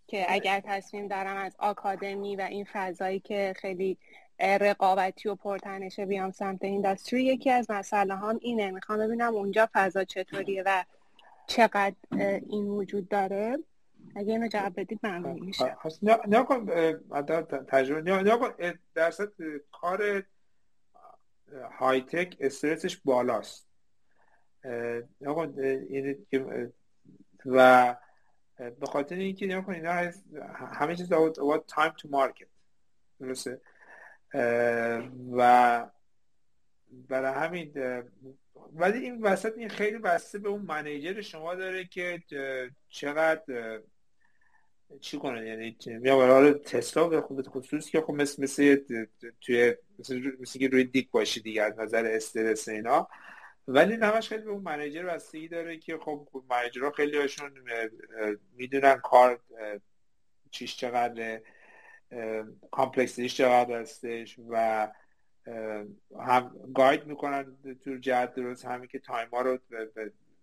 که 0.07 0.25
اگر 0.29 0.61
تصمیم 0.65 1.07
دارم 1.07 1.37
از 1.37 1.55
آکادمی 1.59 2.35
و 2.35 2.41
این 2.41 2.67
فضایی 2.73 3.19
که 3.19 3.53
خیلی 3.57 3.97
رقابتی 4.39 5.29
و 5.29 5.35
پرتنشه 5.35 6.05
بیام 6.05 6.31
سمت 6.31 6.63
اینداستری 6.63 7.23
یکی 7.23 7.49
از 7.49 7.71
مسئله 7.71 8.15
هم 8.15 8.37
اینه. 8.41 8.71
می‌خوام 8.71 8.99
ببینم 8.99 9.33
اونجا 9.33 9.69
فضا 9.73 10.03
چطوریه 10.03 10.63
و 10.65 10.83
چقدر 11.47 11.95
این 12.49 12.67
وجود 12.67 13.09
داره. 13.09 13.57
اگه 14.15 14.31
اینو 14.31 14.47
جواب 14.47 14.79
بدید 14.79 14.99
ممنون 15.03 15.39
میشه 15.39 15.77
نه 16.27 16.43
کن 16.43 16.65
تجربه 17.67 18.37
کن 18.37 18.73
درصد 18.95 19.27
کار 19.71 20.23
های 21.79 22.01
تک 22.01 22.37
استرسش 22.39 22.97
بالاست. 22.97 23.67
و 27.45 27.95
به 28.57 28.85
خاطر 28.85 29.15
اینکه 29.15 29.45
نگاه 29.45 29.65
کنید 29.65 29.85
همه 30.73 30.95
چیز 30.95 31.13
about 31.13 31.73
time 31.73 31.93
to 32.01 32.09
market. 32.11 32.47
درسته؟ 33.19 33.61
و 35.33 35.87
برای 36.91 37.33
همین 37.33 37.73
ولی 38.73 38.99
این 38.99 39.21
وسط 39.21 39.57
این 39.57 39.69
خیلی 39.69 39.97
بسته 39.97 40.39
به 40.39 40.49
اون 40.49 40.61
منیجر 40.61 41.21
شما 41.21 41.55
داره 41.55 41.85
که 41.85 42.23
چقدر 42.89 43.41
چی 45.01 45.17
کنه؟ 45.17 45.47
یعنی 45.47 45.77
میام 45.85 46.19
حالا 46.19 46.53
تسلا 46.53 47.07
به 47.07 47.21
خصوص 47.21 47.89
که 47.89 48.01
خب 48.01 48.13
مثل 48.13 48.43
مثل 48.43 48.75
توی 49.41 49.75
مثل, 49.99 50.31
مثل 50.39 50.59
که 50.59 50.67
روی 50.67 50.83
دیک 50.83 51.11
باشی 51.11 51.41
دیگه 51.41 51.63
از 51.63 51.79
نظر 51.79 52.05
استرس 52.05 52.67
اینا. 52.67 53.07
ولی 53.67 53.97
نمش 53.97 54.29
خیلی 54.29 54.43
به 54.43 54.51
اون 54.51 54.61
منیجر 54.63 55.03
بستگی 55.03 55.47
داره 55.47 55.77
که 55.77 55.97
خب 55.97 56.27
منیجرها 56.49 56.91
خیلی 56.91 57.17
هاشون 57.17 57.51
می‌دونن 58.53 58.95
کار 58.95 59.39
چیش 60.51 60.77
چقدر 60.77 61.41
کامپلکسیش 62.71 63.37
چقدر 63.37 63.81
هستش 63.81 64.39
و 64.49 64.87
هم 66.19 66.71
گاید 66.75 67.05
می‌کنن 67.05 67.57
تو 67.83 67.97
جهت 67.97 68.33
درست 68.33 68.65
همین 68.65 68.87
که 68.87 68.99
تایم 68.99 69.29
ها 69.29 69.41
رو 69.41 69.59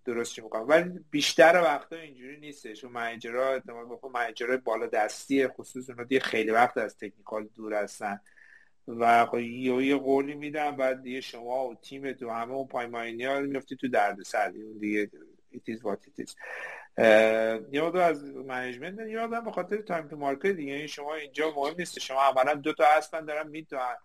درست 0.04 0.38
می‌کنن. 0.38 0.62
ولی 0.62 1.00
بیشتر 1.10 1.60
وقتا 1.64 1.96
اینجوری 1.96 2.40
نیستش. 2.40 2.84
و 2.84 2.88
manager 2.88 3.44
ها 3.44 3.52
احتمال 3.52 3.84
بکن 3.84 4.10
manager 4.10 4.46
های 4.46 4.56
بالا 4.56 4.86
دستی 4.86 5.48
خصوص 5.48 5.90
اونا 5.90 6.04
دیگه 6.04 6.20
خیلی 6.20 6.50
وقت 6.50 6.76
از 6.78 6.96
technical 6.96 7.48
دور 7.54 7.74
هستن. 7.74 8.20
و 8.88 9.26
خب 9.26 9.38
یه 9.38 9.96
قولی 9.96 10.34
میدن 10.34 10.76
بعد 10.76 11.02
دیگه 11.02 11.20
شما 11.20 11.68
و 11.68 11.74
تیم 11.74 12.12
تو 12.12 12.30
همه 12.30 12.52
اون 12.52 12.68
timeline 12.68 13.18
ی 13.18 13.24
ها 13.24 13.40
میفتی 13.40 13.76
تو 13.76 13.88
درد 13.88 14.22
سردی 14.22 14.62
اون 14.62 14.78
دیگه 14.78 15.10
it 15.52 15.74
is 15.74 15.78
what 15.78 15.98
it 16.08 16.24
is. 16.24 16.34
یاد 17.72 17.96
از 17.96 18.24
management 18.24 19.08
یاد 19.08 19.44
به 19.44 19.50
خاطر 19.50 19.76
time 19.76 20.08
to 20.08 20.16
market 20.16 20.46
دیگه 20.46 20.72
این 20.72 20.86
شما 20.86 21.14
اینجا 21.14 21.52
مهم 21.56 21.74
نیست. 21.78 21.98
شما 21.98 22.22
اولا 22.22 22.54
دو 22.54 22.72
تا 22.72 22.84
هستن 22.96 23.24
دارن 23.24 23.48
می‌دونن. 23.48 23.96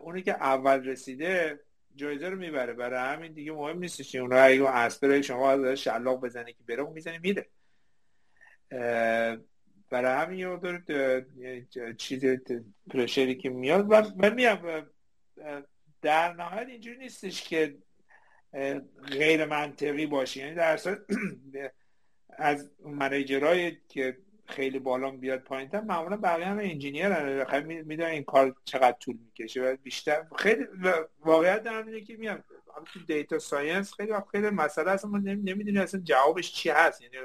اونی 0.00 0.22
که 0.22 0.32
اول 0.32 0.84
رسیده 0.84 1.60
جایزه 1.96 2.28
رو 2.28 2.36
می‌بره. 2.36 2.72
برای 2.72 3.14
همین 3.14 3.32
دیگه 3.32 3.52
مهم 3.52 3.78
نیست 3.78 4.14
اون 4.14 4.32
اگه 4.32 4.68
اسپر 4.68 5.20
شما 5.20 5.50
از 5.50 5.66
شلاق 5.66 6.20
بزنه 6.20 6.52
که 6.52 6.58
بره 6.68 6.82
می‌زنه 6.82 7.18
میده 7.18 7.46
برای 9.90 10.22
همین 10.22 10.38
یه 10.38 10.48
مقدار 10.48 10.82
چیز 11.98 12.24
پرشری 12.90 13.34
که 13.34 13.50
میاد. 13.50 13.86
و 13.88 14.02
من 14.16 14.34
میام 14.34 14.86
در 16.02 16.32
نهایت 16.32 16.68
اینجوری 16.68 16.98
نیستش 16.98 17.42
که 17.42 17.76
غیر 19.06 19.44
منطقی 19.44 20.06
باشه. 20.06 20.40
یعنی 20.40 20.54
در 20.54 20.78
از 22.38 22.70
منیجرهای 22.84 23.76
که 23.88 24.18
خیلی 24.46 24.78
بالا 24.78 25.10
بیاد 25.10 25.40
پایین 25.40 25.68
تر 25.68 25.80
معمولا 25.80 26.16
بقیه 26.16 26.46
هم 26.46 26.58
انجینیر 26.58 27.44
خیلی 27.44 27.82
می‌دونن 27.82 28.08
این 28.10 28.24
کار 28.24 28.54
چقدر 28.64 28.96
طول 29.00 29.16
می‌کشه 29.24 29.62
و 29.62 29.76
بیشتر. 29.82 30.26
خیلی 30.38 30.66
واقعیت 31.20 31.62
دارم 31.62 31.86
اینه 31.86 32.00
که 32.00 32.16
میام 32.16 32.44
تو 32.92 33.00
data 33.06 33.38
science 33.38 33.94
خیلی 33.94 34.12
خیلی 34.32 34.50
مسئله 34.50 34.90
اصلا 34.90 35.10
ما 35.10 35.18
نمی‌دونیم 35.18 35.80
اصلا 35.80 36.00
جوابش 36.00 36.52
چی 36.52 36.70
هست. 36.70 37.02
یعنی 37.02 37.16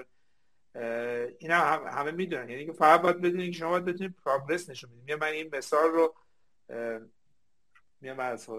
اینا 1.40 1.56
هم 1.56 2.00
همه 2.00 2.12
می‌دونن. 2.12 2.50
یعنی 2.50 2.66
که 2.66 2.72
فقط 2.74 3.02
باید 3.02 3.22
بدونید 3.22 3.52
که 3.52 3.58
شما 3.60 3.70
باید 3.70 3.86
بتونید 3.86 4.16
progress 4.26 4.70
نشون 4.70 4.90
بدید 4.90 5.24
من 5.24 5.28
این 5.28 5.56
مثال 5.56 5.90
رو 5.90 6.16
میام 8.02 8.20
از 8.20 8.50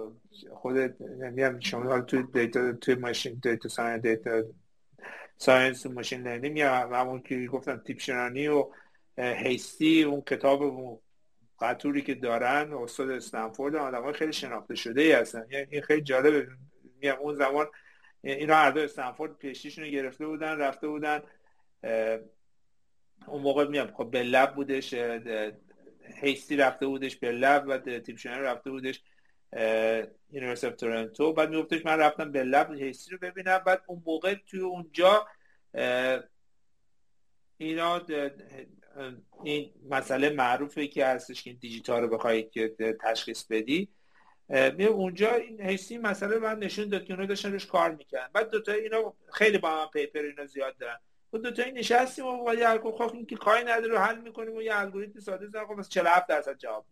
خود 0.52 1.02
میام 1.02 1.60
شما 1.60 2.00
تو 2.00 2.22
data 2.22 2.72
توی 2.72 2.94
machine 2.94 3.40
data 3.42 3.68
science 3.68 4.02
data 4.02 4.42
science 5.36 5.86
machine 5.86 6.22
learning 6.22 6.56
یا 6.56 6.74
همون 6.74 7.22
که 7.22 7.46
گفتم 7.46 7.76
Tibshirani 7.76 8.48
و 8.48 8.70
Hastie 9.18 10.02
اون 10.02 10.20
کتاب 10.20 10.62
و 10.62 11.00
قطوری 11.60 12.02
که 12.02 12.14
دارن 12.14 12.72
استاد 12.72 13.10
استنفورد 13.10 13.76
آدم 13.76 14.12
خیلی 14.12 14.32
شناخته 14.32 14.74
شده 14.74 15.02
ای 15.02 15.12
هستن. 15.12 15.46
یعنی 15.50 15.66
این 15.70 15.82
خیلی 15.82 16.02
جالبه. 16.02 16.48
میام 17.00 17.18
اون 17.18 17.34
زمان 17.34 17.66
اینا 18.22 18.54
هر 18.54 18.70
دو 18.70 18.80
استنفورد 18.80 19.36
PhD 19.36 19.57
شون 19.57 19.84
رو 19.84 19.90
گرفته 19.90 20.26
بودن 20.26 20.58
رفته 20.58 20.88
بودن. 20.88 21.22
اون 23.26 23.42
موقع 23.42 23.64
میام 23.64 23.92
خب 23.94 24.10
Bell 24.10 24.22
Lab 24.22 24.54
بودش 24.54 24.94
هیستی 26.22 26.56
رفته 26.56 26.86
بودش 26.86 27.16
Bell 27.16 27.32
Lab 27.32 27.64
و 27.68 27.78
تیبشیرانی 27.78 28.38
رفته 28.38 28.70
بودش 28.70 29.02
University 30.30 30.66
of 30.66 30.76
Toronto. 30.76 31.32
بعد 31.32 31.50
میگفتش 31.50 31.86
من 31.86 31.98
رفتم 31.98 32.32
Bell 32.32 32.44
Lab 32.44 32.74
هیستی 32.74 33.10
رو 33.10 33.18
ببینم. 33.18 33.58
بعد 33.58 33.82
اون 33.86 34.02
موقع 34.06 34.34
توی 34.34 34.60
اونجا 34.60 35.26
اینا 37.56 38.02
این 39.44 39.72
مسئله 39.90 40.30
معروفه 40.30 40.86
که 40.86 41.06
هستش 41.06 41.42
که 41.42 41.52
دیجیتال 41.52 42.02
رو 42.02 42.08
بخوای 42.08 42.50
تشخیص 43.00 43.44
بدی. 43.44 43.88
می 44.48 44.84
اونجا 44.84 45.34
این 45.34 45.60
حسی 45.60 45.98
مسئله 45.98 46.38
من 46.38 46.58
نشون 46.58 46.88
داد 46.88 47.04
که 47.04 47.12
اونا 47.12 47.26
داشتن 47.26 47.52
روش 47.52 47.66
کار 47.66 47.94
می‌کنن 47.94 48.28
بعد 48.32 48.50
دوتا 48.50 48.72
اینا 48.72 49.14
خیلی 49.32 49.58
با 49.58 49.70
من 49.70 49.86
پیپر 49.86 50.20
اینا 50.20 50.46
زیاد 50.46 50.78
دارن. 50.78 50.98
و 51.32 51.38
دوتا 51.38 51.62
این 51.62 51.78
نشستیم 51.78 52.26
و 52.26 52.54
یه 52.54 52.78
خب 52.78 53.14
این 53.14 53.26
که 53.26 53.36
کاری 53.36 53.64
نداره 53.64 53.98
حل 53.98 54.20
می‌کنیم 54.20 54.56
و 54.56 54.62
یه 54.62 54.76
الگوریتم 54.76 55.20
ساده 55.20 55.46
زدن 55.46 55.66
خب 55.66 55.82
47 55.82 56.26
درصد 56.26 56.58
جواب 56.58 56.86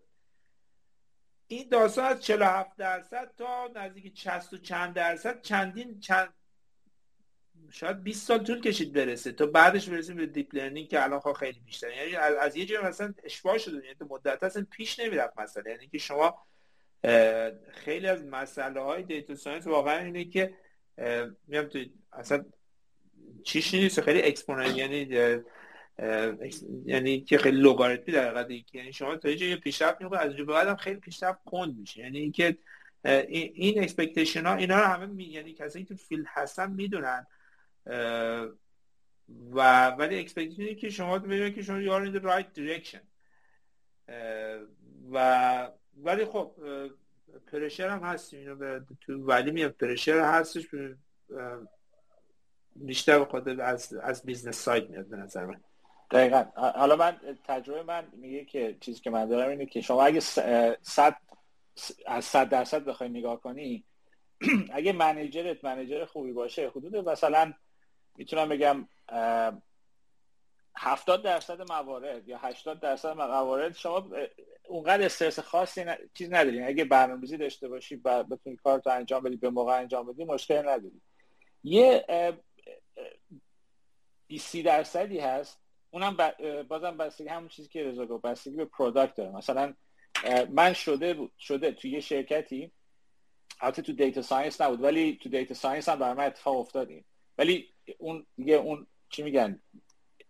این 1.46 1.68
داستان 1.68 2.04
از 2.04 2.22
47 2.22 2.76
درصد 2.76 3.30
تا 3.36 3.70
نزدیک 3.74 4.18
60 4.18 4.52
و 4.52 4.56
چند 4.56 4.94
درصد 4.94 5.42
چندین 5.42 6.00
چند 6.00 6.34
شاید 7.70 8.02
20 8.02 8.26
سال 8.26 8.44
طول 8.44 8.60
کشید 8.60 8.92
برسه 8.92 9.32
تا 9.32 9.46
بعدش 9.46 9.88
برسیم 9.88 10.16
به 10.16 10.26
deep 10.26 10.54
learning 10.54 10.88
که 10.88 11.02
الان 11.02 11.20
خیلی 11.32 11.60
بیشتر 11.60 11.90
یعنی 11.90 12.16
از 12.16 12.56
یه 12.56 12.66
جایی 12.66 12.86
مثلا 12.86 13.14
اشباع 13.24 13.58
شده 13.58 13.76
یعنی 13.76 13.96
مدت 14.10 14.42
اصلا 14.42 14.66
پیش 14.70 14.98
نمی‌رفت 14.98 15.38
مثلا 15.38 15.70
یعنی 15.70 15.88
که 15.88 15.98
شما 15.98 16.46
خیلی 17.70 18.06
از 18.06 18.24
مسئله 18.24 18.80
های 18.80 19.02
data 19.02 19.34
science 19.34 19.66
واقعا 19.66 19.98
اینه 19.98 20.24
که 20.24 20.54
میام 21.46 21.66
تو 21.66 21.78
اصلا 22.12 22.44
چیش 23.44 23.74
نیست. 23.74 24.00
خیلی 24.00 24.22
exponent 24.22 24.76
یعنی 24.76 25.08
یعنی 26.84 27.20
که 27.20 27.38
خیلی 27.38 27.60
لوگاریتمی 27.60 28.14
در 28.14 28.36
حقیقت 28.36 28.74
یعنی 28.74 28.92
شما 28.92 29.16
تا 29.16 29.28
یه 29.28 29.56
پیشرفت 29.56 30.02
می‌کنه 30.02 30.18
از 30.18 30.28
اونجا 30.28 30.44
بعدم 30.44 30.76
خیلی 30.76 31.00
پیشرفت 31.00 31.38
کند 31.44 31.78
میشه 31.78 32.00
یعنی 32.00 32.18
اینکه 32.18 32.58
این 33.28 33.82
expectation 33.82 34.46
ها 34.46 34.54
اینا 34.54 34.78
رو 34.78 34.84
همه 34.84 35.06
می... 35.06 35.24
یعنی 35.24 35.52
کسایی 35.52 35.84
که 35.84 35.94
field 35.94 36.24
هستن 36.28 36.70
می‌دونن. 36.70 37.26
و 39.52 39.88
ولی 39.90 40.18
expectation 40.18 40.74
که 40.74 40.90
شما 40.90 41.18
ببینید 41.18 41.54
که 41.54 41.62
شما 41.62 41.80
you 41.80 41.91
are 41.91 42.02
in 42.02 42.22
right 42.22 42.46
direction. 42.56 43.00
و 45.12 45.70
ولی 45.96 46.24
خب 46.24 46.54
pressure 47.52 47.88
هم 47.88 48.00
هست 48.00 48.34
اینو 48.34 48.80
تو 49.00 49.12
ولی 49.12 49.50
میاد 49.50 49.70
pressure 49.70 50.20
هستش. 50.20 50.66
بیشتر 52.80 53.18
بخاطر 53.18 53.60
از 53.60 53.94
از 53.94 54.22
business 54.22 54.56
side 54.56 54.90
میاد 54.90 55.06
به 55.06 55.16
نظر 55.16 55.46
من. 55.46 55.60
دقیقا. 56.10 56.44
حالا 56.54 56.96
من 56.96 57.16
تجربه 57.44 57.82
من 57.82 58.06
میگه 58.12 58.44
که 58.44 58.76
چیزی 58.80 59.00
که 59.00 59.10
من 59.10 59.28
دارم 59.28 59.50
اینه 59.50 59.66
که 59.66 59.80
شما 59.80 60.02
اگه 60.02 60.20
صد 60.82 61.16
از 62.06 62.24
صد 62.24 62.48
درصد 62.48 62.84
بخوای 62.84 63.08
نگاه 63.08 63.40
کنی 63.40 63.84
اگه 64.72 64.92
منیجرت 64.92 65.64
منیجر 65.64 66.04
خوبی 66.04 66.32
باشه 66.32 66.68
حدود 66.68 66.96
مثلا 66.96 67.52
می‌تونم 68.16 68.48
بگم 68.48 68.88
هفتاد 70.76 71.22
درصد 71.24 71.72
موارد 71.72 72.28
یا 72.28 72.38
هشتاد 72.38 72.80
درصد 72.80 73.16
موارد 73.16 73.74
شما 73.74 74.10
اونقدر 74.68 75.04
استرس 75.04 75.38
خاصی 75.38 75.84
ن... 75.84 75.96
چیز 76.14 76.32
نداریم 76.32 76.66
اگه 76.66 76.84
برنامه‌ریزی 76.84 77.36
داشته 77.36 77.68
باشی 77.68 78.00
و 78.04 78.24
بتونی 78.24 78.56
کار 78.56 78.78
تو 78.78 78.90
انجام 78.90 79.22
بدی 79.22 79.36
به 79.36 79.50
موقع 79.50 79.78
انجام 79.78 80.06
بدی 80.06 80.24
مشکل 80.24 80.68
نداری. 80.68 81.00
یه 81.64 82.04
20 84.26 84.56
درصدی 84.56 85.18
هست. 85.18 85.60
اونم 85.90 86.16
بازم 86.68 86.96
بستگی 86.96 87.28
همون 87.28 87.48
چیزی 87.48 87.68
که 87.68 87.84
رضا 87.84 88.06
گفت 88.06 88.22
بستگی 88.22 88.56
به 88.56 88.64
product 88.64 89.14
داره. 89.14 89.30
مثلا 89.30 89.74
من 90.50 90.72
شده 90.72 91.14
بود 91.14 91.32
شده 91.38 91.72
تو 91.72 91.88
یه 91.88 92.00
شرکتی. 92.00 92.72
البته 93.60 93.82
تو 93.82 93.92
data 93.92 94.22
science 94.22 94.60
نبود 94.60 94.82
ولی 94.82 95.18
تو 95.22 95.28
data 95.28 95.54
science 95.54 95.88
هم 95.88 95.98
برای 95.98 96.14
من 96.14 96.26
اتفاق 96.26 96.56
افتادیم. 96.56 97.04
ولی 97.38 97.68
اون 97.98 98.26
دیگه 98.36 98.54
اون 98.54 98.86
چی 99.10 99.22
میگن 99.22 99.60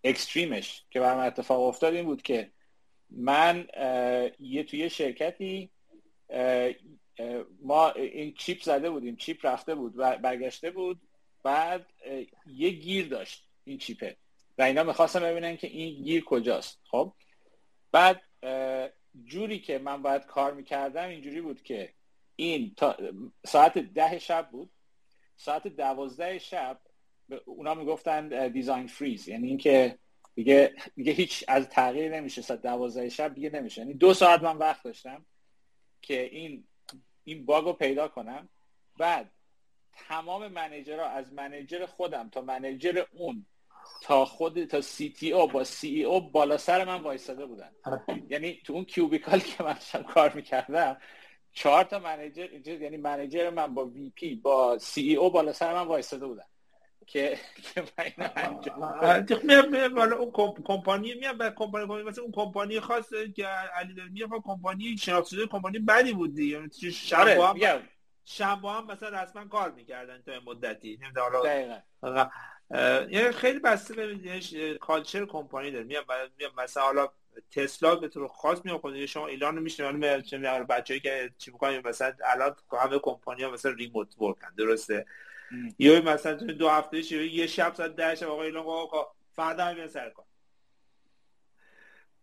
extreme 0.05 0.67
ش 0.67 0.85
که 0.91 1.01
برای 1.01 1.17
من 1.17 1.27
اتفاق 1.27 1.63
افتاد 1.63 1.95
این 1.95 2.05
بود 2.05 2.23
که 2.23 2.51
من 3.11 3.69
یه 4.39 4.65
توی 4.65 4.91
شرکتی 4.91 5.71
ما 7.63 7.91
این 7.91 8.35
chip 8.35 8.63
زده 8.63 8.91
بودیم 8.91 9.17
chip 9.17 9.47
رفته 9.47 9.75
بود 9.75 9.93
و 9.97 10.19
برگشته 10.19 10.71
بود. 10.71 11.01
بعد 11.43 11.87
یه 12.47 12.71
گیر 12.71 13.09
داشت 13.09 13.49
این 13.65 13.79
چیپه. 13.79 14.17
و 14.59 14.63
اینا 14.63 14.83
می‌خواستم 14.83 15.21
ببینن 15.21 15.57
که 15.57 15.67
این 15.67 16.03
گیر 16.03 16.25
کجاست. 16.25 16.81
خب؟ 16.85 17.13
بعد 17.93 18.23
جوری 19.25 19.59
که 19.59 19.79
من 19.79 20.03
باید 20.03 20.27
کار 20.27 20.55
می‌کردم 20.55 21.09
اینجوری 21.09 21.41
بود 21.41 21.63
که 21.63 21.93
این 22.37 22.75
تا 22.77 22.97
ساعت 23.47 23.79
ده 23.79 24.19
شب 24.19 24.51
بود. 24.51 24.71
ساعت 25.37 25.69
دوازده 25.69 26.39
شب 26.39 26.81
اونا 27.45 27.75
می‌گفتن 27.75 28.49
دیزاین 28.49 28.87
فریز 28.87 29.29
یعنی 29.29 29.49
اینکه 29.49 29.99
دیگه 30.35 30.75
دیگه 30.97 31.13
هیچ 31.13 31.45
از 31.49 31.69
تغییر 31.69 32.17
نمیشه. 32.17 32.43
ساعت 32.43 32.63
دوازده 32.63 33.09
شب 33.09 33.35
دیگه 33.35 33.51
نمیشه. 33.51 33.81
یعنی 33.81 33.95
دو 33.95 34.15
ساعت 34.15 34.43
من 34.43 34.59
وقت 34.59 34.83
داشتم 34.83 35.27
که 36.03 36.23
این 36.23 36.65
این 37.25 37.47
bug 37.47 37.65
رو 37.65 37.73
پیدا 37.73 38.09
کنم. 38.09 38.49
بعد 38.99 39.31
تمام 40.09 40.49
manager 40.49 40.99
ها 40.99 41.07
از 41.07 41.33
manager 41.33 41.87
خودم 41.87 42.29
تا 42.29 42.41
manager 42.41 43.05
اون 43.13 43.47
تا 44.03 44.25
خود 44.25 44.65
تا 44.65 44.81
CTO 44.81 45.49
با 45.49 45.65
CEO 45.65 46.31
بالا 46.31 46.57
سر 46.57 46.85
من 46.85 47.01
وایستاده 47.01 47.47
بودن. 47.47 47.71
آره. 47.85 48.03
یعنی 48.29 48.61
تو 48.65 48.73
اون 48.73 48.85
cubicle 48.85 49.41
که 49.41 49.63
من 49.63 49.73
داشتم 49.73 50.03
کار 50.03 50.33
می‌کردم 50.33 50.97
چهار 51.53 51.85
تا 51.85 51.99
manager 51.99 52.69
یعنی 52.81 52.97
منیجر 52.97 53.51
من 53.51 53.75
با 53.75 53.85
VP 53.85 54.35
با 54.35 54.79
CEO 54.79 55.31
بالا 55.31 55.53
سر 55.53 55.75
من 55.75 55.87
وایستاده 55.87 56.27
بودن. 56.27 56.45
که 57.07 57.39
که 57.75 57.85
من 59.95 60.13
اون 60.13 60.33
کمپانی 60.67 61.15
میاد 61.15 61.39
به 61.39 61.51
کمپانی 61.51 62.03
مثلا 62.03 62.25
اون 62.25 62.33
کمپانی 62.33 62.81
خاص 62.81 63.11
که 63.37 63.47
علی 63.47 63.95
میگه 64.11 64.27
خب 64.27 64.43
کمپانی 64.45 64.97
شناخته 64.97 65.37
شده 65.37 65.47
کمپانی 65.47 65.79
بدی 65.79 66.13
بود 66.13 66.35
دیگه. 66.35 66.59
یعنی 66.59 66.93
شب 66.93 67.55
شب 68.31 68.65
هم 68.65 68.87
مثلا 68.87 69.23
رسما 69.23 69.45
کار 69.45 69.71
می‌کردن 69.71 70.23
تا 70.23 70.41
مدتی. 70.47 70.99
نمی‌دونم 71.03 71.81
حالا 72.01 72.31
یعنی 73.11 73.33
خیلی 73.33 73.59
بسته 73.59 73.95
به 73.95 74.79
کالچر 74.81 75.27
کمپانی 75.27 75.71
داره. 75.71 75.85
میاد 75.85 76.05
مثلا 76.59 76.83
حالا 76.83 77.09
تسلا 77.51 77.95
به 77.95 78.09
طور 78.09 78.29
خاص 78.29 78.65
میاد 78.65 78.81
خود 78.81 79.07
شما 79.07 79.27
ایران 79.27 79.57
رو 79.57 79.63
میشنن 79.63 80.23
چه 80.23 80.39
بچه‌ای 80.39 81.01
که 81.01 81.31
چی 81.39 81.51
می‌کنن 81.51 81.83
مثلا 81.85 82.13
الان 82.25 82.57
همه 82.81 82.99
کمپانی 82.99 83.43
ها 83.43 83.51
مثلا 83.51 83.73
ریموت 83.73 84.21
ورکن 84.21 84.55
درسته؟ 84.59 85.07
یا 85.79 86.01
مثلا 86.01 86.35
تو 86.35 86.47
دو 86.47 86.69
هفته 86.69 87.13
یه 87.13 87.47
شب 87.47 87.75
ساعت 87.75 87.97
ده 87.97 88.15
شب 88.15 88.29
آقا 88.29 88.43
ایلان 88.43 88.65
آقا 88.67 89.07
فردا 89.33 89.65
هم 89.65 89.87
سر 89.87 90.11
کن 90.11 90.25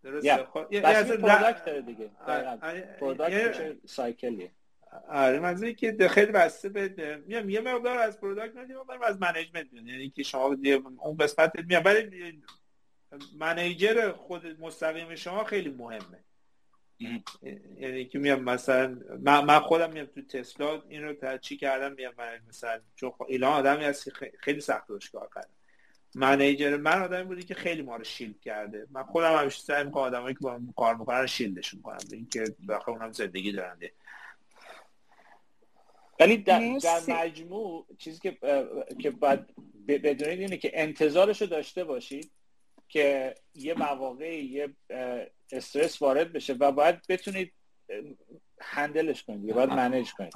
درسته؟ 0.03 0.45
خب 0.45 0.67
یه 0.71 0.81
اصلا 0.87 1.81
دیگه. 1.81 2.11
cycle 3.85 4.32
یه 4.32 4.51
آره 5.09 5.39
منظوری 5.39 5.75
که 5.75 6.07
خیلی 6.09 6.31
بسته 6.31 6.69
به 6.69 7.23
میام 7.27 7.49
یه 7.49 7.61
مقدار 7.61 7.97
از 7.97 8.19
product 8.19 8.55
میدیم 8.55 8.77
مقدار 8.77 9.03
از 9.03 9.21
management 9.21 9.73
یعنی 9.73 10.09
که 10.09 10.23
شما 10.23 10.57
اون 10.99 11.17
قسمت 11.17 11.51
میام 11.67 11.81
ولی 11.85 12.41
manager 13.39 14.11
خود 14.11 14.61
مستقیم 14.61 15.15
شما 15.15 15.43
خیلی 15.43 15.69
مهمه. 15.69 16.23
یعنی 17.77 18.05
که 18.05 18.19
میام 18.19 18.43
مثلا 18.43 18.97
من 19.19 19.59
خودم 19.59 19.93
میام 19.93 20.05
تو 20.05 20.21
تسلا 20.21 20.81
این 20.87 21.03
رو 21.03 21.37
چی 21.37 21.57
کردم؟ 21.57 21.93
میام 21.93 22.13
من 22.17 22.39
مثلا 22.49 22.81
چون 22.95 23.11
خب 23.11 23.25
ایلان 23.29 23.53
آدمی 23.53 23.83
هست 23.83 24.05
که 24.05 24.31
خیلی 24.39 24.61
سخت 24.61 24.89
روش 24.89 25.09
کار 25.09 25.29
کردم 25.35 25.49
منیجر 26.15 26.77
من 26.77 27.01
آدمی 27.01 27.23
بودی 27.23 27.43
که 27.43 27.55
خیلی 27.55 27.81
ما 27.81 27.95
رو 27.95 28.03
شیلد 28.03 28.41
کرده. 28.41 28.87
من 28.91 29.03
خودم 29.03 29.35
همیشه 29.35 29.61
سعی 29.61 29.83
می‌کنم 29.83 30.03
آدمایی 30.03 30.33
که 30.33 30.39
با 30.41 30.59
کار 30.77 30.95
می‌کنن 30.95 31.25
شیلدشون 31.25 31.81
کنم. 31.81 31.97
اینکه 32.11 32.43
بخاطر 32.67 32.91
اونم 32.91 33.11
زندگی 33.11 33.51
دارنده 33.51 33.91
ولی 36.19 36.37
در, 36.37 36.77
در 36.83 36.99
مجموع 37.07 37.85
چیزی 37.97 38.19
که 38.19 38.37
که 38.99 39.11
باید 39.11 39.39
بدونید 39.87 40.39
اینه 40.39 40.57
که 40.57 40.71
انتظارش 40.73 41.41
رو 41.41 41.47
داشته 41.47 41.83
باشید 41.83 42.31
که 42.87 43.35
یه 43.53 43.73
مواقعی 43.73 44.45
یه 44.45 44.69
استرس 45.51 46.01
وارد 46.01 46.33
بشه 46.33 46.53
و 46.53 46.71
باید 46.71 47.07
بتونید 47.09 47.53
هندلش 48.61 49.23
کنید 49.23 49.55
باید 49.55 49.69
منیج 49.69 50.11
کنید. 50.11 50.33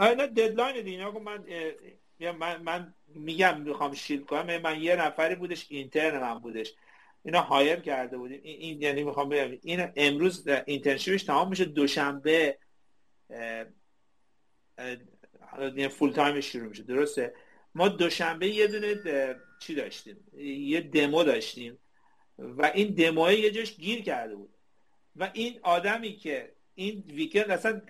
اینا 0.00 0.26
deadline 0.26 0.84
دیگه. 0.84 1.10
من 1.10 1.44
من 2.32 2.62
من 2.62 2.94
میگم 3.06 3.60
می‌خوام 3.60 3.94
share 3.94 4.24
کنم. 4.24 4.58
من 4.58 4.82
یه 4.82 4.96
نفری 4.96 5.34
بودش 5.34 5.66
intern 5.68 6.20
من 6.20 6.38
بودش. 6.38 6.74
اینا 7.24 7.40
hire 7.40 7.76
کرده 7.80 8.18
بودیم. 8.18 8.40
این 8.42 8.82
یعنی 8.82 9.04
می‌خوام 9.04 9.28
بگم 9.28 9.58
این 9.62 9.92
امروز 9.96 10.48
internship 10.66 11.13
ش 11.13 11.22
تمام 11.22 11.48
میشه 11.48 11.64
دوشنبه 11.64 12.58
یعنی 15.58 15.88
full 15.88 16.12
time 16.12 16.40
شروع 16.40 16.68
میشه. 16.68 16.82
درسته؟ 16.82 17.34
ما 17.74 17.88
دوشنبه 17.88 18.48
یه 18.48 18.66
دونه 18.66 18.94
چی 19.60 19.74
داشتیم؟ 19.74 20.16
یه 20.42 20.80
دمو 20.80 21.24
داشتیم 21.24 21.78
و 22.38 22.70
این 22.74 22.94
دموه 22.94 23.34
یه 23.34 23.50
جاش 23.50 23.76
گیر 23.76 24.02
کرده 24.02 24.36
بود. 24.36 24.54
و 25.16 25.30
این 25.32 25.58
آدمی 25.62 26.16
که 26.16 26.52
این 26.74 27.04
weekend 27.06 27.50
اصلا 27.50 27.82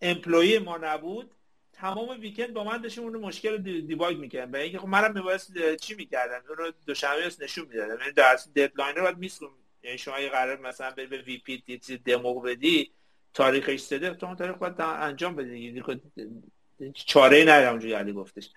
employee 0.00 0.58
ما 0.58 0.76
نبود 0.76 1.34
تمام 1.72 2.20
weekend 2.20 2.54
با 2.54 2.64
من 2.64 2.82
داشتیم 2.82 3.04
اون 3.04 3.16
مشکل 3.16 3.56
debug 3.80 4.16
می‌کردم 4.16 4.52
و 4.52 4.56
اینکه 4.56 4.78
خب 4.78 4.86
منم 4.86 5.14
میبایست 5.14 5.76
چی 5.76 5.94
می‌کردم 5.94 6.42
اون 6.48 6.56
رو 6.56 6.72
دوشنبه 6.86 7.30
نشون 7.40 7.68
می‌دادم 7.68 8.00
یعنی 8.00 8.12
در 8.12 8.38
deadline 8.56 8.96
رو 8.96 9.02
باید 9.02 9.18
میسون 9.18 9.50
یعنی 9.82 9.98
شما 9.98 10.20
یه 10.20 10.28
قرار 10.28 10.60
مثلا 10.60 10.90
به 10.90 11.06
VP 11.06 11.58
demo 12.04 12.40
بدی 12.40 12.92
تاریخش 13.34 13.80
سده 13.80 14.14
تو 14.14 14.26
اون 14.26 14.36
تاریخ 14.36 14.56
باید 14.56 14.80
انجام 14.80 15.36
بدی 15.36 15.58
یعنی 15.58 16.92
چاره 16.94 17.36
ای 17.36 17.42
نداره 17.42 17.70
اونجوری 17.70 17.92
علی 17.92 18.12
گفتش. 18.12 18.50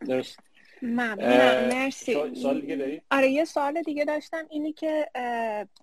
درست. 0.00 0.38
ممنونم. 0.82 1.68
مرسی. 1.68 2.34
سوال 2.34 2.60
دیگه 2.60 2.76
داری؟ 2.76 3.02
آره 3.10 3.28
یه 3.28 3.44
سوال 3.44 3.82
دیگه 3.82 4.04
داشتم 4.04 4.46
اینی 4.50 4.72
که 4.72 5.08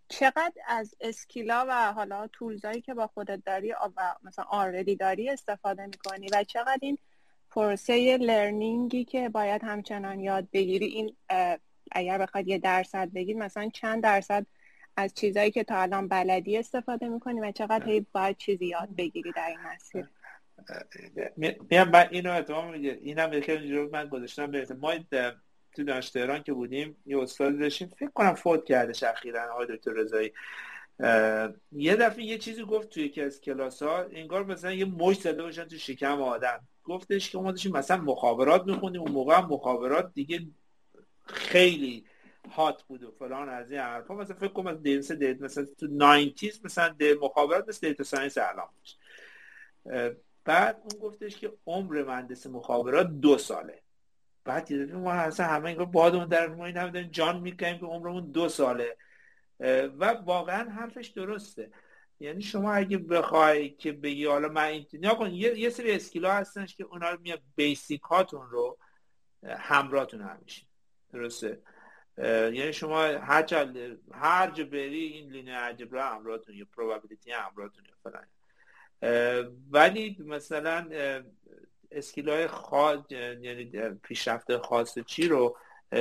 چقدر 0.07 0.53
از 0.67 0.95
اسکیلا 1.01 1.65
و 1.69 1.93
حالا 1.93 2.27
تولزایی 2.27 2.81
که 2.81 2.93
با 2.93 3.07
خودت 3.07 3.45
داری 3.45 3.71
و 3.71 4.15
مثلا 4.23 4.45
آردی 4.49 4.95
داری 4.95 5.29
استفاده 5.29 5.85
می‌کنی 5.85 6.27
و 6.33 6.43
چقدر 6.43 6.79
این 6.81 6.97
پروسه 7.49 8.17
لرنینگی 8.17 9.03
که 9.05 9.29
باید 9.29 9.63
همچنان 9.63 10.19
یاد 10.19 10.47
بگیری 10.53 10.85
این 10.85 11.15
اگر 11.91 12.17
بخواد 12.17 12.47
یه 12.47 12.57
درصد 12.57 13.09
بگید 13.13 13.37
مثلا 13.37 13.69
چند 13.69 14.03
درصد 14.03 14.45
از 14.97 15.13
چیزایی 15.13 15.51
که 15.51 15.63
تا 15.63 15.75
الان 15.75 16.07
بلدی 16.07 16.57
استفاده 16.57 17.07
می‌کنی 17.07 17.39
و 17.39 17.51
چقدر 17.51 17.85
هی 17.85 18.05
باید 18.11 18.37
چیزی 18.37 18.65
یاد 18.65 18.89
بگیری 18.97 19.31
در 19.31 19.47
این 19.47 19.59
مسیر؟ 19.59 20.09
میام 21.69 21.89
من 21.89 22.07
اینو 22.11 22.33
اتمام 22.33 22.71
میگه 22.71 22.99
اینم 23.01 23.33
یکی 23.33 23.51
اینجوری 23.51 23.89
من 23.89 24.07
گذاشتم 24.07 24.51
به 24.51 24.67
ما 24.81 24.93
تو 25.73 25.83
دانش 25.83 26.09
تهران 26.09 26.43
که 26.43 26.53
بودیم 26.53 26.97
یه 27.05 27.19
استاد 27.19 27.59
داشتیم 27.59 27.87
فکر 27.99 28.09
کنم 28.09 28.33
فوت 28.35 28.65
کرده 28.65 29.09
اخیرا 29.09 29.53
آقای 29.53 29.67
دکتر 29.69 29.91
رضایی. 29.91 30.31
یه 31.71 31.95
دفعه 31.95 32.23
یه 32.23 32.37
چیزی 32.37 32.63
گفت 32.63 32.89
توی 32.89 33.03
یکی 33.03 33.21
از 33.21 33.41
کلاس 33.41 33.83
ها 33.83 34.05
انگار 34.11 34.45
مثلا 34.45 34.71
یه 34.71 34.85
مش 34.85 35.15
زده 35.15 35.43
باشن 35.43 35.65
تو 35.65 35.77
شکم 35.77 36.21
آدم. 36.21 36.59
گفتش 36.83 37.29
که 37.29 37.37
ما 37.37 37.51
داشتیم 37.51 37.71
مثلا 37.71 37.97
مخابرات 37.97 38.65
میخوندیم 38.65 39.01
اون 39.01 39.11
موقع 39.11 39.39
مخابرات 39.39 40.13
دیگه 40.13 40.39
خیلی 41.27 42.05
هات 42.49 42.83
بود 42.83 43.03
و 43.03 43.11
فلان 43.11 43.49
از 43.49 43.71
این 43.71 43.79
حرفا. 43.79 44.15
مثلا 44.15 44.35
فکر 44.35 44.53
کنم 44.53 44.67
از 44.67 44.83
دیتا 44.83 45.13
دیت 45.13 45.41
مثلا 45.41 45.65
تو 45.65 45.87
90 45.87 46.33
مثلا 46.63 46.95
مخابرات 47.21 47.67
مثل 47.69 47.87
data 47.87 48.03
science 48.03 48.37
الان 48.37 48.67
بعد 50.45 50.81
اون 50.81 51.01
گفتش 51.01 51.37
که 51.37 51.53
عمر 51.65 52.03
مهندس 52.03 52.47
مخابرات 52.47 53.07
دو 53.07 53.37
ساله. 53.37 53.81
بعد 54.43 54.65
دیدیم 54.65 54.95
ما 54.95 55.11
اصلا 55.11 55.45
همه 55.45 55.69
انگار 55.69 55.91
بادمون 55.91 56.27
در 56.27 56.47
ما 56.47 56.65
این 56.65 57.11
جان 57.11 57.39
می‌کنیم 57.39 57.77
که 57.77 57.85
عمرمون 57.85 58.31
دو 58.31 58.49
ساله. 58.49 58.97
و 59.99 60.05
واقعا 60.25 60.69
حرفش 60.69 61.07
درسته. 61.07 61.71
یعنی 62.19 62.41
شما 62.41 62.73
اگه 62.73 62.97
بخوای 62.97 63.69
که 63.69 63.91
بگی 63.91 64.25
حالا 64.25 64.47
من 64.47 64.63
این 64.63 64.85
کن 65.15 65.31
یه،, 65.31 65.59
یه 65.59 65.69
سری 65.69 65.91
skill 65.91 66.26
ا 66.26 66.33
هستنش 66.33 66.75
که 66.75 66.83
اونا 66.83 67.09
رو 67.09 67.21
میاد 67.21 67.41
basic 67.55 68.01
هاتون 68.01 68.49
رو 68.49 68.77
همراهتون 69.43 70.21
همیشه 70.21 70.65
درسته؟ 71.13 71.61
یعنی 72.17 72.73
شما 72.73 73.01
هر 73.01 73.43
جا 73.43 73.69
هر 74.11 74.51
جا 74.51 74.63
بری 74.63 75.03
این 75.03 75.31
linear 75.31 75.53
algebra 75.55 76.09
همراهتون 76.09 76.55
یا 76.55 76.65
probability 76.75 77.31
همراهتون 77.31 77.83
فلان. 78.03 78.27
ولی 79.71 80.17
مثلا 80.19 80.89
skill 81.91 82.47
خاص 82.47 82.99
یعنی 83.11 83.71
پیشرفت 84.03 84.57
خاص 84.57 84.99
چی 84.99 85.27
رو 85.27 85.57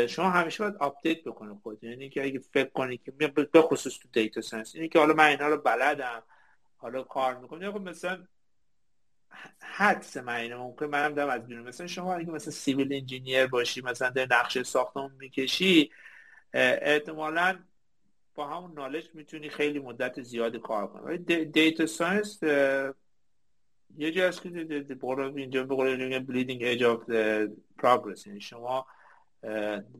شما 0.08 0.30
همیشه 0.30 0.64
باید 0.64 0.76
update 0.76 1.24
بکنه 1.24 1.54
خود 1.62 1.84
یعنی 1.84 2.08
که 2.08 2.24
اگه 2.24 2.38
فکر 2.38 2.68
کنی 2.68 2.98
که 2.98 3.10
به 3.52 3.62
خصوص 3.62 3.98
تو 3.98 4.08
data 4.12 4.40
science 4.40 4.74
اینی 4.74 4.88
که 4.88 4.98
حالا 4.98 5.14
من 5.14 5.24
اینا 5.24 5.48
رو 5.48 5.56
بلدم 5.56 6.22
حالا 6.76 7.02
کار 7.02 7.38
می‌کنم. 7.38 7.62
یا 7.62 7.78
مثلا 7.78 8.26
حدس 9.60 10.16
من 10.16 10.54
ممکن 10.54 10.86
منم 10.86 11.14
دارم 11.14 11.30
از 11.30 11.46
بیرون. 11.46 11.68
مثلا 11.68 11.86
شما 11.86 12.14
اگه 12.14 12.30
مثلا 12.30 12.52
civil 12.52 12.92
engineer 12.92 13.46
باشی 13.46 13.80
مثلا 13.80 14.10
در 14.10 14.26
نقشه 14.30 14.62
ساختمون 14.62 15.12
می‌کشی 15.18 15.90
احتمالا 16.54 17.58
با 18.34 18.48
همون 18.48 18.72
knowledge 18.72 19.08
می‌تونی 19.14 19.48
خیلی 19.48 19.78
مدت 19.78 20.22
زیادی 20.22 20.58
کار 20.58 20.86
کنی. 20.86 21.18
data 21.44 21.86
science 21.86 22.42
یه 22.42 24.12
جایی 24.12 24.28
هست 24.28 24.42
که 24.42 24.48
اینجا 25.36 25.64
به 25.64 25.74
قول 25.74 26.18
bleeding 26.18 26.62
edge 26.62 26.82
of 26.82 27.10
progress 27.78 28.26
یعنی 28.26 28.40
شما 28.40 28.86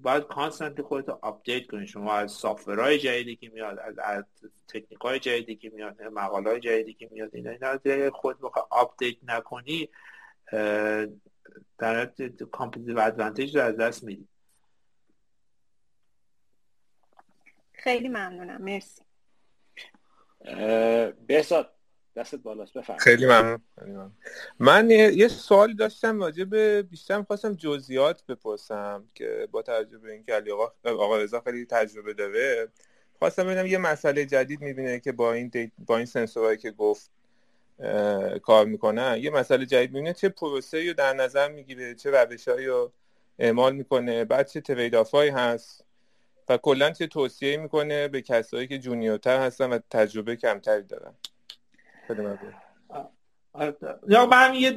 باید 0.02 0.22
constantly 0.22 0.82
خودتو 0.82 1.18
update 1.22 1.66
کنید 1.66 1.88
شما 1.88 2.14
از 2.14 2.32
software 2.32 2.80
های 2.80 2.98
جدیدی 2.98 3.36
که 3.36 3.48
میاد 3.48 3.78
از, 3.78 3.98
از 3.98 4.24
تکنیک 4.68 4.98
های 5.00 5.18
جدیدی 5.18 5.56
که 5.56 5.70
میاد 5.70 6.02
مقاله 6.02 6.50
های 6.50 6.60
جدیدی 6.60 6.94
که 6.94 7.08
میاد 7.12 7.34
اینا 7.34 7.78
اینا 7.84 8.10
خود 8.10 8.40
بخواه 8.40 8.66
update 8.70 9.16
نکنی 9.22 9.88
در 11.78 12.12
competitive 12.52 12.98
advantage 12.98 13.56
رو 13.56 13.62
از 13.62 13.76
دست 13.76 14.04
میدی. 14.04 14.28
خیلی 17.72 18.08
ممنونم. 18.08 18.62
مرسی. 18.62 19.02
بهزاد 21.26 21.75
دستت 22.16 22.38
بالاست 22.38 22.78
بفرم 22.78 22.96
خیلی 22.96 23.26
ممنون 23.26 24.12
من 24.58 24.90
یه 24.90 25.28
سوالی 25.28 25.74
داشتم 25.74 26.20
راجع 26.20 26.44
به 26.44 26.82
بیشتر 26.82 27.18
می‌خواستم 27.18 27.54
جزئیات 27.54 28.26
بپرسم 28.26 29.04
که 29.14 29.48
با 29.50 29.62
توجه 29.62 29.98
به 29.98 30.12
اینکه 30.12 30.32
علی 30.32 30.50
آقا 30.50 30.72
آقا 30.84 31.18
رضا 31.18 31.40
خیلی 31.40 31.66
تجربه 31.66 32.14
داره 32.14 32.68
خواستم 33.18 33.44
ببینم 33.44 33.66
یه 33.66 33.78
مسئله 33.78 34.26
جدید 34.26 34.60
می‌بینه 34.60 35.00
که 35.00 35.12
با 35.12 35.32
این 35.32 35.48
دیت... 35.48 35.70
با 35.86 35.96
این 35.96 36.06
سنسورهایی 36.06 36.58
که 36.58 36.70
گفت 36.70 37.10
کار 38.42 38.66
می‌کنن 38.66 39.18
یه 39.20 39.30
مسئله 39.30 39.66
جدید 39.66 39.92
می‌بینه 39.92 40.12
چه 40.12 40.28
پروسه 40.28 40.86
رو 40.88 40.94
در 40.94 41.12
نظر 41.12 41.48
می‌گیره 41.48 41.94
چه 41.94 42.10
روشهایی 42.10 42.66
رو 42.66 42.92
اعمال 43.38 43.74
می‌کنه 43.74 44.24
بعد 44.24 44.48
چه 44.48 44.60
trade 44.60 44.94
هست 44.94 45.84
و 46.48 46.56
کلا 46.56 46.90
چه 46.90 47.06
توصیه 47.06 47.56
می‌کنه 47.56 48.08
به 48.08 48.22
کسایی 48.22 48.66
که 48.66 48.78
junior 48.78 49.25
تر 49.25 49.40
هستن 49.40 49.70
و 49.70 49.78
تجربه 49.90 50.36
کمتری 50.36 50.82
دارن. 50.82 51.14
یا 54.08 54.26
من 54.26 54.54
یه 54.54 54.70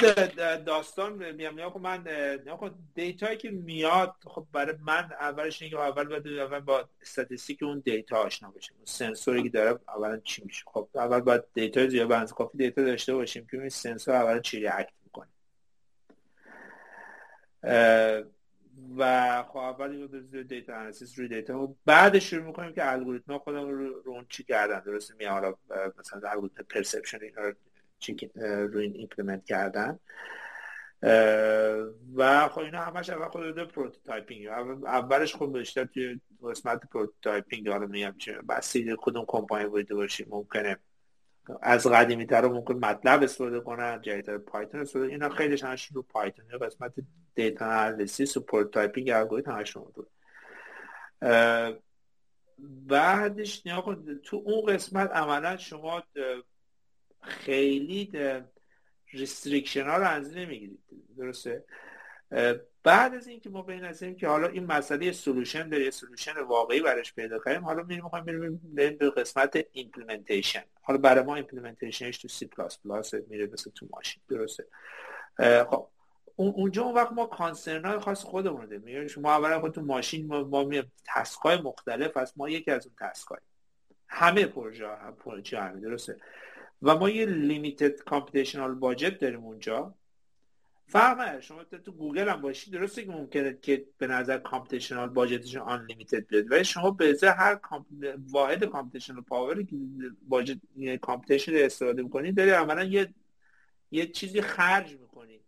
داستان 0.66 1.32
میام 1.32 1.60
یا 1.60 1.78
من 1.78 2.06
یا 2.46 2.76
data 2.96 3.24
یی 3.24 3.38
که 3.38 3.52
میاد 3.52 4.16
خب 4.26 4.48
برای 4.52 4.76
من 4.82 5.10
اولش 5.20 5.62
اینکه 5.62 5.80
اول 5.80 6.04
باید 6.04 6.28
اول 6.28 6.60
با 6.60 6.90
statistic 7.02 7.64
اون 7.64 7.80
data 7.80 8.18
آشنا 8.18 8.52
بشیم 8.52 8.78
سنسوری 8.84 9.44
که 9.44 9.50
داره 9.50 9.80
اولا 9.88 10.18
چی 10.18 10.44
میشه. 10.46 10.64
خب 10.68 10.90
اول 10.96 11.20
باید 11.20 11.44
data 11.54 11.88
زیاد 11.88 12.08
به 12.08 12.17
اندازه 12.17 12.34
کافی 12.34 12.58
data 12.58 12.82
داشته 12.82 13.14
باشیم 13.14 13.48
که 13.52 13.60
این 13.60 13.70
سنسور 13.70 14.16
اولا 14.16 14.40
چی 14.40 14.60
react 14.60 14.94
می‌کنه. 15.04 15.30
و 18.98 19.44
خب 19.44 19.58
اول 19.58 20.08
به 20.08 20.44
data 20.44 20.76
analysis 20.76 21.20
روی 21.20 21.28
data 21.28 21.60
و 21.60 21.78
بعد 21.86 22.20
شروع 22.20 22.46
می‌کنیم 22.46 22.74
که 22.74 22.92
الگوریتم 22.92 23.38
خودم 23.38 23.70
رو, 23.70 24.02
رو 24.02 24.12
اون 24.12 24.26
چی 24.30 24.44
کردن. 24.44 24.80
درسته 24.80 25.14
می 25.20 25.26
حالا 25.26 25.54
مثلا 26.00 26.30
الگوریتم 26.30 26.64
perception 26.64 27.20
اینا 27.22 27.42
رو 27.42 27.54
چی 28.00 28.32
روی 28.72 28.84
این 28.86 28.96
implement 28.96 29.46
کردن. 29.46 30.00
و 32.16 32.48
خب 32.48 32.60
اینا 32.60 32.82
همش 32.82 33.10
اول 33.10 33.28
خود 33.28 33.72
prototyping. 33.72 34.48
اولش 34.86 35.36
خب 35.36 35.58
بیشتر 35.58 35.86
توی 35.86 36.20
قسمت 36.44 36.90
prototyping 36.90 37.70
حالا 37.70 37.86
میگم 37.86 38.16
چه 38.18 38.42
بسیار 38.50 38.98
کدوم 39.02 39.26
کمپانی 39.28 39.66
بوده 39.66 39.96
باشیم 39.96 40.28
ممکنه 40.30 40.78
از 41.62 41.88
قدیمی 41.88 42.26
تر 42.26 42.42
رو 42.42 42.54
ممکن 42.54 42.76
MATLAB 42.76 43.24
استفاده 43.24 43.60
کنن 43.60 44.02
جدیدتر 44.02 44.38
Python 44.38 44.82
استفاده 44.82 45.08
اینا 45.08 45.30
خیلی 45.30 45.62
همش 45.62 45.86
رو 45.86 46.02
Python 46.02 46.46
یا 46.52 46.58
قسمت 46.58 46.94
data 47.36 47.66
analysis 47.66 48.38
و 48.38 48.42
prototyping 48.42 49.10
الگوریتم 49.10 49.52
همش 49.52 49.78
بود. 49.78 50.10
بعدش 52.60 53.66
نیا 53.66 53.98
تو 54.24 54.42
اون 54.46 54.66
قسمت 54.66 55.12
عملا 55.12 55.58
شما 55.58 56.04
خیلی 57.22 58.12
restriction 59.12 59.84
ها 59.84 59.98
رو 59.98 60.08
از 60.08 60.38
نمی‌گیرید. 60.38 60.84
درسته؟ 61.18 61.66
بعد 62.84 63.16
از 63.16 63.28
اینکه 63.28 63.50
ما 63.50 63.62
به 63.62 63.94
این 64.02 64.16
که 64.16 64.28
حالا 64.28 64.48
این 64.48 64.66
مسئله 64.66 65.12
solution 65.12 65.70
داره 65.70 65.90
solution 65.90 66.40
واقعی 66.40 66.82
براش 66.82 67.14
پیدا 67.14 67.40
کنیم 67.40 67.66
حالا 67.66 67.84
میریم 67.84 68.04
می‌خوایم 68.04 68.26
بریم 68.26 68.98
به 68.98 69.10
قسمت 69.10 69.66
implementation 69.72 70.64
حالا 70.82 71.00
برای 71.00 71.24
ما 71.24 71.36
implementation 71.36 72.08
ش 72.08 72.18
تو 72.18 72.28
C++ 72.28 73.14
میره 73.14 73.50
مثل 73.54 73.72
تو 73.72 73.88
ماشین. 73.92 74.22
درسته؟ 74.30 74.66
خب. 75.70 75.88
اونجا 76.36 76.84
اون 76.84 76.96
وقت 76.96 77.12
ما 77.12 77.26
concern 77.26 77.86
های 77.86 78.00
خاص 78.00 78.24
خودمون 78.24 78.66
داریم. 78.66 78.88
یعنی 78.88 79.10
شما 79.10 79.32
اولا 79.32 79.60
خود 79.60 79.74
تو 79.74 79.82
ماشین 79.82 80.28
ما, 80.28 80.44
ما 80.44 80.64
میام 80.64 80.86
task 81.16 81.40
های 81.40 81.62
مختلف 81.62 82.18
هست. 82.18 82.34
ما 82.38 82.50
یکی 82.50 82.72
از 82.72 82.88
اون 82.88 82.96
task 83.00 83.28
های 83.28 83.40
همه 84.08 84.46
پروژه 84.46 84.88
هم 84.88 85.16
پروژه 85.16 85.60
همه. 85.60 85.80
درسته؟ 85.80 86.18
و 86.82 86.96
ما 86.96 87.10
یه 87.10 87.26
limited 87.26 88.00
computational 88.00 88.76
budget 88.76 89.20
داریم 89.20 89.44
اونجا. 89.44 89.96
فرق 90.90 91.40
شما 91.40 91.64
تو 91.64 91.92
گوگل 91.92 92.30
هم 92.30 92.42
باشی 92.42 92.72
درسته 92.72 93.06
که 93.06 93.12
ممکنه 93.12 93.58
که 93.62 93.86
به 93.98 94.08
نظر 94.08 94.38
computational 94.38 95.10
budget 95.10 95.62
شون 95.62 95.86
unlimited 95.86 96.28
بیاد 96.28 96.52
ولی 96.52 96.64
شما 96.64 96.92
به 96.92 97.10
ازای 97.10 97.30
هر 97.30 97.56
comp... 97.56 97.86
واحد 98.32 98.64
computational 98.64 99.22
power 99.22 99.59
ی 99.59 99.66
که 99.66 99.76
budget 100.28 100.58
computation 101.02 101.52
استفاده 101.56 102.02
می‌کنید 102.02 102.38
داری 102.38 102.50
عملا 102.50 102.84
یه 102.84 103.14
یه 103.92 104.08
چیزی 104.08 104.42
خرج 104.42 104.92
می‌کنی. 104.92 105.40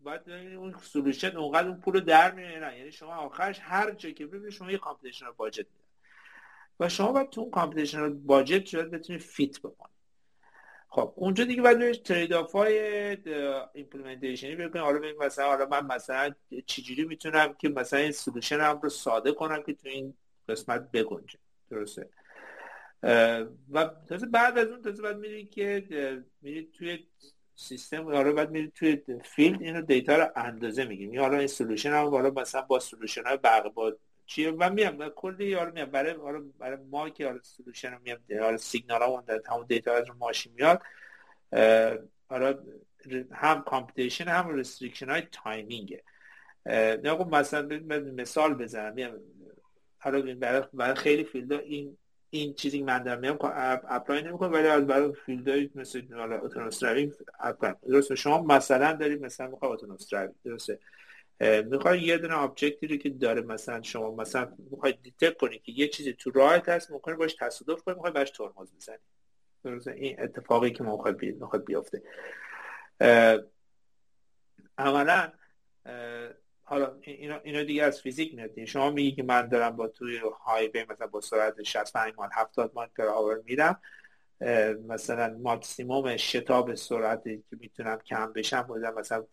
باید 0.00 0.30
اون 0.30 0.74
solution 0.82 1.36
اونقدر 1.36 1.68
اون 1.68 1.80
پول 1.80 2.00
در 2.00 2.34
میاره 2.34 2.78
یعنی 2.78 2.92
شما 2.92 3.14
آخرش 3.14 3.60
هر 3.62 3.90
جا 3.90 4.10
که 4.10 4.26
ببینید 4.26 4.50
شما 4.50 4.70
یه 4.70 4.78
computational 4.78 5.32
budget 5.36 5.66
میاد 5.74 5.88
و 6.80 6.88
شما 6.88 7.12
باید 7.12 7.30
تو 7.30 7.40
اون 7.40 7.50
computational 7.50 8.12
budget 8.12 8.66
شاید 8.66 8.90
بتونید 8.90 9.22
fit 9.22 9.58
بکنید 9.58 9.95
خب 10.88 11.12
اونجا 11.16 11.44
دیگه 11.44 11.62
باید 11.62 12.02
trade-off 12.02 12.52
های 12.52 12.78
implementation 13.72 14.50
ی 14.50 14.56
بکنیم 14.56 14.84
حالا 14.84 14.98
ببین 14.98 15.16
مثلا 15.20 15.46
حالا 15.46 15.66
من 15.66 15.86
مثلا 15.86 16.34
چجوری 16.66 17.04
می‌تونم 17.04 17.54
که 17.54 17.68
مثلا 17.68 17.98
این 17.98 18.12
solution 18.12 18.60
هم 18.60 18.80
رو 18.80 18.88
ساده 18.88 19.32
کنم 19.32 19.62
که 19.62 19.72
تو 19.72 19.88
این 19.88 20.14
قسمت 20.48 20.90
بگنجه. 20.90 21.38
درسته؟ 21.70 22.08
و 23.72 23.90
تازه 24.08 24.26
بعد 24.26 24.58
از 24.58 24.68
اون 24.68 24.82
تازه 24.82 25.02
باید 25.02 25.16
میری 25.16 25.46
که 25.46 26.24
میری 26.42 26.70
توی 26.78 27.06
سیستم 27.54 28.04
حالا 28.04 28.32
باید 28.32 28.50
میری 28.50 28.72
توی 28.74 29.02
فیلد 29.24 29.62
اینو 29.62 29.82
دیتا 29.82 30.16
رو 30.16 30.28
اندازه 30.36 30.84
میگیم 30.84 31.20
حالا 31.20 31.38
این 31.38 31.46
سولوشن 31.46 31.90
هم 31.90 32.08
حالا 32.08 32.30
مثلا 32.30 32.62
با 32.62 32.78
سولوشن 32.78 33.22
های 33.24 33.38
با 33.74 33.96
چیه 34.26 34.50
و 34.50 34.70
میام 34.70 35.08
کلی 35.08 35.46
یارو 35.46 35.72
میام 35.72 35.90
برای 35.90 36.14
برای 36.58 36.78
ما 36.90 37.10
که 37.10 37.26
حالا 37.26 37.42
سولوشن 37.42 37.92
رو 37.92 37.98
میام 38.04 38.18
حالا 38.40 38.56
سیگنال 38.56 39.02
ها 39.02 39.24
در 39.26 39.40
همون 39.48 39.66
دیتا 39.68 39.92
از 39.92 40.04
ماشین 40.18 40.52
میاد. 40.56 40.82
حالا 42.28 42.58
هم 43.32 43.62
کامپیتیشن 43.62 44.24
هم 44.24 44.48
رستریکشن 44.48 45.10
های 45.10 45.22
تایمینگه 45.32 46.02
نه 46.66 47.24
مثلا 47.24 47.68
مثال 48.16 48.54
بزنم. 48.54 48.94
میام 48.94 49.20
حالا 49.98 50.36
برای 50.72 50.94
خیلی 50.94 51.24
field 51.24 51.52
این 51.52 51.96
این 52.30 52.54
چیزی 52.54 52.78
که 52.78 52.84
من 52.84 53.02
دارم 53.02 53.20
میام 53.20 53.38
apply 53.88 54.22
نمی‌کنم 54.22 54.52
ولی 54.52 54.68
از 54.68 54.86
برای 54.86 55.12
field 55.26 55.57
های 55.57 55.70
مثل 55.74 56.14
حالا 56.14 56.38
autonomous 56.38 56.80
درسته؟ 57.88 58.14
شما 58.14 58.42
مثلا 58.42 58.92
دارید 58.92 59.24
مثلا 59.24 59.46
می‌خوای 59.46 59.72
autonomous 59.72 60.10
driving 60.10 60.34
درسته؟ 60.44 60.78
می‌خوای 61.40 62.00
یه 62.00 62.18
دونه 62.18 62.34
object 62.34 62.79
ی 62.79 62.86
رو 62.86 62.96
که 62.96 63.10
داره 63.10 63.42
مثلا 63.42 63.82
شما 63.82 64.14
مثلا 64.14 64.52
می‌خوای 64.70 64.94
detect 65.02 65.36
کنی 65.36 65.58
که 65.58 65.72
یه 65.72 65.88
چیزی 65.88 66.12
تو 66.12 66.30
راهت 66.30 66.68
هست 66.68 66.90
ممکنه 66.90 67.14
باش 67.14 67.34
تصادف 67.40 67.82
کنی 67.82 67.94
می‌خوای 67.94 68.12
باش 68.12 68.30
ترمز 68.30 68.74
بزنی. 68.76 68.98
درسته؟ 69.64 69.92
این 69.92 70.20
اتفاقی 70.20 70.70
که 70.70 70.84
می‌خواد 70.84 71.16
بی... 71.16 71.36
بیفته. 71.66 72.02
عملا 74.78 75.32
حالا 76.62 76.98
اینا, 77.00 77.38
اینا 77.38 77.62
دیگه 77.62 77.82
از 77.82 78.00
فیزیک 78.00 78.34
میاد 78.34 78.64
شما 78.64 78.90
میگی 78.90 79.12
که 79.12 79.22
من 79.22 79.48
دارم 79.48 79.76
با 79.76 79.88
توی 79.88 80.20
highway 80.44 80.84
مثلا 80.90 81.06
با 81.06 81.20
سرعت 81.20 81.62
65 81.62 82.14
مایل 82.16 82.30
70 82.34 82.72
مایل 82.74 82.90
per 82.96 83.06
hour 83.06 83.42
میرم 83.44 83.80
مثلا 84.88 85.38
ماکسیموم 85.42 86.16
شتاب 86.16 86.74
سرعتی 86.74 87.44
که 87.50 87.56
می‌تونم 87.60 87.98
کم 87.98 88.32
بشم 88.32 88.62
بودم 88.62 88.94
مثلا 88.94 89.26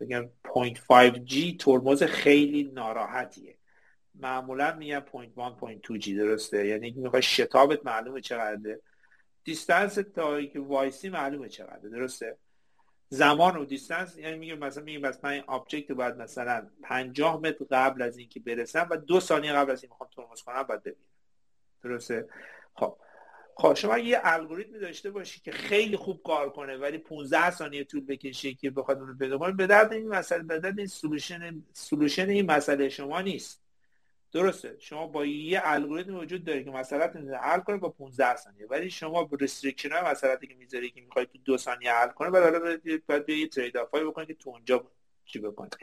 بگم 0.00 0.28
0.5G 0.46 1.56
ترمز 1.58 2.02
خیلی 2.02 2.62
ناراحتیه. 2.74 3.56
معمولا 4.14 4.74
میگم 4.74 5.02
0.1 5.12 5.82
0.2G 5.82 6.08
درسته؟ 6.08 6.66
یعنی 6.66 6.90
می‌خوای 6.90 7.22
شتابت 7.22 7.86
معلومه 7.86 8.20
چقدره. 8.20 8.80
distance 9.44 9.94
تا 9.94 10.42
که 10.42 10.60
وایسی 10.60 11.08
معلومه 11.08 11.48
چقدره 11.48 11.90
درسته؟ 11.90 12.36
زمان 13.08 13.56
و 13.56 13.64
distance 13.64 14.18
یعنی 14.18 14.38
میگم 14.38 14.58
مثلا 14.58 14.84
میگم 14.84 15.02
بس 15.02 15.24
من 15.24 15.30
این 15.30 15.42
object 15.46 15.92
باید 15.92 16.16
مثلا 16.16 16.70
50 16.82 17.40
متر 17.40 17.64
قبل 17.70 18.02
از 18.02 18.18
اینکه 18.18 18.40
برسم 18.40 18.88
و 18.90 18.96
دو 18.96 19.20
ثانیه 19.20 19.52
قبل 19.52 19.70
از 19.70 19.82
این 19.82 19.90
می‌خوام 19.90 20.10
ترمز 20.16 20.42
کنم 20.42 20.62
باید 20.62 20.82
ببینم. 20.82 21.06
درسته؟ 21.82 22.28
خب. 22.74 22.96
خب 23.60 23.74
شما 23.74 23.98
یه 23.98 24.20
الگوریتمی 24.24 24.78
داشته 24.78 25.10
باشی 25.10 25.40
که 25.40 25.52
خیلی 25.52 25.96
خوب 25.96 26.22
کار 26.22 26.50
کنه 26.50 26.76
ولی 26.76 26.98
15 26.98 27.50
ثانیه 27.50 27.84
طول 27.84 28.04
بکشه 28.06 28.54
که 28.54 28.70
بخواد 28.70 28.98
اون 28.98 29.08
رو 29.08 29.14
پیدا 29.14 29.38
کنه 29.38 29.52
به 29.52 29.66
درد 29.66 29.92
این 29.92 30.08
مسئله 30.08 30.42
به 30.42 30.58
درد 30.58 30.78
این 30.78 30.86
solution 30.86 31.62
solution 31.72 32.28
این 32.28 32.46
مسئله 32.46 32.88
شما 32.88 33.20
نیست. 33.20 33.62
درسته 34.32 34.76
شما 34.78 35.06
با 35.06 35.26
یه 35.26 35.60
الگوریتم 35.64 36.14
وجود 36.14 36.44
داره 36.44 36.64
که 36.64 36.70
مسئله 36.70 37.06
رو 37.06 37.36
حل 37.36 37.60
کنه 37.60 37.76
با 37.76 37.88
15 37.88 38.36
ثانیه 38.36 38.66
ولی 38.66 38.90
شما 38.90 39.24
با 39.24 39.38
restriction 39.40 39.92
های 39.92 40.02
مسئله 40.10 40.46
که 40.46 40.54
می‌ذاری 40.54 40.90
که 40.90 41.00
می‌خوای 41.00 41.26
تو 41.26 41.38
دو 41.44 41.56
ثانیه 41.56 41.92
حل 41.92 42.08
کنه 42.08 42.30
بعد 42.30 42.42
حالا 42.42 42.78
باید 43.06 43.28
یه 43.28 43.48
trade-off 43.48 43.94
بکنید 43.94 44.28
که 44.28 44.34
تو 44.34 44.50
اونجا 44.50 44.90
چی 45.24 45.38
بکنید 45.38 45.76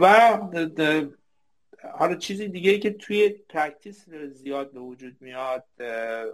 و 0.00 0.38
حالا 1.92 2.14
چیزی 2.14 2.48
دیگه 2.48 2.70
ای 2.70 2.78
که 2.78 2.90
توی 2.90 3.28
practice 3.28 4.08
زیاد 4.10 4.72
به 4.72 4.80
وجود 4.80 5.16
میاد 5.20 5.64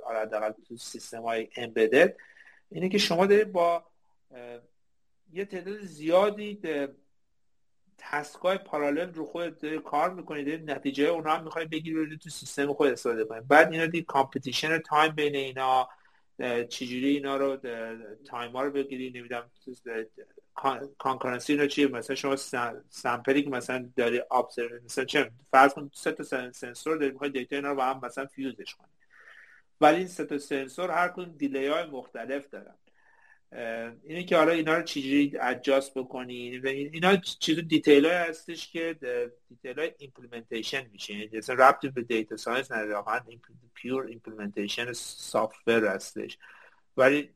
حالا 0.05 0.55
تو 0.69 0.77
سیستم 0.77 1.23
های 1.23 1.49
embedded 1.57 2.17
اینه 2.69 2.89
که 2.89 2.99
شما 2.99 3.27
دارید 3.27 3.53
با 3.53 3.85
یه 5.33 5.45
تعداد 5.45 5.81
زیادی 5.81 6.61
task 7.99 8.59
ای 8.59 8.65
parallel 8.65 9.15
رو 9.15 9.25
خود 9.25 9.77
کار 9.77 10.15
می‌کنید 10.15 10.71
نتیجه 10.71 11.05
اونا 11.05 11.37
هم 11.37 11.45
می‌خواید 11.45 11.71
بگیرید 11.71 12.19
تو 12.19 12.31
سیستم 12.31 12.73
خود 12.73 12.89
استفاده 12.91 13.25
کنید 13.25 13.49
بعد 13.49 13.73
اینا 13.73 13.87
دی 13.87 14.03
computation 14.03 14.79
time 14.79 15.13
بین 15.13 15.37
اینا 15.37 15.89
چجوری 16.69 17.09
اینا 17.09 17.37
رو 17.37 17.57
time 18.25 18.53
ها 18.53 18.63
رو 18.63 18.71
بگیرید 18.71 19.17
نمی‌دونم 19.17 19.51
concurrency 20.99 21.57
رو 21.57 21.67
چیه؟ 21.67 21.87
مثلا 21.87 22.17
شما 22.17 22.37
sample 22.89 23.35
ی 23.35 23.43
که 23.43 23.51
مثلا 23.51 23.91
داری 23.97 24.23
observe 24.31 24.85
مثلا 24.85 25.05
چه 25.05 25.31
فرض 25.51 25.75
کن 25.75 25.91
سه 25.95 26.13
تا 26.13 26.25
سنسور 26.53 26.97
داری 26.97 27.13
می‌خوای 27.13 27.31
data 27.31 27.57
اینا 27.57 27.69
رو 27.69 27.75
با 27.75 27.85
هم 27.85 28.01
مثلا 28.05 28.27
fuse 28.27 28.59
ش 28.59 28.75
کنی. 28.75 28.89
ولی 29.81 29.97
این 29.97 30.07
سه 30.07 30.25
تا 30.25 30.39
سنسور 30.39 30.91
هر 30.91 31.09
کدوم 31.09 31.35
delay 31.39 31.67
های 31.67 31.87
مختلف 31.87 32.49
دارن. 32.49 32.75
اینه 34.05 34.25
که 34.25 34.37
حالا 34.37 34.53
اینا 34.53 34.75
رو 34.77 34.83
چجوری 34.83 35.33
adjust 35.41 35.95
بکنی 35.95 36.61
اینا 36.67 37.17
چیز 37.17 37.59
detail 37.59 38.07
های 38.07 38.15
هستش 38.15 38.73
که 38.73 38.97
detail 39.49 39.79
های 39.79 39.95
implementation 39.99 40.87
میشه. 40.93 41.15
یعنی 41.15 41.39
اصلا 41.39 41.55
ربطی 41.69 41.89
به 41.89 42.03
data 42.03 42.37
science 42.37 42.73
نداره. 42.73 42.95
واقعا 42.95 43.21
pure 43.75 44.07
implementation 44.07 44.93
software 44.93 45.87
هستش. 45.87 46.39
ولی 46.97 47.31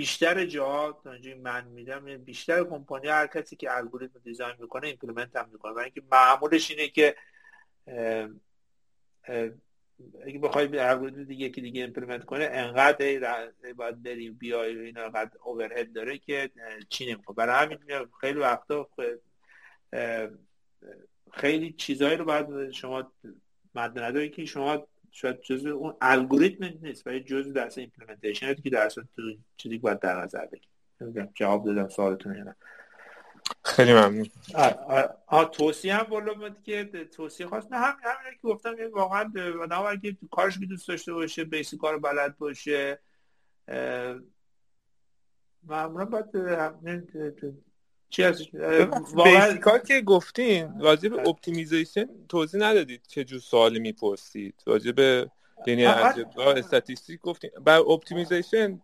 بیشتر 0.00 0.44
تا 0.92 1.14
من 1.42 1.64
دیدم 1.64 2.08
یعنی 2.08 2.22
بیشتر 2.22 2.64
کمپانی 2.64 3.08
هر 3.08 3.26
کسی 3.26 3.56
که 3.56 3.76
الگوریتم 3.76 4.18
design 4.24 4.56
می‌کنه 4.58 4.86
implement 4.86 5.36
هم 5.36 5.48
می‌کنه. 5.52 5.72
برای 5.72 5.84
اینکه 5.84 6.02
معمولش 6.12 6.70
اینه 6.70 6.88
که 6.88 7.16
اگه 10.26 10.38
بخوای 10.42 10.78
الگوریتم 10.78 11.24
دیگه 11.24 11.48
که 11.48 11.60
دیگه 11.60 11.80
implement 11.80 12.24
کنه 12.24 12.48
انقدر 12.52 13.52
باید 13.76 14.02
بری 14.02 14.30
بیای 14.30 14.76
و 14.76 14.80
اینا 14.80 15.02
انقدر 15.02 15.30
overhead 15.42 15.92
داره 15.92 16.18
که 16.18 16.50
چی 16.88 17.06
نمی‌کنه 17.12 17.36
برای 17.36 17.66
همین 17.66 17.78
خیلی 18.20 18.38
وقتا 18.38 18.88
خیلی 21.32 21.72
چیزهایی 21.72 22.16
رو 22.16 22.24
باید 22.24 22.70
شما 22.70 23.12
مد 23.74 24.28
که 24.28 24.44
شما 24.44 24.86
شاید 25.10 25.40
جزء 25.40 25.70
اون 25.70 25.94
الگوریتم 26.00 26.78
نیست 26.82 27.06
ولی 27.06 27.20
جزء 27.20 27.52
درست 27.52 27.78
implementation 27.78 28.54
که 28.54 28.70
درست 28.70 28.94
تو 28.94 29.22
چیزی 29.56 29.78
باید 29.78 30.00
در 30.00 30.22
نظر 30.22 30.46
بگیرید 30.46 31.30
جواب 31.34 31.64
دادم 31.64 31.88
سوالتون 31.88 32.36
یا 32.36 32.54
خیلی 33.64 33.92
ممنون. 33.92 34.26
آ 35.26 35.44
توصیه 35.44 35.94
هم 35.94 36.02
بالا 36.02 36.50
که 36.50 36.84
توصیه 37.16 37.46
خواست 37.46 37.72
نه 37.72 37.78
هم 37.78 37.96
همین 38.02 38.32
که 38.32 38.48
گفتم 38.48 38.78
یعنی 38.78 38.90
واقعا 38.90 39.32
آدم 39.62 39.82
اگه 39.88 40.16
کارش 40.30 40.58
که 40.58 40.66
دوست 40.66 40.88
داشته 40.88 41.12
باشه 41.12 41.44
basic 41.44 41.76
کار 41.76 41.98
بلد 41.98 42.38
باشه 42.38 42.98
معمولا 45.62 46.04
باید 46.04 46.30
چی 48.10 48.22
واقعا 49.14 49.78
که 49.78 50.00
گفتین 50.00 50.80
راجع 50.80 51.08
به 51.08 51.28
optimization 51.28 52.08
توضیح 52.28 52.60
ندادید 52.60 53.02
چه 53.08 53.24
جور 53.24 53.40
سوالی 53.40 53.78
می‌پرسید. 53.78 54.62
راجع 54.66 54.92
به 54.92 55.30
یعنی 55.66 55.84
statistics 55.84 57.20
گفتین. 57.20 57.50
بر 57.64 57.78
optimization 57.78 58.80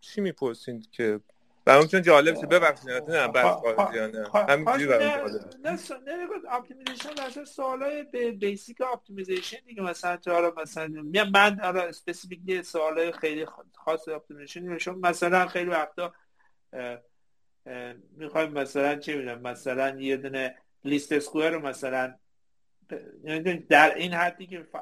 چی 0.00 0.20
می‌پرسین 0.20 0.86
که؟ 0.92 1.20
برام 1.64 1.86
چون 1.86 2.02
جالب 2.02 2.34
شد. 2.34 2.48
ببخشید 2.48 2.90
نه 2.90 3.28
بس 3.28 3.44
خارجیانه 3.44 4.28
همینجوری 4.48 4.86
برام 4.86 5.28
جالب 5.28 5.42
نه 5.64 5.72
نه 6.06 6.28
optimization 6.50 7.10
مثلا 7.26 7.44
سوالای 7.44 8.02
basic 8.32 8.80
optimization 8.92 9.56
دیگه 9.66 9.82
مثلا 9.82 10.16
تو 10.16 10.52
مثلا 10.56 10.88
من 11.32 11.58
حالا 11.62 11.82
specific 11.82 12.62
سوالای 12.62 13.12
خیلی 13.12 13.46
خاص 13.74 14.08
optimization 14.08 14.94
مثلا 14.94 15.46
خیلی 15.46 15.70
وقتا 15.70 16.12
می‌خوایم 18.10 18.52
مثلا 18.52 18.96
چه 18.96 19.16
می‌دونم 19.16 19.40
مثلا 19.40 20.00
یه 20.00 20.16
دونه 20.16 20.56
least 20.84 21.12
square 21.12 21.50
رو 21.50 21.66
مثلا 21.66 22.14
یعنی 23.24 23.58
در 23.58 23.94
این 23.94 24.12
حدی 24.12 24.46
که 24.46 24.62
ف... 24.62 24.76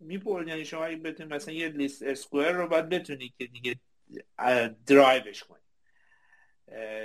میپرد 0.00 0.48
یعنی 0.48 0.64
شما 0.64 0.88
بتونید 0.88 1.34
مثلا 1.34 1.54
یه 1.54 1.68
least 1.68 2.02
square 2.02 2.52
رو 2.52 2.68
باید 2.68 2.88
بتونی 2.88 3.34
که 3.38 3.46
دیگه 3.46 3.76
derive 4.86 5.30
ش 5.30 5.44
کنی. 5.44 5.58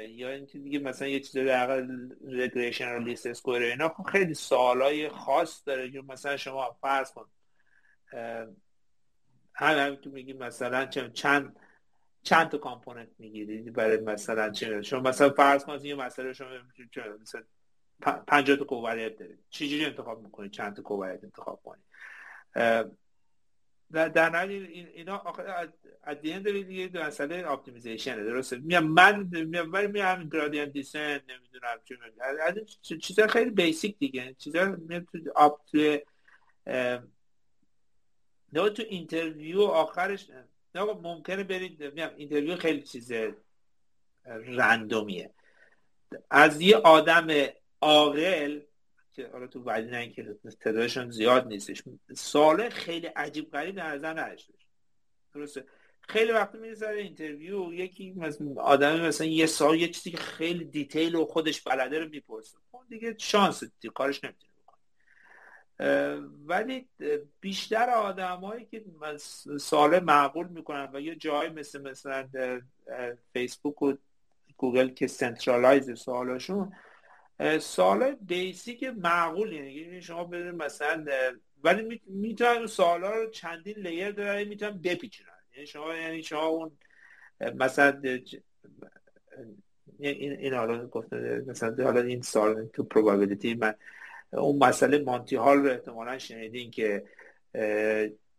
یا 0.08 0.30
اینکه 0.30 0.60
دیگه 0.60 0.80
مثلا 0.80 1.08
یه 1.08 1.20
چیز 1.20 1.38
در 1.38 1.88
regression 2.28 2.90
رو 2.90 3.04
least 3.04 3.28
square 3.28 3.62
اینا 3.62 3.90
خب 3.90 4.04
خیلی 4.04 4.34
سوالای 4.34 5.10
خاص 5.10 5.62
داره 5.66 5.92
که 5.92 6.02
مثلا 6.02 6.38
شما 6.38 6.78
فرض 6.82 7.12
کن 7.12 7.26
هم 9.54 9.96
که 9.96 10.10
میگی 10.10 10.34
مثلا 10.34 10.86
چند 10.86 11.59
چند 12.30 12.50
تا 12.50 12.58
component 12.58 13.08
می‌گیری؟ 13.20 13.62
برای 13.62 13.98
مثلا 13.98 14.50
چه 14.50 14.82
شما 14.82 15.00
مثلا 15.00 15.30
فرض 15.30 15.64
کن 15.64 15.86
یه 15.86 15.96
مسئله 15.96 16.34
شما 16.34 16.50
مثلا 17.22 17.44
50 18.28 18.58
تا 18.58 18.66
covariate 18.66 19.18
دارید 19.18 19.40
چجوری 19.50 19.86
انتخاب 19.86 20.24
می‌کنید 20.24 20.52
چند 20.52 20.76
تا 20.76 20.82
covariate 20.82 21.24
انتخاب 21.24 21.62
کنید 21.64 21.86
در 23.92 24.08
در 24.08 24.48
اینا 24.48 25.18
at 25.18 25.44
the 26.04 26.34
end 26.34 26.52
دیگه 26.52 27.08
مسئله 27.08 27.52
optimization 27.52 28.16
درسته؟ 28.16 28.58
میام 28.58 28.88
من 28.88 29.30
میام 29.46 29.72
ولی 29.72 29.88
میام 29.88 30.08
همین 30.08 30.30
gradient 30.30 30.70
descent 30.70 31.22
نمی‌دونم 31.30 31.78
چه 31.86 31.98
از 32.22 33.00
چیزا 33.02 33.28
خیلی 33.28 33.52
basic 33.52 33.98
دیگه. 33.98 34.34
چیزا 34.34 34.66
میاد 34.66 35.06
تو 35.12 35.18
آپ 35.36 35.62
تو 38.52 38.84
interview 38.90 39.62
آخرش 39.62 40.32
نه 40.76 40.84
ممکنه 40.84 41.44
برید 41.44 42.00
interview 42.18 42.56
خیلی 42.56 42.82
چیز 42.82 43.12
random 44.26 44.98
یه. 44.98 45.34
از 46.30 46.62
یه 46.62 46.78
آدم 46.78 47.28
عاقل 47.82 48.62
که 49.14 49.30
حالا 49.32 49.48
تو 49.48 49.60
ولی 49.60 50.10
که 50.10 50.36
تعدادشون 50.60 51.10
زیاد 51.10 51.48
نیستش 51.48 51.84
سوال 52.16 52.70
خیلی 52.70 53.08
عجیب 53.08 53.52
غریب 53.52 53.76
در 53.76 53.96
نظر 53.96 54.20
نداشته 54.20 54.54
درسته؟ 55.34 55.66
خیلی 56.02 56.32
وقت 56.32 56.56
میره 56.56 56.90
interview 56.90 57.74
یکی 57.74 58.12
مثلا 58.12 58.62
آدمی 58.62 59.02
مثلا 59.02 59.28
یه 59.28 59.46
سوال 59.46 59.80
یه 59.80 59.88
چیزی 59.88 60.12
که 60.12 60.18
خیلی 60.18 60.66
detail 60.66 61.16
و 61.16 61.26
خودش 61.26 61.62
بلده 61.62 62.00
رو 62.00 62.10
می‌پرسه. 62.10 62.58
اون 62.72 62.86
دیگه 62.90 63.16
شانس 63.18 63.64
دی 63.80 63.90
کارش 63.90 64.20
بکنه 64.20 64.49
ولی 66.48 66.88
بیشتر 67.42 67.90
آدمایی 67.90 68.66
که 68.66 68.84
سوال 69.60 70.00
معقول 70.00 70.48
می‌کنن 70.48 70.90
و 70.94 71.00
یه 71.02 71.16
جایی 71.16 71.50
مثل 71.50 71.82
مثلا 71.82 72.28
فیسبوک 73.34 73.82
و 73.82 73.94
گوگل 74.58 74.90
که 74.90 75.08
centralize 75.08 75.92
سوالاشون 76.00 76.74
سوال 77.60 78.12
basic 78.12 78.84
معقول 78.84 79.54
یعنی 79.54 80.02
شما 80.02 80.24
بدون 80.24 80.56
مثلا 80.56 81.06
ولی 81.64 82.02
می‌تونن 82.08 82.68
سوالا 82.68 83.12
رو 83.12 83.30
چندین 83.30 83.78
layer 83.78 84.12
داره 84.12 84.46
می‌تونن 84.46 84.82
بپیچونن. 84.82 85.30
یعنی 85.54 85.68
شما 85.68 85.96
یعنی 85.96 86.24
شما 86.24 86.46
اون 86.46 86.72
مثلا 87.56 88.02
این 90.00 90.32
این 90.32 90.54
حالا 90.54 90.88
گفته 90.88 91.44
مثلا 91.48 91.84
حالا 91.84 92.02
این 92.02 92.22
سوال 92.22 92.66
تو 92.66 92.84
probability 92.84 93.54
من 93.54 93.74
اون 94.34 94.58
مسئله 94.58 95.04
مانتی 95.04 95.36
هال 95.36 95.58
رو 95.58 95.72
احتمالا 95.72 96.18
شنیدین 96.18 96.72
که 96.72 97.04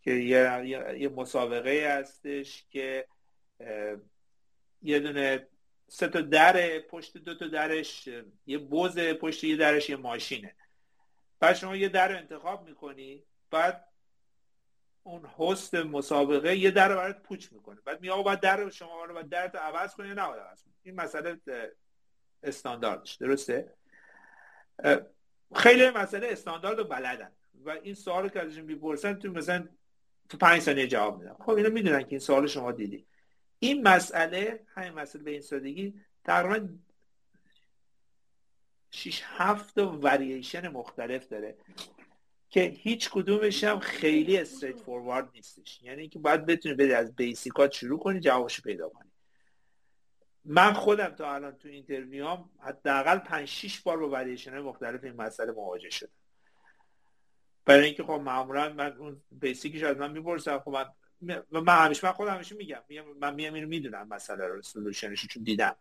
که 0.03 0.11
یه, 0.11 0.67
یه 0.99 1.09
مسابقه 1.09 1.99
هستش 1.99 2.67
که 2.71 3.07
یه 4.83 5.01
دونه 5.01 5.49
سه 5.89 6.09
تا 6.09 6.21
در 6.21 6.79
پشت 6.79 7.19
دو 7.19 7.35
تا 7.35 7.47
درش 7.47 8.09
یه 8.47 8.59
بوز 8.59 8.99
پشت 8.99 9.45
یه 9.45 9.57
درش 9.57 9.91
یه 9.91 9.97
ماشینه. 9.97 10.55
بعد 11.41 11.57
شما 11.57 11.77
یه 11.77 11.89
در 11.89 12.17
انتخاب 12.17 12.69
می‌کنی 12.69 13.25
بعد 13.51 13.85
اون 15.03 15.25
هست 15.39 15.75
مسابقه 15.75 16.57
یه 16.57 16.71
در 16.71 16.89
رو 16.89 16.95
برات 16.95 17.23
پوچ 17.23 17.53
می‌کنه. 17.53 17.81
بعد 17.85 18.01
میگه 18.01 18.23
بعد 18.23 18.41
در 18.41 18.71
شما 18.71 19.05
رو 19.05 19.15
بعد 19.15 19.29
در 19.29 19.53
رو 19.53 19.59
عوض 19.59 19.95
کنی 19.95 20.09
نه 20.09 20.23
عوض 20.23 20.63
کنی؟ 20.63 20.75
این 20.83 20.95
مسئله 20.95 21.41
استانداردش. 22.43 23.15
درسته؟ 23.15 23.75
خیلی 25.55 25.91
مسئله 25.91 26.27
استاندارد 26.27 26.79
رو 26.79 26.85
بلدن. 26.85 27.33
و 27.65 27.71
این 27.71 27.95
سوال 27.95 28.29
که 28.29 28.41
ازشون 28.41 28.65
می‌پرسن 28.65 29.15
تو 29.15 29.33
مثلا 29.33 29.69
تو 30.29 30.39
پنج 30.39 30.61
ثانیه 30.63 30.87
جواب 30.87 31.19
میدن 31.19 31.35
خب 31.35 31.51
اینا 31.51 31.69
می‌دونن 31.69 32.03
که 32.03 32.11
این 32.11 32.19
سوال 32.19 32.47
شما 32.47 32.73
دیدی. 32.73 33.07
این 33.59 33.83
مسئله 33.83 34.67
همین 34.75 34.93
مسئله 34.93 35.25
به 35.25 35.31
این 35.31 35.41
سادگی 35.41 35.95
تقریبا 36.25 36.69
6 38.91 39.23
7 39.25 39.79
ورییشن 39.79 40.69
مختلف 40.69 41.29
داره 41.29 41.57
که 42.51 42.61
هیچ 42.61 43.11
کدومش 43.11 43.65
هم 43.65 43.79
خیلی 43.79 44.39
استریت 44.39 44.81
فوروارد 44.81 45.31
نیستش. 45.35 45.83
یعنی 45.83 46.01
اینکه 46.01 46.19
باید 46.19 46.47
بتونی 46.47 46.75
بری 46.75 46.93
از 46.93 47.17
بیسیکات 47.17 47.73
شروع 47.73 47.99
کنی 47.99 48.21
جوابش 48.21 48.61
پیدا 48.61 48.89
کنی. 48.89 49.10
من 50.45 50.73
خودم 50.73 51.09
تا 51.09 51.35
الان 51.35 51.57
تو 51.57 51.69
interview 51.69 52.29
هم 52.29 52.51
حداقل 52.61 53.19
5 53.19 53.49
6 53.49 53.81
بار 53.81 53.97
با 53.97 54.09
ورییشن 54.09 54.59
مختلف 54.59 55.05
این 55.05 55.17
مسئله 55.17 55.53
مواجه 55.53 55.91
شدم. 55.91 56.11
برای 57.65 57.85
اینکه 57.85 58.03
خب 58.03 58.11
معمولا 58.11 58.73
من 58.73 58.93
اون 58.93 59.23
basic 59.33 59.68
ش 59.68 59.83
از 59.83 59.97
من 59.97 60.11
می‌پرسم 60.11 60.59
خب 60.59 60.71
من 60.71 60.85
و 61.53 61.61
من 61.61 61.85
همیشه 61.85 62.07
من 62.07 62.13
خودم 62.13 62.35
همیشه 62.35 62.55
میگم 62.55 62.81
من 63.21 63.35
میام 63.35 63.55
اینو 63.55 63.69
می‌دونم 63.69 64.09
مسئله 64.09 64.47
رو 64.47 64.63
solution 64.63 65.14
ش 65.14 65.27
چون 65.27 65.43
دیدم. 65.43 65.77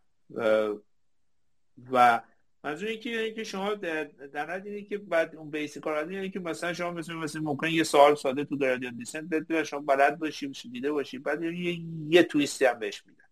و 1.92 2.22
منظور 2.64 2.90
اینکه 2.90 3.34
که 3.34 3.44
شما 3.44 3.74
در 3.74 4.62
اینه 4.66 4.82
که 4.82 4.98
بعد 4.98 5.36
اون 5.36 5.50
basic 5.52 5.84
کار 5.84 6.12
یعنی 6.12 6.30
که 6.30 6.40
مثلا 6.40 6.74
شما 6.74 6.92
مثلا 6.92 7.16
مثلا 7.16 7.42
ممکن 7.42 7.68
یه 7.68 7.84
سوال 7.84 8.16
ساده 8.16 8.46
تو 8.46 8.58
گرادیان 8.58 8.96
descent 8.96 9.24
بده 9.24 9.64
شما 9.64 9.80
بلد 9.80 10.20
باشی 10.20 10.48
دیده 10.48 10.92
باشی 10.92 11.18
بعد 11.18 11.44
یه, 11.44 11.80
یه 12.10 12.24
تویستی 12.24 12.66
هم 12.66 12.80
بهش 12.80 13.04
میدن. 13.06 13.29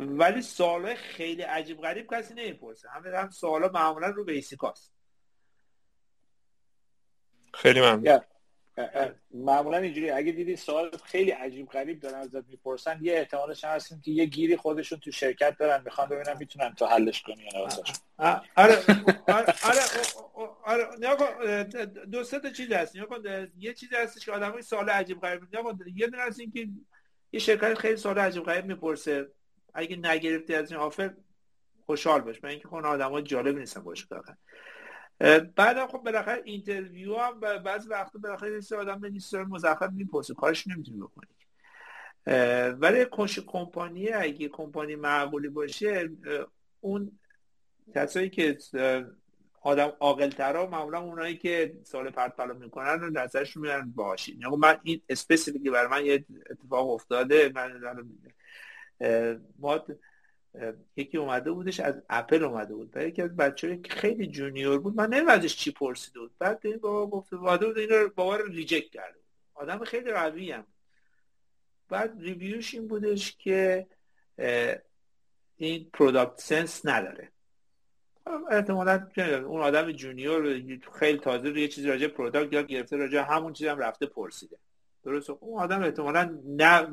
ولی 0.00 0.42
سوال 0.42 0.94
خیلی 0.94 1.42
عجیب 1.42 1.80
غریب 1.80 2.14
کسی 2.14 2.34
نمی‌پرسه. 2.34 2.88
همه 2.88 3.18
هم 3.18 3.30
سوالا 3.30 3.68
معمولا 3.68 4.08
رو 4.08 4.24
بیسیکاست 4.24 4.92
خیلی 7.54 7.80
ممنون. 7.80 8.20
معمولا 9.34 9.76
اینجوری. 9.76 10.10
اگه 10.10 10.32
دیدی 10.32 10.56
سوال 10.56 10.90
خیلی 11.04 11.30
عجیب 11.30 11.68
غریب 11.68 12.00
دارن 12.00 12.18
ازت 12.18 12.48
می‌پرسن 12.48 12.98
یه 13.02 13.12
احتمالش 13.12 13.64
هست 13.64 14.02
که 14.02 14.10
یه 14.10 14.24
گیری 14.24 14.56
خودشون 14.56 14.98
تو 14.98 15.10
شرکت 15.10 15.56
دارن. 15.58 15.82
می‌خوان 15.84 16.08
ببینن 16.08 16.36
می‌تونن 16.38 16.74
تو 16.74 16.86
حلش 16.86 17.22
کنی 17.22 17.48
یا 17.54 17.68
نه 18.18 18.40
آره 18.56 18.78
آره 19.26 19.54
آره 20.64 20.86
آره. 21.06 21.86
دو 21.86 22.24
سه 22.24 22.40
تا 22.40 22.50
چیز 22.50 22.72
هست. 22.72 22.94
یه 23.58 23.74
چیزی 23.74 23.96
هستش 23.96 24.24
که 24.24 24.32
آدمای 24.32 24.62
سوال 24.62 24.90
عجیب 24.90 25.20
غریب 25.20 25.42
یه 25.94 26.06
دونه 26.06 26.22
هست 26.22 26.40
که 26.52 26.68
یه 27.32 27.40
شرکت 27.40 27.74
خیلی 27.74 27.96
سوال 27.96 28.18
عجیب 28.18 28.42
غریب 28.42 28.64
می‌پرسه. 28.64 29.28
اگه 29.74 29.96
نگرفتی 29.96 30.54
از 30.54 30.72
این 30.72 30.80
آفر 30.80 31.14
خوشحال 31.86 32.20
باش. 32.20 32.44
من 32.44 32.50
اینکه 32.50 32.68
خون 32.68 32.84
آدمای 32.84 33.22
جالب 33.22 33.58
نیستن 33.58 33.80
باشه 33.80 34.06
بعد 35.56 35.86
خب 35.86 35.98
بالاخره 35.98 36.42
اینترویو 36.44 37.16
هم 37.16 37.40
بعضی 37.40 37.88
وقتا 37.88 38.18
بالاخره 38.18 38.60
یه 38.70 38.78
آدم 38.78 39.00
به 39.00 39.10
نیست 39.10 39.34
مزخرف 39.34 39.90
می‌پرسه. 39.92 40.34
کارش 40.34 40.66
نمی‌تونی 40.66 40.98
بکنی. 40.98 41.28
ولی 42.70 43.04
کمپانی 43.46 44.08
اگه 44.08 44.48
کمپانی 44.48 44.96
معقولی 44.96 45.48
باشه 45.48 46.10
اون 46.80 47.18
کسایی 47.94 48.30
که 48.30 48.58
آدم 49.62 49.92
عاقل 50.00 50.30
ترا 50.30 50.66
معمولا 50.66 51.00
اونایی 51.00 51.36
که 51.36 51.76
سوال 51.84 52.10
پرت 52.10 52.36
پلا 52.36 52.54
می‌کنن 52.54 53.00
رو 53.00 53.10
نظرش 53.10 53.56
میارن 53.56 53.90
باشین 53.90 54.40
یعنی 54.40 54.56
من 54.56 54.80
این 54.82 55.02
specifically 55.08 55.70
برای 55.70 55.88
من 55.88 56.06
یه 56.06 56.24
اتفاق 56.50 56.90
افتاده. 56.90 57.52
من 57.54 57.80
ما 59.58 59.84
یکی 60.96 61.18
اومده 61.18 61.50
بودش 61.52 61.80
از 61.80 62.02
اپل 62.10 62.44
اومده 62.44 62.74
بود. 62.74 62.90
برای 62.90 63.08
یکی 63.08 63.22
از 63.22 63.36
بچه 63.36 63.76
که 63.76 63.92
خیلی 63.92 64.26
junior 64.26 64.78
بود. 64.78 64.96
من 64.96 65.08
نمیم 65.08 65.28
ازش 65.28 65.56
چی 65.56 65.70
پرسیده 65.70 66.20
بود. 66.20 66.30
بعد 66.38 66.60
این 66.64 66.76
بابا 66.76 67.18
گفته 67.18 67.36
واده 67.36 67.66
بود 67.66 67.78
این 67.78 67.88
رو 67.88 68.08
بابا 68.08 68.36
رو 68.36 68.46
reject 68.46 68.90
کرده 68.90 69.18
آدم 69.54 69.84
خیلی 69.84 70.10
روی 70.10 70.52
هم 70.52 70.66
بعد 71.88 72.14
review 72.18 72.60
ش 72.60 72.74
این 72.74 72.88
بودش 72.88 73.36
که 73.36 73.86
این 75.56 75.90
product 75.92 76.40
sense 76.40 76.86
نداره. 76.86 77.32
احتمالا 78.50 79.08
اون 79.46 79.60
آدم 79.60 79.92
junior 79.92 80.62
خیلی 80.92 81.18
تازه 81.18 81.48
روی 81.48 81.68
چیزی 81.68 81.88
راجع 81.88 82.06
product 82.06 82.52
یاد 82.52 82.66
گرفته 82.66 82.96
راجع 82.96 83.18
همون 83.18 83.52
چیزی 83.52 83.68
هم 83.68 83.78
رفته 83.78 84.06
پرسیده. 84.06 84.56
درست 85.04 85.30
اون 85.30 85.62
آدم 85.62 85.82
احتمالا 85.82 86.40
نه 86.44 86.86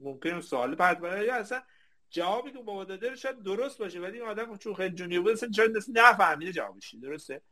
ممکن 0.00 0.40
سوال 0.40 0.74
پرت 0.74 1.02
یا 1.02 1.34
اصلا 1.34 1.62
جوابی 2.10 2.52
که 2.52 2.58
بابا 2.58 2.84
داده 2.84 3.16
شاید 3.16 3.42
درست 3.42 3.78
باشه 3.78 4.00
ولی 4.00 4.20
این 4.20 4.28
آدم 4.28 4.56
چون 4.56 4.74
خیلی 4.74 4.94
junior 4.94 5.22
بود 5.22 5.32
اصلا 5.32 5.52
شاید 5.52 5.76
نفهمیده 5.94 6.52
جوابش 6.52 6.94
درسته؟ 6.94 7.42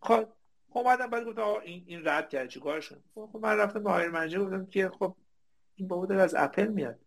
خب 0.00 0.28
خب 0.70 0.82
بعدم 0.82 1.06
بعد 1.06 1.24
گفت 1.24 1.38
این 1.38 1.84
این 1.86 2.08
رد 2.08 2.28
کرد 2.28 2.48
چیکار 2.48 2.80
شد 2.80 3.02
خب 3.14 3.38
من 3.42 3.56
رفتم 3.56 3.82
به 3.82 3.90
hiring 3.90 4.08
manager 4.08 4.38
گفتم 4.38 4.66
که 4.66 4.88
خب 4.88 5.16
این 5.74 5.88
بابا 5.88 6.06
داره 6.06 6.22
از 6.22 6.34
اپل 6.34 6.66
میاد. 6.66 6.98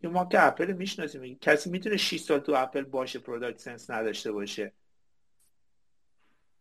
که 0.00 0.08
ما 0.08 0.24
که 0.24 0.46
اپل 0.46 0.72
می‌شناسیم 0.72 1.38
کسی 1.40 1.70
می‌تونه 1.70 1.96
6 1.96 2.20
سال 2.20 2.38
تو 2.38 2.52
اپل 2.56 2.82
باشه 2.82 3.18
product 3.18 3.58
sense 3.58 3.90
نداشته 3.90 4.32
باشه؟ 4.32 4.72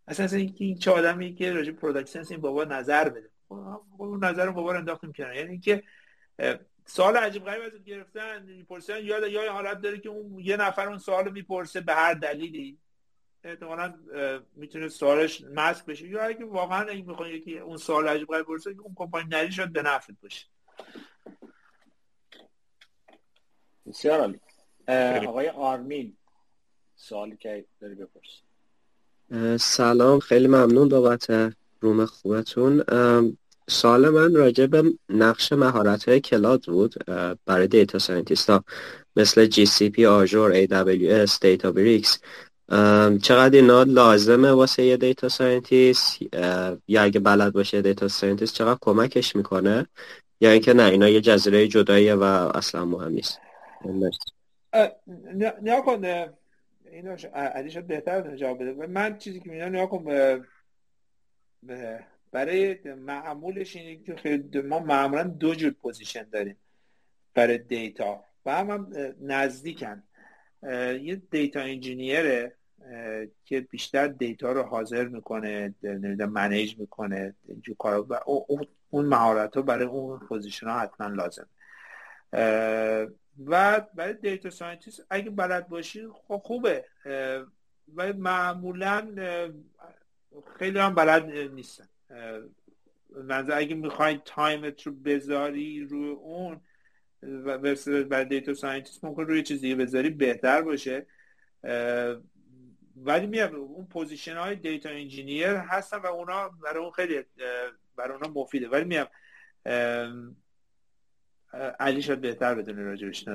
اصلا 0.07 0.37
این 0.37 0.77
چه 0.77 0.91
آدمی 0.91 1.35
که 1.35 1.53
راجع 1.53 1.71
product 1.71 2.09
sense 2.09 2.31
این 2.31 2.41
بابا 2.41 2.63
نظر 2.63 3.09
بده. 3.09 3.29
خب, 3.49 3.81
خب، 3.97 4.17
نظر 4.21 4.49
بابا 4.49 4.71
رو 4.71 4.77
انداختیم 4.77 5.11
کنار. 5.11 5.35
یعنی 5.35 5.59
که 5.59 5.83
سوال 6.89 7.17
عجیب 7.17 7.45
غریب 7.45 7.63
ازت 7.63 7.83
گرفتن 7.83 8.43
می‌پرسن 8.43 9.03
یا 9.03 9.27
یا 9.27 9.53
حالت 9.53 9.81
داره 9.81 9.99
که 9.99 10.09
اون 10.09 10.39
یه 10.39 10.57
نفر 10.57 10.87
اون 10.87 10.97
سوال 10.97 11.31
می‌پرسه 11.31 11.81
به 11.81 11.93
هر 11.93 12.13
دلیلی. 12.13 12.77
احتمالا 13.43 13.93
می‌تونه 14.55 14.89
سوالش 14.89 15.41
مسک 15.41 15.85
بشه. 15.85 16.07
یا 16.07 16.23
اگه 16.23 16.45
واقعا 16.45 16.89
اگه 16.89 17.01
می‌خواد 17.01 17.29
یکی 17.29 17.59
اون 17.59 17.77
سوال 17.77 18.07
عجیب 18.07 18.27
غریب 18.27 18.45
پرسه 18.45 18.69
اون 18.69 18.93
کمپانی 18.95 19.29
نری 19.29 19.51
شد 19.51 19.69
به 19.69 19.81
نفعت 19.81 20.15
باشه. 20.21 20.45
بسیار 23.87 24.19
عالی. 24.19 24.39
آقای 25.27 25.49
آرمین 25.49 26.17
سوالی 26.95 27.37
که 27.37 27.65
داری 27.79 27.95
بپرس. 27.95 28.41
سلام 29.61 30.19
خیلی 30.19 30.47
ممنون 30.47 30.89
بابت 30.89 31.53
room 31.81 32.05
خوبتون. 32.05 32.83
سوال 33.69 34.09
من 34.09 34.35
راجع 34.35 34.65
به 34.65 34.83
نقش 35.09 35.53
مهارت 35.53 36.09
های 36.09 36.19
cloud 36.19 36.63
بود 36.65 36.95
برای 37.45 37.67
data 37.67 37.99
scientist 37.99 38.49
ها 38.49 38.63
مثل 39.15 39.45
جی 39.45 39.65
سی 39.65 39.89
پی 39.89 40.05
آژور 40.05 40.51
ای 40.51 40.67
دبلیو 40.67 41.11
اس 41.11 41.39
دیتا 41.39 41.71
بریکس 41.71 42.19
چقدر 43.21 43.55
اینا 43.55 43.83
لازمه 43.83 44.51
واسه 44.51 44.83
یه 44.83 44.97
data 44.97 45.29
scientist؟ 45.29 46.19
یا 46.87 47.01
اگه 47.01 47.19
بلد 47.19 47.53
باشه 47.53 47.81
data 47.81 48.07
scientist 48.07 48.53
چقدر 48.53 48.77
کمکش 48.81 49.35
می‌کنه؟ 49.35 49.87
یا 50.41 50.51
اینکه 50.51 50.73
نه 50.73 50.83
اینا 50.83 51.09
یه 51.09 51.21
جزیره 51.21 51.67
جداییه 51.67 52.15
و 52.15 52.23
اصلا 52.55 52.85
مهم 52.85 53.11
نیست. 53.11 53.39
نیا 55.61 55.81
کن 55.81 56.05
اینو 56.91 57.17
علی 57.33 57.71
شد 57.71 57.83
بهتر 57.83 58.35
جواب 58.35 58.63
بده. 58.63 58.87
من 58.87 59.17
چیزی 59.17 59.39
که 59.39 59.49
می‌دونم 59.49 59.71
نیا 59.71 59.85
کن 59.85 60.05
برای 62.31 62.93
معمولش 62.93 63.75
اینه 63.75 64.03
که 64.03 64.43
ما 64.61 64.79
معمولا 64.79 65.23
دو 65.23 65.55
جور 65.55 65.71
پوزیشن 65.71 66.23
داریم 66.23 66.57
برای 67.33 67.57
دیتا 67.57 68.23
و 68.45 68.55
هم, 68.55 68.69
هم 68.69 69.15
نزدیکن. 69.21 70.03
یه 71.01 71.21
دیتا 71.31 71.59
انجینیره 71.59 72.55
که 73.45 73.61
بیشتر 73.61 74.07
دیتا 74.07 74.51
رو 74.51 74.63
حاضر 74.63 75.07
می‌کنه 75.07 75.75
manage 76.31 76.79
می‌کنه 76.79 77.35
اینجور 77.47 77.75
کارا. 77.79 78.03
و 78.09 78.13
اون 78.89 79.05
مهارت 79.05 79.55
ها 79.55 79.61
برای 79.61 79.85
اون 79.85 80.19
position 80.19 80.67
ها 80.67 80.79
حتما 80.79 81.07
لازم 81.07 81.47
و 83.45 83.81
برای 83.95 84.13
data 84.13 84.49
scientist 84.49 85.05
اگه 85.09 85.29
بلد 85.29 85.67
باشی 85.67 86.07
خب 86.07 86.41
خوبه. 86.45 86.85
و 87.95 88.13
معمولا 88.13 89.15
خیلی 90.59 90.79
هم 90.79 90.95
بلد 90.95 91.25
نیستن. 91.31 91.87
منظور 93.09 93.57
اگه 93.57 93.75
می‌خوای 93.75 94.19
تایمت 94.25 94.81
رو 94.81 94.91
بذاری 94.91 95.81
روی 95.81 96.09
اون 96.09 96.61
و 97.23 97.57
برای 98.03 98.25
data 98.25 98.53
scientist 98.53 99.03
ممکن 99.03 99.21
روی 99.21 99.43
چیزی 99.43 99.75
بذاری 99.75 100.09
بهتر 100.09 100.61
باشه. 100.61 101.05
ولی 102.95 103.27
میاد 103.27 103.55
اون 103.55 103.85
position 103.85 104.37
های 104.37 104.55
data 104.55 104.89
engineer 104.89 105.47
هستن 105.47 105.97
و 105.97 106.05
اونا 106.05 106.49
برای 106.49 106.83
اون 106.83 106.91
خیلی 106.91 107.23
برای 107.95 108.17
اونا 108.17 108.41
مفیده. 108.41 108.69
ولی 108.69 108.83
میام 108.83 109.07
علی 111.79 112.01
شاید 112.01 112.21
بهتر 112.21 112.55
بدونه 112.55 112.83
راجبش. 112.83 113.25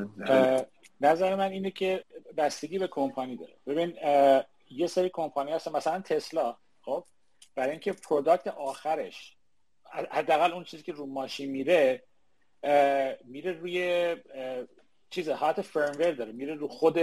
نظر 1.01 1.37
من 1.37 1.51
اینه 1.51 1.71
که 1.71 2.05
بستگی 2.37 2.79
به 2.79 2.89
کمپانی 2.89 3.37
داره. 3.37 3.55
ببین 3.67 3.97
یه 4.71 4.87
سری 4.87 5.11
کمپانی 5.13 5.53
هست 5.53 5.69
مثلا 5.69 6.01
تسلا. 6.01 6.57
خب 6.83 7.05
برای 7.55 7.71
اینکه 7.71 7.93
product 7.93 8.47
آخرش 8.47 9.37
حداقل 10.11 10.53
اون 10.53 10.65
چیزی 10.65 10.83
که 10.83 10.93
رو 10.93 11.07
ماشین 11.07 11.51
میره 11.51 12.03
میره 13.25 13.53
روی 13.53 14.17
چیز 15.11 15.29
حالت 15.29 15.63
firmware 15.63 16.11
داره 16.11 16.33
میره 16.33 16.55
رو 16.55 16.69
خود 16.69 16.99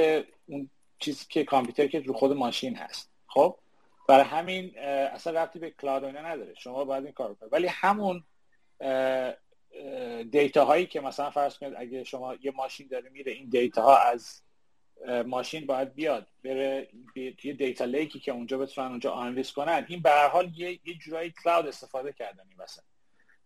اون 0.46 0.70
چیزی 1.00 1.26
که 1.30 1.44
کامپیوتر 1.44 1.88
که 1.88 2.00
رو 2.00 2.14
خود 2.14 2.32
ماشین 2.32 2.76
هست. 2.76 3.12
خب؟ 3.28 3.58
برای 4.08 4.26
همین 4.26 4.80
اصلا 4.80 5.42
ربطی 5.42 5.60
به 5.60 5.72
cloud 5.72 6.06
نداره. 6.06 6.54
شما 6.54 6.86
باید 6.86 7.04
این 7.04 7.14
کار 7.14 7.34
کنید. 7.34 7.54
ولی 7.54 7.68
همون 7.68 8.24
data 10.32 10.66
هایی 10.66 10.86
که 10.86 11.02
مثلا 11.02 11.30
فرض 11.30 11.58
کنید 11.58 11.74
اگه 11.78 12.04
شما 12.04 12.36
یه 12.42 12.52
ماشین 12.52 12.88
داره 12.88 13.10
میره 13.10 13.32
این 13.32 13.50
data 13.50 13.82
ها 13.82 13.98
از 13.98 14.42
ماشین 15.26 15.66
باید 15.66 15.96
بیاد 15.96 16.28
بره 16.44 16.88
یه 17.16 17.54
data 17.54 17.86
lake 17.86 18.13
ی 18.13 18.20
که 18.20 18.32
اونجا 18.32 18.58
بتونن 18.58 18.88
اونجا 18.88 19.12
آنالیز 19.12 19.52
کنن. 19.52 19.86
این 19.88 20.02
به 20.02 20.10
هر 20.10 20.28
حال 20.28 20.52
یه 20.56 20.80
یه 20.84 20.94
جورایی 20.94 21.34
cloud 21.44 21.68
استفاده 21.68 22.14
کردن 22.14 22.44
این 22.50 22.62
مثلا 22.62 22.84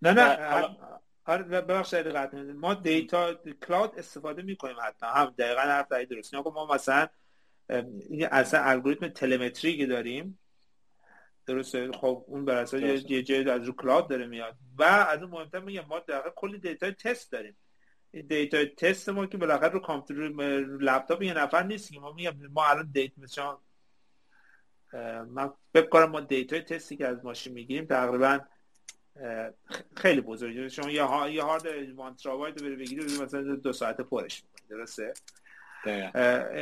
نه 0.02 0.12
نه 0.12 0.78
آره 1.26 1.44
ببخشید 1.44 2.08
ما 2.56 2.74
data 2.74 3.34
cloud 3.68 4.00
استفاده 4.00 4.42
می‌کنیم 4.42 4.76
حتی 4.82 5.06
هم 5.06 5.34
دقیقا 5.38 5.62
حرف 5.62 5.92
درست 5.92 6.36
ما 6.36 6.68
مثلا 6.74 7.08
این 8.10 8.26
اصلا 8.26 8.64
الگوریتم 8.64 9.08
telemetry 9.08 9.78
که 9.78 9.86
داریم. 9.86 10.40
درسته؟ 11.46 11.92
خب 11.92 12.26
اون 12.28 12.46
بر 12.46 12.58
اساس 12.58 12.82
یه 12.82 13.24
جای 13.24 13.50
از 13.50 13.64
رو 13.64 13.74
cloud 13.74 14.08
داره 14.08 14.26
میاد. 14.26 14.56
و 14.78 14.84
از 14.84 15.22
اون 15.22 15.32
مهمتر 15.32 15.60
میگم 15.60 15.86
ما 15.90 16.00
در 16.00 16.34
کلی 16.36 16.58
data 16.58 16.92
test 16.92 17.32
داریم. 17.32 17.58
data 18.22 18.66
test 18.66 19.10
ما 19.10 19.26
که 19.26 19.38
بالاخره 19.38 19.70
رو 19.70 19.80
کامپیوتر 19.80 20.60
رو 20.60 20.78
لپتاپ 20.78 21.22
یه 21.22 21.34
نفر 21.34 21.64
نیست 21.64 21.94
ما 21.94 22.12
میگم 22.14 22.34
ما 22.54 22.66
الان 22.66 22.90
data 22.94 23.22
مثلا 23.22 23.58
من 25.30 25.54
فکر 25.74 25.90
کنم 25.90 26.06
ما 26.06 26.20
data 26.20 26.60
test 26.60 26.89
ی 26.89 26.96
که 26.96 27.08
از 27.08 27.26
ماشین 27.26 27.54
می‌گیریم 27.54 27.86
تقریبا 27.86 28.40
خیلی 29.96 30.22
بزرگه 30.22 30.70
شما 30.70 30.90
یه 30.90 31.34
یه 31.34 31.44
هارد 31.44 31.90
one 31.96 32.16
terabyte 32.16 32.62
رو 32.62 32.76
بگیرید 32.76 33.22
مثلا 33.22 33.56
دو 33.56 33.74
ساعت 33.74 34.02
پرشه 34.02 34.44
درسته؟ 34.70 35.14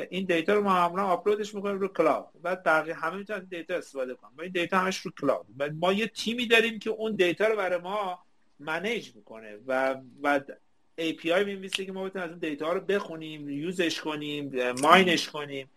این 0.09 0.25
data 0.25 0.53
رو 0.53 0.61
ما 0.61 0.73
معمولا 0.73 1.03
آپلودش 1.03 1.55
می‌کنیم 1.55 1.79
رو 1.79 1.87
cloud. 1.87 2.41
بعد 2.41 2.63
بقیه 2.63 2.93
همه 2.93 3.17
می‌تونن 3.17 3.39
data 3.39 3.75
استفاده 3.75 4.15
کنن. 4.15 4.31
این 4.41 4.51
data 4.51 4.77
همش 4.77 4.97
رو 4.97 5.11
cloud. 5.11 5.47
ما 5.79 5.93
یه 5.93 6.07
تیمی 6.07 6.47
داریم 6.47 6.79
که 6.79 6.89
اون 6.89 7.15
data 7.15 7.47
رو 7.47 7.55
برای 7.55 7.79
ما 7.79 8.25
manage 8.59 9.15
می‌کنه 9.15 9.59
و 9.67 9.95
بعد 10.21 10.59
API 10.99 11.45
می‌نویسه 11.45 11.85
که 11.85 11.91
ما 11.91 12.03
بتونیم 12.03 12.25
از 12.25 12.31
اون 12.31 12.39
data 12.39 12.73
رو 12.73 12.81
بخونیم 12.81 13.49
use 13.49 13.80
ش 13.80 14.01
کنیم 14.01 14.71
mine 14.71 15.10
ش 15.10 15.29
کنیم. 15.29 15.69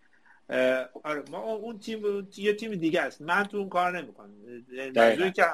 آره 1.03 1.23
ما 1.31 1.39
اون 1.39 1.79
تیم 1.79 2.27
یه 2.37 2.53
تیم 2.53 2.75
دیگه 2.75 3.01
است. 3.01 3.21
من 3.21 3.43
تو 3.43 3.57
اون 3.57 3.69
کار 3.69 4.01
نمی‌کنم. 4.01 4.33
که 5.31 5.45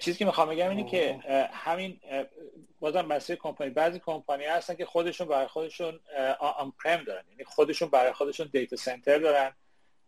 چیزی 0.00 0.18
که 0.18 0.24
می‌خوام 0.24 0.48
بگم 0.48 0.70
اینه 0.70 0.90
که 0.90 1.20
همین 1.52 2.00
بازم 2.80 3.06
مسئله 3.06 3.36
کمپانی 3.36 3.70
بعضی 3.70 3.98
کمپانی 3.98 4.44
هستن 4.44 4.74
که 4.74 4.84
خودشون 4.84 5.28
برای 5.28 5.46
خودشون 5.46 6.00
آن 6.40 6.72
پرم 6.84 7.04
دارن. 7.04 7.24
یعنی 7.30 7.44
خودشون 7.44 7.88
برای 7.88 8.12
خودشون 8.12 8.48
دیتا 8.52 8.76
سنتر 8.76 9.18
دارن. 9.18 9.52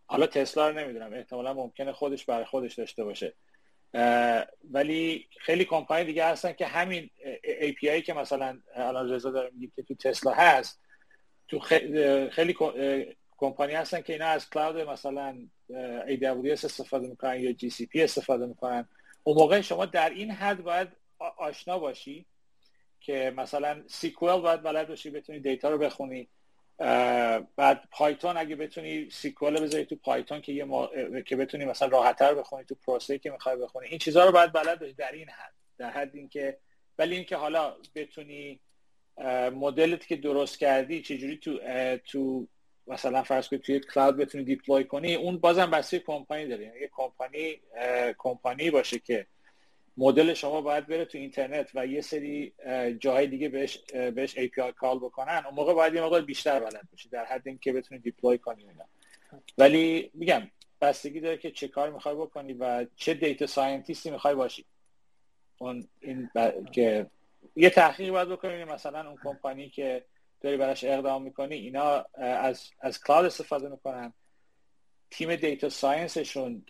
حالا 0.07 0.27
تسلا 0.27 0.69
رو 0.69 0.79
نمی‌دونم. 0.79 1.13
احتمالا 1.13 1.55
ممکنه 1.55 1.93
خودش 1.93 2.25
برای 2.25 2.45
خودش 2.45 2.75
داشته 2.75 3.05
باشه. 3.05 3.35
ولی 4.71 5.29
خیلی 5.41 5.65
کمپانی 5.65 6.05
دیگه 6.05 6.25
هستن 6.25 6.53
که 6.53 6.67
همین 6.67 7.11
API 7.61 8.03
که 8.03 8.15
مثلا 8.15 8.59
الان 8.75 9.11
رضا 9.11 9.31
داره 9.31 9.51
میگه 9.55 9.73
که 9.77 9.83
تو 9.83 9.95
تسلا 9.95 10.33
هست 10.33 10.81
تو 11.49 11.59
خیلی 12.31 12.57
کمپانی 13.37 13.73
هستن 13.73 14.01
که 14.01 14.13
اینا 14.13 14.27
از 14.27 14.51
cloud 14.51 14.81
مثلا 14.81 15.37
AWS 16.07 16.65
استفاده 16.65 17.09
می‌کنن 17.09 17.41
یا 17.41 17.53
GCP 17.53 17.97
استفاده 17.97 18.47
می‌کنن. 18.47 18.89
اون 19.23 19.37
موقع 19.37 19.61
شما 19.61 19.87
در 19.87 20.11
این 20.11 20.31
حد 20.31 20.63
باید 20.63 20.89
آشنا 21.37 21.79
باشی 21.79 22.27
که 23.01 23.33
مثلا 23.37 23.83
SQL 23.87 24.41
باید 24.41 24.63
بلد 24.63 24.89
باشی 24.89 25.11
بتونی 25.11 25.41
data 25.41 25.71
رو 25.71 25.79
بخونی. 25.79 26.29
بعد 27.57 27.89
Python 27.91 28.37
اگه 28.37 28.57
بتونی 28.57 29.11
SQL 29.11 29.61
بذاری 29.61 29.85
تو 29.85 29.97
Python 29.97 30.41
که 30.41 30.53
یه 30.53 30.67
که 31.27 31.37
بتونی 31.37 31.65
مثلا 31.65 31.89
راحتتر 31.89 32.35
بخونی 32.35 32.65
تو 32.65 32.75
process 32.75 33.13
ه 33.13 33.19
که 33.19 33.31
می‌خوای 33.31 33.57
بخونی. 33.57 33.89
این 33.89 33.99
چیزها 33.99 34.25
رو 34.25 34.33
باید 34.33 34.53
بلد 34.53 34.81
باشی 34.81 34.93
در 34.93 35.13
این 35.13 35.29
حد 35.29 35.53
در 35.79 35.91
حد 35.91 36.17
اینکه 36.17 36.59
ولی 36.99 37.15
اینکه 37.15 37.37
حالا 37.37 37.77
بتونی 37.95 38.61
مدلت 39.55 40.07
که 40.07 40.17
درست 40.17 40.59
کردی 40.59 41.03
چجوری 41.03 41.37
تو 41.37 41.59
تو 41.99 42.49
مثلا 42.87 43.23
فرض 43.23 43.49
کنید 43.49 43.63
توی 43.63 43.81
cloud 43.81 44.17
بتونی 44.17 44.45
deploy 44.45 44.85
کنی 44.85 45.15
اون 45.15 45.39
بازم 45.39 45.71
بسیار 45.71 46.03
کمپانی 46.03 46.47
داره. 46.47 46.65
یعنی 46.65 46.79
کمپانی 46.93 47.61
کمپانی 48.19 48.71
باشه 48.71 48.99
که 48.99 49.27
مدل 49.97 50.35
شما 50.35 50.61
باید 50.61 50.87
بره 50.87 51.05
تو 51.05 51.19
اینترنت 51.19 51.71
و 51.75 51.87
یه 51.87 52.01
سری 52.01 52.53
جاهای 53.01 53.27
دیگه 53.27 53.49
بهش 53.49 53.79
بهش 53.93 54.35
API 54.35 54.73
call 54.77 54.99
بکنن. 54.99 55.43
اون 55.47 55.55
موقع 55.55 55.75
باید 55.75 55.95
یه 55.95 56.01
موقع 56.01 56.21
بیشتر 56.21 56.61
بلد 56.61 56.89
باشی 56.91 57.09
در 57.09 57.25
حد 57.25 57.49
اینکه 57.49 57.73
بتونی 57.73 58.01
deploy 58.01 58.39
کنی 58.39 58.69
اینا. 58.69 58.85
ولی 59.59 60.11
میگم 60.15 60.51
بستگی 60.81 61.21
داره 61.21 61.37
که 61.37 61.51
چه 61.51 61.69
کار 61.69 61.91
می‌خوای 61.91 62.15
بکنی 62.15 62.53
و 62.53 62.87
چه 62.97 63.15
data 63.15 63.47
scientist 63.47 64.04
ی 64.04 64.11
می‌خوای 64.11 64.35
باشی. 64.35 64.65
اون 65.59 65.89
این 66.01 66.31
که 66.73 67.07
یه 67.57 67.71
تحقیق 67.71 68.11
باید 68.11 68.29
بکنی 68.29 68.65
مثلا 68.65 69.09
اون 69.09 69.19
کمپانی 69.25 69.69
که 69.69 70.05
داری 70.41 70.57
براش 70.57 70.85
اقدام 70.85 71.23
می‌کنی 71.23 71.55
اینا 71.55 72.05
از 72.15 72.71
از 72.81 73.03
cloud 73.03 73.25
استفاده 73.25 73.69
می‌کنن. 73.69 74.13
تیم 75.11 75.37
data 75.37 75.69
science 75.69 76.30
شون 76.30 76.65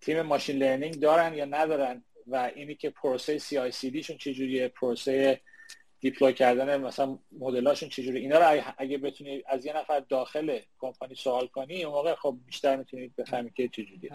تیم 0.00 0.22
machine 0.22 0.56
learning 0.56 1.00
دارن 1.00 1.34
یا 1.34 1.44
ندارن؟ 1.44 2.04
و 2.30 2.50
اینی 2.54 2.74
که 2.74 2.90
پروسه 2.90 3.38
CI/CD 3.38 3.90
شون 3.90 4.16
چجوریه 4.16 4.68
پروسه 4.68 5.40
deploy 6.00 6.32
کردن 6.32 6.80
مثلا 6.80 7.18
مدلاشون 7.38 7.88
چجوری 7.88 8.18
اینا 8.18 8.38
رو 8.38 8.62
اگه 8.78 8.98
بتونی 8.98 9.42
از 9.46 9.66
یه 9.66 9.76
نفر 9.76 10.00
داخل 10.00 10.58
کمپانی 10.78 11.14
سوال 11.14 11.46
کنی 11.46 11.84
اون 11.84 11.94
موقع 11.94 12.14
خب 12.14 12.36
بیشتر 12.46 12.76
می‌تونید 12.76 13.16
بفهمید 13.16 13.54
که 13.54 13.68
چجوری 13.68 14.10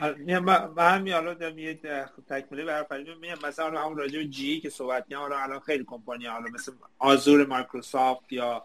من 0.00 0.72
همین 0.78 1.12
حالا 1.12 1.34
دارم 1.34 1.58
یه 1.58 1.80
تکمیلی 2.28 2.64
برای 2.64 3.14
میگم 3.20 3.48
مثلا 3.48 3.82
همون 3.82 3.98
راجع 3.98 4.18
به 4.18 4.24
GE 4.24 4.60
که 4.60 4.70
صحبت 4.70 5.08
کردم 5.08 5.22
حالا 5.22 5.38
الان 5.38 5.60
خیلی 5.60 5.84
کمپانی 5.84 6.26
حالا 6.26 6.50
مثل 6.50 6.72
Azure 6.98 7.46
Microsoft 7.46 8.32
یا 8.32 8.64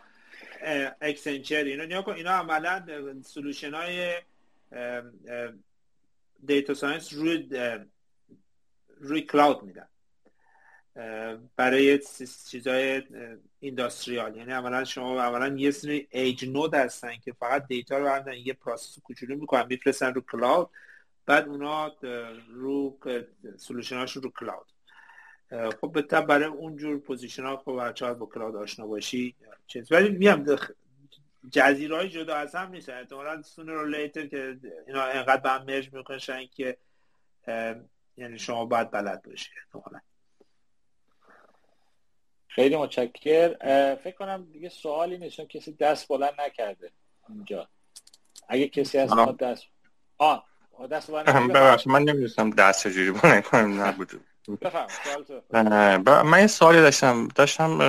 Accenture 1.01 1.63
اینا 1.63 1.85
نیا 1.85 2.01
کن 2.01 2.13
اینا 2.13 2.31
عملا 2.31 2.83
solution 3.23 3.73
های 3.73 4.13
data 6.45 6.73
science 6.73 7.13
روی 7.13 7.49
روی 8.97 9.21
cloud 9.21 9.63
میدن. 9.63 9.87
برای 11.55 11.99
چیزای 12.49 13.03
industrial. 13.59 14.35
یعنی 14.35 14.53
اولا 14.53 14.83
شما 14.83 15.21
اولا 15.21 15.57
یه 15.57 15.71
سری 15.71 16.07
edge 16.11 16.49
node 16.49 16.73
هستن 16.73 17.15
که 17.15 17.33
فقط 17.33 17.67
data 17.67 17.97
رو 17.97 18.03
بردن 18.03 18.33
یه 18.33 18.53
process 18.53 18.99
کوچولو 18.99 19.35
می‌کنن 19.35 19.65
میفرستن 19.69 20.13
رو 20.13 20.21
cloud 20.21 20.69
بعد 21.25 21.47
اونا 21.47 21.95
رو 22.49 22.99
solution 23.57 24.01
اشون 24.01 24.23
رو 24.23 24.29
cloud. 24.29 24.67
خب 25.81 25.91
به 25.91 26.21
برای 26.21 26.45
اونجور 26.45 26.97
position 26.97 27.43
ها 27.43 27.57
خب 27.57 27.79
بچه 27.79 28.13
با 28.13 28.25
cloud 28.25 28.55
آشنا 28.55 28.87
باشی 28.87 29.35
چیز. 29.67 29.91
ولی 29.91 30.09
میام 30.09 30.45
جزیره 31.51 31.95
های 31.95 32.09
جدا 32.09 32.35
از 32.35 32.55
هم 32.55 32.71
نیست 32.71 32.89
احتمالا 32.89 33.41
sooner 33.41 33.71
or 33.71 33.85
later 33.85 34.27
که 34.27 34.57
اینا 34.87 35.03
انقدر 35.03 35.41
به 35.41 35.49
هم 35.49 35.63
merge 35.63 35.93
می‌کنن 35.93 36.47
که 36.55 36.77
یعنی 38.17 38.39
شما 38.39 38.65
باید 38.65 38.91
بلد 38.91 39.21
باشی 39.23 39.49
احتمالا. 39.57 39.99
خیلی 42.47 42.75
متشکر 42.77 43.55
فکر 43.95 44.15
کنم 44.15 44.47
دیگه 44.51 44.69
سوالی 44.69 45.17
نیست 45.17 45.41
کسی 45.41 45.71
دست 45.71 46.07
بلند 46.07 46.41
نکرده 46.41 46.91
اینجا. 47.29 47.69
اگه 48.47 48.67
کسی 48.67 48.97
از 48.97 49.13
ما 49.13 49.31
دست 49.31 49.65
آه 50.17 50.47
دست 50.91 51.11
بلند 51.11 51.87
من 51.87 52.01
نمی‌دونستم 52.01 52.49
دست 52.49 52.87
چجوری 52.87 53.11
بلند 53.11 53.43
کنم 53.43 53.81
نبود 53.81 54.11
من 56.23 56.39
یه 56.39 56.47
سوالی 56.47 56.77
داشتم. 56.77 57.27
داشتم 57.35 57.81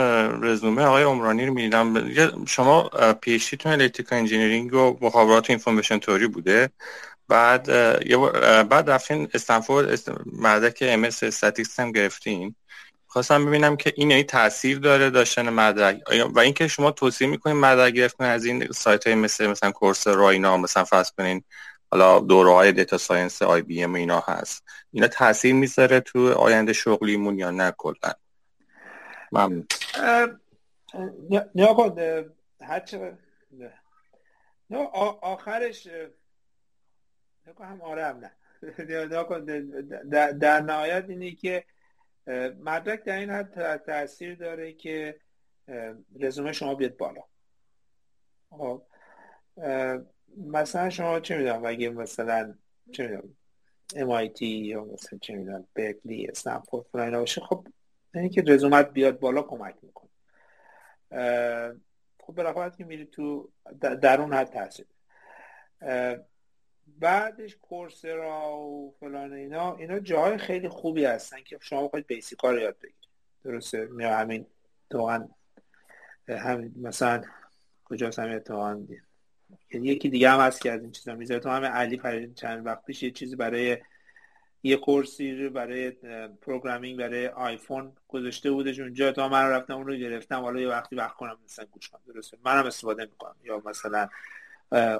رزومه 0.42 0.82
آقای 0.82 1.02
عمرانی 1.02 1.46
رو 1.46 1.54
می‌دیدم. 1.54 2.44
شما 2.44 2.82
PhD 3.20 3.56
تون 3.56 3.72
electrical 3.72 4.18
engineering 4.18 4.74
و 4.74 4.98
مخابرات 5.00 5.50
information 5.50 5.98
theory 5.98 6.26
بوده. 6.26 6.70
بعد 7.28 7.66
بعد 8.68 8.90
رفتین 8.90 9.28
استنفورد 9.34 10.00
مدرک 10.32 10.78
MS 10.80 11.22
statistics 11.22 11.80
هم 11.80 11.92
گرفتین. 11.92 12.54
خواستم 13.06 13.46
ببینم 13.46 13.76
که 13.76 13.92
این 13.96 14.12
ای 14.12 14.24
تاثیر 14.24 14.78
داره 14.78 15.10
داشتن 15.10 15.48
مدرک. 15.48 16.00
و 16.34 16.38
اینکه 16.38 16.68
شما 16.68 16.90
توصیه 16.90 17.28
می‌کنین 17.28 17.56
مدرک 17.56 17.92
گرفتن 17.92 18.24
از 18.24 18.44
این 18.44 18.72
سایت 18.72 19.06
های 19.06 19.16
مثل 19.16 19.46
مثلا 19.46 19.70
Coursera 19.70 20.06
اینا 20.06 20.56
مثلا 20.56 20.84
فرض 20.84 21.10
کنین 21.10 21.42
حالا 21.90 22.20
دوره 22.20 22.52
های 22.52 22.72
data 22.72 22.98
science 22.98 23.42
IBM 23.42 23.94
اینا 23.94 24.20
هست. 24.20 24.64
اینا 24.92 25.08
تاثیر 25.08 25.54
می‌ذاره 25.54 26.00
تو 26.00 26.32
آینده 26.32 26.72
شغلیمون 26.72 27.38
یا 27.38 27.50
نه 27.50 27.74
کلا؟ 27.78 28.12
ممنون. 29.32 29.66
نه 31.54 31.74
کن 31.74 31.96
نه 34.70 34.78
آخرش 35.22 35.88
هم 37.60 37.82
آره 37.82 38.06
هم 38.06 38.20
نه. 38.20 38.32
در 40.32 40.60
نهایت 40.60 41.04
اینه 41.08 41.34
که 41.34 41.64
مدرک 42.60 43.04
در 43.04 43.18
این 43.18 43.30
حد 43.30 43.76
تاثیر 43.76 44.34
داره 44.34 44.72
که 44.72 45.20
رزومه 46.20 46.52
شما 46.52 46.74
بیاد 46.74 46.96
بالا. 46.96 47.22
خب 48.50 48.82
مثلا 50.46 50.90
شما 50.90 51.20
چه 51.20 51.36
می‌دونم 51.36 51.64
اگه 51.64 51.90
مثلا 51.90 52.54
چه 52.92 53.06
می‌دونم 53.06 53.34
MIT 53.94 54.42
یا 54.42 54.84
مثلا 54.84 55.18
چه 55.18 55.34
می‌دونم 55.34 55.66
برکلی 55.74 56.26
استنفورد 56.26 56.86
فلان 56.92 57.18
باشه 57.18 57.40
خب 57.40 57.66
اینی 58.14 58.28
که 58.28 58.42
رزومت 58.46 58.90
بیاد 58.90 59.18
بالا 59.18 59.42
کمک 59.42 59.74
می‌کنه. 59.82 60.10
خب 62.20 62.34
به 62.34 62.70
که 62.76 62.84
میری 62.84 63.04
تو 63.04 63.50
در 63.80 64.20
اون 64.20 64.34
حد 64.34 64.50
تاثیر. 64.50 64.86
بعدش 66.98 67.56
کورسرا 67.56 68.56
و 68.56 68.94
فلان 69.00 69.32
اینا 69.32 69.76
اینا 69.76 69.98
جاهای 69.98 70.38
خیلی 70.38 70.68
خوبی 70.68 71.04
هستن 71.04 71.42
که 71.42 71.58
شما 71.60 71.86
بخواید 71.86 72.06
بیسیکا 72.06 72.50
رو 72.50 72.58
یاد 72.58 72.76
بگیرید. 72.78 73.08
درسته؟ 73.44 73.84
میاد 73.84 74.12
همین 74.12 74.46
توان 74.90 75.34
همین 76.28 76.74
مثلا 76.76 77.22
کجاست 77.84 78.18
همین 78.18 78.38
توان 78.38 78.86
یعنی 78.88 79.02
یکی 79.70 80.08
دیگه 80.08 80.30
هم 80.30 80.40
هست 80.40 80.60
که 80.60 80.72
از 80.72 80.82
این 80.82 80.92
چیزا 80.92 81.14
می‌ذاره. 81.14 81.40
تو 81.40 81.50
همه 81.50 81.66
علی 81.66 82.32
چند 82.34 82.66
وقت 82.66 82.84
پیش 82.84 83.02
یه 83.02 83.10
چیزی 83.10 83.36
برای 83.36 83.78
یه 84.62 84.76
course 84.76 85.38
ی 85.38 85.48
برای 85.48 85.90
programming 86.42 86.98
برای 86.98 87.28
آیفون 87.28 87.92
گذاشته 88.08 88.50
بودش. 88.50 88.78
اونجا 88.78 89.12
تا 89.12 89.28
من 89.28 89.48
رفتم 89.48 89.74
اون 89.74 89.86
رو 89.86 89.94
گرفتم. 89.94 90.40
حالا 90.40 90.60
یه 90.60 90.68
وقتی 90.68 90.96
وقت 90.96 91.16
کنم 91.16 91.38
مثلا 91.44 91.64
گوش 91.64 91.88
کنم. 91.88 92.00
درسته. 92.06 92.38
منم 92.44 92.66
استفاده 92.66 93.04
می‌کنم. 93.04 93.36
یا 93.44 93.62
مثلا 93.64 94.08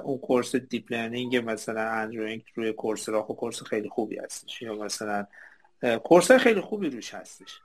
اون 0.03 0.17
course 0.17 0.55
deep 0.55 0.91
learning 0.91 1.37
مثلا 1.37 1.89
Andrew 1.89 2.30
Ng 2.30 2.43
روی 2.55 2.73
Coursera 2.73 3.21
course 3.21 3.63
خیلی 3.63 3.89
خوبی 3.89 4.17
هستش. 4.17 4.61
یا 4.61 4.75
مثلا 4.75 5.27
course 6.03 6.31
خیلی 6.31 6.61
خوبی 6.61 6.89
روش 6.89 7.13
هستش. 7.13 7.61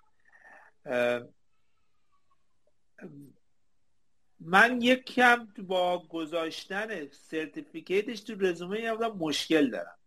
من 4.46 4.82
یک 4.82 5.04
کم 5.04 5.48
با 5.58 5.98
گذاشتن 5.98 7.08
certificate 7.10 8.03
ش 8.03 8.20
تو 8.20 8.34
رزومه 8.40 8.80
یه 8.80 8.92
مشکل 8.92 9.70
دارم. 9.70 9.98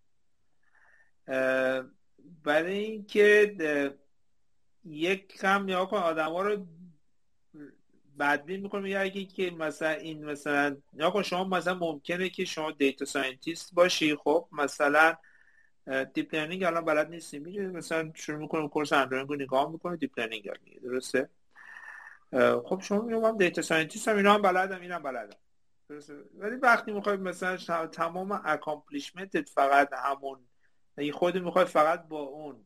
برای 2.43 2.77
اینکه 2.77 3.55
یک 4.85 5.27
کم 5.37 5.69
یا 5.69 5.85
کن 5.85 5.97
آدم 5.97 6.31
ها 6.31 6.41
رو 6.41 6.65
بدبین 8.19 8.61
می‌کنه 8.61 8.89
یا 8.89 9.01
اگه 9.01 9.25
که 9.25 9.51
مثلا 9.51 9.89
این 9.89 10.25
مثلا 10.25 10.77
یا 10.93 11.09
کن 11.09 11.23
شما 11.23 11.43
مثلا 11.43 11.73
ممکنه 11.73 12.29
که 12.29 12.45
شما 12.45 12.71
data 12.71 13.05
scientist 13.05 13.73
باشی. 13.73 14.15
خب 14.15 14.47
مثلا 14.51 15.17
deep 16.13 16.35
learning 16.35 16.63
الان 16.63 16.85
بلد 16.85 17.09
نیستی. 17.09 17.39
میگه 17.39 17.61
مثلا 17.61 18.11
شروع 18.15 18.39
می‌کنه 18.39 18.69
course 18.69 18.93
Andrew 18.93 19.20
Ng 19.20 19.29
رو 19.29 19.35
نگاه 19.35 19.71
می‌کنه 19.71 19.97
deep 19.97 20.19
learning 20.19 20.51
درسته؟ 20.83 21.29
خب 22.65 22.81
شما 22.83 23.01
میگم 23.01 23.21
من 23.21 23.37
data 23.37 23.61
scientist 23.61 24.07
هم 24.07 24.17
اینا 24.17 24.33
هم 24.33 24.41
بلدم 24.41 24.81
اینم 24.81 25.03
بلدم. 25.03 25.37
ولی 26.33 26.55
وقتی 26.55 26.91
می‌خوای 26.91 27.17
مثلا 27.17 27.87
تمام 27.87 28.41
accomplishment 28.45 29.42
ت 29.42 29.49
فقط 29.49 29.89
همون 29.93 30.47
اگه 30.97 31.11
خود 31.11 31.37
می‌خوای 31.37 31.65
فقط 31.65 32.07
با 32.07 32.19
اون 32.19 32.65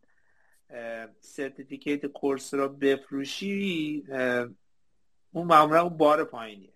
certificate 1.20 2.06
Coursera 2.06 2.68
بفروشی 2.68 4.04
اون 5.32 5.48
معمولا 5.48 5.82
اون 5.82 5.98
بار 5.98 6.24
پایینیه. 6.24 6.74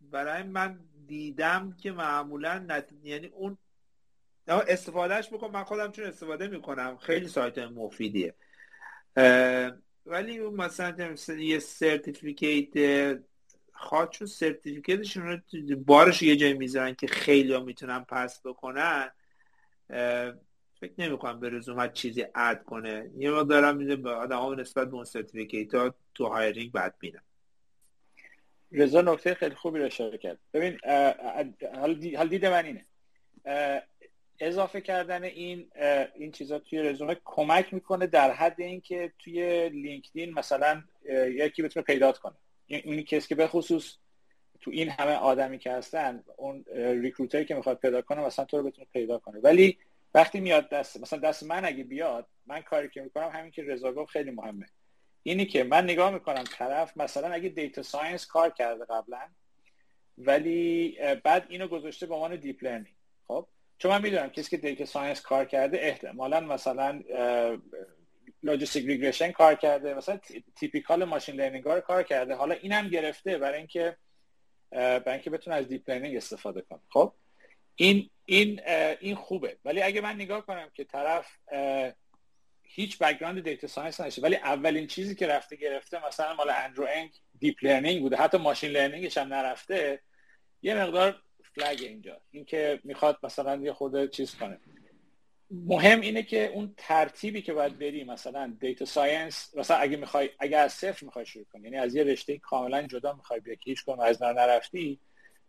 برای 0.00 0.42
من 0.42 0.80
دیدم 1.06 1.76
که 1.82 1.92
معمولا 1.92 2.58
نت... 2.58 2.92
یعنی 3.02 3.26
اون 3.26 3.58
استفادهش 4.48 5.28
بکن 5.32 5.50
من 5.50 5.64
خودم 5.64 5.90
چون 5.92 6.04
استفاده 6.04 6.48
می‌کنم. 6.48 6.96
خیلی 6.96 7.28
سایت 7.28 7.58
مفیدیه. 7.58 8.34
ولی 10.08 10.38
مثلا 10.38 11.14
یه 11.38 11.58
سرتیفیکیت 11.58 13.18
خواد 13.72 14.10
چون 14.10 14.26
سرتیفیکیتشون 14.26 15.42
رو 15.52 15.76
بارش 15.76 16.22
یه 16.22 16.36
جایی 16.36 16.54
می‌ذارن 16.54 16.94
که 16.94 17.06
خیلی 17.06 17.52
ها 17.52 17.60
می‌تونن 17.60 18.04
پس 18.04 18.40
بکنن. 18.44 19.10
فکر 20.80 20.92
نمی 20.98 21.18
کنم 21.18 21.40
به 21.40 21.50
رزومت 21.50 21.92
چیزی 21.92 22.26
اد 22.34 22.64
کنه. 22.64 23.10
یه 23.16 23.30
ما 23.30 23.42
دارم 23.42 23.76
میده 23.76 23.96
به 23.96 24.10
آدم 24.10 24.60
نسبت 24.60 24.88
به 24.88 24.94
اون 24.94 25.04
سرتیفیکیت 25.04 25.74
ها 25.74 25.94
تو 26.14 26.26
هایرینگ 26.26 26.72
بد 26.72 26.94
بینم 26.98 27.22
رضا 28.72 29.00
نکته 29.00 29.34
خیلی 29.34 29.54
خوبی 29.54 29.78
رو 29.78 29.84
اشاره 29.84 30.18
کرد. 30.18 30.38
ببین 30.52 30.78
حال 32.16 32.28
دید 32.28 32.46
من 32.46 32.64
اینه. 32.64 32.86
اضافه 34.40 34.80
کردن 34.80 35.24
این 35.24 35.70
این 36.14 36.32
چیزا 36.32 36.58
توی 36.58 36.78
رزومه 36.78 37.16
کمک 37.24 37.74
می‌کنه 37.74 38.06
در 38.06 38.32
حد 38.32 38.60
اینکه 38.60 39.12
توی 39.18 39.68
لینکدین 39.68 40.34
مثلا 40.34 40.82
یکی 41.30 41.62
بتونه 41.62 41.84
پیدا 41.84 42.12
کنه. 42.12 42.34
این 42.66 43.02
کسی 43.02 43.28
که 43.28 43.34
به 43.34 43.46
خصوص 43.46 43.96
تو 44.60 44.70
این 44.70 44.90
همه 44.90 45.12
آدمی 45.12 45.58
که 45.58 45.72
هستن 45.72 46.24
اون 46.36 46.64
ریکروتری 46.74 47.44
که 47.44 47.54
می‌خواد 47.54 47.78
پیدا 47.78 48.02
کنه 48.02 48.20
مثلا 48.20 48.44
تو 48.44 48.56
رو 48.56 48.62
بتونه 48.62 48.86
پیدا 48.92 49.18
کنه. 49.18 49.40
ولی 49.40 49.78
وقتی 50.14 50.40
میاد 50.40 50.68
دست 50.68 51.00
مثلا 51.00 51.18
دست 51.18 51.42
من 51.42 51.64
اگه 51.64 51.84
بیاد 51.84 52.26
من 52.46 52.60
کاری 52.60 52.88
که 52.88 53.00
می‌کنم 53.00 53.28
همین 53.28 53.50
که 53.50 53.62
رضا 53.62 54.04
خیلی 54.04 54.30
مهمه. 54.30 54.66
اینی 55.22 55.46
که 55.46 55.64
من 55.64 55.84
نگاه 55.84 56.10
می‌کنم 56.10 56.44
طرف 56.44 56.96
مثلا 56.96 57.28
اگه 57.28 57.48
data 57.48 57.82
science 57.82 58.26
کار 58.26 58.50
کرده 58.50 58.84
قبلا 58.84 59.20
ولی 60.18 60.98
بعد 61.24 61.46
اینو 61.48 61.68
گذاشته 61.68 62.06
به 62.06 62.14
عنوان 62.14 62.36
deep 62.36 62.64
learning. 62.64 62.97
چون 63.78 63.90
من 63.90 64.02
می‌دونم 64.02 64.28
کسی 64.28 64.50
که 64.50 64.56
data 64.56 64.84
science 64.84 65.20
کار 65.20 65.44
کرده 65.44 65.78
احتمالا 65.80 66.40
مثلا 66.40 67.02
logistic 68.42 68.86
regression 68.86 69.32
کار 69.32 69.54
کرده 69.54 69.94
مثلا 69.94 70.20
typical 70.56 71.04
machine 71.04 71.34
learning 71.34 71.64
رو 71.64 71.80
کار 71.80 72.02
کرده. 72.02 72.34
حالا 72.34 72.54
اینم 72.54 72.88
گرفته 72.88 73.38
برای 73.38 73.58
اینکه 73.58 73.96
برای 74.70 75.12
اینکه 75.12 75.30
بتونه 75.30 75.56
از 75.56 75.68
deep 75.68 75.90
learning 75.90 76.16
استفاده 76.16 76.60
کنه. 76.60 76.80
خب؟ 76.88 77.14
این 77.76 78.10
این 78.24 78.60
این 79.00 79.14
خوبه. 79.14 79.56
ولی 79.64 79.82
اگه 79.82 80.00
من 80.00 80.14
نگاه 80.14 80.46
کنم 80.46 80.70
که 80.74 80.84
طرف 80.84 81.38
هیچ 82.62 82.98
background 82.98 83.44
data 83.44 83.66
science 83.66 84.00
نداشته 84.00 84.22
ولی 84.22 84.36
اولین 84.36 84.86
چیزی 84.86 85.14
که 85.14 85.26
رفته 85.26 85.56
گرفته 85.56 86.06
مثلا 86.06 86.34
مال 86.34 86.50
Andrew 86.50 86.86
Ng 86.90 87.10
deep 87.38 87.56
learning 87.62 88.00
بوده. 88.00 88.16
حتی 88.16 88.38
machine 88.38 88.70
learning 88.70 89.08
ش 89.08 89.18
هم 89.18 89.34
نرفته. 89.34 90.00
یه 90.62 90.74
مقدار 90.74 91.22
flag 91.58 91.82
اینجا. 91.82 92.20
اینکه 92.30 92.80
می‌خواد 92.84 93.18
مثلا 93.22 93.56
یه 93.56 93.72
خود 93.72 94.10
چیز 94.10 94.34
کنه. 94.34 94.58
مهم 95.50 96.00
اینه 96.00 96.22
که 96.22 96.46
اون 96.46 96.74
ترتیبی 96.76 97.42
که 97.42 97.52
باید 97.52 97.78
بری 97.78 98.04
مثلا 98.04 98.56
data 98.60 98.84
science 98.84 99.56
مثلا 99.56 99.76
اگه 99.76 99.96
می‌خوای 99.96 100.30
اگه 100.38 100.56
از 100.56 100.72
صفر 100.72 101.04
می‌خوای 101.04 101.26
شروع 101.26 101.44
کنی 101.52 101.62
یعنی 101.62 101.76
از 101.76 101.94
یه 101.94 102.04
رشته 102.04 102.38
کاملا 102.38 102.82
جدا 102.82 103.12
می‌خوای 103.12 103.40
بیا 103.40 103.56
هیچ 103.64 103.84
کنی 103.84 104.02
از 104.02 104.22
نرفتی 104.22 105.00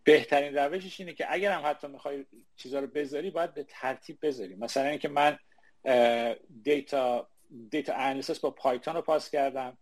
بهترین 0.04 0.56
روشش 0.56 1.00
اینه 1.00 1.14
که 1.14 1.26
اگر 1.30 1.52
هم 1.52 1.70
حتی 1.70 1.88
می‌خوای 1.88 2.26
چیزا 2.56 2.80
رو 2.80 2.88
بذاری 2.88 3.32
باید 3.32 3.54
به 3.54 3.66
ترتیب 3.70 4.18
بذاری. 4.22 4.56
مثلا 4.56 4.88
اینکه 4.88 5.10
من 5.10 5.38
data 6.64 7.30
data 7.72 7.94
analysis 7.94 8.40
با 8.40 8.52
Python 8.52 8.96
رو 8.96 9.02
پاس 9.02 9.30
کردم. 9.30 9.78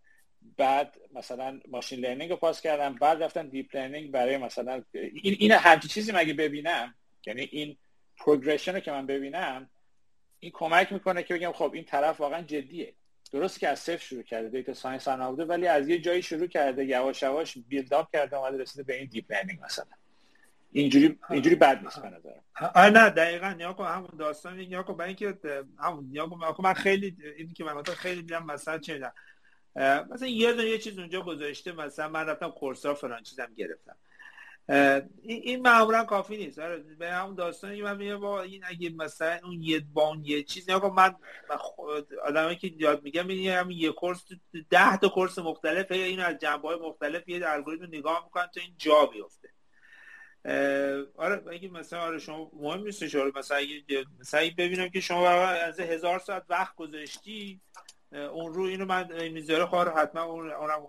بعد 0.56 0.96
مثلا 1.14 1.60
machine 1.68 2.00
learning 2.00 2.30
رو 2.30 2.36
پاس 2.36 2.60
کردم 2.60 2.94
بعد 2.94 3.22
رفتم 3.22 3.48
deep 3.48 3.76
learning 3.76 4.10
برای 4.10 4.36
مثلا 4.36 4.82
این 4.94 5.36
این 5.38 5.52
همچی 5.52 5.88
چیزی 5.88 6.12
مگه 6.12 6.34
ببینم؟ 6.34 6.94
یعنی 7.26 7.48
این 7.52 7.76
progression 8.16 8.74
رو 8.74 8.80
که 8.80 8.90
من 8.90 9.06
ببینم 9.06 9.70
این 10.40 10.52
کمک 10.54 10.92
می‌کنه 10.92 11.22
که 11.22 11.34
بگم 11.34 11.52
خب 11.52 11.70
این 11.74 11.84
طرف 11.84 12.20
واقعا 12.20 12.42
جدیه. 12.42 12.94
درست 13.32 13.60
که 13.60 13.68
از 13.68 13.78
صفر 13.78 14.04
شروع 14.04 14.22
کرده 14.22 14.48
data 14.48 14.74
science 14.74 15.08
هم 15.08 15.22
نبوده 15.22 15.44
ولی 15.44 15.66
از 15.66 15.88
یه 15.88 15.98
جایی 15.98 16.22
شروع 16.22 16.46
کرده 16.46 16.84
یواش 16.84 17.22
یواش 17.22 17.58
build 17.68 17.94
up 17.94 18.12
کرده 18.12 18.36
اومده 18.36 18.62
رسیده 18.62 18.82
به 18.82 18.96
این 18.96 19.06
deep 19.06 19.32
learning 19.32 19.60
مثلا. 19.64 19.84
اینجوری 20.72 21.18
اینجوری 21.30 21.56
بد 21.56 21.82
نیست 21.84 22.02
به 22.02 22.08
نظرم. 22.08 22.42
آره 22.74 22.90
نه 22.90 23.10
دقیقاً. 23.10 23.52
نیا 23.52 23.72
کن 23.72 23.86
همون 23.86 24.10
داستان 24.18 24.56
نیا 24.56 24.82
کن 24.82 24.96
برای 24.96 25.08
اینکه 25.08 25.38
همون 25.78 26.08
نیا 26.10 26.26
کن 26.26 26.64
من 26.64 26.74
خیلی 26.74 27.16
اینی 27.36 27.52
که 27.52 27.64
من 27.64 27.82
خیلی 27.82 28.22
دیدم 28.22 28.46
مثلا 28.46 28.78
چه 28.78 29.12
مثلا 29.78 30.28
یه 30.28 30.52
دونه 30.52 30.68
یه 30.68 30.78
چیز 30.78 30.98
اونجا 30.98 31.22
گذاشته 31.22 31.72
مثلا 31.72 32.08
من 32.08 32.26
رفتم 32.26 32.50
کورسا 32.50 32.94
فلان 32.94 33.22
چیزم 33.22 33.54
گرفتم. 33.56 33.96
این 35.22 35.62
معمولا 35.62 36.04
کافی 36.04 36.36
نیست. 36.36 36.58
آره 36.58 36.78
به 36.78 37.12
همون 37.12 37.34
داستانی 37.34 37.82
من 37.82 38.20
با 38.20 38.42
این 38.42 38.64
اگه 38.66 38.90
مثلا 38.90 39.40
اون 39.44 39.62
یه 39.62 39.80
بان 39.80 40.24
یه 40.24 40.42
چیز 40.42 40.70
نگاه 40.70 40.94
من 40.94 41.14
آدمایی 42.24 42.56
که 42.56 42.72
یاد 42.78 43.02
میگم 43.02 43.28
این 43.28 43.70
یه 43.70 43.92
کورس 43.92 44.26
ده 44.70 44.96
تا 44.96 45.08
کورس 45.08 45.38
مختلف 45.38 45.92
اینو 45.92 46.22
از 46.22 46.38
جنبه 46.38 46.68
های 46.68 46.78
مختلف 46.78 47.28
یه 47.28 47.40
الگوریتم 47.48 47.86
نگاه 47.86 48.24
می‌کنن 48.24 48.46
تا 48.46 48.60
این 48.60 48.74
جا 48.78 49.06
بیفته. 49.06 49.48
آره 51.16 51.42
اگه 51.50 51.68
مثلا 51.68 52.00
آره 52.00 52.18
شما 52.18 52.50
مهم 52.52 52.82
نیست 52.82 53.14
آره 53.14 53.32
مثلا 53.36 53.56
اگه 53.56 54.04
مثلا 54.20 54.50
ببینم 54.58 54.88
که 54.88 55.00
شما 55.00 55.28
از 55.28 55.80
هزار 55.80 56.18
ساعت 56.18 56.44
وقت 56.48 56.74
گذاشتی 56.76 57.60
اون 58.12 58.54
رو 58.54 58.62
اینو 58.62 58.84
من 58.84 59.28
می‌ذاره 59.28 59.66
خواهر 59.66 59.88
حتما 59.88 60.22
اونم 60.22 60.88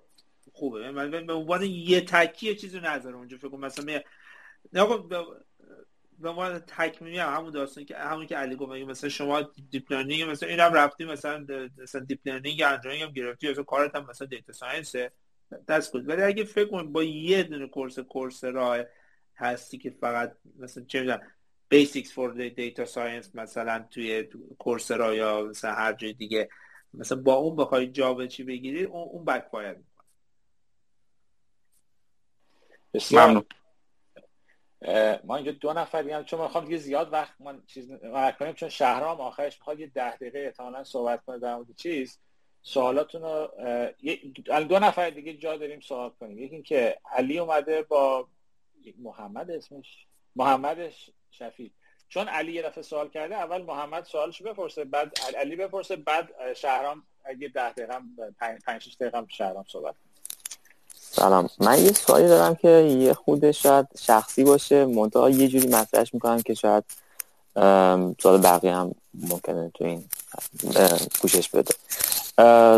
خوبه. 0.53 0.91
من 0.91 1.25
به 1.25 1.33
عنوان 1.33 1.63
یه 1.63 2.01
تکی 2.01 2.55
چیزی 2.55 2.79
نظر 2.79 3.15
اونجا. 3.15 3.37
فکر 3.37 3.49
کنم 3.49 3.65
مثلا 3.65 3.85
می 3.85 3.99
به 6.19 6.29
عنوان 6.29 6.59
تکمیلی 6.59 7.19
هم 7.19 7.33
همون 7.33 7.51
داستان 7.51 7.85
که 7.85 7.97
همون 7.97 8.25
که 8.25 8.35
علی 8.35 8.55
گفت 8.55 8.71
مثلا 8.71 9.09
شما 9.09 9.41
دیپ 9.41 9.91
لرنینگ 9.91 10.29
مثلا 10.29 10.49
اینم 10.49 10.73
رفتی 10.73 11.05
مثلا 11.05 11.45
مثلا 11.77 12.01
دیپ 12.01 12.19
لرنینگ 12.25 12.61
اندروینگ 12.61 13.01
هم 13.01 13.11
گرفتی 13.11 13.51
مثلا 13.51 13.63
کارت 13.63 13.95
هم 13.95 14.05
مثلا 14.09 14.27
دیتا 14.27 14.53
ساینس 14.53 14.95
دست 15.67 15.91
بود 15.91 16.09
ولی 16.09 16.21
اگه 16.21 16.43
فکر 16.43 16.67
کن 16.67 16.91
با 16.91 17.03
یه 17.03 17.43
دونه 17.43 17.67
کورس 17.67 17.99
کورس 17.99 18.43
راه 18.43 18.77
هستی 19.35 19.77
که 19.77 19.89
فقط 20.01 20.37
مثلا 20.59 20.83
چه 20.87 20.99
می‌دونم 21.01 21.21
for 22.13 22.33
the 22.37 22.49
Data 22.57 22.85
Science 22.85 23.35
مثلا 23.35 23.85
توی 23.91 24.29
کورسرا 24.59 25.15
یا 25.15 25.43
مثلا 25.43 25.71
هر 25.71 25.93
جای 25.93 26.13
دیگه 26.13 26.49
مثلا 26.93 27.21
با 27.21 27.33
اون 27.33 27.55
بخوای 27.55 27.87
جا 27.87 28.27
چی 28.27 28.43
بگیری 28.43 28.83
اون 28.83 29.09
اون 29.09 29.25
بک 29.25 29.51
باید 29.51 29.77
ممنون. 33.11 33.45
ما 35.23 35.35
اینجا 35.35 35.51
دو 35.51 35.73
نفر 35.73 36.09
هم 36.09 36.23
چون 36.23 36.41
می‌خوام 36.41 36.65
دیگه 36.65 36.77
زیاد 36.77 37.13
وقت 37.13 37.41
من 37.41 37.63
چیز 37.67 37.91
کنیم 38.39 38.53
چون 38.53 38.69
شهرام 38.69 39.21
آخرش 39.21 39.59
می‌خواد 39.59 39.79
یه 39.79 39.87
ده 39.87 40.15
دقیقه 40.15 40.39
احتمالا 40.39 40.83
صحبت 40.83 41.25
کنه 41.25 41.39
در 41.39 41.55
مورد 41.55 41.75
چیز. 41.75 42.19
سوالاتون 42.61 43.21
رو 43.21 43.51
دو 44.69 44.79
نفر 44.79 45.09
دیگه 45.09 45.33
جا 45.33 45.57
داریم 45.57 45.79
سوال 45.79 46.09
کنیم. 46.09 46.39
یکی 46.39 46.55
اینکه 46.55 46.99
علی 47.05 47.39
اومده 47.39 47.81
با 47.81 48.27
محمد 48.97 49.51
اسمش 49.51 50.07
محمد 50.35 50.91
شفی 51.31 51.73
چون 52.10 52.27
علی 52.27 52.52
یه 52.52 52.61
دفعه 52.61 52.84
سوال 52.84 53.10
کرده 53.10 53.36
اول 53.36 53.61
محمد 53.61 54.03
سوالش 54.03 54.41
بپرسه 54.41 54.86
بعد 54.86 55.11
علی 55.38 55.56
بپرسه 55.56 55.95
بعد 55.95 56.30
شهرام 56.56 57.03
اگه 57.26 57.48
ده 57.48 57.72
دقیقه 57.72 57.94
پنج 58.65 58.81
شش 58.81 58.95
دقیقه 58.99 59.26
شهرام 59.27 59.65
صحبت 59.68 59.95
سلام. 60.95 61.49
من 61.60 61.86
یه 61.86 61.91
سوالی 61.91 62.27
دارم 62.27 62.56
که 62.56 62.69
یه 62.69 63.14
خود 63.14 63.52
شاید 63.52 63.88
شخصی 63.99 64.44
باشه 64.44 64.86
منتها 64.86 65.30
یه 65.30 65.48
جوری 65.48 65.68
مطرحش 65.68 66.14
می‌کنم 66.14 66.41
که 66.41 66.53
شاید 66.53 66.84
سوال 68.22 68.41
بقیه 68.44 68.76
هم 68.76 68.95
ممکنه 69.14 69.72
تو 69.73 69.84
این 69.84 70.06
گوشش 71.22 71.49
بده. 71.49 71.73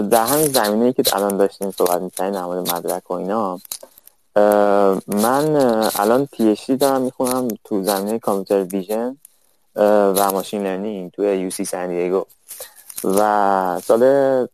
در 0.01 0.25
همین 0.25 0.47
زمینه 0.47 0.93
که 0.93 1.03
الان 1.13 1.37
داشتیم 1.37 1.71
صحبت 1.71 2.01
می‌کنیم 2.01 2.31
در 2.31 2.45
مدرک 2.45 3.11
و 3.11 3.13
اینا 3.13 3.59
من 5.07 5.55
الان 5.95 6.25
PhD 6.25 6.77
دارم 6.77 7.01
می‌خونم 7.01 7.47
تو 7.63 7.83
زمینه 7.83 8.19
computer 8.19 8.75
vision. 8.75 9.17
و 9.75 10.31
machine 10.31 10.63
learning 10.63 11.11
توی 11.11 11.37
UC 11.37 11.49
San 11.49 11.87
Diego 11.87 12.25
و 13.03 13.81
سال 13.83 14.47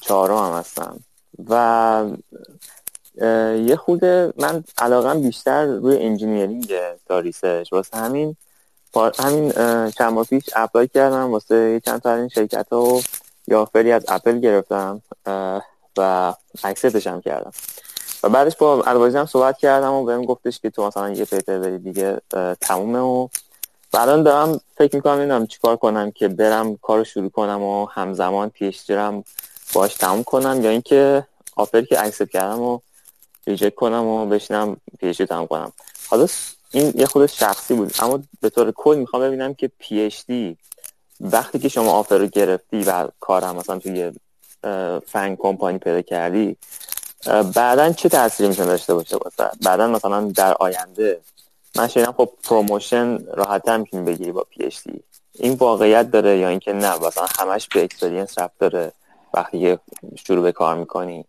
چهارم 0.00 0.36
هم 0.36 0.58
هستم. 0.58 1.00
و 1.48 2.04
یه 3.56 3.76
خود 3.76 4.04
من 4.04 4.64
علاقم 4.78 5.22
بیشتر 5.22 5.66
روی 5.66 5.96
engineering 5.96 6.74
تا 7.08 7.18
research 7.18 7.72
واسه 7.72 7.96
همین 7.96 8.36
همین 9.18 9.52
چند 9.90 10.12
ماه 10.12 10.24
پیش 10.24 10.44
apply 10.56 10.88
کردم. 10.88 11.32
واسه 11.32 11.80
چند 11.84 12.00
تا 12.00 12.14
این 12.14 12.28
شرکت 12.28 12.66
ها 12.72 12.82
و 12.82 13.02
یه 13.46 13.64
آفری 13.64 13.92
از 13.92 14.04
اپل 14.08 14.38
گرفتم 14.38 15.02
و 15.96 16.34
accept 16.64 16.96
ش 16.96 17.06
هم 17.06 17.20
کردم. 17.20 17.52
و 18.22 18.28
بعدش 18.28 18.56
با 18.56 18.82
الوازی 18.82 19.18
هم 19.18 19.26
صحبت 19.26 19.58
کردم 19.58 19.92
و 19.92 20.04
بهم 20.04 20.24
گفتش 20.24 20.60
که 20.60 20.70
تو 20.70 20.86
مثلا 20.86 21.10
یه 21.10 21.24
paper 21.24 21.58
بری 21.58 21.78
دیگه 21.78 22.20
تمومه 22.60 22.98
و 22.98 23.28
الان 23.98 24.22
دارم 24.22 24.60
فکر 24.76 24.96
می‌کنم 24.96 25.18
اینم 25.18 25.46
چیکار 25.46 25.76
کنم 25.76 26.10
که 26.10 26.28
برم 26.28 26.76
کارو 26.76 27.04
شروع 27.04 27.30
کنم 27.30 27.62
و 27.62 27.86
همزمان 27.86 28.48
PhD 28.48 28.90
باهاش 29.72 29.94
تموم 29.94 30.24
کنم 30.24 30.64
یا 30.64 30.70
اینکه 30.70 31.26
offer 31.56 31.82
که 31.82 32.04
accept 32.04 32.30
کردم 32.30 32.60
و 32.62 32.78
reject 33.46 33.74
کنم 33.74 34.04
و 34.04 34.26
بشینم 34.26 34.76
PhD 34.98 35.22
تموم 35.22 35.46
کنم. 35.46 35.72
حالا 36.08 36.26
این 36.70 36.92
یه 36.94 37.06
خود 37.06 37.26
شخصی 37.26 37.74
بود 37.74 37.94
اما 37.98 38.20
به 38.40 38.50
طور 38.50 38.72
کل 38.72 38.96
می‌خوام 38.98 39.22
ببینم 39.22 39.54
که 39.54 39.70
PhD 39.78 40.56
وقتی 41.20 41.58
که 41.58 41.68
شما 41.68 41.92
offer 41.92 42.18
رو 42.18 42.26
گرفتی 42.26 42.82
و 42.82 43.08
کارم 43.20 43.56
مثلا 43.56 43.78
توی 43.78 44.12
FAANG 45.06 45.38
company 45.38 45.78
پیدا 45.78 46.02
کردی 46.02 46.56
بعدا 47.54 47.92
چه 47.92 48.08
تاثیری 48.08 48.48
می‌تونه 48.48 48.68
داشته 48.68 48.94
باشه؟ 48.94 49.16
بعدا 49.62 49.86
مثلا 49.86 50.20
در 50.20 50.54
آینده 50.54 51.20
من 51.78 51.88
شنیدم 51.88 52.12
خب 52.12 52.30
promotion 52.42 53.24
راحت 53.34 53.68
می‌تونی 53.68 54.02
بگیری 54.02 54.32
با 54.32 54.46
PhD 54.50 55.02
این 55.32 55.52
واقعیت 55.52 56.10
داره 56.10 56.38
یا 56.38 56.48
اینکه 56.48 56.72
نه 56.72 56.98
مثلا 56.98 57.26
همش 57.38 57.68
به 57.68 57.84
experience 57.84 58.38
ربط 58.38 58.58
داره 58.58 58.92
وقتی 59.34 59.78
شروع 60.26 60.42
به 60.42 60.52
کار 60.52 60.76
می‌کنی. 60.76 61.24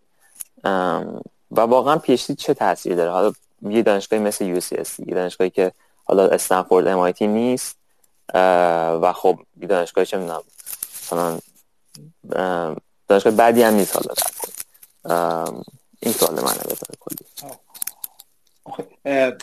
و 1.52 1.62
واقعا 1.62 1.98
PhD 1.98 2.36
چه 2.36 2.54
تاثیری 2.54 2.96
داره؟ 2.96 3.12
حالا 3.12 3.34
یه 3.62 3.82
دانشگاهی 3.82 4.22
مثل 4.24 4.46
UCSD 4.46 5.00
یه 5.00 5.16
دانشگاهی 5.16 5.50
که 5.50 5.72
حالا 6.04 6.28
Stanford 6.28 6.88
ام 6.88 7.14
نیست 7.22 7.76
و 9.02 9.14
خب 9.16 9.40
یه 9.62 9.68
دانشگاهی 9.68 10.06
چه 10.06 10.18
می‌دونم 10.18 10.44
مثلا 11.04 11.40
دانشگاه 13.08 13.34
بدی 13.34 13.64
هم 13.64 13.74
نیست 13.74 13.96
حالا 13.96 14.14
در 14.14 14.32
این 16.00 16.14
سوال 16.14 16.34
منه 16.34 16.60
به 16.64 16.76
کلی. 17.00 17.18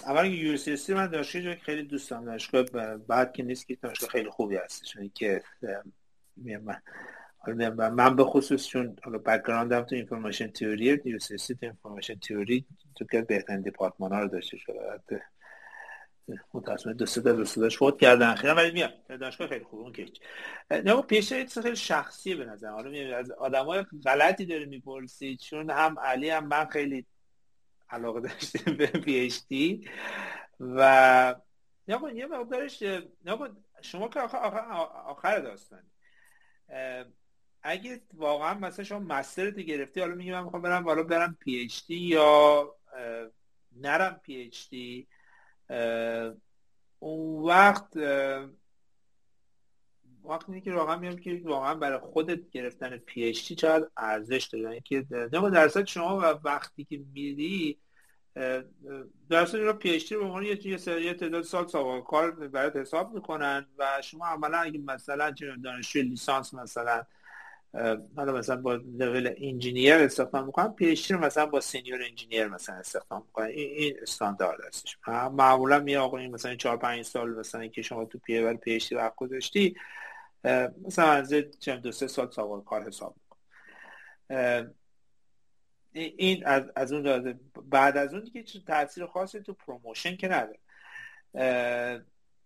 اولا 0.07 0.27
UC 0.27 0.95
من 0.95 1.07
دانشگاه 1.07 1.55
خیلی 1.55 1.83
دوست 1.83 2.11
دارم. 2.11 2.25
دانشگاه 2.25 2.63
بد 2.97 3.33
که 3.33 3.43
نیست 3.43 3.69
که 3.69 3.75
دانشگاه 3.83 4.11
خیلی 4.11 4.31
خوبی 4.31 4.57
هستش. 4.57 4.97
که 5.15 5.43
من 6.37 7.91
من 7.91 8.17
به 8.17 8.25
خصوص 8.25 8.67
چون 8.67 8.97
حالا 9.03 9.19
background 9.19 9.77
م 9.77 9.83
تو 9.83 9.95
اینفورمیشن 9.95 10.47
تئوری 10.47 11.01
یو 11.05 11.19
سی 11.19 11.55
تو 11.55 11.55
information 11.63 12.15
theory 12.15 12.67
تو 12.95 13.05
که 13.05 13.23
بهترین 13.23 13.61
دیپارتمان 13.61 14.13
ها 14.13 14.21
رو 14.21 14.29
داشته 14.29 14.57
شده. 14.57 15.01
متاسفانه 16.55 16.97
دو 16.97 17.07
سه 17.07 17.21
تا 17.21 17.33
دوستاش 17.33 17.79
فوت 17.79 17.99
کردن. 17.99 18.35
خیلی 18.35 18.53
ولی 18.53 18.71
میاد 18.71 18.93
دانشگاه 19.07 19.49
خیلی 19.49 19.65
خوب 19.65 19.81
اون 19.81 19.93
که 19.93 20.07
نه 20.71 21.03
پیش 21.03 21.33
خیلی 21.33 21.77
شخصیه 21.77 22.37
به 22.37 22.45
نظر 22.45 22.69
حالا 22.69 23.17
از 23.17 23.31
آدمای 23.31 23.85
غلطی 24.05 24.47
داره 24.47 24.65
می‌پرسید 24.65 25.39
چون 25.39 25.71
هم 25.71 25.99
علی 25.99 26.31
هم 26.31 26.47
من 26.47 26.65
خیلی 26.65 27.07
علاقه 27.91 28.21
داشتیم 28.21 28.77
به 28.77 28.87
PhD 28.87 29.89
و 30.61 31.33
یه 31.89 32.27
مقدارش 32.27 32.83
شما 33.83 34.09
که 34.09 34.21
آخر, 34.21 34.39
آخر, 34.39 34.59
آخر 35.07 35.39
داستان. 35.39 35.83
اگه 37.63 38.01
واقعا 38.15 38.55
مثلا 38.55 38.85
شما 38.85 38.99
master 38.99 39.47
ت 39.47 39.55
گرفتی 39.55 40.01
حالا 40.01 40.15
میگم 40.15 40.33
من 40.33 40.45
می‌خوام 40.45 40.63
برم 40.63 40.85
حالا 40.85 41.03
برم 41.03 41.37
PhD 41.41 41.97
یا 41.97 42.75
نرم 43.77 44.21
پی 44.23 44.43
اچ 44.43 44.69
دی 44.69 45.09
اون 46.99 47.43
وقت 47.43 47.97
وقتی 50.29 50.61
که 50.61 50.73
واقعا 50.73 50.97
میام 50.97 51.17
که 51.17 51.41
واقعا 51.45 51.75
برای 51.75 51.99
خودت 51.99 52.51
گرفتن 52.51 52.97
پی 52.97 53.25
اچ 53.25 53.49
دی 53.49 53.55
چقدر 53.55 53.87
ارزش 53.97 54.45
داره. 54.45 54.65
یعنی 54.65 54.81
که 54.81 55.07
درصد 55.31 55.85
شما 55.85 56.41
وقتی 56.45 56.85
که 56.85 57.01
میری 57.15 57.79
درصد 59.31 59.59
رو 59.59 59.73
PhD 59.73 60.17
به 60.17 60.25
عنوان 60.25 60.43
یه 60.43 60.77
سری 60.77 61.13
تعداد 61.13 61.43
سال 61.43 61.67
سابقه 61.67 62.01
کار 62.01 62.31
برات 62.31 62.77
حساب 62.77 63.15
می‌کنن 63.15 63.67
و 63.79 64.03
شما 64.03 64.27
عملا 64.27 64.59
اگه 64.59 64.79
مثلا 64.79 65.35
دانشجوی 65.65 66.03
لیسانس 66.03 66.55
مثلا 66.55 67.03
حالا 68.17 68.33
مثلا 68.33 68.57
با 68.57 68.75
level 68.75 69.35
engineer 69.37 69.95
استخدام 69.95 70.47
می‌کنن 70.47 70.69
PhD 70.69 71.11
رو 71.11 71.21
مثلا 71.21 71.47
با 71.47 71.61
senior 71.61 72.03
engineer 72.03 72.49
مثلا 72.49 72.77
استخدام 72.77 73.23
می‌کنن. 73.27 73.47
این, 73.47 73.71
این 73.71 73.95
استاندارد 74.03 74.65
هستش. 74.65 74.99
معمولا 75.33 75.81
می 75.81 75.97
آقا 75.97 76.19
مثلا 76.19 76.55
4 76.55 76.77
5 76.77 77.05
سال 77.05 77.31
مثلا 77.31 77.67
که 77.67 77.83
شما 77.83 78.05
تو 78.05 78.19
پی 78.19 78.43
بر 78.43 78.55
پی 78.55 78.75
اچ 78.75 78.93
وقت 78.93 79.15
گذاشتی 79.17 79.77
مثلا 80.85 81.11
از 81.11 81.35
چند 81.61 81.83
دو 81.83 81.93
سه 81.93 82.07
سال 82.07 82.31
سابقه 82.31 82.65
کار 82.65 82.87
حساب 82.87 83.17
این 85.93 86.47
از, 86.47 86.71
از 86.77 86.93
اون 86.93 87.41
بعد 87.65 87.97
از 87.97 88.15
اون 88.15 88.23
دیگه 88.23 88.43
تاثیر 88.67 89.07
خاصی 89.07 89.41
تو 89.41 89.55
پروموشن 89.55 90.17
که 90.17 90.29
نداره. 90.29 90.59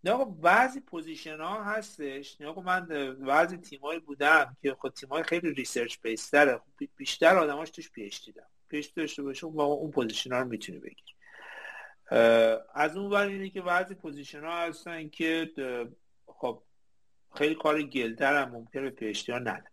نه 0.05 0.25
بعضی 0.25 0.81
پوزیشن 0.81 1.41
ها 1.41 1.65
هستش. 1.65 2.41
نه 2.41 2.63
من 2.63 2.87
بعضی 3.15 3.57
تیمایی 3.57 4.01
بودم 4.01 4.57
که 4.63 4.75
خود 4.75 4.93
تیمای 4.93 5.23
خیلی 5.23 5.55
ریسرچ 5.55 5.97
بیستره. 6.03 6.59
خب 6.59 6.89
بیشتر 6.97 7.37
آدماش 7.39 7.71
توش 7.71 7.91
پی 7.91 8.05
اچ 8.05 8.25
دیدم 8.25 8.47
پی 8.69 8.85
داشته 8.97 9.23
باشه 9.23 9.47
با 9.47 9.65
اون 9.65 9.91
پوزیشن 9.91 10.33
ها 10.33 10.41
رو 10.41 10.49
می‌تونی 10.49 10.79
بگیری. 10.79 11.15
از 12.75 12.97
اون 12.97 13.13
ور 13.13 13.27
اینه 13.27 13.51
که 13.51 13.63
بعضی 13.63 13.95
پوزیشن 13.95 14.45
ها 14.45 14.67
هستن 14.67 15.09
که 15.09 15.51
خب 16.27 16.63
خیلی 17.35 17.55
کار 17.55 17.83
گلتر 17.83 18.43
هم 18.43 18.51
ممکنه 18.51 18.91
به 18.91 19.13
ها 19.29 19.39
نده. 19.39 19.71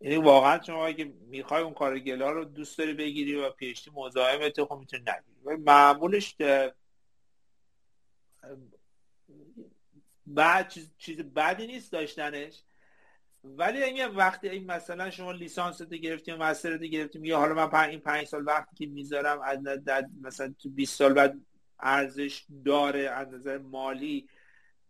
یعنی 0.00 0.16
واقعا 0.16 0.62
شما 0.62 0.86
اگه 0.86 1.04
می‌خوای 1.04 1.62
اون 1.62 1.74
کار 1.74 1.98
گلا 1.98 2.30
رو 2.30 2.44
دوست 2.44 2.78
داری 2.78 2.92
بگیری 2.92 3.34
و 3.34 3.50
پی 3.50 3.70
اچ 3.70 3.84
دی 3.84 3.90
مزاحمت 3.94 4.64
خب 4.64 4.76
می‌تونی 4.78 5.02
نگیری. 5.02 5.62
معمولش 5.62 6.36
بعد 10.26 10.68
چیز, 10.68 10.90
چیز 10.98 11.20
بدی 11.20 11.66
نیست 11.66 11.92
داشتنش. 11.92 12.62
ولی 13.44 13.82
اگه 13.82 14.08
وقتی 14.08 14.48
این 14.48 14.66
مثلا 14.66 15.10
شما 15.10 15.32
لیسانس 15.32 15.80
رو 15.80 15.86
گرفتیم 15.86 16.36
مستر 16.36 16.70
رو 16.70 16.78
گرفتیم 16.78 17.24
یا 17.24 17.38
حالا 17.38 17.66
من 17.66 17.88
این 17.88 18.00
پنج 18.00 18.26
سال 18.26 18.46
وقتی 18.46 18.76
که 18.76 18.86
می‌ذارم 18.86 19.40
از 19.40 19.58
مثلا 20.22 20.54
تو 20.58 20.70
20 20.70 20.98
سال 20.98 21.12
بعد 21.12 21.40
ارزش 21.80 22.44
داره 22.64 23.00
از 23.00 23.34
نظر 23.34 23.58
مالی 23.58 24.28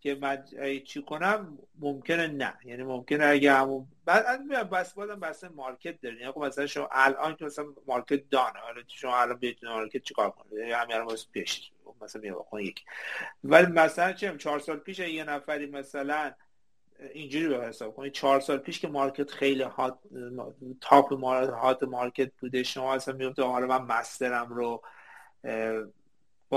که 0.04 0.14
من 0.14 0.44
چی 0.84 1.02
کنم 1.02 1.58
ممکنه 1.80 2.26
نه. 2.26 2.54
یعنی 2.64 2.82
ممکنه 2.82 3.26
اگه 3.26 3.52
همون 3.52 3.86
بعد 4.04 4.70
بس 4.70 4.94
بازم 4.94 5.20
بس 5.20 5.44
مارکت 5.44 6.00
دارین 6.00 6.18
یعنی 6.18 6.32
مثلا 6.36 6.66
شما 6.66 6.88
الان 6.92 7.36
که 7.36 7.44
مثلا 7.44 7.64
مارکت 7.86 8.30
دانه. 8.30 8.58
حالا 8.58 8.82
شما 8.86 9.16
الان 9.16 9.36
بیتون 9.36 9.70
مارکت 9.70 10.02
چیکار 10.02 10.30
کنید؟ 10.30 10.52
یعنی 10.58 10.72
همین 10.72 10.96
الان 10.96 11.16
پیش. 11.32 11.70
مثلا 12.00 12.22
میگم 12.22 12.58
یک 12.58 12.84
ولی 13.44 13.66
مثلا 13.66 14.12
چه 14.12 14.36
چهار 14.36 14.58
سال 14.58 14.76
پیش 14.76 14.98
یه 14.98 15.24
نفری 15.24 15.66
مثلا 15.66 16.32
اینجوری 17.12 17.48
به 17.48 17.66
حساب 17.66 17.94
کنید. 17.94 18.12
چهار 18.12 18.40
سال 18.40 18.58
پیش 18.58 18.80
که 18.80 18.88
مارکت 18.88 19.30
خیلی 19.30 19.62
هات 19.62 19.98
تاپ 20.80 21.12
مارکت 21.12 21.50
هات 21.52 21.82
مارکت 21.82 22.32
بوده 22.40 22.62
شما 22.62 22.94
اصلا 22.94 23.14
می‌گفت 23.14 23.38
حالا 23.38 23.66
من 23.66 23.82
مسترم 23.82 24.48
رو 24.48 24.82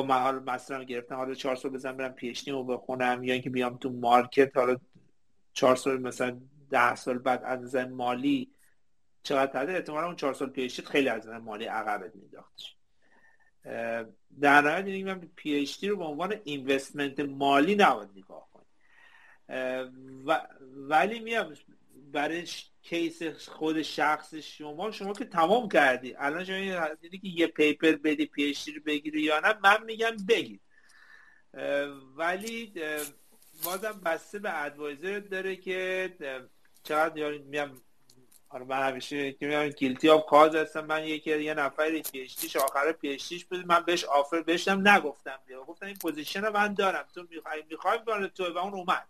من 0.03 0.21
حالا 0.21 0.39
master 0.39 0.77
م 0.77 0.83
گرفتم 0.83 1.15
حالا 1.15 1.33
چهار 1.33 1.55
سال 1.55 1.71
بزنم 1.71 1.97
برم 1.97 2.13
PhD 2.13 2.49
رو 2.49 2.63
بخونم 2.63 3.23
یا 3.23 3.33
اینکه 3.33 3.49
بیام 3.49 3.77
تو 3.77 3.89
market 3.89 4.57
حالا 4.57 4.77
چهار 5.53 5.75
سال 5.75 6.01
مثلا 6.01 6.41
ده 6.69 6.95
سال 6.95 7.17
بعد 7.17 7.43
از 7.43 7.61
نظر 7.61 7.85
مالی 7.85 8.51
چقدر 9.23 9.63
تده 9.63 9.73
احتمالا 9.73 10.05
اون 10.05 10.15
چهار 10.15 10.33
سال 10.33 10.49
PhD 10.49 10.69
خیلی 10.69 11.09
از 11.09 11.27
نظر 11.27 11.37
مالی 11.37 11.65
عقبت 11.65 12.15
میداختش 12.15 12.75
در 14.41 14.61
نهایت 14.61 14.85
اینه 14.85 15.13
من 15.13 15.29
PhD 15.35 15.87
رو 15.87 15.97
به 15.97 16.03
عنوان 16.03 16.35
investment 16.43 17.19
مالی 17.19 17.75
نباید 17.75 18.09
نگاه 18.15 18.49
کنید 18.53 18.67
و 20.25 20.47
ولی 20.89 21.19
میام 21.19 21.53
برای 22.11 22.47
case 22.81 23.23
خود 23.49 23.81
شخص 23.81 24.35
شما 24.35 24.91
شما 24.91 25.13
که 25.13 25.25
تمام 25.25 25.69
کردی. 25.69 26.15
الان 26.15 26.45
شما 26.45 26.87
دیدی 27.01 27.17
که 27.17 27.27
یه 27.27 27.47
paper 27.47 27.91
بدی 27.91 28.25
PhD 28.25 28.71
رو 28.71 28.81
بگیری 28.85 29.21
یا 29.21 29.39
نه 29.39 29.53
من 29.63 29.83
میگم 29.83 30.17
بگیر 30.29 30.59
ولی 32.15 32.73
بازم 33.63 34.01
بسته 34.05 34.39
به 34.39 34.63
ادوایزر 34.65 35.19
داره 35.19 35.55
که 35.55 36.13
چقدر 36.83 37.17
یعنی 37.17 37.37
میام 37.37 37.81
آره 38.49 38.65
من 38.65 38.87
همیشه 38.87 39.31
که 39.31 39.47
میگم 39.47 39.69
گیلتی 39.69 40.09
آف 40.09 40.25
کاز 40.25 40.55
هستم. 40.55 40.85
من 40.85 41.03
یکی 41.03 41.41
یه 41.41 41.53
نفری 41.53 42.01
پی 42.01 42.21
اچ 42.21 42.39
دیش 42.39 42.55
آخر 42.55 42.91
پی 42.91 43.09
اچ 43.09 43.29
دیش 43.29 43.45
بود 43.45 43.65
من 43.65 43.79
بهش 43.79 44.03
آفر 44.03 44.41
بشم 44.41 44.87
نگفتم. 44.87 45.39
بیا 45.45 45.63
گفتم 45.63 45.85
این 45.85 45.95
پوزیشن 45.95 46.45
رو 46.45 46.53
من 46.53 46.73
دارم. 46.73 47.07
تو 47.15 47.27
می‌خوای 47.29 47.63
می‌خوای 47.69 47.97
برای 48.07 48.29
تو 48.29 48.53
و 48.53 48.57
اون 48.57 48.73
اومد. 48.73 49.07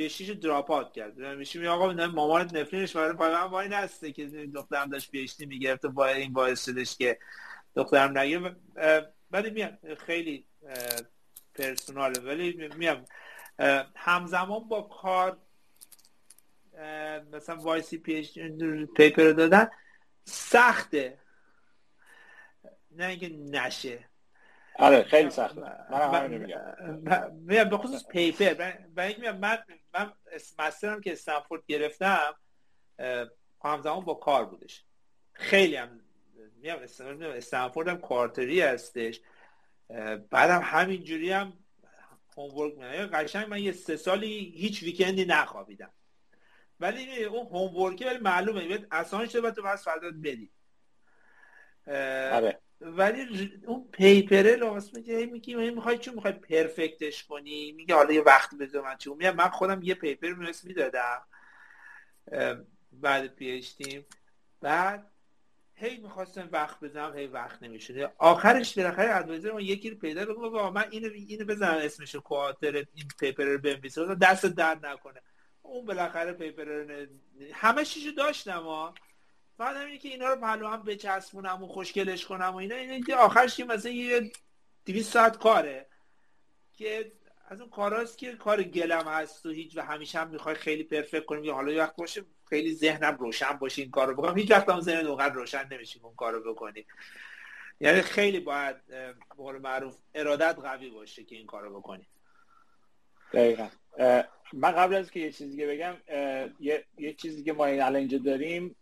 پی 0.00 0.06
اچ 0.06 0.18
دیش 0.18 0.30
دراپ 0.30 0.70
اوت 0.70 0.92
کرد 0.92 1.20
میشه 1.20 1.58
می 1.58 1.66
آقا 1.66 1.92
نه 1.92 2.06
مامانت 2.06 2.54
نفرینش 2.54 2.96
برای 2.96 3.12
من 3.12 3.50
وای 3.50 3.68
نسته 3.68 4.12
که 4.12 4.26
دخترم 4.54 4.90
داشت 4.90 5.10
پی 5.10 5.22
اچ 5.22 5.36
دی 5.36 5.46
می‌گرفت 5.46 5.86
با 5.86 6.06
این 6.06 6.32
باعث 6.32 6.64
شدش 6.64 6.96
که 6.96 7.18
دخترم 7.74 8.18
نگه. 8.18 8.56
ولی 9.30 9.50
میام 9.50 9.78
خیلی 10.06 10.46
پرسوناله 11.54 12.20
ولی 12.20 12.68
میام 12.76 13.04
همزمان 13.96 14.68
با 14.68 14.82
کار 14.82 15.38
مثلا 17.32 17.56
وایسی 17.56 17.98
پیش 17.98 18.38
پیپر 18.96 19.30
دادن 19.30 19.70
سخته. 20.24 21.18
نه 22.90 23.06
اینکه 23.06 23.28
نشه. 23.28 24.09
آره 24.80 25.02
خیلی 25.02 25.30
سخته. 25.30 25.60
من 25.90 27.68
به 27.70 27.76
خصوص 27.76 28.06
پیپر. 28.08 28.54
برای 28.94 29.12
اینکه 29.12 29.32
من 29.32 29.58
من 29.94 30.12
مسترم 30.58 31.00
که 31.00 31.12
استنفورد 31.12 31.62
گرفتم 31.66 32.34
همزمان 33.64 34.04
با 34.04 34.14
کار 34.14 34.44
بودش. 34.44 34.84
خیلی 35.32 35.76
هم 35.76 36.00
میام 36.56 36.78
استنفورد 37.22 37.88
هم 37.88 38.00
کارتری 38.00 38.60
هستش. 38.60 39.20
بعدم 40.30 40.60
همینجوری 40.64 41.32
هم 41.32 41.52
هومورک 42.36 42.78
قشنگ 43.12 43.48
من 43.48 43.58
یه 43.58 43.72
سه 43.72 43.96
سالی 43.96 44.52
هیچ 44.56 44.82
ویکندی 44.82 45.24
نخوابیدم. 45.24 45.90
ولی 46.80 47.24
اون 47.24 47.46
هومورکی 47.46 48.04
ولی 48.04 48.18
معلومه. 48.18 48.68
باید 48.68 48.86
اسان 48.90 49.26
شده 49.26 49.50
تو 49.50 49.62
بس 49.62 49.84
فردا 49.84 50.10
بدی. 50.22 50.50
آره. 52.32 52.60
ولی 52.80 53.52
اون 53.66 53.88
پیپره 53.92 54.56
لازم 54.56 54.90
میگه 54.94 55.26
میگی 55.26 55.54
می‌خوای 55.54 55.98
چون 55.98 56.14
می‌خوای؟ 56.14 56.32
پرفکتش 56.32 57.24
کنی. 57.24 57.72
میگه 57.72 57.94
حالا 57.94 58.12
یه 58.12 58.22
وقت 58.22 58.54
بذار 58.54 58.84
من 58.84 58.96
چون 58.96 59.30
من 59.30 59.48
خودم 59.48 59.82
یه 59.82 59.94
پیپر 59.94 60.32
میرس 60.32 60.64
می‌دادم. 60.64 61.22
بعد 62.92 63.26
PhD 63.26 63.64
بعد 64.60 65.10
هی 65.74 65.96
می‌خواستم 65.96 66.48
وقت 66.52 66.80
بزنم 66.80 67.16
هی 67.16 67.26
وقت 67.26 67.62
نمی‌شده 67.62 68.12
آخرش 68.18 68.78
بالاخره 68.78 69.16
advisor 69.16 69.52
من 69.52 69.60
یکی 69.60 69.90
رو 69.90 69.96
پیدا 69.96 70.34
کنم 70.34 70.72
من 70.72 70.84
اینو 70.90 71.08
اینو 71.12 71.44
بزنم 71.44 71.78
اسمش 71.82 72.14
quarter 72.14 72.74
این 72.74 73.08
paper 73.20 73.44
رو 73.44 73.58
بنویسم 73.58 74.14
دست 74.14 74.46
درد 74.46 74.86
نکنه. 74.86 75.20
اون 75.62 75.86
بالاخره 75.86 76.32
paper 76.32 76.86
همه 77.52 77.84
چیزو 77.84 78.10
داشتم 78.10 78.62
ها 78.62 78.94
بعد 79.60 79.76
اینه 79.76 79.98
که 79.98 80.08
اینا 80.08 80.28
رو 80.28 80.36
پهلو 80.36 80.68
هم 80.68 80.82
بچسبونم 80.82 81.62
و 81.62 81.66
خوشگلش 81.66 82.26
کنم 82.26 82.50
و 82.52 82.56
اینا. 82.56 82.74
اینه 82.74 83.14
آخرش 83.14 83.56
که 83.56 83.64
مثلا 83.64 83.92
یه 83.92 84.32
200 84.86 85.12
ساعت 85.12 85.38
کاره. 85.38 85.86
که 86.72 87.12
از 87.48 87.60
اون 87.60 87.70
کاراست 87.70 88.18
که 88.18 88.32
کار 88.32 88.62
گلم 88.62 89.08
هست 89.08 89.46
و 89.46 89.50
هیچ 89.50 89.76
و 89.76 89.80
همیشه 89.80 90.18
هم 90.18 90.28
می‌خوای 90.28 90.54
خیلی 90.54 90.84
perfect 90.84 91.24
کنیم 91.24 91.44
یا 91.44 91.54
حالا 91.54 91.78
وقت 91.78 91.96
باشه 91.96 92.24
خیلی 92.48 92.74
ذهنم 92.74 93.16
روشن 93.16 93.52
باشه 93.52 93.82
این 93.82 93.90
کارو 93.90 94.14
بکنم. 94.14 94.36
هیچ 94.36 94.50
وقت 94.50 94.68
هم 94.68 94.80
ذهن 94.80 95.06
اونقدر 95.06 95.34
روشن 95.34 95.68
نمیشه 95.70 96.00
اون 96.04 96.14
کارو 96.14 96.54
بکنی. 96.54 96.86
یعنی 97.80 98.02
خیلی 98.02 98.40
باید 98.40 98.76
به 99.36 99.58
معروف 99.62 99.96
اراده‌ت 100.14 100.58
قوی 100.58 100.90
باشه 100.90 101.24
که 101.24 101.36
این 101.36 101.46
کارو 101.46 101.80
بکنی. 101.80 102.06
دقیقا. 103.32 103.68
من 104.52 104.72
قبل 104.72 104.94
از 104.94 105.10
که 105.10 105.20
یه 105.20 105.32
چیزی 105.32 105.56
که 105.56 105.66
بگم 105.66 105.96
یه, 106.60 106.84
یه 106.98 107.12
چیزی 107.12 107.42
که 107.42 107.52
ما 107.52 107.66
الان 107.66 107.96
اینجا 107.96 108.18
داریم. 108.18 108.76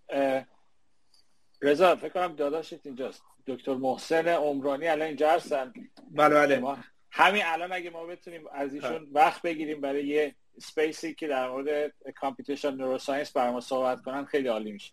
رضا 1.62 1.96
فکر 1.96 2.08
کنم 2.08 2.36
داداشت 2.36 2.86
اینجاست. 2.86 3.22
دکتر 3.46 3.74
محسن 3.74 4.28
عمرانی 4.28 4.88
الان 4.88 5.06
اینجا 5.06 5.30
هستن. 5.30 5.72
بله 6.10 6.34
بله. 6.34 6.76
همین 7.10 7.42
الان 7.46 7.72
اگه 7.72 7.90
ما 7.90 8.06
بتونیم 8.06 8.46
از 8.52 8.74
ایشون 8.74 9.08
وقت 9.12 9.42
بگیریم 9.42 9.80
برای 9.80 10.06
یه 10.06 10.34
space 10.58 11.05
ی 11.05 11.14
که 11.14 11.28
در 11.28 11.48
مورد 11.48 11.92
computational 12.16 12.74
neuroscience 12.74 13.32
برای 13.32 13.52
ما 13.52 13.60
صحبت 13.60 14.02
کنن 14.02 14.24
خیلی 14.24 14.48
عالی 14.48 14.72
میشه. 14.72 14.92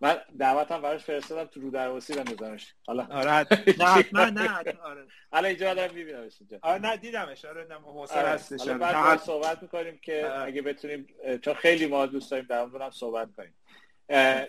من 0.00 0.18
دعوتم 0.38 0.82
براش 0.82 1.04
فرستادم 1.04 1.44
تو 1.44 1.60
رو 1.60 1.70
درواسی 1.70 2.14
بندازمش 2.14 2.74
حالا. 2.86 3.06
آره 3.10 3.30
نه 3.80 4.04
نه 4.12 4.30
نه 4.30 4.78
آره. 4.82 5.06
حالا 5.32 5.48
اینجا 5.48 5.74
دارم 5.74 5.94
میبینمش 5.94 6.36
اینجا. 6.40 6.58
آره 6.62 6.80
نه 6.80 6.96
دیدمش. 6.96 7.44
آره 7.44 7.66
نه 7.70 7.78
محسن 7.78 8.18
آره. 8.18 8.28
هستش. 8.28 8.60
حالا 8.60 8.78
بعد 8.78 9.20
صحبت 9.20 9.62
می‌کنیم 9.62 9.98
که 10.02 10.42
اگه 10.46 10.62
بتونیم 10.62 11.06
چون 11.42 11.54
خیلی 11.54 11.86
ما 11.86 12.06
دوست 12.06 12.30
داریم 12.30 12.46
در 12.46 12.64
موردم 12.64 12.90
صحبت 12.90 13.28
کنیم. 13.36 13.54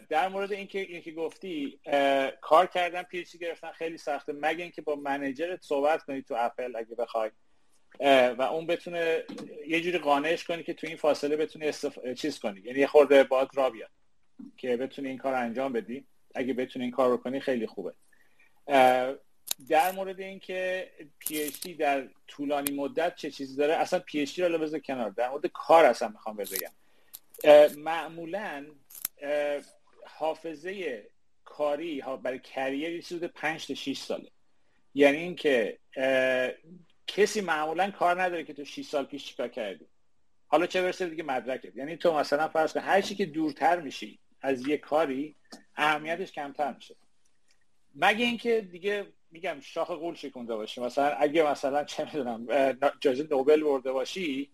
در 0.09 0.27
مورد 0.27 0.51
اینکه 0.51 0.79
اینکه 0.79 1.11
گفتی 1.11 1.79
کار 2.41 2.67
کردن 2.67 3.03
پیچی 3.03 3.37
گرفتن 3.37 3.71
خیلی 3.71 3.97
سخته. 3.97 4.33
مگه 4.33 4.63
اینکه 4.63 4.81
با 4.81 4.95
منیجرت 4.95 5.61
صحبت 5.61 6.03
کنی 6.03 6.21
تو 6.21 6.35
اپل 6.37 6.75
اگه 6.75 6.95
بخوای. 6.95 7.31
و 8.37 8.41
اون 8.41 8.67
بتونه 8.67 9.23
یه 9.67 9.81
جوری 9.81 9.97
قانعش 9.97 10.43
کنی 10.43 10.63
که 10.63 10.73
تو 10.73 10.87
این 10.87 10.97
فاصله 10.97 11.35
بتونی 11.35 11.67
استف... 11.67 12.13
چیز 12.13 12.39
کنی. 12.39 12.61
یعنی 12.61 12.79
یه 12.79 12.87
خورده 12.87 13.23
باید 13.23 13.47
را 13.53 13.69
بیاد 13.69 13.89
که 14.57 14.77
بتونی 14.77 15.07
این 15.07 15.17
کار 15.17 15.33
انجام 15.33 15.73
بدی. 15.73 16.05
اگه 16.35 16.53
بتونی 16.53 16.85
این 16.85 16.93
کار 16.93 17.09
رو 17.09 17.17
کنی 17.17 17.39
خیلی 17.39 17.67
خوبه. 17.67 17.93
در 19.69 19.91
مورد 19.95 20.19
اینکه 20.19 20.89
پی 21.19 21.73
در 21.73 22.07
طولانی 22.27 22.75
مدت 22.75 23.15
چه 23.15 23.31
چیزی 23.31 23.55
داره 23.55 23.73
اصلا 23.73 23.99
پی 23.99 24.21
اچ 24.21 24.39
رو 24.39 24.57
بذار 24.57 24.79
کنار. 24.79 25.09
در 25.09 25.29
مورد 25.29 25.45
کار 25.45 25.85
اصلا 25.85 26.07
می‌خوام 26.07 26.35
بگم. 26.35 26.71
معمولا 27.77 28.65
حافظه 30.05 31.03
کاری 31.43 32.03
برای 32.23 32.39
کریر 32.39 33.05
حدود 33.05 33.25
5 33.25 33.67
تا 33.67 33.73
6 33.73 33.97
ساله. 33.97 34.31
یعنی 34.93 35.17
اینکه 35.17 35.79
کسی 37.07 37.41
معمولا 37.41 37.91
کار 37.91 38.21
نداره 38.21 38.43
که 38.43 38.53
تو 38.53 38.65
6 38.65 38.81
سال 38.81 39.05
پیش 39.05 39.25
چیکار 39.25 39.47
کردی؟ 39.47 39.85
حالا 40.47 40.65
چه 40.65 40.81
برسه 40.81 41.09
دیگه 41.09 41.23
مدرکت؟ 41.23 41.75
یعنی 41.75 41.97
تو 41.97 42.13
مثلا 42.13 42.47
فرض 42.47 42.73
کن 42.73 42.79
هر 42.79 43.01
چی 43.01 43.15
که 43.15 43.25
دورتر 43.25 43.79
میشی 43.79 44.19
از 44.41 44.67
یه 44.67 44.77
کاری 44.77 45.35
اهمیتش 45.75 46.31
کمتر 46.31 46.73
میشه. 46.73 46.95
مگه 47.95 48.25
اینکه 48.25 48.61
دیگه 48.61 49.13
میگم 49.31 49.59
شاخ 49.59 49.91
قول 49.91 50.15
شکونده 50.15 50.55
باشی. 50.55 50.81
مثلا 50.81 51.05
اگه 51.05 51.43
مثلا 51.43 51.83
چه 51.83 52.05
می‌دونم 52.05 52.47
جایزه 52.99 53.27
نوبل 53.31 53.63
برده 53.63 53.91
باشی 53.91 54.51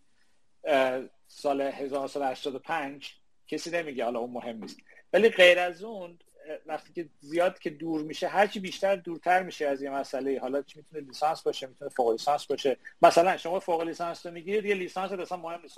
سال 1.27 1.61
1985 1.61 3.16
کسی 3.47 3.71
نمیگه 3.71 4.03
حالا 4.03 4.19
اون 4.19 4.31
مهم 4.31 4.57
نیست. 4.57 4.77
ولی 5.13 5.29
غیر 5.29 5.59
از 5.59 5.83
اون 5.83 6.19
وقتی 6.65 6.93
که 6.93 7.09
زیاد 7.19 7.59
که 7.59 7.69
دور 7.69 8.01
میشه 8.01 8.27
هرچی 8.27 8.59
بیشتر 8.59 8.95
دورتر 8.95 9.43
میشه 9.43 9.67
از 9.67 9.81
یه 9.81 9.89
مسئله. 9.89 10.39
حالا 10.39 10.61
چی 10.61 10.79
می‌تونه 10.79 11.01
لیسانس 11.01 11.41
باشه؟ 11.41 11.67
می‌تونه 11.67 11.89
فوق 11.89 12.11
لیسانس 12.11 12.45
باشه. 12.45 12.77
مثلا 13.01 13.37
شما 13.37 13.59
فوق 13.59 13.81
لیسانس 13.81 14.25
رو 14.25 14.31
می‌گیرید 14.31 14.65
یه 14.65 14.75
لیسانس 14.75 15.11
اصلا 15.11 15.37
مهم 15.37 15.61
نیست 15.61 15.77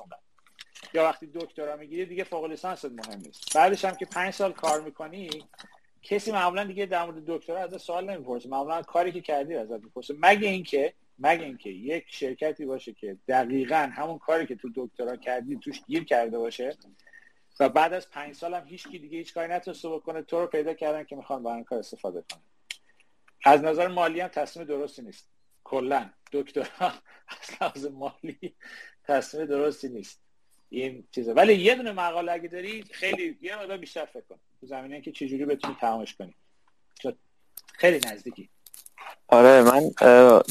یا 0.93 1.03
وقتی 1.03 1.27
دکترا 1.35 1.75
می‌گیری 1.75 2.05
دیگه 2.05 2.23
فوق 2.23 2.45
لیسانس 2.45 2.85
مهم 2.85 3.21
نیست. 3.25 3.55
بعدش 3.55 3.85
هم 3.85 3.95
که 3.95 4.05
پنج 4.05 4.33
سال 4.33 4.53
کار 4.53 4.81
می‌کنی 4.81 5.29
کسی 6.01 6.31
معمولا 6.31 6.63
دیگه 6.63 6.85
در 6.85 7.05
مورد 7.05 7.25
دکترا 7.25 7.57
از 7.57 7.81
سوال 7.81 8.09
نمی‌پرسه. 8.09 8.49
معمولا 8.49 8.81
کاری 8.81 9.11
که 9.11 9.21
کردی 9.21 9.55
ازت 9.55 9.83
می‌پرسه. 9.83 10.13
مگه 10.19 10.47
اینکه 10.47 10.93
مگه 11.19 11.45
اینکه 11.45 11.69
یک 11.69 12.05
شرکتی 12.07 12.65
باشه 12.65 12.93
که 12.93 13.17
دقیقا 13.27 13.89
همون 13.93 14.17
کاری 14.17 14.47
که 14.47 14.55
تو 14.55 14.69
دکترا 14.75 15.15
کردی 15.15 15.57
توش 15.57 15.81
گیر 15.87 16.03
کرده 16.03 16.37
باشه 16.37 16.77
و 17.59 17.69
بعد 17.69 17.93
از 17.93 18.09
پنج 18.09 18.35
سال 18.35 18.53
هم 18.53 18.67
هیچ 18.67 18.87
کی 18.87 18.99
دیگه 18.99 19.17
هیچ 19.17 19.33
کاری 19.33 19.53
نتونسته 19.53 19.89
بکنه 19.89 20.21
تو 20.21 20.39
رو 20.39 20.47
پیدا 20.47 20.73
کردن 20.73 21.03
که 21.03 21.15
می‌خوان 21.15 21.43
با 21.43 21.55
این 21.55 21.63
کار 21.63 21.79
استفاده 21.79 22.23
کنه 22.31 22.41
از 23.43 23.61
نظر 23.61 23.87
مالی 23.87 24.21
هم 24.21 24.27
تصمیم 24.27 24.65
درستی 24.65 25.01
نیست. 25.01 25.27
کلا. 25.63 26.09
دکترا 26.31 26.63
از 27.41 27.61
لحاظ 27.61 27.85
مالی 27.85 28.55
تصمیم 29.03 29.45
درستی 29.45 29.89
نیست. 29.89 30.21
این 30.69 31.07
چیزه 31.11 31.33
ولی 31.33 31.53
یه 31.53 31.75
دونه 31.75 31.91
مقاله 31.91 32.31
اگه 32.31 32.47
داری 32.47 32.83
خیلی 32.91 33.37
یه 33.41 33.55
مقدار 33.55 33.77
بیشتر 33.77 34.05
فکر 34.05 34.23
کن. 34.29 34.39
تو 34.61 34.67
زمینه 34.67 35.01
که 35.01 35.11
چجوری 35.11 35.45
بتونی 35.45 35.77
تمامش 35.81 36.15
کنی. 36.15 36.35
خیلی 37.73 37.99
نزدیکی. 38.07 38.49
آره 39.27 39.61
من 39.61 39.91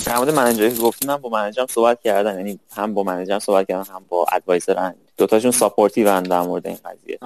در 0.07 0.17
مورد 0.17 0.31
manager 0.31 0.69
ی 0.69 0.75
که 0.75 0.81
گفتیم 0.83 1.09
من 1.09 1.17
با 1.17 1.29
منیجرم 1.29 1.67
صحبت 1.67 2.01
کردم 2.01 2.37
یعنی 2.37 2.61
هم 2.77 2.95
با 2.95 3.03
منیجرم 3.03 3.39
صحبت 3.39 3.69
کردم 3.69 3.95
هم 3.95 4.05
با 4.09 4.27
advisor 4.33 4.87
م 4.87 4.95
دوتاشون 5.19 5.51
supportive 5.51 6.11
ان 6.11 6.23
در 6.23 6.41
مورد 6.41 6.67
این 6.67 6.79
قضیه. 6.85 7.19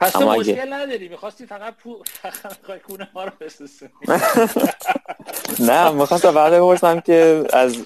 پس 0.00 0.12
تو 0.12 0.30
مشکل 0.30 0.72
نداری 0.72 1.08
می‌خواستی 1.08 1.46
فقط 1.46 1.74
پو 1.76 2.02
فقط 2.22 2.82
کون 2.82 3.08
ما 3.14 3.24
رو 3.24 3.32
بسوزونی 3.40 3.92
نه 5.68 5.90
می‌خواستم 5.90 6.34
بعد 6.34 6.52
بپرسم 6.52 7.00
که 7.00 7.44
از 7.52 7.76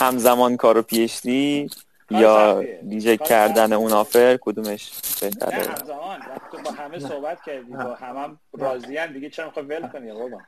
همزمان 0.00 0.56
کارو 0.56 0.82
پیشتی 0.82 1.70
یا 2.10 2.62
دیجی 2.88 3.16
کردن 3.16 3.72
اون 3.72 3.92
آفر 3.92 4.38
کدومش 4.40 4.92
بهتره؟ 5.20 5.58
نه 5.58 5.68
همزمان. 5.68 6.20
تو 6.52 6.58
با 6.64 6.70
همه 6.70 6.98
صحبت 6.98 7.38
کردی 7.46 7.72
با 7.72 7.94
همه 7.94 8.20
هم. 8.20 8.40
راضی 8.52 9.06
دیگه 9.06 9.30
چرا 9.30 9.46
می‌خوای 9.46 9.64
ول 9.64 9.88
کنی 9.88 10.12
بابا 10.12 10.40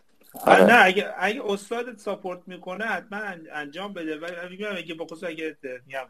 آره. 0.47 0.65
نه 0.65 0.85
اگه 0.85 1.15
اگه 1.19 1.43
استادت 1.47 1.99
ساپورت 1.99 2.41
می‌کنه 2.47 2.85
حتما 2.85 3.21
انجام 3.53 3.93
بده. 3.93 4.19
ولی 4.19 4.49
میگم 4.51 4.77
اگه 4.77 4.95
با 4.95 5.05
خصوص 5.07 5.25
اگه 5.25 5.57
میگم 5.87 6.07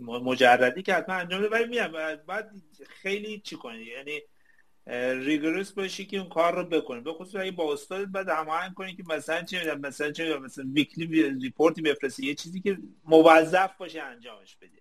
مجردی 0.00 0.82
که 0.82 0.94
حتما 0.94 1.14
انجام 1.14 1.40
بده. 1.40 1.50
ولی 1.50 1.64
میگم 1.64 1.92
بعد 2.26 2.50
خیلی 2.88 3.40
چی 3.40 3.56
کنی؟ 3.56 3.82
یعنی 3.82 4.20
rigorous 5.26 5.72
باشی 5.72 6.06
که 6.06 6.16
اون 6.16 6.28
کار 6.28 6.54
رو 6.54 6.64
بکنی. 6.64 7.00
به 7.00 7.12
خصوص 7.12 7.40
اگه 7.40 7.50
با 7.50 7.72
استادت 7.72 8.08
بعد 8.08 8.28
هماهنگ 8.28 8.74
کنی 8.74 8.96
که 8.96 9.02
مثلا 9.08 9.42
چه 9.42 9.58
می‌دونم 9.58 9.80
مثلا 9.80 10.12
چه 10.12 10.38
مثلا 10.38 10.64
weekly 10.74 11.30
report 11.30 11.75
ی 11.75 11.82
بفرستی 11.82 12.26
یه 12.26 12.34
چیزی 12.34 12.60
که 12.60 12.78
موظف 13.04 13.76
باشه 13.76 14.02
انجامش 14.02 14.56
بده 14.56 14.80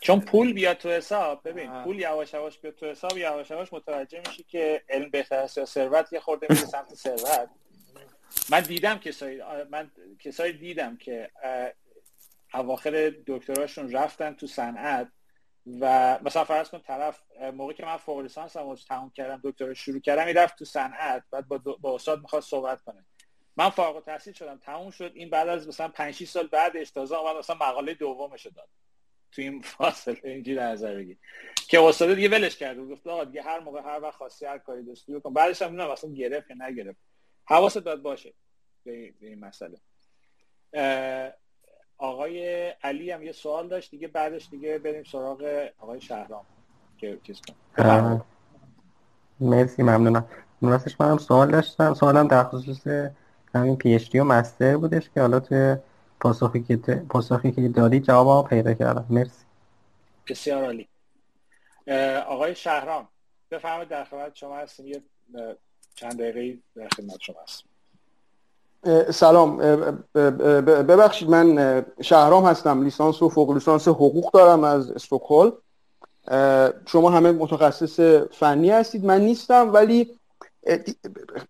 چون 0.00 0.20
پول 0.20 0.52
بیاد 0.52 0.76
تو 0.76 0.88
حساب 0.88 1.48
ببین 1.48 1.82
پول 1.84 1.98
یواش 1.98 2.34
یواش 2.34 2.58
بیاد 2.58 2.74
تو 2.74 2.86
حساب 2.86 3.18
یواش 3.18 3.50
یواش 3.50 3.72
متوجه 3.72 4.22
میشی 4.28 4.42
که 4.42 4.82
علم 4.88 5.10
بهتر 5.10 5.36
است 5.36 5.58
یا 5.58 5.64
ثروت 5.64 6.12
یه 6.12 6.20
خورده 6.20 6.46
میره 6.50 6.64
سمت 6.64 6.94
ثروت. 6.94 7.50
من 8.50 8.60
دیدم 8.60 8.98
کسایی 8.98 9.40
من 9.70 9.90
کسایی 10.18 10.52
دیدم 10.52 10.96
که 10.96 11.30
اواخر 12.54 13.14
دکتراشون 13.26 13.92
رفتن 13.92 14.34
تو 14.34 14.46
صنعت 14.46 15.12
و 15.80 16.18
مثلا 16.22 16.44
فرض 16.44 16.68
کن 16.70 16.78
طرف 16.78 17.22
موقعی 17.54 17.76
که 17.76 17.86
من 17.86 17.96
فوق 17.96 18.20
لیسانس 18.20 18.56
هم 18.56 18.74
تموم 18.74 19.10
کردم 19.10 19.40
دکترا 19.44 19.74
شروع 19.74 20.00
کردم 20.00 20.26
می‌رفت 20.26 20.58
تو 20.58 20.64
صنعت 20.64 21.24
بعد 21.30 21.48
با, 21.48 21.58
با 21.58 21.94
استاد 21.94 22.20
می‌خواد 22.20 22.42
صحبت 22.42 22.82
کنه. 22.82 23.06
من 23.56 23.70
فارغ 23.70 23.96
التحصیل 23.96 24.32
شدم 24.32 24.58
تموم 24.58 24.90
شد. 24.90 25.12
این 25.14 25.30
بعد 25.30 25.48
از 25.48 25.68
مثلا 25.68 25.88
5 25.88 26.14
6 26.14 26.28
سال 26.28 26.46
بعدش 26.46 26.90
تازه 26.90 27.16
اومد 27.18 27.36
مثلا 27.36 27.56
مقاله 27.56 27.94
دومش 27.94 28.46
داد. 28.46 28.68
تو 29.32 29.42
این 29.42 29.62
فاصله 29.78 30.20
اینجوری 30.24 30.58
نظر 30.58 30.94
بگی. 30.94 31.18
که 31.68 31.80
استاد 31.80 32.14
دیگه 32.14 32.28
ولش 32.28 32.56
کرد. 32.56 32.78
و 32.78 32.88
گفت 32.88 33.06
آقا 33.06 33.24
دیگه 33.24 33.42
هر 33.42 33.60
موقع 33.60 33.80
هر 33.80 34.00
وقت 34.00 34.14
خواستی 34.14 34.46
هر 34.46 34.58
کاری 34.58 34.82
دوستی 34.82 35.14
بکن. 35.14 35.32
بعدش 35.32 35.62
هم 35.62 35.80
نه 35.80 35.94
گرفت 36.14 36.50
یا 36.50 36.56
نگرفت. 36.58 36.98
حواست 37.44 37.78
داد 37.78 38.02
باشه 38.02 38.34
به 38.84 39.14
این 39.20 39.40
مسئله. 39.40 39.78
آقای 42.00 42.68
علی 42.68 43.10
هم 43.10 43.22
یه 43.22 43.32
سوال 43.32 43.68
داشت 43.68 43.90
دیگه 43.90 44.08
بعدش 44.08 44.48
دیگه 44.50 44.78
بریم 44.78 45.04
سراغ 45.04 45.68
آقای 45.78 46.00
شهرام 46.00 46.44
که 46.98 47.18
چیز 47.22 47.40
مرسی 49.40 49.82
ممنونم. 49.82 50.24
راستش 50.62 51.00
منم 51.00 51.18
سوال 51.18 51.50
داشتم. 51.50 51.94
سوالم 51.94 52.28
در 52.28 52.44
خصوص 52.44 52.86
همین 53.54 53.76
پی 53.76 53.94
اچ 53.94 54.10
دی 54.10 54.18
و 54.18 54.24
مستر 54.24 54.76
بودش 54.76 55.10
که 55.14 55.20
حالا 55.20 55.40
توی 55.40 55.76
پاسخی 56.20 56.62
که 56.62 56.76
پاسخی 57.08 57.52
که 57.52 57.68
دادی 57.68 58.00
جواب 58.00 58.48
پیدا 58.48 58.74
کردم. 58.74 59.06
مرسی. 59.10 59.44
بسیار 60.28 60.64
عالی. 60.64 60.88
آقای 62.26 62.54
شهرام 62.54 63.08
بفرمایید 63.50 63.88
در 63.88 64.04
خدمت 64.04 64.36
شما 64.36 64.56
هستیم. 64.56 64.86
یه 64.86 65.02
چند 65.94 66.18
دقیقه 66.20 66.58
در 66.74 66.88
خدمت 66.88 67.20
شما 67.20 67.36
هستیم. 67.42 67.69
سلام. 69.10 69.56
ببخشید 70.64 71.30
من 71.30 71.84
شهرام 72.00 72.44
هستم 72.44 72.82
لیسانس 72.82 73.22
و 73.22 73.28
فوق 73.28 73.50
لیسانس 73.50 73.88
حقوق 73.88 74.32
دارم 74.32 74.64
از 74.64 74.90
استکهلم. 74.90 75.52
شما 76.86 77.10
همه 77.10 77.32
متخصص 77.32 78.00
فنی 78.30 78.70
هستید. 78.70 79.04
من 79.04 79.20
نیستم 79.20 79.72
ولی 79.72 80.14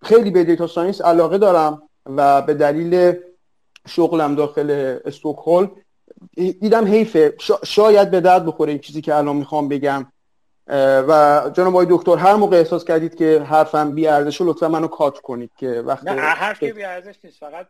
خیلی 0.02 0.30
به 0.30 0.44
data 0.44 0.66
science 0.66 1.00
علاقه 1.00 1.38
دارم 1.38 1.82
و 2.06 2.42
به 2.42 2.54
دلیل 2.54 3.12
شغلم 3.88 4.34
داخل 4.34 4.98
استکهلم. 5.04 5.70
دیدم 6.36 6.84
حیفه. 6.84 7.34
شاید 7.64 8.10
به 8.10 8.20
درد 8.20 8.46
بخوره 8.46 8.72
این 8.72 8.80
چیزی 8.80 9.00
که 9.00 9.14
الان 9.14 9.36
می‌خوام 9.36 9.68
بگم. 9.68 10.06
و 11.08 11.50
جناب 11.54 11.68
آقای 11.68 11.86
دکتر 11.90 12.16
هر 12.16 12.34
موقع 12.34 12.56
احساس 12.56 12.84
کردید 12.84 13.14
که 13.14 13.40
حرفم 13.40 13.90
بی 13.90 14.06
ارزشه 14.06 14.44
لطفا 14.44 14.68
منو 14.68 14.86
cut 14.86 15.18
کنید 15.18 15.50
که 15.56 15.68
وقت 15.70 16.04
نه 16.04 16.20
حرف 16.20 16.62
بی 16.62 16.84
ارزش 16.84 17.14
نیست 17.24 17.38
فقط 17.38 17.66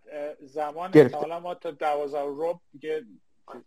زمان 0.46 0.90
حالا 1.12 1.40
ما 1.40 1.54
تا 1.54 1.70
12 1.70 2.18
ربع 2.20 2.58
دیگه 2.72 3.02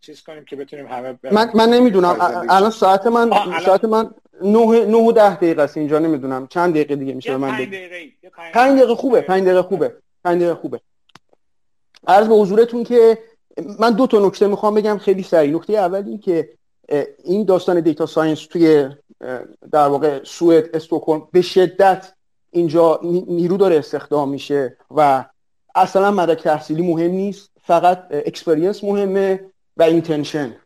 چیز 0.00 0.22
کنیم 0.22 0.44
که 0.44 0.56
بتونیم 0.56 0.86
همه 0.86 1.18
من 1.32 1.50
من 1.54 1.68
نمی‌دونم. 1.68 2.16
الان 2.50 2.70
ساعت 2.70 3.06
من 3.06 3.30
ساعت 3.64 3.84
من 3.84 4.10
9 4.42 4.86
9 4.86 4.96
و 4.96 5.12
10 5.12 5.36
دقیقه 5.36 5.62
است 5.62 5.76
اینجا 5.76 5.98
نمی‌دونم. 5.98 6.46
چند 6.46 6.70
دقیقه 6.70 6.96
دیگه 6.96 7.14
میشه 7.14 7.36
من 7.36 7.50
5 7.50 7.68
دقیقه 7.68 8.12
5 8.52 8.78
دقیقه 8.78 8.94
خوبه 8.94 9.20
5 9.20 9.42
دقیقه 9.42 9.62
خوبه 9.62 9.94
5 10.24 10.42
دقیقه 10.42 10.54
خوبه. 10.54 10.80
عرض 12.06 12.28
به 12.28 12.34
حضورتون 12.34 12.84
که 12.84 13.18
من 13.78 13.90
دو 13.90 14.06
تا 14.06 14.26
نکته 14.26 14.46
می‌خوام 14.46 14.74
بگم 14.74 14.98
خیلی 14.98 15.22
سریع. 15.22 15.56
نکته 15.56 15.72
اول 15.72 16.02
این 16.06 16.18
که 16.18 16.48
این 17.24 17.44
داستان 17.44 17.80
data 17.80 18.06
science 18.06 18.46
توی 18.46 18.88
در 19.72 19.88
واقع 19.88 20.24
سوئد 20.24 20.76
استکهلم 20.76 21.28
به 21.32 21.42
شدت 21.42 22.12
اینجا 22.50 23.00
نیرو 23.02 23.56
داره 23.56 23.78
استخدام 23.78 24.28
میشه 24.28 24.76
و 24.90 25.24
اصلا 25.74 26.10
مدرک 26.10 26.42
تحصیلی 26.42 26.82
مهم 26.82 27.10
نیست 27.10 27.50
فقط 27.62 28.06
experience 28.10 28.84
مهمه 28.84 29.50
و 29.76 29.82
intention 29.82 30.56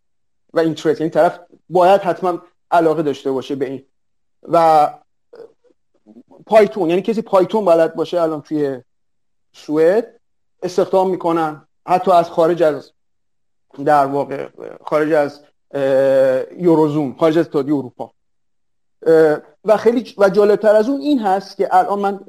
و 0.54 0.60
interest 0.60 1.00
این 1.00 1.10
طرف 1.10 1.40
باید 1.68 2.00
حتما 2.00 2.42
علاقه 2.70 3.02
داشته 3.02 3.32
باشه 3.32 3.54
به 3.54 3.66
این. 3.66 3.84
و 4.42 4.88
Python 6.46 6.90
یعنی 6.90 7.02
کسی 7.02 7.22
Python 7.22 7.64
بلد 7.64 7.94
باشه 7.94 8.20
الان 8.20 8.42
توی 8.42 8.82
سوئد 9.52 10.20
استخدام 10.62 11.10
می‌کنن 11.10 11.68
حتی 11.86 12.10
از 12.10 12.30
خارج 12.30 12.62
از 12.62 12.92
در 13.84 14.06
واقع 14.06 14.48
خارج 14.84 15.12
از 15.12 15.40
Eurozone 16.58 17.16
خارج 17.18 17.38
از 17.38 17.46
اتحادیه 17.46 17.74
اروپا. 17.74 18.12
و 19.64 19.76
خیلی 19.76 20.14
و 20.18 20.28
جالبتر 20.28 20.76
از 20.76 20.88
اون 20.88 21.00
این 21.00 21.18
هست 21.18 21.56
که 21.56 21.68
الان 21.70 21.98
من 21.98 22.20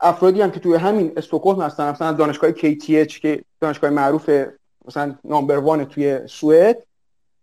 افرادی 0.00 0.40
هم 0.40 0.50
که 0.50 0.60
توی 0.60 0.74
همین 0.74 1.12
استکهلم 1.16 1.60
هستن 1.60 1.90
مثلا 1.90 2.12
دانشگاه 2.12 2.52
KTH 2.52 3.18
که 3.20 3.44
دانشگاه 3.60 3.90
معروف 3.90 4.30
مثلا 4.84 5.14
number 5.24 5.58
one 5.58 5.84
توی 5.84 6.20
سوئد 6.26 6.82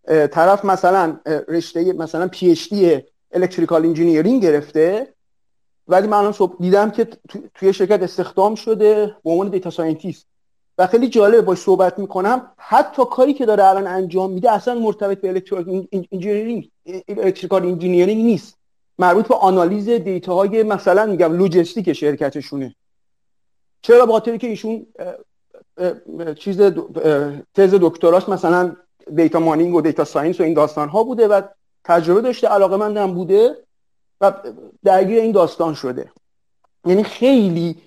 طرف 0.08 0.66
مثلا 0.66 1.20
رشته 1.48 1.94
مثلا 1.94 2.28
PhD 2.28 3.02
electrical 3.32 3.86
engineering 3.86 4.44
گرفته 4.44 5.14
ولی 5.88 6.08
من 6.08 6.18
الان 6.18 6.32
صبح 6.32 6.56
دیدم 6.60 6.92
که 6.92 7.08
توی 7.56 7.74
شرکت 7.74 8.04
استخدام 8.04 8.56
شده 8.56 9.16
به 9.24 9.30
عنوان 9.30 9.50
data 9.50 9.70
scientist 9.70 10.26
و 10.78 10.88
خیلی 10.88 11.10
جالب 11.10 11.46
باش 11.46 11.58
صحبت 11.58 12.00
می‌کنم 12.00 12.52
حتی 12.58 13.04
کاری 13.12 13.34
که 13.34 13.46
داره 13.46 13.64
الان 13.64 13.88
انجام 13.88 14.32
میده 14.32 14.52
اصلا 14.52 14.80
مرتبط 14.80 15.22
به 15.22 15.30
electrical 15.30 15.88
engineering 16.12 16.70
electrical 17.08 17.66
engineering 17.66 18.26
نیست. 18.26 18.58
مربوط 19.00 19.28
به 19.28 19.36
آنالیز 19.36 19.90
data 19.90 20.36
های 20.36 20.64
مثلا 20.64 21.06
میگم 21.06 21.38
لوجستیک 21.38 21.94
شرکتشونه. 21.94 22.76
به 23.82 24.06
خاطر 24.06 24.38
که 24.38 24.48
ایشون 24.48 24.86
چیز 26.38 26.62
تز 27.54 27.74
دکتراش 27.82 28.30
مثلا 28.30 28.76
data 29.16 29.40
mining 29.40 29.76
و 29.76 29.82
data 29.82 30.04
science 30.04 30.40
و 30.40 30.44
این 30.44 30.54
داستان 30.54 30.90
ها 30.90 31.04
بوده 31.04 31.28
و 31.28 31.42
تجربه 31.84 32.22
داشته 32.22 32.48
علاقه‌مند 32.48 32.98
هم 32.98 33.14
بوده 33.14 33.56
و 34.22 34.34
درگیر 34.84 35.20
این 35.20 35.32
داستان 35.32 35.74
شده. 35.74 36.12
یعنی 36.86 37.04
خیلی 37.04 37.82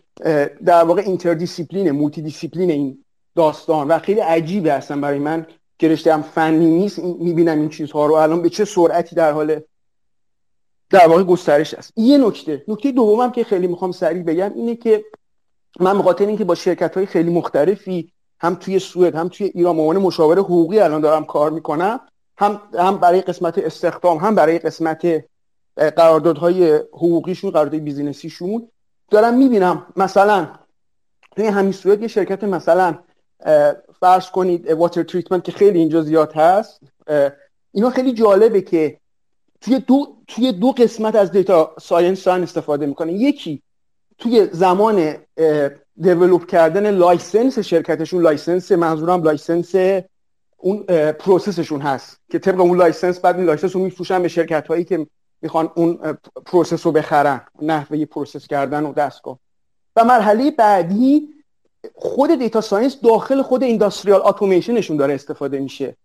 در 0.64 0.84
واقع 0.84 1.02
interdiscipline 1.02 1.90
multidiscipline 1.90 2.70
این 2.70 3.04
داستان 3.36 3.88
و 3.88 3.98
خیلی 3.98 4.20
عجیبه 4.20 4.72
هستن 4.72 5.00
برای 5.00 5.18
من. 5.18 5.46
که 5.78 5.98
هم 6.06 6.22
فنی 6.22 6.66
نیست 6.66 6.98
می‌بینم 6.98 7.58
این 7.58 7.68
چیزها 7.68 8.06
رو. 8.06 8.14
الان 8.14 8.42
به 8.42 8.48
چه 8.48 8.64
سرعتی 8.64 9.16
در 9.16 9.32
حال 9.32 9.60
در 10.90 11.06
واقع 11.06 11.22
گسترش 11.22 11.74
است. 11.74 11.92
یه 11.96 12.18
نکته 12.18 12.64
نکته 12.68 12.92
دومم 12.92 13.32
که 13.32 13.44
خیلی 13.44 13.66
می‌خوام 13.66 13.92
سریع 13.92 14.22
بگم 14.22 14.52
اینه 14.54 14.76
که 14.76 15.04
من 15.80 15.96
به 15.96 16.02
خاطر 16.02 16.26
اینکه 16.26 16.44
با 16.44 16.54
شرکت 16.54 16.96
های 16.96 17.06
خیلی 17.06 17.30
مختلفی 17.30 18.12
هم 18.40 18.54
توی 18.54 18.78
سوئد 18.78 19.14
هم 19.14 19.28
توی 19.28 19.46
ایران 19.54 19.78
عنوان 19.78 19.98
مشاور 19.98 20.38
حقوقی 20.38 20.78
الان 20.78 21.00
دارم 21.00 21.24
کار 21.24 21.50
می‌کنم. 21.50 22.00
هم 22.38 22.60
هم 22.78 22.98
برای 22.98 23.20
قسمت 23.20 23.58
استخدام 23.58 24.18
هم 24.18 24.34
برای 24.34 24.58
قسمت 24.58 25.24
قراردادهای 25.76 26.74
حقوقیشون 26.74 27.50
قرارداد 27.50 27.80
بیزینسیشون 27.80 28.68
دارم 29.10 29.38
می‌بینم. 29.38 29.86
مثلا 29.96 30.48
توی 31.36 31.46
همین 31.46 31.72
سوئد 31.72 32.02
یه 32.02 32.08
شرکت 32.08 32.44
مثلا 32.44 32.98
فرض 34.02 34.30
کنید 34.30 34.70
water 34.70 35.02
treatment 35.02 35.44
که 35.44 35.52
خیلی 35.52 35.78
اینجا 35.78 36.02
زیاد 36.02 36.32
هست 36.32 36.80
اینا 37.72 37.90
خیلی 37.90 38.12
جالبه 38.12 38.60
که 38.62 38.98
توی 39.60 39.78
دو 39.78 40.16
توی 40.28 40.52
دو 40.52 40.72
قسمت 40.72 41.14
از 41.14 41.30
data 41.30 41.74
science 41.80 42.24
دارن 42.24 42.42
استفاده 42.42 42.86
می‌کنن. 42.86 43.10
یکی 43.10 43.62
توی 44.18 44.48
زمان 44.52 45.14
develop 45.96 46.46
کردن 46.46 46.90
license 46.90 47.59
شرکتشون 47.58 48.22
license 48.22 48.72
منظورم 48.72 49.22
license 49.22 49.74
اون 50.56 50.82
process 51.12 51.56
شون 51.56 51.80
هست 51.80 52.20
که 52.30 52.38
طبق 52.38 52.60
اون 52.60 52.78
license 52.78 53.20
بعد 53.20 53.36
این 53.36 53.44
license 53.46 53.76
رو 53.76 53.82
میفروشن 53.82 54.22
به 54.22 54.28
شرکت 54.28 54.68
هایی 54.68 54.84
که 54.84 55.06
می‌خوان 55.42 55.70
اون 55.74 55.98
process 56.46 56.86
رو 56.86 56.92
بخرن 56.92 57.40
نحوه 57.62 58.04
process 58.04 58.46
کردن 58.46 58.84
و 58.84 58.92
دستگاه. 58.92 59.38
و 59.96 60.04
مرحله 60.04 60.50
بعدی 60.50 61.28
خود 61.94 62.30
data 62.38 62.60
science 62.60 63.00
داخل 63.00 63.42
خود 63.42 63.62
industrial 63.62 64.22
اتوماسیونشون 64.24 64.96
داره 64.96 65.14
استفاده 65.14 65.59
میشه. 65.59 65.96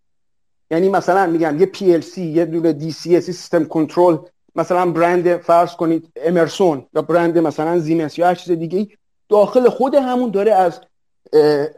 یعنی 0.71 0.89
مثلا 0.89 1.27
میگم 1.27 1.59
یه 1.59 1.71
PLC 1.73 2.17
یه 2.17 2.45
دونه 2.45 2.79
DCS 2.79 3.19
سیستم 3.19 3.65
کنترل 3.65 4.17
مثلا 4.55 4.91
برند 4.91 5.37
فرض 5.37 5.71
کنید 5.71 6.11
امرسون 6.15 6.85
یا 6.93 7.01
برند 7.01 7.37
مثلا 7.37 7.79
زیمنس 7.79 8.17
یا 8.17 8.27
هر 8.27 8.35
چیز 8.35 8.51
دیگه 8.57 8.87
داخل 9.29 9.69
خود 9.69 9.95
همون 9.95 10.31
داره 10.31 10.51
از 10.51 10.81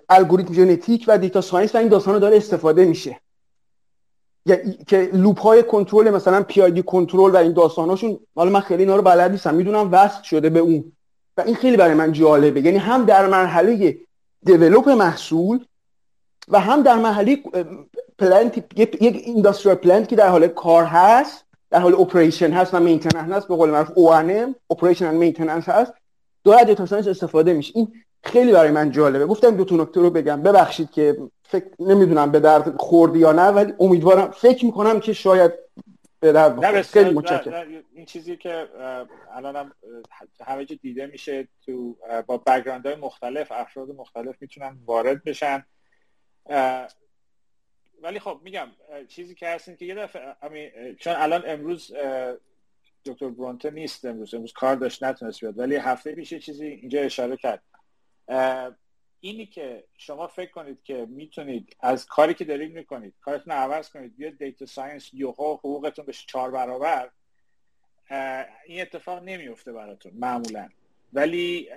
الگوریتم 0.10 0.54
ژنتیک 0.54 1.06
و 1.08 1.18
data 1.18 1.42
science 1.42 1.76
و 1.76 1.78
این 1.78 1.88
داستان 1.88 2.20
داره 2.20 2.38
استفاده 2.38 2.86
میشه. 2.86 3.20
که 4.88 5.10
loop 5.14 5.40
های 5.40 5.64
کنترل 5.64 6.10
مثلا 6.10 6.44
PID 6.44 6.84
control 6.84 7.32
و 7.32 7.38
این 7.38 7.54
داستاناشون 7.54 8.20
حالا 8.36 8.50
من 8.50 8.60
خیلی 8.60 8.84
اینا 8.84 8.96
رو 8.96 9.02
بلد 9.02 9.32
نیستم 9.32 9.56
می‌دونم 9.56 9.90
وصل 9.92 10.24
شده 10.24 10.50
به 10.50 10.60
اون. 10.60 10.92
و 11.40 11.44
این 11.46 11.56
خیلی 11.56 11.78
برای 11.78 11.94
من 11.94 12.12
جالبه. 12.12 12.62
یعنی 12.62 12.78
هم 12.78 13.06
در 13.06 13.28
مرحله 13.28 13.98
develop 14.46 14.90
محصول 14.90 15.66
و 16.48 16.60
هم 16.60 16.84
در 16.84 16.96
مرحله 16.96 17.38
plant 18.20 18.58
یک 18.76 18.98
industrial 19.02 19.76
plant 19.76 20.08
که 20.08 20.16
در 20.16 20.30
حال 20.30 20.48
کار 20.48 20.84
هست 20.84 21.46
در 21.72 21.80
حال 21.80 21.96
operation 21.96 22.52
هست 22.52 22.74
و 22.74 22.80
maintenance 22.80 23.32
هست 23.32 23.48
به 23.48 23.56
قول 23.56 23.70
معروف 23.70 23.90
O&M 23.90 24.56
operation 24.70 25.06
and 25.06 25.18
maintenance 25.18 25.70
هست. 25.70 25.94
data 26.66 26.86
science 26.86 27.08
استفاده 27.08 27.54
میشه. 27.54 27.72
این 27.76 27.88
خیلی 28.24 28.52
برای 28.52 28.72
من 28.72 28.92
جالبه. 28.92 29.26
گفتم 29.26 29.56
دو 29.56 29.66
تا 29.66 29.76
نکته 29.76 30.02
رو 30.02 30.10
بگم. 30.10 30.42
ببخشید 30.42 30.92
که 30.92 31.18
فکر 31.44 31.66
نمی‌دونم 31.80 32.32
به 32.32 32.40
درد 32.40 32.78
خوردی 32.78 33.20
یا 33.20 33.32
نه 33.32 33.48
ولی 33.48 33.74
امیدوارم 33.80 34.32
فکر 34.32 34.66
می‌کنم 34.66 35.00
که 35.00 35.14
شاید 35.14 35.52
به 36.22 36.82
خیلی 36.94 37.10
متشکرم. 37.10 37.84
این 37.94 38.06
چیزی 38.06 38.38
که 38.38 38.70
الانم 39.32 39.72
همه 40.46 40.66
جا 40.66 40.76
دیده 40.82 41.08
میشه 41.08 41.48
تو 41.66 41.98
با 42.28 42.38
بک‌گراند 42.38 42.86
های 42.86 42.96
مختلف 42.96 43.52
افراد 43.52 43.90
مختلف 43.90 44.36
می‌تونن 44.42 44.78
وارد 44.86 45.24
بشن. 45.24 45.66
ولی 48.02 48.20
خب 48.20 48.40
میگم 48.44 48.68
چیزی 49.08 49.36
که 49.36 49.48
هستین 49.50 49.76
که 49.76 49.86
یه 49.86 49.96
دفعه 49.96 50.96
چون 51.00 51.14
الان 51.18 51.44
امروز 51.46 51.94
دکتر 53.06 53.30
برونته 53.30 53.72
نیست 53.72 54.06
امروز 54.06 54.34
امروز 54.34 54.54
کار 54.54 54.76
داشت 54.76 55.04
نتونست 55.04 55.42
بیاد 55.42 55.60
ولی 55.60 55.76
هفته 55.76 56.16
پیش 56.16 56.34
چیزی 56.34 56.68
اینجا 56.68 57.02
اشاره 57.02 57.38
کرد. 57.38 57.64
اینی 59.20 59.46
که 59.46 59.84
شما 59.98 60.28
فکر 60.28 60.52
کنید 60.52 60.84
که 60.84 61.06
می‌تونید 61.10 61.76
از 61.80 62.06
کاری 62.06 62.34
که 62.34 62.46
دارید 62.46 62.74
می‌کنید 62.74 63.14
کارتون 63.22 63.54
عوض 63.54 63.90
کنید 63.90 64.18
بیاد 64.18 64.38
data 64.38 64.66
science 64.66 65.14
یهو 65.14 65.54
حقوقتون 65.54 66.06
بشه 66.06 66.26
چهار 66.28 66.52
برابر 66.52 67.10
این 68.66 68.82
اتفاق 68.82 69.24
نمیفته 69.24 69.74
براتون 69.74 70.12
معمولا. 70.16 70.70
ولی 71.14 71.70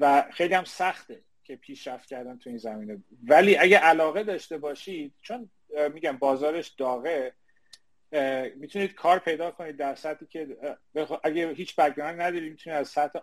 و 0.00 0.26
خیلی 0.32 0.54
هم 0.54 0.64
سخته 0.64 1.20
که 1.44 1.56
پیشرفت 1.56 2.08
کردن 2.08 2.38
تو 2.38 2.50
این 2.50 2.58
زمینه. 2.58 3.02
ولی 3.24 3.56
اگه 3.56 3.78
علاقه 3.78 4.22
داشته 4.22 4.58
باشید 4.58 5.12
چون 5.22 5.50
میگم 5.94 6.16
بازارش 6.16 6.68
داغه 6.68 7.32
می‌تونید 8.56 8.94
کار 8.94 9.18
پیدا 9.18 9.50
کنید 9.50 9.76
در 9.76 9.94
سطحی 9.94 10.26
که 10.26 10.56
اگه 11.24 11.52
هیچ 11.52 11.76
background 11.76 12.20
نداری 12.20 12.50
می‌تونید 12.50 12.78
از 12.78 12.88
سطح 12.88 13.18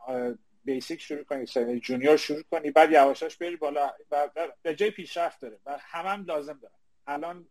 basic 0.66 1.02
شروع 1.02 1.24
کنید 1.24 1.48
یعنی 1.48 1.80
junior 1.80 2.18
شروع 2.18 2.44
کنید 2.52 2.74
بعد 2.74 2.92
یواشاش 2.92 3.38
بری 3.38 3.56
بالا 3.56 3.92
و 4.12 4.30
به 4.62 4.76
جای 4.76 4.92
پیشرفت 4.92 5.42
داره. 5.42 5.60
و 5.66 5.78
همم 5.82 6.08
هم 6.08 6.26
لازم 6.26 6.60
داره 6.62 6.74
الان 7.08 7.48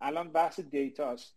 الان 0.00 0.32
بحث 0.32 0.60
data 0.60 1.11
ست 1.11 1.36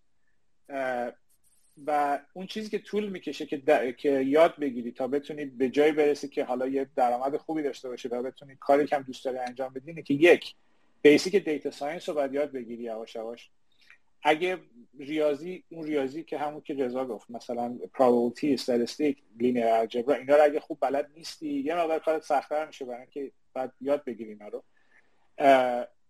و 1.86 2.20
اون 2.34 2.48
چیزی 2.48 2.70
که 2.70 2.80
طول 2.80 3.10
می‌کشه 3.10 3.46
که, 3.46 3.96
که 3.98 4.12
یاد 4.12 4.56
بگیری 4.60 4.92
تا 4.92 5.08
بتونید 5.08 5.58
به 5.58 5.70
جای 5.70 5.92
برسی 5.92 6.28
که 6.28 6.44
حالا 6.44 6.68
یه 6.68 6.90
درآمد 6.96 7.38
خوبی 7.38 7.64
داشته 7.64 7.90
باشه 7.90 8.10
و 8.10 8.24
بتونید 8.24 8.60
کاری 8.60 8.86
که 8.86 8.96
هم 8.96 9.02
دوست 9.02 9.26
داری 9.26 9.38
انجام 9.38 9.74
بدین 9.74 10.04
که 10.04 10.14
یک 10.14 10.56
basic 11.02 11.36
data 11.36 11.72
science 11.72 12.10
رو 12.10 12.16
باید 12.16 12.34
یاد 12.34 12.52
بگیری 12.52 12.84
یواش 12.84 13.16
یواش. 13.16 13.50
اگه 14.28 14.58
ریاضی 15.00 15.64
اون 15.70 15.84
ریاضی 15.88 16.24
که 16.24 16.38
همون 16.38 16.62
که 16.62 16.74
رضا 16.74 17.06
گفت 17.06 17.32
مثلا 17.32 17.80
probability 17.98 18.44
statistic 18.44 19.24
linear 19.40 19.68
algebra 19.68 20.16
اینا 20.16 20.36
رو 20.36 20.44
اگه 20.44 20.60
خوب 20.60 20.78
بلد 20.82 21.12
نیستی 21.16 21.50
یه 21.50 21.76
مقدار 21.76 22.00
کارت 22.00 22.24
سختتر 22.24 22.66
میشه 22.68 22.86
برای 22.86 23.02
اینکه 23.02 23.32
بعد 23.54 23.74
یاد 23.82 24.04
بگیری 24.04 24.30
اینا 24.30 24.48
رو. 24.48 24.64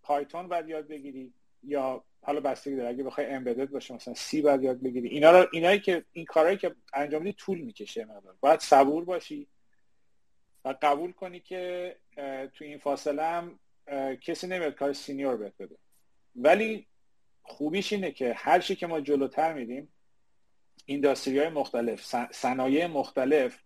Python 0.04 0.48
بعد 0.48 0.70
یاد 0.70 0.88
بگیری 0.88 1.34
یا 1.64 2.04
حالا 2.22 2.40
بستگی 2.40 2.76
داره 2.76 2.90
اگه 2.90 3.04
بخوای 3.04 3.28
embedded 3.28 3.70
باشه 3.70 3.94
مثلا 3.94 4.14
C 4.14 4.42
بعد 4.42 4.64
یاد 4.64 4.82
بگیری. 4.82 5.08
اینا 5.08 5.32
رو 5.32 5.48
اینایی 5.54 5.80
که 5.80 6.06
این 6.12 6.26
کارهایی 6.26 6.58
که 6.58 6.76
انجام 6.94 7.22
میدی 7.22 7.36
طول 7.38 7.62
می‌کشه 7.62 8.06
مقدار. 8.06 8.36
باید 8.40 8.60
صبور 8.60 9.06
باشی 9.06 9.48
و 10.66 10.76
قبول 10.82 11.12
کنی 11.12 11.40
که 11.40 11.96
تو 12.54 12.66
این 12.66 12.78
فاصله 12.78 13.24
هم 13.24 13.60
کسی 14.22 14.48
نمیاد 14.48 14.76
کار 14.76 14.94
senior 14.94 15.38
بهت 15.38 15.54
بده. 15.60 15.76
ولی 16.36 16.88
خوبیش 17.46 17.94
اینه 17.94 18.12
که 18.12 18.34
هر 18.34 18.60
چی 18.60 18.76
که 18.76 18.88
ما 18.88 19.02
جلوتر 19.02 19.54
میریم 19.54 19.88
industry 20.86 21.40
های 21.40 21.50
مختلف 21.50 22.16
صنایع 22.32 22.88
مختلف 22.88 23.60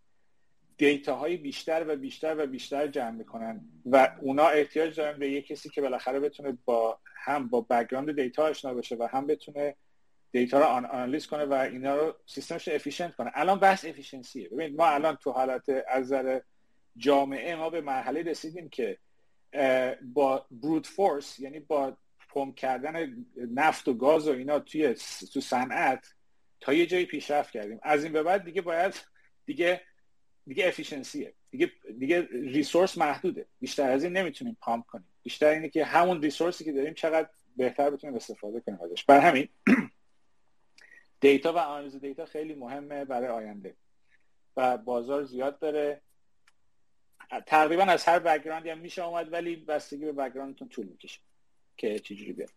data 0.78 1.16
های 1.16 1.38
بیشتر 1.38 1.86
و 1.88 1.96
بیشتر 1.96 2.36
و 2.38 2.48
بیشتر 2.48 2.88
جمع 2.88 3.12
می‌کنن 3.12 3.62
و 3.86 4.16
اونا 4.22 4.48
احتیاج 4.48 4.96
دارن 4.96 5.20
به 5.20 5.32
یه 5.32 5.42
کسی 5.42 5.70
که 5.70 5.82
بالاخره 5.82 6.20
بتونه 6.20 6.58
با 6.66 7.00
هم 7.16 7.48
با 7.48 7.62
background 7.62 8.16
data 8.16 8.44
آشنا 8.44 8.74
بشه 8.74 8.96
و 8.96 9.08
هم 9.12 9.28
بتونه 9.28 9.76
data 10.32 10.60
رو 10.60 10.66
آنالیز 10.66 11.28
کنه 11.28 11.46
و 11.46 11.54
اینا 11.54 11.96
رو 11.96 12.16
سیستمش 12.26 12.68
efficient 12.68 13.16
کنه. 13.16 13.32
الان 13.34 13.60
بحث 13.60 13.86
efficiency 13.86 14.44
ه 14.44 14.50
ببینید 14.50 14.78
ما 14.78 14.88
الان 14.88 15.16
تو 15.16 15.32
حالت 15.32 15.70
از 15.88 16.14
جامعه 16.98 17.56
ما 17.56 17.70
به 17.70 17.82
مرحله 17.82 18.22
رسیدیم 18.22 18.70
که 18.70 18.98
با 20.14 20.46
brute 20.52 20.88
force 20.88 21.40
یعنی 21.40 21.60
با 21.60 21.98
pump 22.30 22.56
کردن 22.56 23.26
نفت 23.54 23.88
و 23.88 23.94
گاز 23.94 24.28
و 24.28 24.32
اینا 24.32 24.60
توی 24.60 24.96
تو 25.34 25.42
صنعت 25.42 26.14
تا 26.60 26.74
یه 26.74 26.86
جایی 26.86 27.06
پیشرفت 27.06 27.52
کردیم. 27.52 27.80
از 27.84 28.04
این 28.04 28.14
به 28.14 28.24
بعد 28.24 28.44
دیگه 28.44 28.62
باید 28.62 28.94
دیگه 29.46 29.82
دیگه 30.48 30.68
efficiency 30.68 31.28
ه 31.28 31.34
دیگه 31.52 31.72
دیگه 32.00 32.28
resource 32.32 32.98
محدوده. 32.98 33.46
بیشتر 33.60 33.92
از 33.92 34.04
این 34.04 34.14
نمی‌تونیم 34.14 34.58
pump 34.62 34.86
کنیم. 34.86 35.08
بیشتر 35.24 35.50
اینه 35.50 35.70
که 35.70 35.86
همون 35.86 36.22
resource 36.22 36.59
ی 36.59 36.64
که 36.64 36.72
داریم 36.72 36.94
چقدر 36.94 37.30
بهتر 37.58 37.90
بتونیم 37.90 38.16
استفاده 38.16 38.60
کنیم 38.60 38.82
ازش. 38.82 39.04
بر 39.04 39.20
همین 39.20 39.50
data 41.22 41.54
و 41.54 41.58
آنالیز 41.58 41.96
data 41.96 42.26
خیلی 42.26 42.56
مهمه 42.56 43.06
برای 43.06 43.28
آینده. 43.28 43.76
و 44.58 44.78
بازار 44.78 45.24
زیاد 45.24 45.60
داره. 45.60 46.02
تقریبا 47.46 47.84
از 47.84 48.06
هر 48.06 48.20
background 48.20 48.65
ی 48.65 48.70
هم 48.70 48.78
میشه 48.78 49.06
اومد 49.06 49.34
ولی 49.34 49.56
بستگی 49.56 50.06
به 50.06 50.12
background 50.12 50.56
تون 50.56 50.70
طول 50.70 50.86
می‌کشه. 50.86 51.20
که 51.80 52.00
چجوری 52.00 52.34
بیاد. 52.34 52.50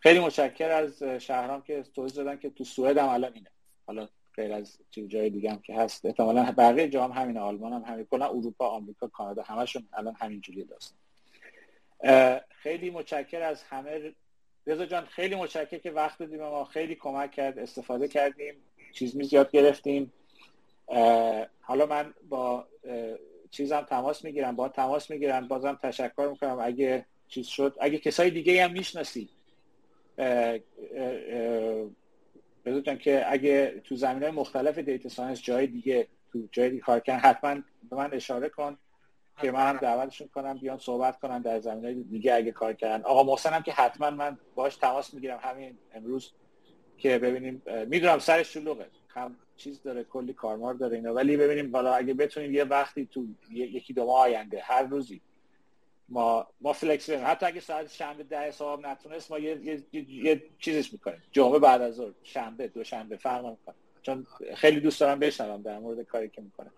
خیلی 0.00 0.20
متشکر 0.20 0.70
از 0.70 1.02
شهرام 1.02 1.62
که 1.62 1.82
توضیح 1.82 2.24
دادن 2.24 2.38
که 2.38 2.50
تو 2.50 2.64
سوئد 2.64 2.98
هم 2.98 3.08
الان 3.08 3.32
اینه. 3.34 3.50
حالا 3.86 4.08
غیر 4.34 4.52
از 4.52 4.78
جای 5.08 5.30
دیگه 5.30 5.50
هم 5.50 5.62
که 5.62 5.74
هست. 5.74 6.06
احتمالا 6.06 6.54
بقیه 6.58 6.88
جام 6.88 7.12
همین 7.12 7.38
آلمان 7.38 7.72
هم 7.72 7.82
همین. 7.82 8.04
کلا 8.04 8.28
اروپا 8.28 8.68
آمریکا 8.68 9.06
کانادا 9.06 9.42
همشون 9.42 9.88
الان 9.92 10.14
همین 10.14 10.40
جوری 10.40 10.64
داستان. 10.64 10.98
خیلی 12.50 12.90
متشکر 12.90 13.42
از 13.42 13.62
همه. 13.62 14.12
رضا 14.66 14.86
جان 14.86 15.04
خیلی 15.04 15.34
متشکر 15.34 15.78
که 15.78 15.90
وقت 15.90 16.18
دادی 16.18 16.31
به 16.31 16.40
ما. 16.40 16.64
خیلی 16.64 16.94
کمک 16.94 17.30
کرد 17.30 17.58
استفاده 17.58 18.08
کردیم. 18.08 18.54
چیز 18.92 19.16
می 19.16 19.24
زیاد 19.24 19.50
گرفتیم. 19.50 20.12
حالا 21.60 21.86
من 21.86 22.14
با 22.28 22.68
چیزم 23.50 23.80
تماس 23.80 24.24
می‌گیرم. 24.24 24.56
با 24.56 24.68
تماس 24.68 25.10
می‌گیرم. 25.10 25.48
بازم 25.48 25.78
تشکر 25.82 26.28
می‌کنم. 26.30 26.58
اگه 26.62 27.06
چیز 27.32 27.46
شد. 27.46 27.76
اگه 27.80 27.98
کسای 27.98 28.30
دیگه 28.30 28.64
هم 28.64 28.72
می‌شناسی 28.72 29.28
جان 32.84 32.98
که 32.98 33.32
اگه 33.32 33.80
تو 33.84 33.96
زمین 33.96 34.22
های 34.22 34.32
مختلف 34.32 34.78
data 34.78 35.08
science 35.08 35.42
جای 35.42 35.66
دیگه 35.66 36.08
تو 36.32 36.48
جای 36.52 36.70
دیگه 36.70 36.82
کار 36.82 37.00
کردن 37.00 37.18
حتما 37.18 37.54
به 37.90 37.96
من 37.96 38.14
اشاره 38.14 38.48
کن 38.48 38.78
که 39.40 39.50
من 39.50 39.68
هم 39.68 39.76
دعوتشون 39.76 40.28
کنم 40.28 40.58
بیان 40.58 40.78
صحبت 40.78 41.20
کنم 41.20 41.38
در 41.38 41.60
زمین 41.60 41.84
های 41.84 41.94
دیگه 41.94 42.34
اگه 42.34 42.52
کار 42.52 42.72
کردن. 42.72 43.04
آقا 43.04 43.22
محسن 43.22 43.50
هم 43.50 43.62
که 43.62 43.72
حتما 43.72 44.10
من 44.10 44.38
باش 44.54 44.76
تماس 44.76 45.14
می‌گیرم 45.14 45.38
همین 45.42 45.78
امروز 45.94 46.32
که 46.98 47.18
ببینیم 47.18 47.62
می‌دونم 47.88 48.18
سرش 48.18 48.52
شلوغه. 48.52 48.86
هم 49.08 49.36
چیز 49.56 49.82
داره 49.82 50.04
کلی 50.04 50.32
کارمار 50.32 50.74
داره 50.74 50.96
اینا. 50.96 51.14
ولی 51.14 51.36
ببینیم 51.36 51.70
بالا 51.70 51.94
اگه 51.94 52.14
بتونیم 52.14 52.54
یه 52.54 52.64
وقتی 52.64 53.06
تو 53.06 53.26
یکی 53.50 53.92
دو 53.92 54.06
ماه 54.06 54.20
آینده 54.20 54.60
هر 54.62 54.82
روزی 54.82 55.20
ما 56.12 56.46
ما 56.60 56.72
فلکس 56.72 57.10
حتی 57.10 57.46
اگه 57.46 57.60
ساعت 57.60 57.88
شنبه 57.90 58.22
ده 58.22 58.50
صبح 58.50 58.80
نتونست 58.80 59.30
ما 59.30 59.38
یه, 59.38 59.64
یه, 59.64 59.82
یه, 59.92 60.10
یه 60.10 60.42
چیزش 60.58 60.92
می‌کنیم. 60.92 61.22
جمعه 61.32 61.58
بعد 61.58 61.82
از 61.82 61.94
ظهر 61.94 62.12
شنبه 62.22 62.68
دو 62.68 62.84
شنبه 62.84 63.16
فرق 63.16 63.46
می‌کنه 63.46 63.74
چون 64.02 64.26
خیلی 64.54 64.80
دوست 64.80 65.00
دارم 65.00 65.18
بشنوم 65.18 65.62
در 65.62 65.78
مورد 65.78 66.00
کاری 66.00 66.28
که 66.28 66.42
می‌کنه. 66.42 66.70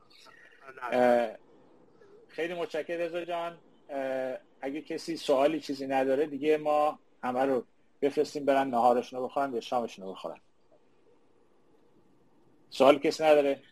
خیلی 2.29 2.55
متشکرم 2.55 3.01
رضا 3.01 3.25
جان. 3.25 3.59
اگه 4.61 4.83
کسی 4.83 5.17
سوالی 5.17 5.61
چیزی 5.61 5.87
نداره 5.87 6.27
دیگه 6.27 6.57
ما 6.57 6.99
همه 7.23 7.45
رو 7.45 7.65
بفرستیم 8.03 8.45
برن 8.45 8.69
نهارشون 8.69 9.19
رو 9.19 9.27
بخورن 9.27 9.55
یا 9.55 9.61
شامشون 9.61 10.05
رو 10.05 10.13
بخورن. 10.13 10.41
سوال 12.71 12.99
کسی 12.99 13.25
نداره؟ 13.25 13.63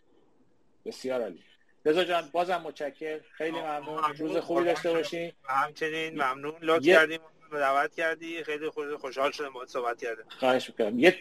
بسیار 0.85 1.21
عالی. 1.21 1.43
رضا 1.85 2.03
جان 2.03 2.29
بازم 2.31 2.61
متشکر 2.61 3.19
خیلی 3.31 3.61
ممنون. 3.61 4.13
روز 4.17 4.37
خوبی 4.37 4.65
داشته 4.65 4.91
باشین. 4.91 5.33
همچنین 5.43 6.13
ممنون. 6.23 6.55
لطف 6.61 6.85
کردیم 6.85 7.19
دعوت 7.51 7.95
کردی. 7.95 8.43
خیلی 8.43 8.69
خوشحال 9.01 9.31
شدم 9.31 9.49
باهات 9.49 9.69
صحبت 9.69 10.01
کردم. 10.01 10.23
خواهش 10.39 10.69
می‌کنم. 10.69 10.99
یه 10.99 11.17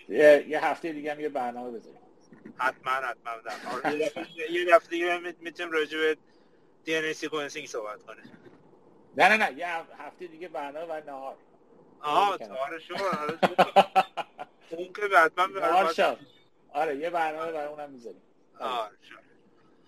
یه 0.48 0.64
هفته 0.64 0.92
دیگه 0.92 1.12
هم 1.12 1.20
یه 1.20 1.28
برنامه 1.28 1.70
بذاریم. 1.78 1.98
حتما 2.58 2.92
حتما. 2.92 3.32
آره، 3.72 3.98
یه 4.50 4.64
دفعه 4.64 4.88
دیگه 4.90 5.18
می‌تونیم 5.40 5.72
راجع 5.72 5.98
به 5.98 6.16
DNA 6.84 7.12
sequencing 7.12 7.66
صحبت 7.66 8.02
کنه 8.02 8.22
نه 9.16 9.28
نه 9.28 9.36
نه. 9.36 9.58
یه 9.58 9.66
هفته 9.98 10.26
دیگه 10.26 10.48
برنامه 10.48 10.94
و 10.94 11.00
نهار. 11.06 11.36
آها 12.00 12.32
آره 12.66 12.78
sure 12.78 12.94
آره 12.94 13.38
اون 14.70 14.92
که 14.92 15.16
حتما 15.18 15.46
آره 16.72 16.96
یه 16.96 17.10
برنامه 17.10 17.52
برای 17.52 17.66
اونم 17.68 17.90
می‌ذاریم. 17.90 18.22
آره 18.60 18.90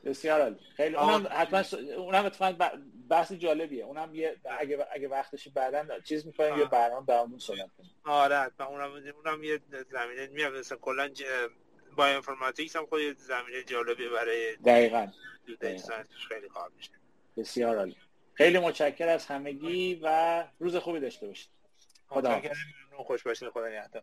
بسیار 0.05 0.41
عالی. 0.41 0.57
خیلی 0.77 0.97
اونم 0.97 1.29
حتما 1.31 1.79
اونم 1.97 2.25
اتفاقا 2.25 2.71
بحث 3.09 3.33
جالبیه. 3.33 3.85
اونم 3.85 4.15
یه 4.15 4.37
اگه 4.59 4.87
اگه 4.93 5.09
وقتش 5.09 5.49
بعدا 5.49 6.01
چیز 6.01 6.27
می‌کنیم 6.27 6.59
یه 6.59 6.65
برنامه 6.65 7.07
در 7.07 7.15
اون 7.15 7.39
صحبت 7.39 7.71
کنیم. 7.79 7.91
آره 8.05 8.37
حتما. 8.37 8.67
اونم 8.67 8.93
اونم 9.25 9.45
یه 9.45 9.61
زمینه 9.91 10.27
میاد. 10.27 10.53
مثلا 10.53 10.79
کلا 10.79 11.11
با 11.97 12.07
انفورماتیکس 12.07 12.77
هم 12.77 12.87
خود 12.87 13.19
زمینه 13.19 13.63
جالبی 13.63 14.09
برای 14.09 14.57
دقیقاً. 14.57 15.09
خیلی 16.29 16.49
کار 16.49 16.71
میشه. 16.77 16.91
بسیار 17.37 17.79
عالی. 17.79 17.97
خیلی 18.35 18.59
متشکر 18.59 19.09
از 19.09 19.27
همگی 19.27 20.01
و 20.03 20.45
روز 20.59 20.77
خوبی 20.77 21.01
داشته 21.01 21.27
باشید. 21.27 21.51
خدا 22.09 22.43
خوش 22.97 23.23
باشید 23.23 23.49
خدا 23.49 23.69
نگهدار. 23.69 24.03